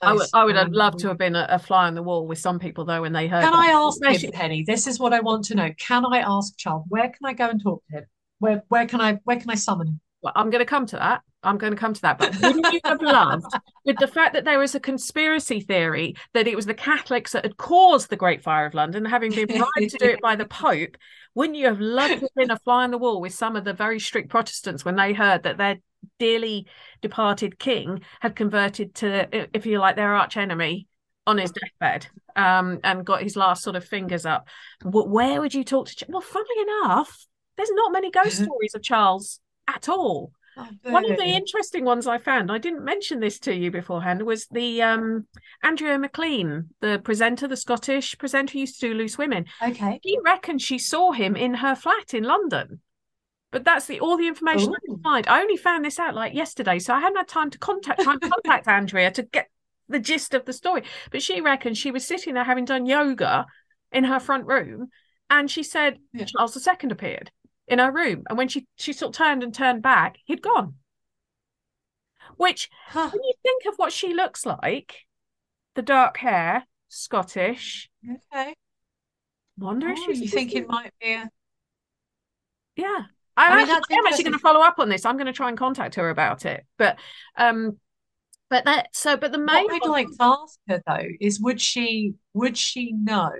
I 0.00 0.12
would, 0.12 0.20
knows? 0.20 0.30
I 0.32 0.44
would 0.44 0.56
have 0.56 0.68
Um, 0.68 0.72
loved 0.72 0.98
to 1.00 1.08
have 1.08 1.18
been 1.18 1.36
a, 1.36 1.46
a 1.50 1.58
fly 1.58 1.86
on 1.88 1.94
the 1.94 2.02
wall 2.02 2.26
with 2.26 2.38
some 2.38 2.58
people 2.58 2.84
though 2.86 3.02
when 3.02 3.12
they 3.12 3.26
heard. 3.28 3.42
Can 3.42 3.52
that. 3.52 3.58
I 3.68 3.72
ask 3.72 3.96
Especially- 4.02 4.30
Penny? 4.30 4.62
This 4.66 4.86
is 4.86 4.98
what 4.98 5.12
I 5.12 5.20
want 5.20 5.44
to 5.46 5.54
know. 5.54 5.70
Can 5.78 6.06
I 6.06 6.18
ask 6.20 6.56
Charles? 6.56 6.84
Where 6.88 7.08
can 7.08 7.24
I 7.24 7.32
go 7.34 7.48
and 7.50 7.60
talk 7.62 7.82
to 7.90 7.98
him? 7.98 8.04
Where 8.38 8.62
where 8.68 8.86
can 8.86 9.00
I 9.00 9.14
where 9.24 9.38
can 9.38 9.50
I 9.50 9.56
summon 9.56 9.88
him? 9.88 10.00
Well, 10.22 10.32
I'm 10.36 10.50
going 10.50 10.60
to 10.60 10.66
come 10.66 10.86
to 10.86 10.96
that. 10.96 11.22
I'm 11.42 11.58
going 11.58 11.72
to 11.72 11.78
come 11.78 11.94
to 11.94 12.00
that. 12.02 12.18
But 12.18 12.40
wouldn't 12.40 12.72
you 12.72 12.80
have 12.84 13.00
loved, 13.00 13.46
with 13.84 13.96
the 13.98 14.08
fact 14.08 14.34
that 14.34 14.44
there 14.44 14.58
was 14.58 14.74
a 14.74 14.80
conspiracy 14.80 15.60
theory 15.60 16.16
that 16.34 16.48
it 16.48 16.56
was 16.56 16.66
the 16.66 16.74
Catholics 16.74 17.32
that 17.32 17.44
had 17.44 17.56
caused 17.56 18.10
the 18.10 18.16
Great 18.16 18.42
Fire 18.42 18.66
of 18.66 18.74
London, 18.74 19.04
having 19.04 19.32
been 19.32 19.46
bribed 19.46 19.90
to 19.90 19.98
do 19.98 20.06
it 20.06 20.20
by 20.20 20.36
the 20.36 20.44
Pope? 20.48 20.96
Wouldn't 21.34 21.56
you 21.56 21.66
have 21.66 21.80
loved 21.80 22.14
to 22.14 22.20
have 22.20 22.34
been 22.34 22.50
a 22.50 22.58
fly 22.58 22.84
on 22.84 22.90
the 22.90 22.98
wall 22.98 23.20
with 23.20 23.34
some 23.34 23.54
of 23.54 23.64
the 23.64 23.72
very 23.72 24.00
strict 24.00 24.30
Protestants 24.30 24.84
when 24.84 24.96
they 24.96 25.12
heard 25.12 25.44
that 25.44 25.58
their 25.58 25.76
dearly 26.18 26.66
departed 27.02 27.58
king 27.58 28.00
had 28.20 28.34
converted 28.34 28.94
to, 28.96 29.28
if 29.56 29.66
you 29.66 29.78
like, 29.78 29.96
their 29.96 30.14
arch 30.14 30.36
enemy 30.36 30.88
on 31.26 31.38
his 31.38 31.52
deathbed 31.52 32.08
um, 32.34 32.80
and 32.82 33.04
got 33.04 33.22
his 33.22 33.36
last 33.36 33.62
sort 33.62 33.76
of 33.76 33.84
fingers 33.84 34.26
up? 34.26 34.48
Where 34.82 35.40
would 35.40 35.54
you 35.54 35.62
talk 35.62 35.88
to? 35.88 36.06
Well, 36.08 36.20
funnily 36.20 36.62
enough, 36.62 37.26
there's 37.56 37.70
not 37.70 37.92
many 37.92 38.10
ghost 38.10 38.36
stories 38.42 38.74
of 38.74 38.82
Charles 38.82 39.40
at 39.68 39.88
all. 39.88 40.32
One 40.82 41.10
of 41.10 41.16
the 41.16 41.24
interesting 41.24 41.84
ones 41.84 42.06
I 42.06 42.18
found, 42.18 42.50
I 42.50 42.58
didn't 42.58 42.84
mention 42.84 43.20
this 43.20 43.38
to 43.40 43.54
you 43.54 43.70
beforehand, 43.70 44.22
was 44.22 44.46
the 44.46 44.82
um 44.82 45.26
Andrea 45.62 45.98
McLean, 45.98 46.70
the 46.80 47.00
presenter, 47.02 47.48
the 47.48 47.56
Scottish 47.56 48.16
presenter 48.18 48.58
used 48.58 48.80
to 48.80 48.88
do 48.88 48.94
Loose 48.94 49.18
Women. 49.18 49.46
Okay. 49.62 50.00
He 50.02 50.18
reckons 50.24 50.62
she 50.62 50.78
saw 50.78 51.12
him 51.12 51.36
in 51.36 51.54
her 51.54 51.74
flat 51.74 52.14
in 52.14 52.24
London. 52.24 52.80
But 53.50 53.64
that's 53.64 53.86
the 53.86 54.00
all 54.00 54.16
the 54.16 54.28
information 54.28 54.70
I 54.70 54.72
Ooh. 54.72 54.94
could 54.94 55.02
find. 55.02 55.26
I 55.26 55.40
only 55.40 55.56
found 55.56 55.84
this 55.84 55.98
out 55.98 56.14
like 56.14 56.34
yesterday, 56.34 56.78
so 56.78 56.94
I 56.94 57.00
hadn't 57.00 57.16
had 57.16 57.28
time 57.28 57.50
to 57.50 57.58
contact 57.58 58.00
try 58.00 58.12
and 58.12 58.20
contact 58.20 58.68
Andrea 58.68 59.10
to 59.12 59.22
get 59.22 59.48
the 59.88 59.98
gist 59.98 60.34
of 60.34 60.44
the 60.44 60.52
story. 60.52 60.82
But 61.10 61.22
she 61.22 61.40
reckons 61.40 61.78
she 61.78 61.90
was 61.90 62.06
sitting 62.06 62.34
there 62.34 62.44
having 62.44 62.66
done 62.66 62.84
yoga 62.84 63.46
in 63.90 64.04
her 64.04 64.20
front 64.20 64.46
room, 64.46 64.88
and 65.30 65.50
she 65.50 65.62
said 65.62 65.98
Yeah. 66.12 66.26
Charles 66.26 66.56
II 66.66 66.90
appeared 66.90 67.30
in 67.68 67.78
her 67.78 67.90
room. 67.90 68.24
And 68.28 68.38
when 68.38 68.48
she 68.48 68.66
she 68.76 68.92
sort 68.92 69.14
of 69.14 69.18
turned 69.18 69.42
and 69.42 69.54
turned 69.54 69.82
back, 69.82 70.18
he'd 70.24 70.42
gone. 70.42 70.74
Which, 72.36 72.70
Huh. 72.88 73.10
when 73.12 73.22
you 73.22 73.32
think 73.42 73.64
of 73.66 73.76
what 73.76 73.92
she 73.92 74.14
looks 74.14 74.46
like, 74.46 75.06
the 75.74 75.82
dark 75.82 76.18
hair, 76.18 76.66
Scottish, 76.88 77.90
Okay. 78.32 78.54
wonder 79.58 79.88
if 79.88 79.98
Oh, 79.98 80.02
she's 80.06 80.20
you 80.20 80.28
think 80.28 80.54
it 80.54 80.68
might 80.68 80.92
be 81.00 81.12
a 81.12 81.30
Yeah. 82.76 83.02
I 83.36 83.50
I'm 83.50 83.58
mean, 83.58 83.70
actually, 83.70 83.96
I'm 83.96 84.06
actually 84.06 84.24
going 84.24 84.32
to 84.34 84.38
follow 84.40 84.60
up 84.60 84.78
on 84.78 84.88
this. 84.88 85.04
I'm 85.04 85.16
going 85.16 85.26
to 85.26 85.32
try 85.32 85.48
and 85.48 85.56
contact 85.58 85.94
her 85.94 86.10
about 86.10 86.44
it. 86.44 86.66
But 86.76 86.98
um 87.36 87.78
but 88.50 88.64
that 88.64 88.94
so 88.94 89.16
but 89.16 89.30
the 89.32 89.38
main 89.38 89.64
What 89.66 89.74
I'd 89.74 89.88
like 89.88 90.08
to 90.08 90.16
ask 90.20 90.58
her 90.68 90.82
though 90.86 91.06
is 91.20 91.40
would 91.40 91.60
she 91.60 92.14
would 92.34 92.56
she 92.56 92.92
know 92.92 93.30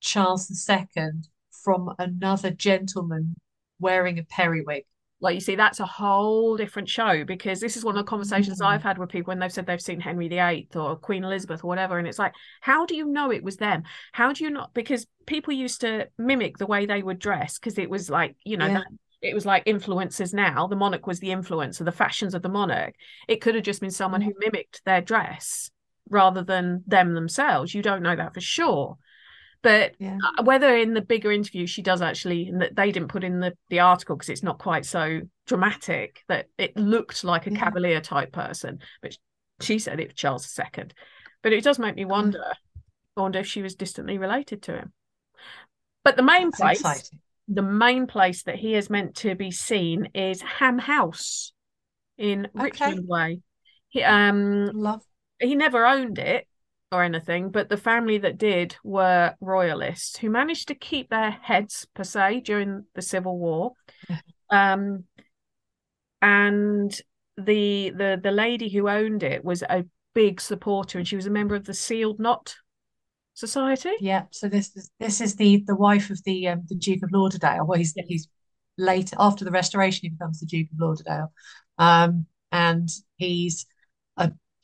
Charles 0.00 0.50
II 0.68 1.10
from 1.50 1.92
another 1.98 2.50
gentleman 2.50 3.34
wearing 3.78 4.18
a 4.18 4.22
periwig? 4.24 4.84
like 5.18 5.34
you 5.34 5.40
see 5.40 5.56
that's 5.56 5.80
a 5.80 5.86
whole 5.86 6.58
different 6.58 6.90
show 6.90 7.24
because 7.24 7.58
this 7.58 7.74
is 7.74 7.82
one 7.82 7.96
of 7.96 8.04
the 8.04 8.08
conversations 8.08 8.60
Mm. 8.60 8.66
I've 8.66 8.82
had 8.82 8.98
with 8.98 9.08
people 9.08 9.30
when 9.30 9.38
they've 9.38 9.50
said 9.50 9.64
they've 9.64 9.80
seen 9.80 9.98
Henry 9.98 10.28
VIII 10.28 10.68
or 10.74 10.94
Queen 10.94 11.24
Elizabeth 11.24 11.64
or 11.64 11.68
whatever 11.68 11.98
and 11.98 12.06
it's 12.06 12.18
like 12.18 12.34
how 12.60 12.84
do 12.84 12.94
you 12.94 13.06
know 13.06 13.32
it 13.32 13.42
was 13.42 13.56
them 13.56 13.84
how 14.12 14.34
do 14.34 14.44
you 14.44 14.50
not 14.50 14.74
because 14.74 15.06
people 15.24 15.54
used 15.54 15.80
to 15.80 16.08
mimic 16.18 16.58
the 16.58 16.66
way 16.66 16.84
they 16.84 17.02
would 17.02 17.18
dress 17.18 17.58
because 17.58 17.78
it 17.78 17.88
was 17.88 18.10
like 18.10 18.36
you 18.44 18.58
know 18.58 18.66
Yeah. 18.66 18.74
that, 18.74 18.86
it 19.22 19.32
was 19.34 19.46
like 19.46 19.64
influencers 19.64 20.34
now 20.34 20.66
the 20.66 20.76
monarch 20.76 21.06
was 21.06 21.18
the 21.20 21.28
influencer 21.28 21.82
the 21.86 21.92
fashions 21.92 22.34
of 22.34 22.42
the 22.42 22.50
monarch 22.50 22.94
it 23.26 23.40
could 23.40 23.54
have 23.54 23.64
just 23.64 23.80
been 23.80 23.90
someone 23.90 24.20
who 24.20 24.34
mimicked 24.38 24.82
their 24.84 25.00
dress 25.00 25.70
rather 26.10 26.42
than 26.44 26.84
them 26.86 27.14
themselves 27.14 27.74
you 27.74 27.80
don't 27.80 28.02
know 28.02 28.14
that 28.14 28.34
for 28.34 28.42
sure 28.42 28.98
but 29.66 29.94
Yeah. 29.98 30.18
uh, 30.38 30.44
whether 30.44 30.76
in 30.76 30.94
the 30.94 31.00
bigger 31.00 31.32
interview 31.32 31.66
she 31.66 31.82
does 31.82 32.00
actually 32.00 32.46
and 32.46 32.62
that 32.62 32.76
they 32.76 32.92
didn't 32.92 33.08
put 33.08 33.24
in 33.24 33.40
the 33.40 33.52
the 33.68 33.80
article 33.80 34.14
because 34.14 34.28
it's 34.28 34.44
not 34.44 34.60
quite 34.60 34.86
so 34.86 35.22
dramatic 35.44 36.22
that 36.28 36.46
it 36.56 36.76
looked 36.76 37.24
like 37.24 37.48
a 37.48 37.50
Yeah. 37.50 37.56
cavalier 37.58 38.00
type 38.00 38.30
person. 38.30 38.78
But 39.02 39.16
she 39.60 39.80
said 39.80 39.98
it 39.98 40.06
was 40.06 40.14
Charles 40.14 40.56
II. 40.56 40.84
But 41.42 41.52
it 41.52 41.64
does 41.64 41.80
make 41.80 41.96
me 41.96 42.04
wonder, 42.04 42.44
I 43.16 43.20
wonder 43.20 43.40
if 43.40 43.48
she 43.48 43.60
was 43.60 43.74
distantly 43.74 44.18
related 44.18 44.62
to 44.62 44.72
him. 44.76 44.92
But 46.04 46.14
the 46.14 46.22
main 46.22 46.52
That's 46.52 46.60
place, 46.60 46.78
exciting. 46.78 47.18
the 47.48 47.62
main 47.62 48.06
place 48.06 48.44
that 48.44 48.54
he 48.54 48.76
is 48.76 48.88
meant 48.88 49.16
to 49.16 49.34
be 49.34 49.50
seen 49.50 50.10
is 50.14 50.42
Ham 50.42 50.78
House 50.78 51.52
in 52.18 52.46
Okay. 52.56 52.62
Richmond 52.62 53.08
Way. 53.08 53.40
He 53.88 54.04
um 54.04 54.70
Love. 54.72 55.02
he 55.40 55.56
never 55.56 55.86
owned 55.86 56.20
it 56.20 56.46
or 56.92 57.02
anything, 57.02 57.50
but 57.50 57.68
the 57.68 57.76
family 57.76 58.18
that 58.18 58.38
did 58.38 58.76
were 58.84 59.34
royalists 59.40 60.18
who 60.18 60.30
managed 60.30 60.68
to 60.68 60.74
keep 60.74 61.10
their 61.10 61.30
heads 61.30 61.86
per 61.94 62.04
se 62.04 62.40
during 62.40 62.84
the 62.94 63.02
Civil 63.02 63.38
War. 63.38 63.72
Um, 64.50 65.04
and 66.22 66.98
the 67.36 67.90
the 67.90 68.18
the 68.22 68.30
lady 68.30 68.68
who 68.68 68.88
owned 68.88 69.22
it 69.22 69.44
was 69.44 69.62
a 69.62 69.84
big 70.14 70.40
supporter, 70.40 70.98
and 70.98 71.06
she 71.06 71.16
was 71.16 71.26
a 71.26 71.30
member 71.30 71.54
of 71.54 71.64
the 71.64 71.74
Sealed 71.74 72.18
Knot 72.18 72.54
Society. 73.34 73.92
Yeah. 74.00 74.24
So 74.30 74.48
this 74.48 74.74
is 74.76 74.90
this 74.98 75.20
is 75.20 75.36
the 75.36 75.62
the 75.66 75.76
wife 75.76 76.10
of 76.10 76.22
the 76.24 76.48
um, 76.48 76.62
the 76.68 76.76
Duke 76.76 77.02
of 77.02 77.10
Lauderdale. 77.12 77.66
Well, 77.66 77.78
he's 77.78 77.94
he's 78.06 78.28
later 78.78 79.16
after 79.18 79.44
the 79.44 79.50
Restoration, 79.50 80.00
he 80.02 80.10
becomes 80.10 80.40
the 80.40 80.46
Duke 80.46 80.68
of 80.72 80.80
Lauderdale, 80.80 81.32
um, 81.78 82.26
and 82.52 82.88
he's 83.16 83.66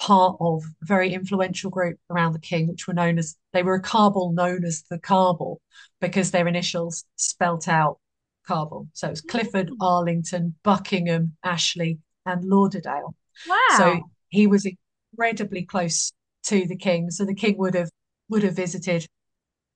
part 0.03 0.37
of 0.41 0.65
a 0.83 0.87
very 0.87 1.15
influential 1.15 1.71
group 1.71 1.97
around 2.11 2.33
the 2.33 2.41
king, 2.41 2.67
which 2.67 2.89
were 2.89 2.95
known 2.95 3.19
as 3.19 3.37
they 3.53 3.63
were 3.63 3.77
a 3.77 3.81
cabal 3.81 4.33
known 4.33 4.65
as 4.65 4.83
the 4.91 4.99
cabal 4.99 5.61
because 6.01 6.33
their 6.33 6.49
initials 6.49 7.05
spelt 7.15 7.69
out 7.69 8.01
cabal. 8.45 8.89
So 8.95 9.07
it 9.07 9.11
was 9.11 9.21
Clifford, 9.21 9.69
Mm. 9.71 9.77
Arlington, 9.81 10.55
Buckingham, 10.65 11.37
Ashley, 11.45 12.01
and 12.27 12.45
Lauderdale. 12.45 13.15
Wow. 13.49 13.59
So 13.77 14.01
he 14.29 14.49
was 14.49 14.67
incredibly 15.13 15.63
close 15.65 16.13
to 16.47 16.67
the 16.67 16.77
king. 16.77 17.11
So 17.13 17.25
the 17.25 17.35
king 17.35 17.57
would 17.59 17.75
have 17.75 17.91
would 18.29 18.43
have 18.43 18.57
visited 18.57 19.07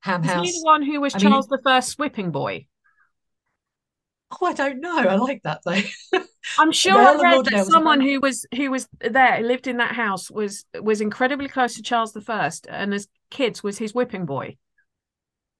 Ham 0.00 0.24
House. 0.24 0.48
Is 0.48 0.54
he 0.56 0.60
the 0.60 0.64
one 0.64 0.82
who 0.82 1.00
was 1.00 1.14
I 1.14 1.18
mean- 1.18 1.28
Charles 1.28 1.46
the 1.46 1.60
First 1.62 2.00
whipping 2.00 2.32
boy? 2.32 2.66
Oh, 4.40 4.46
I 4.46 4.54
don't 4.54 4.80
know. 4.80 4.98
I 4.98 5.14
like 5.14 5.42
that 5.44 5.60
though. 5.64 6.18
I'm 6.58 6.72
sure 6.72 6.98
I 6.98 7.14
read 7.14 7.44
that 7.44 7.58
someone 7.58 8.00
who 8.00 8.20
was 8.20 8.46
who 8.54 8.70
was 8.70 8.88
there, 9.00 9.40
lived 9.42 9.66
in 9.66 9.76
that 9.78 9.94
house, 9.94 10.30
was 10.30 10.64
was 10.80 11.00
incredibly 11.00 11.48
close 11.48 11.74
to 11.74 11.82
Charles 11.82 12.12
the 12.12 12.20
First, 12.20 12.66
and 12.68 12.94
as 12.94 13.08
kids 13.30 13.62
was 13.62 13.78
his 13.78 13.94
whipping 13.94 14.24
boy. 14.26 14.56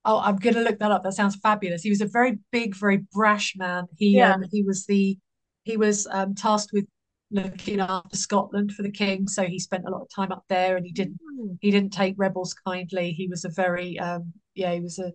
Oh, 0.05 0.21
I'm 0.21 0.37
gonna 0.37 0.61
look 0.61 0.79
that 0.79 0.93
up. 0.93 1.03
That 1.03 1.15
sounds 1.15 1.37
fabulous. 1.37 1.83
He 1.83 1.91
was 1.91 2.01
a 2.01 2.07
very 2.07 2.39
big, 2.53 2.75
very 2.77 2.99
brash 3.13 3.55
man. 3.57 3.87
He 3.97 4.17
Yeah. 4.17 4.35
um 4.35 4.43
he 4.51 4.63
was 4.63 4.87
the 4.87 5.19
he 5.65 5.77
was 5.77 6.07
um 6.11 6.35
tasked 6.35 6.71
with 6.73 6.87
looking 7.31 7.81
after 7.81 8.17
Scotland 8.17 8.73
for 8.73 8.83
the 8.83 8.91
king. 8.91 9.27
So 9.27 9.43
he 9.45 9.59
spent 9.59 9.85
a 9.87 9.91
lot 9.91 10.03
of 10.03 10.09
time 10.15 10.31
up 10.33 10.45
there 10.49 10.77
and 10.77 10.87
he 10.87 10.93
didn't 10.93 11.19
he 11.61 11.71
didn't 11.73 11.93
take 11.93 12.15
rebels 12.17 12.55
kindly. 12.55 13.13
He 13.13 13.27
was 13.29 13.45
a 13.45 13.49
very 13.49 13.99
um 13.99 14.33
yeah, 14.55 14.73
he 14.73 14.81
was 14.81 14.99
a 14.99 15.13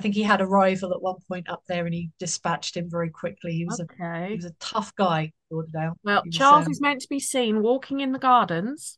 I 0.00 0.02
think 0.02 0.14
he 0.14 0.22
had 0.22 0.40
a 0.40 0.46
rival 0.46 0.94
at 0.94 1.02
one 1.02 1.16
point 1.28 1.50
up 1.50 1.62
there 1.68 1.84
and 1.84 1.92
he 1.92 2.10
dispatched 2.18 2.74
him 2.74 2.88
very 2.88 3.10
quickly. 3.10 3.52
He 3.52 3.66
was 3.66 3.80
a 3.80 3.82
he 3.82 3.90
Okay. 4.00 4.36
was 4.36 4.46
a 4.46 4.54
tough 4.58 4.96
guy, 4.96 5.30
Lauderdale. 5.50 5.98
Well, 6.02 6.22
was, 6.24 6.34
Charles 6.34 6.64
um, 6.64 6.72
is 6.72 6.80
meant 6.80 7.02
to 7.02 7.08
be 7.10 7.20
seen 7.20 7.60
walking 7.60 8.00
in 8.00 8.12
the 8.12 8.18
gardens 8.18 8.96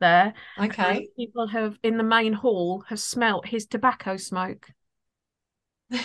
there. 0.00 0.34
Okay. 0.58 1.08
people 1.16 1.46
have 1.46 1.78
in 1.84 1.98
the 1.98 2.02
main 2.02 2.32
hall 2.32 2.82
have 2.88 2.98
smelt 2.98 3.46
his 3.46 3.64
tobacco 3.66 4.16
smoke. 4.16 4.72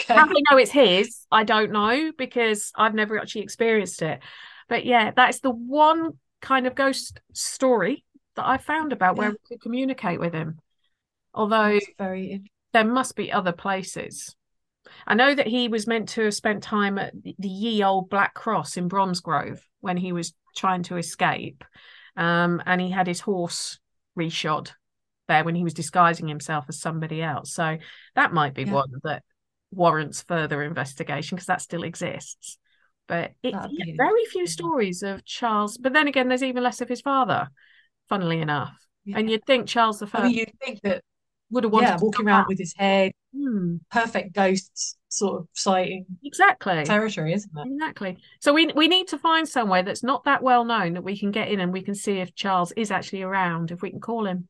Okay. 0.00 0.14
How 0.14 0.26
they 0.26 0.42
know 0.50 0.56
it's 0.56 0.70
his, 0.70 1.26
I 1.32 1.42
don't 1.42 1.72
know 1.72 2.12
because 2.16 2.70
I've 2.76 2.94
never 2.94 3.18
actually 3.18 3.42
experienced 3.42 4.02
it. 4.02 4.20
But 4.68 4.86
yeah, 4.86 5.10
that's 5.10 5.40
the 5.40 5.50
one 5.50 6.12
kind 6.40 6.68
of 6.68 6.76
ghost 6.76 7.20
story 7.32 8.04
that 8.36 8.46
I 8.46 8.56
found 8.58 8.92
about 8.92 9.16
where 9.16 9.30
we 9.30 9.36
could 9.48 9.60
communicate 9.60 10.20
with 10.20 10.32
him. 10.32 10.60
Although 11.34 11.74
That's 11.74 11.90
very 11.98 12.51
there 12.72 12.84
must 12.84 13.16
be 13.16 13.32
other 13.32 13.52
places. 13.52 14.34
I 15.06 15.14
know 15.14 15.34
that 15.34 15.46
he 15.46 15.68
was 15.68 15.86
meant 15.86 16.10
to 16.10 16.24
have 16.24 16.34
spent 16.34 16.62
time 16.62 16.98
at 16.98 17.12
the 17.22 17.48
ye 17.48 17.82
old 17.82 18.10
Black 18.10 18.34
Cross 18.34 18.76
in 18.76 18.88
Bromsgrove 18.88 19.66
when 19.80 19.96
he 19.96 20.12
was 20.12 20.34
trying 20.56 20.82
to 20.84 20.96
escape. 20.96 21.64
Um, 22.16 22.62
and 22.66 22.80
he 22.80 22.90
had 22.90 23.06
his 23.06 23.20
horse 23.20 23.78
reshod 24.18 24.70
there 25.28 25.44
when 25.44 25.54
he 25.54 25.64
was 25.64 25.74
disguising 25.74 26.28
himself 26.28 26.66
as 26.68 26.80
somebody 26.80 27.22
else. 27.22 27.54
So 27.54 27.78
that 28.14 28.32
might 28.34 28.54
be 28.54 28.64
Yeah. 28.64 28.72
one 28.72 28.90
that 29.04 29.22
warrants 29.70 30.22
further 30.22 30.62
investigation 30.62 31.36
because 31.36 31.46
that 31.46 31.62
still 31.62 31.84
exists. 31.84 32.58
But 33.08 33.32
it, 33.42 33.54
yeah, 33.54 33.94
very 33.96 34.24
few 34.26 34.46
stories 34.46 35.02
of 35.02 35.24
Charles. 35.24 35.78
But 35.78 35.92
then 35.92 36.06
again, 36.06 36.28
there's 36.28 36.42
even 36.42 36.62
less 36.62 36.80
of 36.80 36.88
his 36.88 37.00
father, 37.00 37.48
funnily 38.08 38.40
enough. 38.40 38.76
Yeah. 39.04 39.18
And 39.18 39.30
you'd 39.30 39.44
think 39.46 39.66
Charles 39.66 39.98
the 39.98 40.06
I 40.06 40.08
First 40.08 40.34
you'd 40.34 40.52
think 40.60 40.80
that 40.82 41.02
would 41.52 41.64
have 41.64 41.72
wanted 41.72 41.88
yeah, 41.88 41.96
to 41.96 42.04
walking 42.04 42.26
around 42.26 42.46
with 42.48 42.58
his 42.58 42.74
head, 42.76 43.12
Hmm, 43.34 43.76
perfect 43.90 44.34
ghosts 44.34 44.96
sort 45.08 45.40
of 45.40 45.48
sighting 45.54 46.04
exactly. 46.22 46.84
territory, 46.84 47.32
isn't 47.32 47.50
it? 47.56 47.66
Exactly. 47.66 48.18
So 48.40 48.52
we 48.52 48.66
we 48.74 48.88
need 48.88 49.08
to 49.08 49.18
find 49.18 49.48
somewhere 49.48 49.82
that's 49.82 50.02
not 50.02 50.24
that 50.24 50.42
well 50.42 50.64
known 50.64 50.94
that 50.94 51.02
we 51.02 51.18
can 51.18 51.30
get 51.30 51.48
in 51.48 51.60
and 51.60 51.72
we 51.72 51.82
can 51.82 51.94
see 51.94 52.18
if 52.18 52.34
Charles 52.34 52.72
is 52.72 52.90
actually 52.90 53.22
around, 53.22 53.70
if 53.70 53.80
we 53.80 53.90
can 53.90 54.00
call 54.00 54.26
him. 54.26 54.48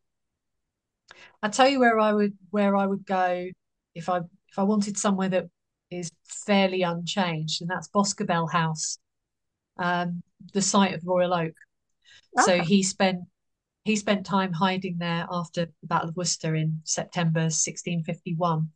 I 1.43 1.49
tell 1.49 1.69
you 1.69 1.79
where 1.79 1.99
I 1.99 2.13
would 2.13 2.37
where 2.51 2.77
I 2.77 2.87
would 2.87 3.07
go 3.07 3.49
if 3.95 4.09
I 4.09 4.19
if 4.19 4.59
I 4.59 4.65
wanted 4.65 4.99
somewhere 4.99 5.29
that 5.29 5.47
is 5.91 6.11
fairly 6.25 6.83
unchanged, 6.83 7.61
and 7.61 7.71
that's 7.71 7.89
Boscobel 7.89 8.49
House, 8.49 8.99
um, 9.79 10.23
the 10.55 10.63
site 10.63 10.95
of 10.95 11.03
Royal 11.05 11.35
Oak. 11.35 11.55
So 12.41 12.59
he 12.61 12.83
spent 12.83 13.21
he 13.85 13.97
spent 13.97 14.25
time 14.25 14.53
hiding 14.53 14.99
there 14.99 15.27
after 15.31 15.67
the 15.67 15.87
Battle 15.87 16.11
of 16.11 16.17
Worcester 16.17 16.55
in 16.55 16.81
September 16.85 17.41
1651, 17.41 18.71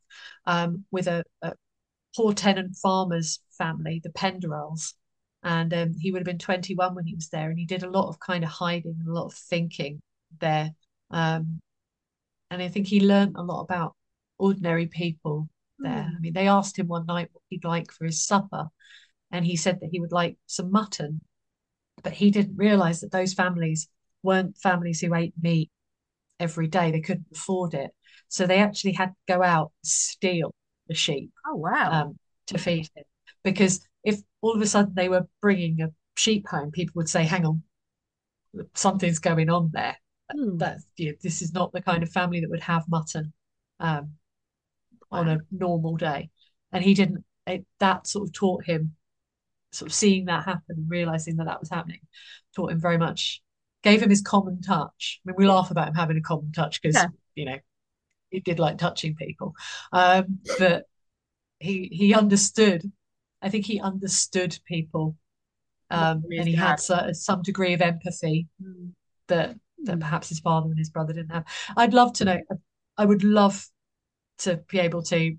um, 0.47 0.85
with 0.91 1.07
a, 1.07 1.23
a 1.43 1.53
poor 2.17 2.33
tenant 2.33 2.77
farmer's 2.77 3.41
family, 3.57 4.01
the 4.03 4.11
Penderells. 4.11 4.95
And 5.43 5.73
um, 5.73 5.95
he 6.01 6.11
would 6.11 6.21
have 6.21 6.27
been 6.27 6.39
21 6.39 6.95
when 6.95 7.07
he 7.07 7.15
was 7.15 7.29
there, 7.29 7.51
and 7.51 7.59
he 7.59 7.67
did 7.67 7.85
a 7.85 7.91
lot 7.91 8.09
of 8.09 8.19
kind 8.19 8.43
of 8.43 8.51
hiding 8.51 8.97
and 8.99 9.09
a 9.09 9.13
lot 9.13 9.27
of 9.27 9.35
thinking 9.35 10.01
there. 10.41 10.73
Um, 11.11 11.61
and 12.51 12.61
I 12.61 12.69
think 12.69 12.89
he 12.89 13.01
learned 13.01 13.37
a 13.37 13.43
lot 13.43 13.63
about 13.63 13.95
ordinary 14.39 14.87
people 14.87 15.49
there. 15.79 16.03
Hmm. 16.03 16.17
I 16.17 16.21
mean, 16.21 16.33
they 16.33 16.49
asked 16.49 16.79
him 16.79 16.89
one 16.89 17.07
night 17.07 17.29
what 17.33 17.43
he'd 17.49 17.65
like 17.65 17.93
for 17.93 18.07
his 18.07 18.27
supper, 18.27 18.69
and 19.31 19.45
he 19.45 19.57
said 19.57 19.81
that 19.81 19.91
he 19.93 20.01
would 20.01 20.13
like 20.13 20.37
some 20.47 20.73
mutton, 20.73 21.21
but 22.03 22.13
he 22.13 22.33
didn't 22.33 22.57
realize 22.57 23.01
that 23.01 23.13
those 23.13 23.35
families 23.35 23.89
weren't 24.27 24.59
families 24.59 25.01
who 25.01 25.15
ate 25.15 25.33
meat 25.41 25.71
every 26.39 26.69
day. 26.69 26.91
They 26.91 27.01
couldn't 27.01 27.29
afford 27.33 27.75
it. 27.75 27.91
So 28.29 28.47
they 28.47 28.59
actually 28.59 28.93
had 28.93 29.11
to 29.11 29.35
go 29.35 29.43
out 29.43 29.73
and 29.83 29.89
steal 29.89 30.55
the 30.89 30.95
sheep 30.95 31.31
Oh 31.47 31.57
wow. 31.57 31.91
um, 31.93 32.19
to 32.49 32.59
feed 32.59 32.89
him. 32.95 33.05
Because 33.43 33.81
if 34.05 34.21
all 34.43 34.55
of 34.55 34.61
a 34.61 34.67
sudden 34.67 34.95
they 34.95 35.09
were 35.09 35.29
bringing 35.41 35.81
a 35.81 35.93
sheep 36.17 36.47
home, 36.49 36.71
people 36.73 36.95
would 36.97 37.09
say, 37.09 37.25
hang 37.25 37.47
on, 37.47 37.63
something's 38.75 39.19
going 39.19 39.51
on 39.51 39.71
there. 39.73 39.97
Hmm. 40.31 40.57
That's, 40.59 40.85
you 40.97 41.11
know, 41.11 41.17
this 41.23 41.43
is 41.43 41.53
not 41.53 41.73
the 41.73 41.81
kind 41.81 42.03
of 42.03 42.11
family 42.11 42.41
that 42.41 42.51
would 42.51 42.61
have 42.61 42.85
mutton 42.89 43.33
um, 43.81 44.13
on 45.11 45.29
a 45.29 45.39
normal 45.51 45.97
day. 45.97 46.31
And 46.73 46.83
he 46.83 46.95
didn't, 46.95 47.25
it, 47.47 47.65
that 47.79 48.07
sort 48.07 48.29
of 48.29 48.33
taught 48.33 48.65
him, 48.65 48.97
sort 49.73 49.91
of 49.91 49.95
seeing 49.95 50.25
that 50.27 50.45
happen 50.45 50.77
and 50.77 50.91
realizing 50.91 51.37
that 51.37 51.47
that 51.47 51.61
was 51.61 51.71
happening, 51.71 52.01
taught 52.55 52.73
him 52.73 52.81
very 52.81 52.99
much, 52.99 53.43
gave 53.87 54.03
him 54.03 54.11
his 54.11 54.23
common 54.23 54.61
touch. 54.61 55.21
I 55.25 55.31
mean, 55.31 55.37
we 55.39 55.47
laugh 55.47 55.71
about 55.71 55.89
him 55.89 55.95
having 55.95 56.17
a 56.17 56.21
common 56.21 56.53
touch 56.53 56.83
because, 56.83 56.97
Yeah. 56.97 57.09
you 57.37 57.45
know, 57.45 57.59
he 58.31 58.41
did 58.41 58.59
like 58.59 58.79
touching 58.79 59.15
people. 59.15 59.55
Um, 59.93 60.41
but 60.59 60.85
he 61.61 61.89
he 61.93 62.15
understood. 62.15 62.83
I 63.41 63.49
think 63.49 63.65
he 63.65 63.81
understood 63.81 64.59
people, 64.67 65.17
um, 65.91 66.25
and 66.37 66.49
he 66.49 66.55
had 66.55 66.81
so, 66.81 67.11
some 67.13 67.43
degree 67.43 67.75
of 67.75 67.81
empathy 67.81 68.49
Hmm. 68.61 68.89
that 69.29 69.57
that 69.85 69.95
Hmm. 69.95 70.01
perhaps 70.01 70.29
his 70.29 70.41
father 70.41 70.69
and 70.69 70.79
his 70.79 70.91
brother 70.91 71.13
didn't 71.13 71.31
have. 71.31 71.45
I'd 71.77 71.95
love 71.95 72.13
to 72.15 72.25
know. 72.25 72.41
I 72.97 73.05
would 73.05 73.23
love 73.23 73.69
to 74.39 74.57
be 74.69 74.81
able 74.81 75.03
to, 75.05 75.37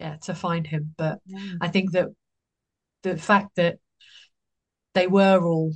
yeah, 0.00 0.16
to 0.22 0.34
find 0.34 0.66
him. 0.66 0.94
But 0.96 1.20
Yeah. 1.26 1.56
I 1.60 1.68
think 1.68 1.92
that 1.92 2.08
the 3.02 3.16
fact 3.18 3.56
that 3.56 3.78
they 4.94 5.06
were 5.06 5.44
all 5.44 5.72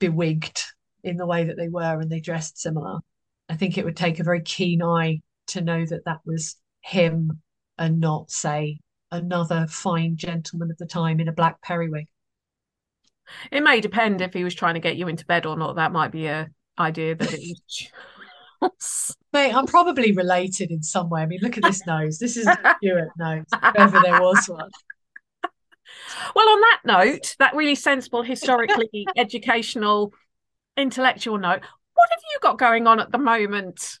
bewigged 0.00 0.62
in 1.04 1.16
the 1.16 1.26
way 1.26 1.44
that 1.44 1.56
they 1.56 1.68
were 1.68 2.00
and 2.00 2.10
they 2.10 2.20
dressed 2.20 2.60
similar, 2.60 3.00
I 3.48 3.56
think 3.56 3.76
it 3.76 3.84
would 3.84 3.96
take 3.96 4.20
a 4.20 4.24
very 4.24 4.42
keen 4.42 4.82
eye 4.82 5.20
to 5.48 5.60
know 5.60 5.84
that 5.84 6.04
that 6.04 6.20
was 6.24 6.56
him 6.82 7.40
and 7.78 8.00
not, 8.00 8.30
say, 8.30 8.80
another 9.10 9.66
fine 9.68 10.16
gentleman 10.16 10.70
of 10.70 10.78
the 10.78 10.86
time 10.86 11.20
in 11.20 11.28
a 11.28 11.32
black 11.32 11.60
periwig. 11.62 12.06
It 13.50 13.62
may 13.62 13.80
depend 13.80 14.20
if 14.20 14.34
he 14.34 14.44
was 14.44 14.54
trying 14.54 14.74
to 14.74 14.80
get 14.80 14.96
you 14.96 15.08
into 15.08 15.26
bed 15.26 15.46
or 15.46 15.56
not. 15.56 15.76
That 15.76 15.92
might 15.92 16.12
be 16.12 16.26
a 16.26 16.48
idea 16.78 17.14
that 17.14 17.32
it 17.32 17.58
was 18.60 19.16
Mate, 19.32 19.54
I'm 19.54 19.66
probably 19.66 20.12
related 20.12 20.70
in 20.70 20.82
some 20.82 21.08
way. 21.08 21.22
I 21.22 21.26
mean, 21.26 21.40
look 21.42 21.56
at 21.56 21.62
this 21.62 21.86
nose. 21.86 22.18
This 22.18 22.36
is 22.36 22.46
a 22.46 22.76
Stuart 22.78 23.10
nose, 23.16 23.44
if 23.52 23.76
ever 23.76 24.00
there 24.00 24.20
was 24.20 24.48
one. 24.48 24.70
Well, 26.34 26.48
on 26.48 26.60
that 26.60 26.80
note, 26.84 27.36
that 27.38 27.54
really 27.54 27.74
sensible, 27.74 28.22
historically 28.22 29.06
educational, 29.16 30.12
intellectual 30.80 31.38
note, 31.38 31.60
what 31.94 32.08
have 32.10 32.20
you 32.32 32.38
got 32.42 32.58
going 32.58 32.86
on 32.86 33.00
at 33.00 33.12
the 33.12 33.18
moment? 33.18 33.98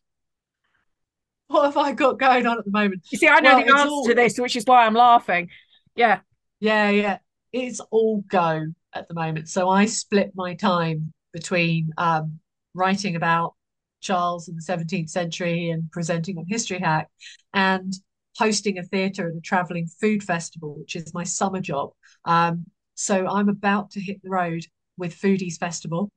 What 1.48 1.64
have 1.64 1.76
I 1.76 1.92
got 1.92 2.18
going 2.18 2.46
on 2.46 2.58
at 2.58 2.64
the 2.64 2.70
moment? 2.70 3.02
You 3.10 3.18
see, 3.18 3.28
I 3.28 3.40
know 3.40 3.56
Well, 3.56 3.64
the 3.66 3.72
answer 3.72 3.88
all- 3.88 4.04
to 4.06 4.14
this, 4.14 4.38
which 4.38 4.56
is 4.56 4.64
why 4.66 4.86
I'm 4.86 4.94
laughing. 4.94 5.50
Yeah. 5.96 6.20
Yeah, 6.60 6.90
yeah. 6.90 7.18
It's 7.52 7.80
all 7.90 8.22
go 8.28 8.66
at 8.94 9.08
the 9.08 9.14
moment. 9.14 9.48
So 9.48 9.68
I 9.68 9.86
split 9.86 10.30
my 10.34 10.54
time 10.54 11.12
between 11.32 11.90
um, 11.98 12.38
writing 12.74 13.16
about 13.16 13.54
Charles 14.00 14.48
in 14.48 14.54
the 14.56 14.62
17th 14.62 15.10
century 15.10 15.70
and 15.70 15.90
presenting 15.90 16.38
on 16.38 16.46
History 16.48 16.78
Hack 16.78 17.08
and 17.52 17.92
hosting 18.38 18.78
a 18.78 18.82
theatre 18.84 19.26
and 19.28 19.38
a 19.38 19.40
travelling 19.40 19.86
food 20.00 20.22
festival, 20.22 20.76
which 20.78 20.94
is 20.96 21.12
my 21.12 21.24
summer 21.24 21.60
job. 21.60 21.90
Um, 22.24 22.66
so 22.94 23.26
I'm 23.26 23.48
about 23.48 23.90
to 23.92 24.00
hit 24.00 24.22
the 24.22 24.30
road 24.30 24.64
with 24.96 25.18
Foodies 25.20 25.58
Festival. 25.58 26.10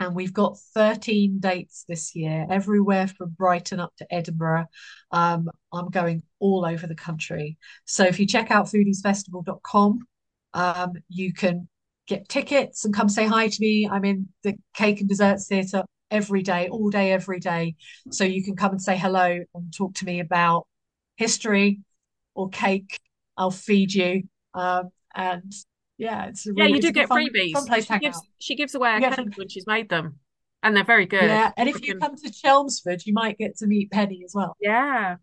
And 0.00 0.14
we've 0.14 0.32
got 0.32 0.58
13 0.74 1.40
dates 1.40 1.84
this 1.88 2.14
year, 2.14 2.46
everywhere 2.48 3.08
from 3.08 3.30
Brighton 3.30 3.80
up 3.80 3.94
to 3.98 4.14
Edinburgh. 4.14 4.66
Um, 5.10 5.50
I'm 5.72 5.90
going 5.90 6.22
all 6.38 6.64
over 6.64 6.86
the 6.86 6.94
country. 6.94 7.58
So 7.84 8.04
if 8.04 8.20
you 8.20 8.26
check 8.26 8.50
out 8.50 8.66
foodiesfestival.com, 8.66 10.06
um, 10.54 10.92
you 11.08 11.32
can 11.32 11.68
get 12.06 12.28
tickets 12.28 12.84
and 12.84 12.94
come 12.94 13.08
say 13.08 13.26
hi 13.26 13.48
to 13.48 13.60
me. 13.60 13.88
I'm 13.90 14.04
in 14.04 14.28
the 14.42 14.54
Cake 14.74 15.00
and 15.00 15.08
Desserts 15.08 15.46
Theatre 15.48 15.84
every 16.10 16.42
day, 16.42 16.68
all 16.68 16.90
day, 16.90 17.12
every 17.12 17.40
day. 17.40 17.76
So 18.10 18.24
you 18.24 18.42
can 18.42 18.56
come 18.56 18.72
and 18.72 18.82
say 18.82 18.96
hello 18.96 19.44
and 19.54 19.74
talk 19.74 19.94
to 19.94 20.04
me 20.04 20.20
about 20.20 20.66
history 21.16 21.80
or 22.34 22.48
cake. 22.48 22.98
I'll 23.36 23.50
feed 23.50 23.92
you. 23.92 24.22
Um, 24.54 24.90
and 25.14 25.52
yeah, 25.98 26.26
it's 26.26 26.46
a 26.46 26.52
Yeah, 26.54 26.66
you 26.66 26.80
do 26.80 26.92
get 26.92 27.08
fun, 27.08 27.20
freebies. 27.20 27.52
fun 27.52 27.66
place 27.66 27.86
She 27.86 27.98
gives, 27.98 28.22
she 28.38 28.54
gives 28.56 28.74
away 28.74 28.96
a 28.96 29.00
Yeah, 29.00 29.14
when 29.36 29.48
she's 29.48 29.66
made 29.66 29.88
them, 29.88 30.20
and 30.62 30.76
they're 30.76 30.84
very 30.84 31.06
good. 31.06 31.28
Yeah, 31.28 31.52
and 31.56 31.68
if 31.68 31.82
you 31.82 31.94
come 31.96 32.16
to 32.16 32.30
Chelmsford, 32.32 33.04
you 33.06 33.12
might 33.12 33.38
get 33.38 33.56
to 33.58 33.66
meet 33.66 33.90
Penny 33.90 34.22
as 34.24 34.34
well. 34.34 34.56
Yeah. 34.60 35.16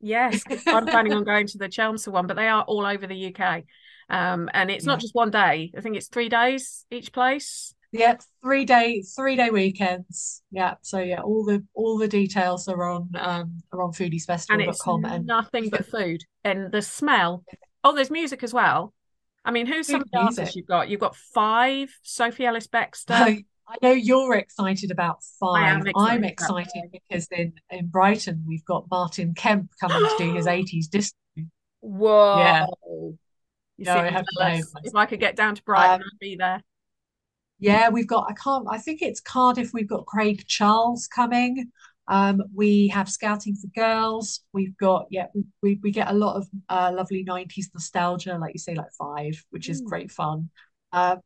Yes. 0.00 0.44
I'm 0.72 0.88
planning 0.88 1.12
on 1.12 1.24
going 1.24 1.46
to 1.48 1.58
the 1.58 1.68
Chelmsford 1.68 2.14
one, 2.14 2.26
but 2.26 2.36
they 2.36 2.48
are 2.48 2.62
all 2.62 2.86
over 2.86 3.06
the 3.06 3.16
UK. 3.16 3.64
Um, 4.08 4.50
and 4.54 4.70
it's 4.70 4.84
Yeah. 4.84 4.92
not 4.92 5.00
just 5.00 5.14
one 5.14 5.30
day. 5.30 5.72
I 5.76 5.80
think 5.80 5.96
it's 5.96 6.08
three 6.08 6.28
days 6.28 6.86
each 6.90 7.12
place. 7.12 7.74
Yeah, 7.92 8.18
three 8.42 8.64
day, 8.64 9.02
three 9.02 9.34
day 9.36 9.50
weekends. 9.50 10.42
Yeah, 10.50 10.74
so 10.82 11.00
yeah, 11.00 11.20
all 11.22 11.44
the 11.44 11.64
all 11.74 11.98
the 11.98 12.06
details 12.08 12.68
are 12.68 12.84
on 12.84 13.10
um 13.16 13.62
are 13.72 13.82
on 13.82 13.92
And 14.48 14.60
it's 14.60 14.86
and 14.86 15.26
nothing 15.26 15.70
but 15.70 15.84
food. 15.84 16.24
And 16.44 16.72
the 16.72 16.82
smell. 16.82 17.44
Oh, 17.82 17.94
there's 17.94 18.10
music 18.10 18.42
as 18.42 18.52
well. 18.54 18.92
I 19.44 19.50
mean, 19.50 19.66
who's 19.66 19.86
some 19.86 20.02
of 20.02 20.10
the 20.10 20.18
artists 20.18 20.54
you've 20.54 20.66
got? 20.66 20.88
You've 20.88 21.00
got 21.00 21.16
five, 21.16 21.90
Sophie 22.02 22.46
Ellis 22.46 22.66
Bextor. 22.66 23.14
I, 23.14 23.44
I 23.68 23.76
know 23.82 23.92
you're 23.92 24.34
excited 24.34 24.90
about 24.90 25.22
five. 25.38 25.86
excited 25.86 25.94
I'm 25.96 26.24
excited 26.24 26.90
because 26.92 27.26
in 27.30 27.54
in 27.70 27.86
Brighton 27.88 28.44
we've 28.46 28.64
got 28.64 28.86
Martin 28.90 29.34
Kemp 29.34 29.70
coming 29.80 29.98
to 29.98 30.14
do 30.18 30.34
his 30.34 30.46
80s 30.46 30.88
disco. 30.90 31.16
Whoa. 31.80 32.38
Yeah. 32.38 32.66
You 33.78 33.86
No, 33.86 33.94
see, 33.94 33.98
I 34.00 34.10
have 34.10 34.26
to 34.26 34.38
myself. 34.38 34.84
If 34.84 34.94
I 34.94 35.06
could 35.06 35.20
get 35.20 35.36
down 35.36 35.54
to 35.54 35.62
Brighton, 35.62 36.02
Um, 36.02 36.08
I'd 36.12 36.18
be 36.20 36.36
there. 36.36 36.62
Yeah, 37.58 37.90
we've 37.90 38.06
got, 38.06 38.26
I 38.28 38.32
can't, 38.34 38.66
I 38.70 38.78
think 38.78 39.02
it's 39.02 39.20
Cardiff. 39.20 39.72
We've 39.72 39.88
got 39.88 40.06
Craig 40.06 40.44
Charles 40.46 41.06
coming. 41.06 41.70
Um, 42.10 42.42
we 42.52 42.88
have 42.88 43.08
Scouting 43.08 43.54
for 43.54 43.68
Girls. 43.68 44.40
We've 44.52 44.76
got, 44.76 45.06
yeah, 45.10 45.26
we, 45.32 45.44
we, 45.62 45.80
we 45.82 45.90
get 45.92 46.10
a 46.10 46.12
lot 46.12 46.36
of 46.36 46.48
uh, 46.68 46.92
lovely 46.94 47.24
90s 47.24 47.66
nostalgia, 47.72 48.36
like 48.36 48.52
you 48.52 48.58
say, 48.58 48.74
like 48.74 48.90
Five, 48.98 49.42
which 49.50 49.68
is 49.68 49.80
Mm. 49.80 49.86
great 49.86 50.10
fun. 50.10 50.50
Um, 50.92 51.20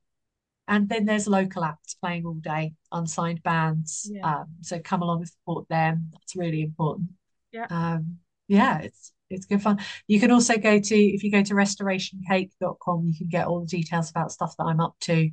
and 0.69 0.89
then 0.89 1.06
there's 1.06 1.27
local 1.27 1.65
acts 1.65 1.94
playing 1.94 2.27
all 2.27 2.35
day, 2.35 2.74
unsigned 2.93 3.43
bands. 3.43 4.11
Yeah. 4.12 4.40
Um, 4.40 4.47
so 4.61 4.78
come 4.78 5.02
along 5.02 5.19
and 5.20 5.28
support 5.28 5.69
them. 5.69 6.11
That's 6.12 6.36
really 6.36 6.62
important. 6.62 7.09
Yeah. 7.52 7.66
Um, 7.70 8.19
yeah, 8.47 8.78
it's 8.81 9.12
it's 9.31 9.47
good 9.47 9.62
fun. 9.62 9.78
You 10.06 10.20
can 10.20 10.31
also 10.31 10.56
go 10.59 10.78
to 10.78 10.97
if 10.97 11.23
you 11.24 11.31
go 11.31 11.43
to 11.43 11.55
restorationcake.com, 11.55 13.06
you 13.06 13.15
can 13.16 13.28
get 13.28 13.47
all 13.47 13.61
the 13.61 13.66
details 13.66 14.11
about 14.11 14.32
stuff 14.32 14.55
that 14.59 14.65
I'm 14.65 14.81
up 14.81 14.97
to 15.02 15.31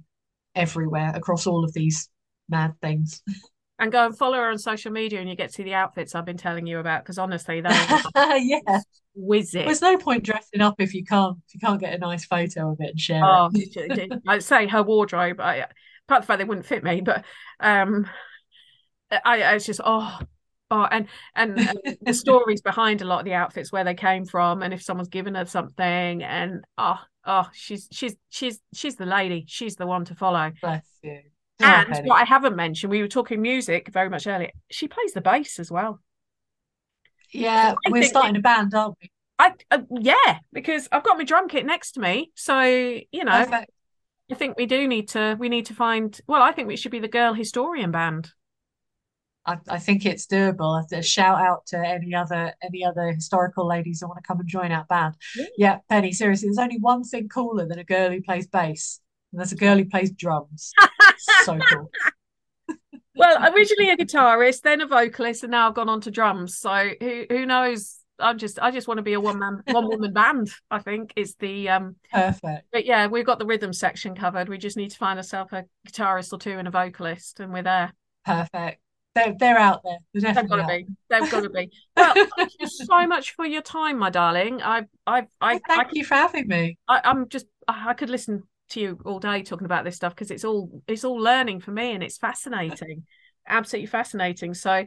everywhere 0.56 1.12
across 1.16 1.46
all 1.46 1.64
of 1.66 1.74
these 1.74 2.10
mad 2.50 2.74
things. 2.82 3.22
And 3.82 3.92
go 3.92 4.06
and 4.06 4.18
follow 4.18 4.38
her 4.38 4.50
on 4.50 4.58
social 4.60 4.92
media 4.92 5.20
and 5.20 5.28
you 5.28 5.36
get 5.36 5.48
to 5.48 5.54
see 5.54 5.64
the 5.64 5.74
outfits 5.74 6.16
I've 6.16 6.26
been 6.26 6.38
telling 6.38 6.68
you 6.68 6.80
about 6.80 7.04
because 7.04 7.18
honestly, 7.18 7.62
they 7.62 7.70
are 7.70 8.38
yeah. 8.38 8.60
exquisite. 8.68 9.66
There's 9.66 9.82
no 9.82 9.98
point 9.98 10.24
dressing 10.24 10.62
up 10.62 10.76
if 10.80 10.94
you 10.94 11.04
can't 11.04 11.38
if 11.48 11.56
you 11.56 11.60
can't 11.60 11.80
get 11.82 11.94
a 11.94 11.98
nice 11.98 12.24
photo 12.26 12.72
of 12.72 12.78
it 12.80 12.92
and 12.92 13.00
share 13.00 13.24
Oh, 13.26 13.50
it. 13.54 14.22
I'd 14.28 14.44
say 14.44 14.68
her 14.68 14.84
wardrobe. 14.84 15.40
I, 15.40 15.56
apart 15.58 15.70
from 16.08 16.22
the 16.22 16.26
fact 16.28 16.38
they 16.40 16.46
wouldn't 16.46 16.66
fit 16.68 16.84
me, 16.84 17.02
but 17.02 17.26
um, 17.60 18.08
I, 19.12 19.42
I 19.42 19.54
was 19.56 19.66
just 19.66 19.82
oh, 19.84 20.20
oh, 20.70 20.88
and, 20.90 21.08
and 21.36 21.60
and 21.60 21.98
the 22.02 22.14
stories 22.14 22.62
behind 22.62 23.02
a 23.02 23.06
lot 23.06 23.20
of 23.20 23.26
the 23.26 23.34
outfits, 23.34 23.72
where 23.72 23.84
they 23.84 23.96
came 23.96 24.26
from, 24.26 24.62
and 24.62 24.74
if 24.74 24.82
someone's 24.82 25.10
given 25.10 25.36
her 25.36 25.46
something, 25.46 26.24
and 26.24 26.64
oh, 26.78 27.00
oh, 27.26 27.48
she's 27.54 27.88
she's 27.92 28.16
she's 28.30 28.60
she's 28.74 28.96
the 28.96 29.06
lady. 29.06 29.46
She's 29.48 29.76
the 29.76 29.88
one 29.88 30.06
to 30.06 30.16
follow. 30.16 30.52
Bless 30.62 30.86
you. 31.04 31.22
Oh, 31.62 31.68
And 31.68 31.88
Penny. 31.88 32.10
what 32.10 32.22
I 32.22 32.26
haven't 32.26 32.56
mentioned, 32.56 32.92
we 32.92 33.02
were 33.02 33.08
talking 33.08 33.42
music 33.42 33.90
very 33.92 34.10
much 34.10 34.28
earlier. 34.28 34.52
She 34.70 34.88
plays 34.88 35.14
the 35.14 35.22
bass 35.22 35.60
as 35.60 35.72
well. 35.72 36.00
Yeah, 37.34 37.76
I 37.86 37.90
we're 37.90 38.02
think 38.02 38.12
starting 38.12 38.36
a 38.36 38.42
band, 38.42 38.74
aren't 38.74 38.96
we? 39.02 39.10
I 39.40 39.54
uh, 39.72 39.80
yeah, 40.00 40.40
because 40.54 40.88
I've 40.92 41.04
got 41.04 41.18
my 41.18 41.24
drum 41.24 41.48
kit 41.48 41.66
next 41.66 41.94
to 41.94 42.00
me, 42.00 42.32
so 42.36 42.62
you 42.62 43.24
know. 43.24 43.32
Perfect. 43.32 43.72
I 44.32 44.36
think 44.36 44.58
we 44.58 44.66
do 44.66 44.88
need 44.88 45.10
to 45.10 45.36
we 45.40 45.50
need 45.50 45.66
to 45.68 45.74
find 45.74 46.20
well, 46.28 46.42
I 46.42 46.52
think 46.52 46.68
we 46.68 46.78
should 46.78 46.92
be 46.92 47.00
the 47.00 47.08
girl 47.08 47.34
historian 47.34 47.92
band. 47.92 48.32
I, 49.46 49.58
I 49.68 49.80
think 49.80 50.06
it's 50.06 50.28
doable. 50.28 50.84
A 50.92 51.02
shout 51.02 51.42
out 51.42 51.66
to 51.68 51.78
any 51.78 52.14
other 52.14 52.54
any 52.62 52.86
other 52.86 53.12
historical 53.12 53.68
ladies 53.68 54.00
who 54.02 54.08
want 54.08 54.20
to 54.24 54.28
come 54.28 54.40
and 54.40 54.48
join 54.48 54.72
our 54.72 54.86
band. 54.86 55.16
Yeah. 55.36 55.46
Yeah, 55.58 55.78
Penny, 55.90 56.12
seriously, 56.12 56.48
there's 56.50 56.60
only 56.60 56.78
one 56.80 57.04
thing 57.04 57.28
cooler 57.28 57.66
than 57.68 57.80
a 57.80 57.84
girl 57.84 58.12
who 58.12 58.22
plays 58.22 58.48
bass, 58.48 59.00
and 59.32 59.42
that's 59.42 59.52
a 59.52 59.56
girl 59.58 59.78
who 59.78 59.86
plays 59.86 60.12
drums. 60.12 60.72
So 61.44 61.58
cool. 61.58 61.90
Well, 63.14 63.54
originally 63.54 63.92
a 63.92 63.98
guitarist, 63.98 64.62
then 64.62 64.82
a 64.82 64.88
vocalist, 64.88 65.44
and 65.44 65.52
now 65.52 65.68
I've 65.68 65.76
gone 65.76 65.90
on 65.90 66.02
to 66.02 66.12
drums. 66.12 66.58
So 66.58 66.92
who 67.00 67.26
who 67.30 67.46
knows? 67.46 67.98
I'm 68.18 68.38
just 68.38 68.58
I 68.62 68.72
just 68.72 68.88
want 68.88 69.00
to 69.00 69.04
be 69.04 69.14
a 69.14 69.20
one 69.20 69.38
man 69.38 69.62
one 69.66 69.88
woman 69.88 70.14
band, 70.14 70.50
I 70.70 70.80
think 70.80 71.14
is 71.16 71.36
the 71.36 71.70
um 71.70 71.96
Perfect. 72.12 72.68
but 72.72 72.86
yeah, 72.86 73.08
we've 73.08 73.26
got 73.26 73.38
the 73.38 73.46
rhythm 73.46 73.74
section 73.74 74.16
covered. 74.16 74.48
We 74.48 74.58
just 74.58 74.78
need 74.78 74.92
to 74.92 74.98
find 74.98 75.20
ourselves 75.20 75.52
a 75.54 75.66
guitarist 75.88 76.32
or 76.32 76.40
two 76.40 76.58
and 76.58 76.68
a 76.68 76.72
vocalist 76.72 77.40
and 77.40 77.52
we're 77.52 77.64
there. 77.64 77.94
Perfect. 78.26 78.80
They're 79.14 79.36
they're 79.38 79.58
out 79.58 79.82
there. 79.84 79.98
They're 80.14 80.34
They've 80.34 80.50
got 80.50 80.56
to 80.56 80.68
be. 80.68 80.86
They've 81.10 81.32
got 81.32 81.42
to 81.44 81.50
be. 81.50 81.70
Well, 81.98 82.14
thank 82.38 82.52
you 82.60 82.68
so 82.68 83.08
much 83.08 83.36
for 83.36 83.46
your 83.46 83.62
time, 83.62 84.00
my 84.00 84.10
darling. 84.10 84.62
I 84.62 84.84
I 85.06 85.28
I, 85.42 85.54
Well, 85.54 85.60
thank 85.68 85.90
you 85.94 86.06
for 86.06 86.16
having 86.16 86.48
me. 86.48 86.78
I, 86.88 87.02
I'm 87.04 87.28
just 87.28 87.46
I 87.68 87.94
could 87.94 88.10
listen 88.10 88.44
to 88.72 88.80
you 88.80 89.00
all 89.06 89.20
day 89.20 89.44
talking 89.44 89.66
about 89.66 89.84
this 89.84 89.96
stuff 89.96 90.14
because 90.14 90.32
it's 90.32 90.44
all 90.44 90.82
it's 90.88 91.04
all 91.04 91.18
learning 91.18 91.60
for 91.60 91.72
me 91.72 91.92
and 91.94 92.04
it's 92.04 92.18
fascinating, 92.18 93.06
absolutely 93.48 93.88
fascinating. 93.88 94.54
So, 94.54 94.86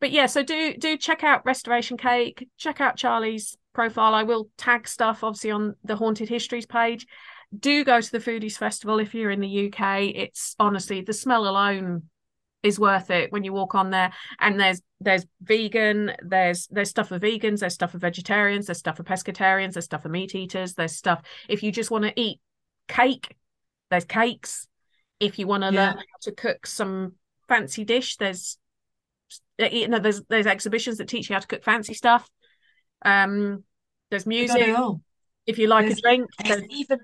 but 0.00 0.10
yeah, 0.10 0.26
so 0.26 0.42
do 0.42 0.74
do 0.74 0.96
check 0.96 1.24
out 1.24 1.44
Restoration 1.44 1.96
Cake. 1.96 2.48
Check 2.58 2.80
out 2.80 2.96
Charlie's 2.96 3.56
profile. 3.74 4.14
I 4.14 4.22
will 4.22 4.48
tag 4.56 4.86
stuff 4.86 5.24
obviously 5.24 5.50
on 5.50 5.74
the 5.84 5.96
Haunted 5.96 6.28
Histories 6.28 6.66
page. 6.66 7.06
Do 7.58 7.84
go 7.84 8.00
to 8.00 8.12
the 8.12 8.18
Foodies 8.18 8.56
Festival 8.56 9.00
if 9.00 9.14
you're 9.14 9.30
in 9.30 9.40
the 9.40 9.66
UK. 9.66 10.12
It's 10.14 10.54
honestly 10.58 11.00
the 11.00 11.12
smell 11.12 11.48
alone 11.48 12.02
is 12.62 12.78
worth 12.78 13.10
it 13.10 13.32
when 13.32 13.44
you 13.44 13.52
walk 13.52 13.74
on 13.74 13.90
there 13.90 14.12
and 14.38 14.60
there's 14.60 14.82
there's 15.00 15.24
vegan 15.40 16.12
there's 16.22 16.66
there's 16.66 16.90
stuff 16.90 17.08
for 17.08 17.18
vegans 17.18 17.60
there's 17.60 17.72
stuff 17.72 17.92
for 17.92 17.98
vegetarians 17.98 18.66
there's 18.66 18.78
stuff 18.78 18.98
for 18.98 19.02
pescatarians 19.02 19.72
there's 19.72 19.86
stuff 19.86 20.02
for 20.02 20.10
meat 20.10 20.34
eaters 20.34 20.74
there's 20.74 20.94
stuff 20.94 21.22
if 21.48 21.62
you 21.62 21.72
just 21.72 21.90
want 21.90 22.04
to 22.04 22.20
eat 22.20 22.38
cake 22.90 23.36
there's 23.90 24.04
cakes 24.04 24.66
if 25.18 25.38
you 25.38 25.46
want 25.46 25.62
to 25.62 25.72
Yeah. 25.72 25.86
learn 25.90 25.96
how 25.98 26.18
to 26.22 26.32
cook 26.32 26.66
some 26.66 27.14
fancy 27.48 27.84
dish 27.84 28.16
there's 28.16 28.58
you 29.58 29.88
know 29.88 29.98
there's 29.98 30.22
there's 30.28 30.46
exhibitions 30.46 30.98
that 30.98 31.08
teach 31.08 31.28
you 31.28 31.34
how 31.34 31.40
to 31.40 31.46
cook 31.46 31.62
fancy 31.64 31.94
stuff 31.94 32.28
um 33.04 33.64
there's 34.10 34.26
We 34.26 34.46
got 34.46 34.60
it 34.60 34.66
music 34.68 35.00
if 35.46 35.58
you 35.58 35.66
like 35.68 35.86
There's- 35.86 35.98
a 35.98 36.02
drink 36.02 36.30
There's 36.44 36.60
there's, 36.60 36.70
even 36.70 36.98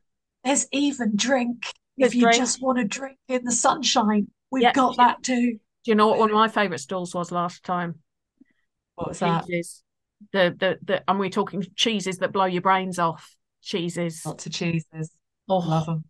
there's 0.44 0.66
even 0.72 1.16
drink. 1.16 1.64
If 1.96 2.14
you 2.14 2.22
drink. 2.22 2.36
just 2.36 2.62
want 2.62 2.78
to 2.78 2.84
drink 2.84 3.18
in 3.26 3.42
the 3.44 3.50
sunshine, 3.50 4.28
we've 4.50 4.62
Yeah. 4.62 4.72
got 4.72 4.96
that 4.98 5.22
too. 5.22 5.52
do 5.52 5.90
you 5.90 5.94
know 5.94 6.08
what 6.08 6.18
one 6.18 6.30
of 6.30 6.34
my 6.34 6.48
favorite 6.48 6.78
stalls 6.80 7.14
was 7.14 7.32
last 7.32 7.64
time 7.64 8.00
What 8.96 9.08
was 9.08 9.18
that? 9.20 9.46
The 10.32 10.54
the 10.58 10.78
the 10.82 11.10
and 11.10 11.18
we're 11.18 11.30
talking 11.30 11.64
cheeses 11.74 12.18
that 12.18 12.32
blow 12.32 12.44
your 12.46 12.62
brains 12.62 12.98
off. 12.98 13.34
Cheeses. 13.62 14.24
Lots 14.24 14.46
of 14.46 14.52
cheeses. 14.52 15.10
Oh, 15.48 15.58
Love 15.58 15.86
them. 15.86 16.04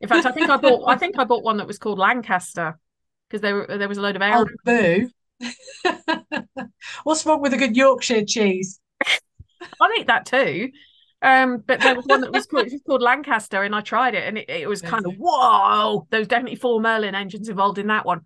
in 0.00 0.08
fact, 0.08 0.26
I 0.26 0.32
think 0.32 0.50
I 0.50 0.56
bought 0.56 0.88
I 0.88 0.96
think 0.96 1.18
I 1.18 1.24
bought 1.24 1.44
one 1.44 1.58
that 1.58 1.66
was 1.66 1.78
called 1.78 1.98
Lancaster 1.98 2.78
because 3.28 3.40
there 3.40 3.54
were 3.54 3.78
there 3.78 3.88
was 3.88 3.98
a 3.98 4.02
load 4.02 4.16
of 4.16 4.22
air. 4.22 4.34
Oh, 4.34 4.46
boo. 4.64 5.10
What's 7.04 7.26
wrong 7.26 7.40
with 7.40 7.52
a 7.54 7.56
good 7.56 7.76
Yorkshire 7.76 8.24
cheese? 8.24 8.80
I 9.80 9.96
eat 9.98 10.06
that 10.06 10.26
too. 10.26 10.70
Um, 11.22 11.64
but 11.66 11.80
there 11.80 11.94
was 11.94 12.04
one 12.04 12.20
that 12.20 12.32
was 12.32 12.46
called, 12.46 12.70
was 12.70 12.82
called 12.86 13.00
Lancaster, 13.00 13.62
and 13.62 13.74
I 13.74 13.80
tried 13.80 14.14
it, 14.14 14.28
and 14.28 14.36
it, 14.36 14.50
it 14.50 14.68
was 14.68 14.82
kind 14.82 15.06
of 15.06 15.14
whoa. 15.18 16.06
There 16.10 16.20
was 16.20 16.28
definitely 16.28 16.56
four 16.56 16.80
Merlin 16.80 17.14
engines 17.14 17.48
involved 17.48 17.78
in 17.78 17.86
that 17.86 18.04
one. 18.04 18.20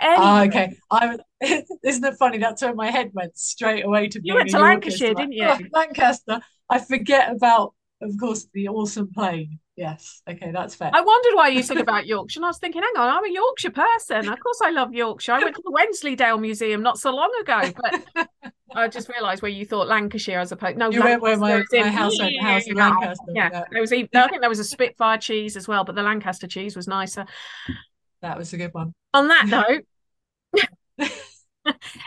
Anyway, 0.00 0.18
oh, 0.20 0.44
okay. 0.46 0.76
I 0.90 1.18
isn't 1.84 2.04
it 2.04 2.16
funny? 2.18 2.38
That's 2.38 2.62
where 2.62 2.74
my 2.74 2.90
head 2.90 3.12
went 3.14 3.38
straight 3.38 3.84
away 3.84 4.08
to. 4.08 4.20
You 4.22 4.34
went 4.34 4.50
to 4.50 4.58
Lancashire, 4.58 5.14
didn't 5.14 5.32
you? 5.32 5.46
Oh, 5.46 5.58
Lancaster. 5.72 6.40
I 6.68 6.80
forget 6.80 7.30
about, 7.30 7.74
of 8.02 8.10
course, 8.18 8.48
the 8.52 8.68
awesome 8.68 9.12
plane. 9.12 9.60
Yes. 9.76 10.22
Okay, 10.28 10.52
that's 10.52 10.74
fair. 10.76 10.90
I 10.92 11.00
wondered 11.00 11.34
why 11.34 11.48
you 11.48 11.62
said 11.62 11.78
about 11.78 12.06
Yorkshire, 12.06 12.38
and 12.38 12.44
I 12.44 12.48
was 12.48 12.58
thinking, 12.58 12.82
hang 12.82 12.96
on, 12.96 13.08
I'm 13.08 13.24
a 13.24 13.32
Yorkshire 13.32 13.70
person. 13.70 14.28
Of 14.28 14.38
course, 14.38 14.60
I 14.62 14.70
love 14.70 14.94
Yorkshire. 14.94 15.32
I 15.32 15.40
went 15.40 15.56
to 15.56 15.62
the 15.64 15.72
Wensleydale 15.72 16.38
Museum 16.38 16.82
not 16.82 16.98
so 16.98 17.12
long 17.12 17.32
ago, 17.40 17.72
but 18.14 18.28
I 18.74 18.86
just 18.86 19.08
realised 19.08 19.42
where 19.42 19.50
you 19.50 19.66
thought 19.66 19.88
Lancashire 19.88 20.38
as 20.38 20.52
opposed. 20.52 20.76
No, 20.76 20.90
you 20.90 21.00
Lancaster 21.00 21.20
went 21.20 21.40
where 21.40 21.64
my, 21.72 21.82
my 21.82 21.90
house 21.90 22.18
went, 22.20 22.40
house 22.40 22.66
in 22.68 22.76
Lancaster. 22.76 23.24
Yeah, 23.34 23.50
yeah. 23.52 23.64
there 23.72 23.80
was. 23.80 23.92
Even, 23.92 24.08
I 24.14 24.28
think 24.28 24.42
there 24.42 24.48
was 24.48 24.60
a 24.60 24.64
Spitfire 24.64 25.18
cheese 25.18 25.56
as 25.56 25.66
well, 25.66 25.82
but 25.82 25.96
the 25.96 26.02
Lancaster 26.02 26.46
cheese 26.46 26.76
was 26.76 26.86
nicer. 26.86 27.26
That 28.22 28.38
was 28.38 28.52
a 28.52 28.56
good 28.56 28.72
one. 28.72 28.94
On 29.12 29.26
that 29.28 29.46
note. 30.96 31.06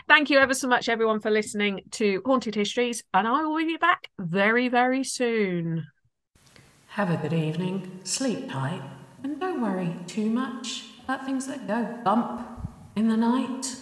Thank 0.07 0.30
you 0.30 0.39
ever 0.39 0.53
so 0.53 0.68
much, 0.68 0.88
everyone, 0.88 1.19
for 1.19 1.31
listening 1.31 1.81
to 1.91 2.22
Haunted 2.26 2.56
Histories, 2.56 3.03
and 3.14 3.27
I 3.27 3.41
will 3.41 3.57
be 3.57 3.77
back 3.77 4.10
very, 4.18 4.69
very 4.69 5.03
soon. 5.03 5.85
Have 6.97 7.11
a 7.11 7.17
good 7.17 7.31
evening, 7.31 7.99
sleep 8.05 8.49
tight, 8.49 8.81
and 9.23 9.39
don't 9.39 9.61
worry 9.61 9.93
too 10.07 10.31
much 10.31 10.85
about 11.03 11.27
things 11.27 11.45
that 11.45 11.67
go 11.67 11.95
bump 12.03 12.41
in 12.95 13.07
the 13.07 13.15
night. 13.15 13.75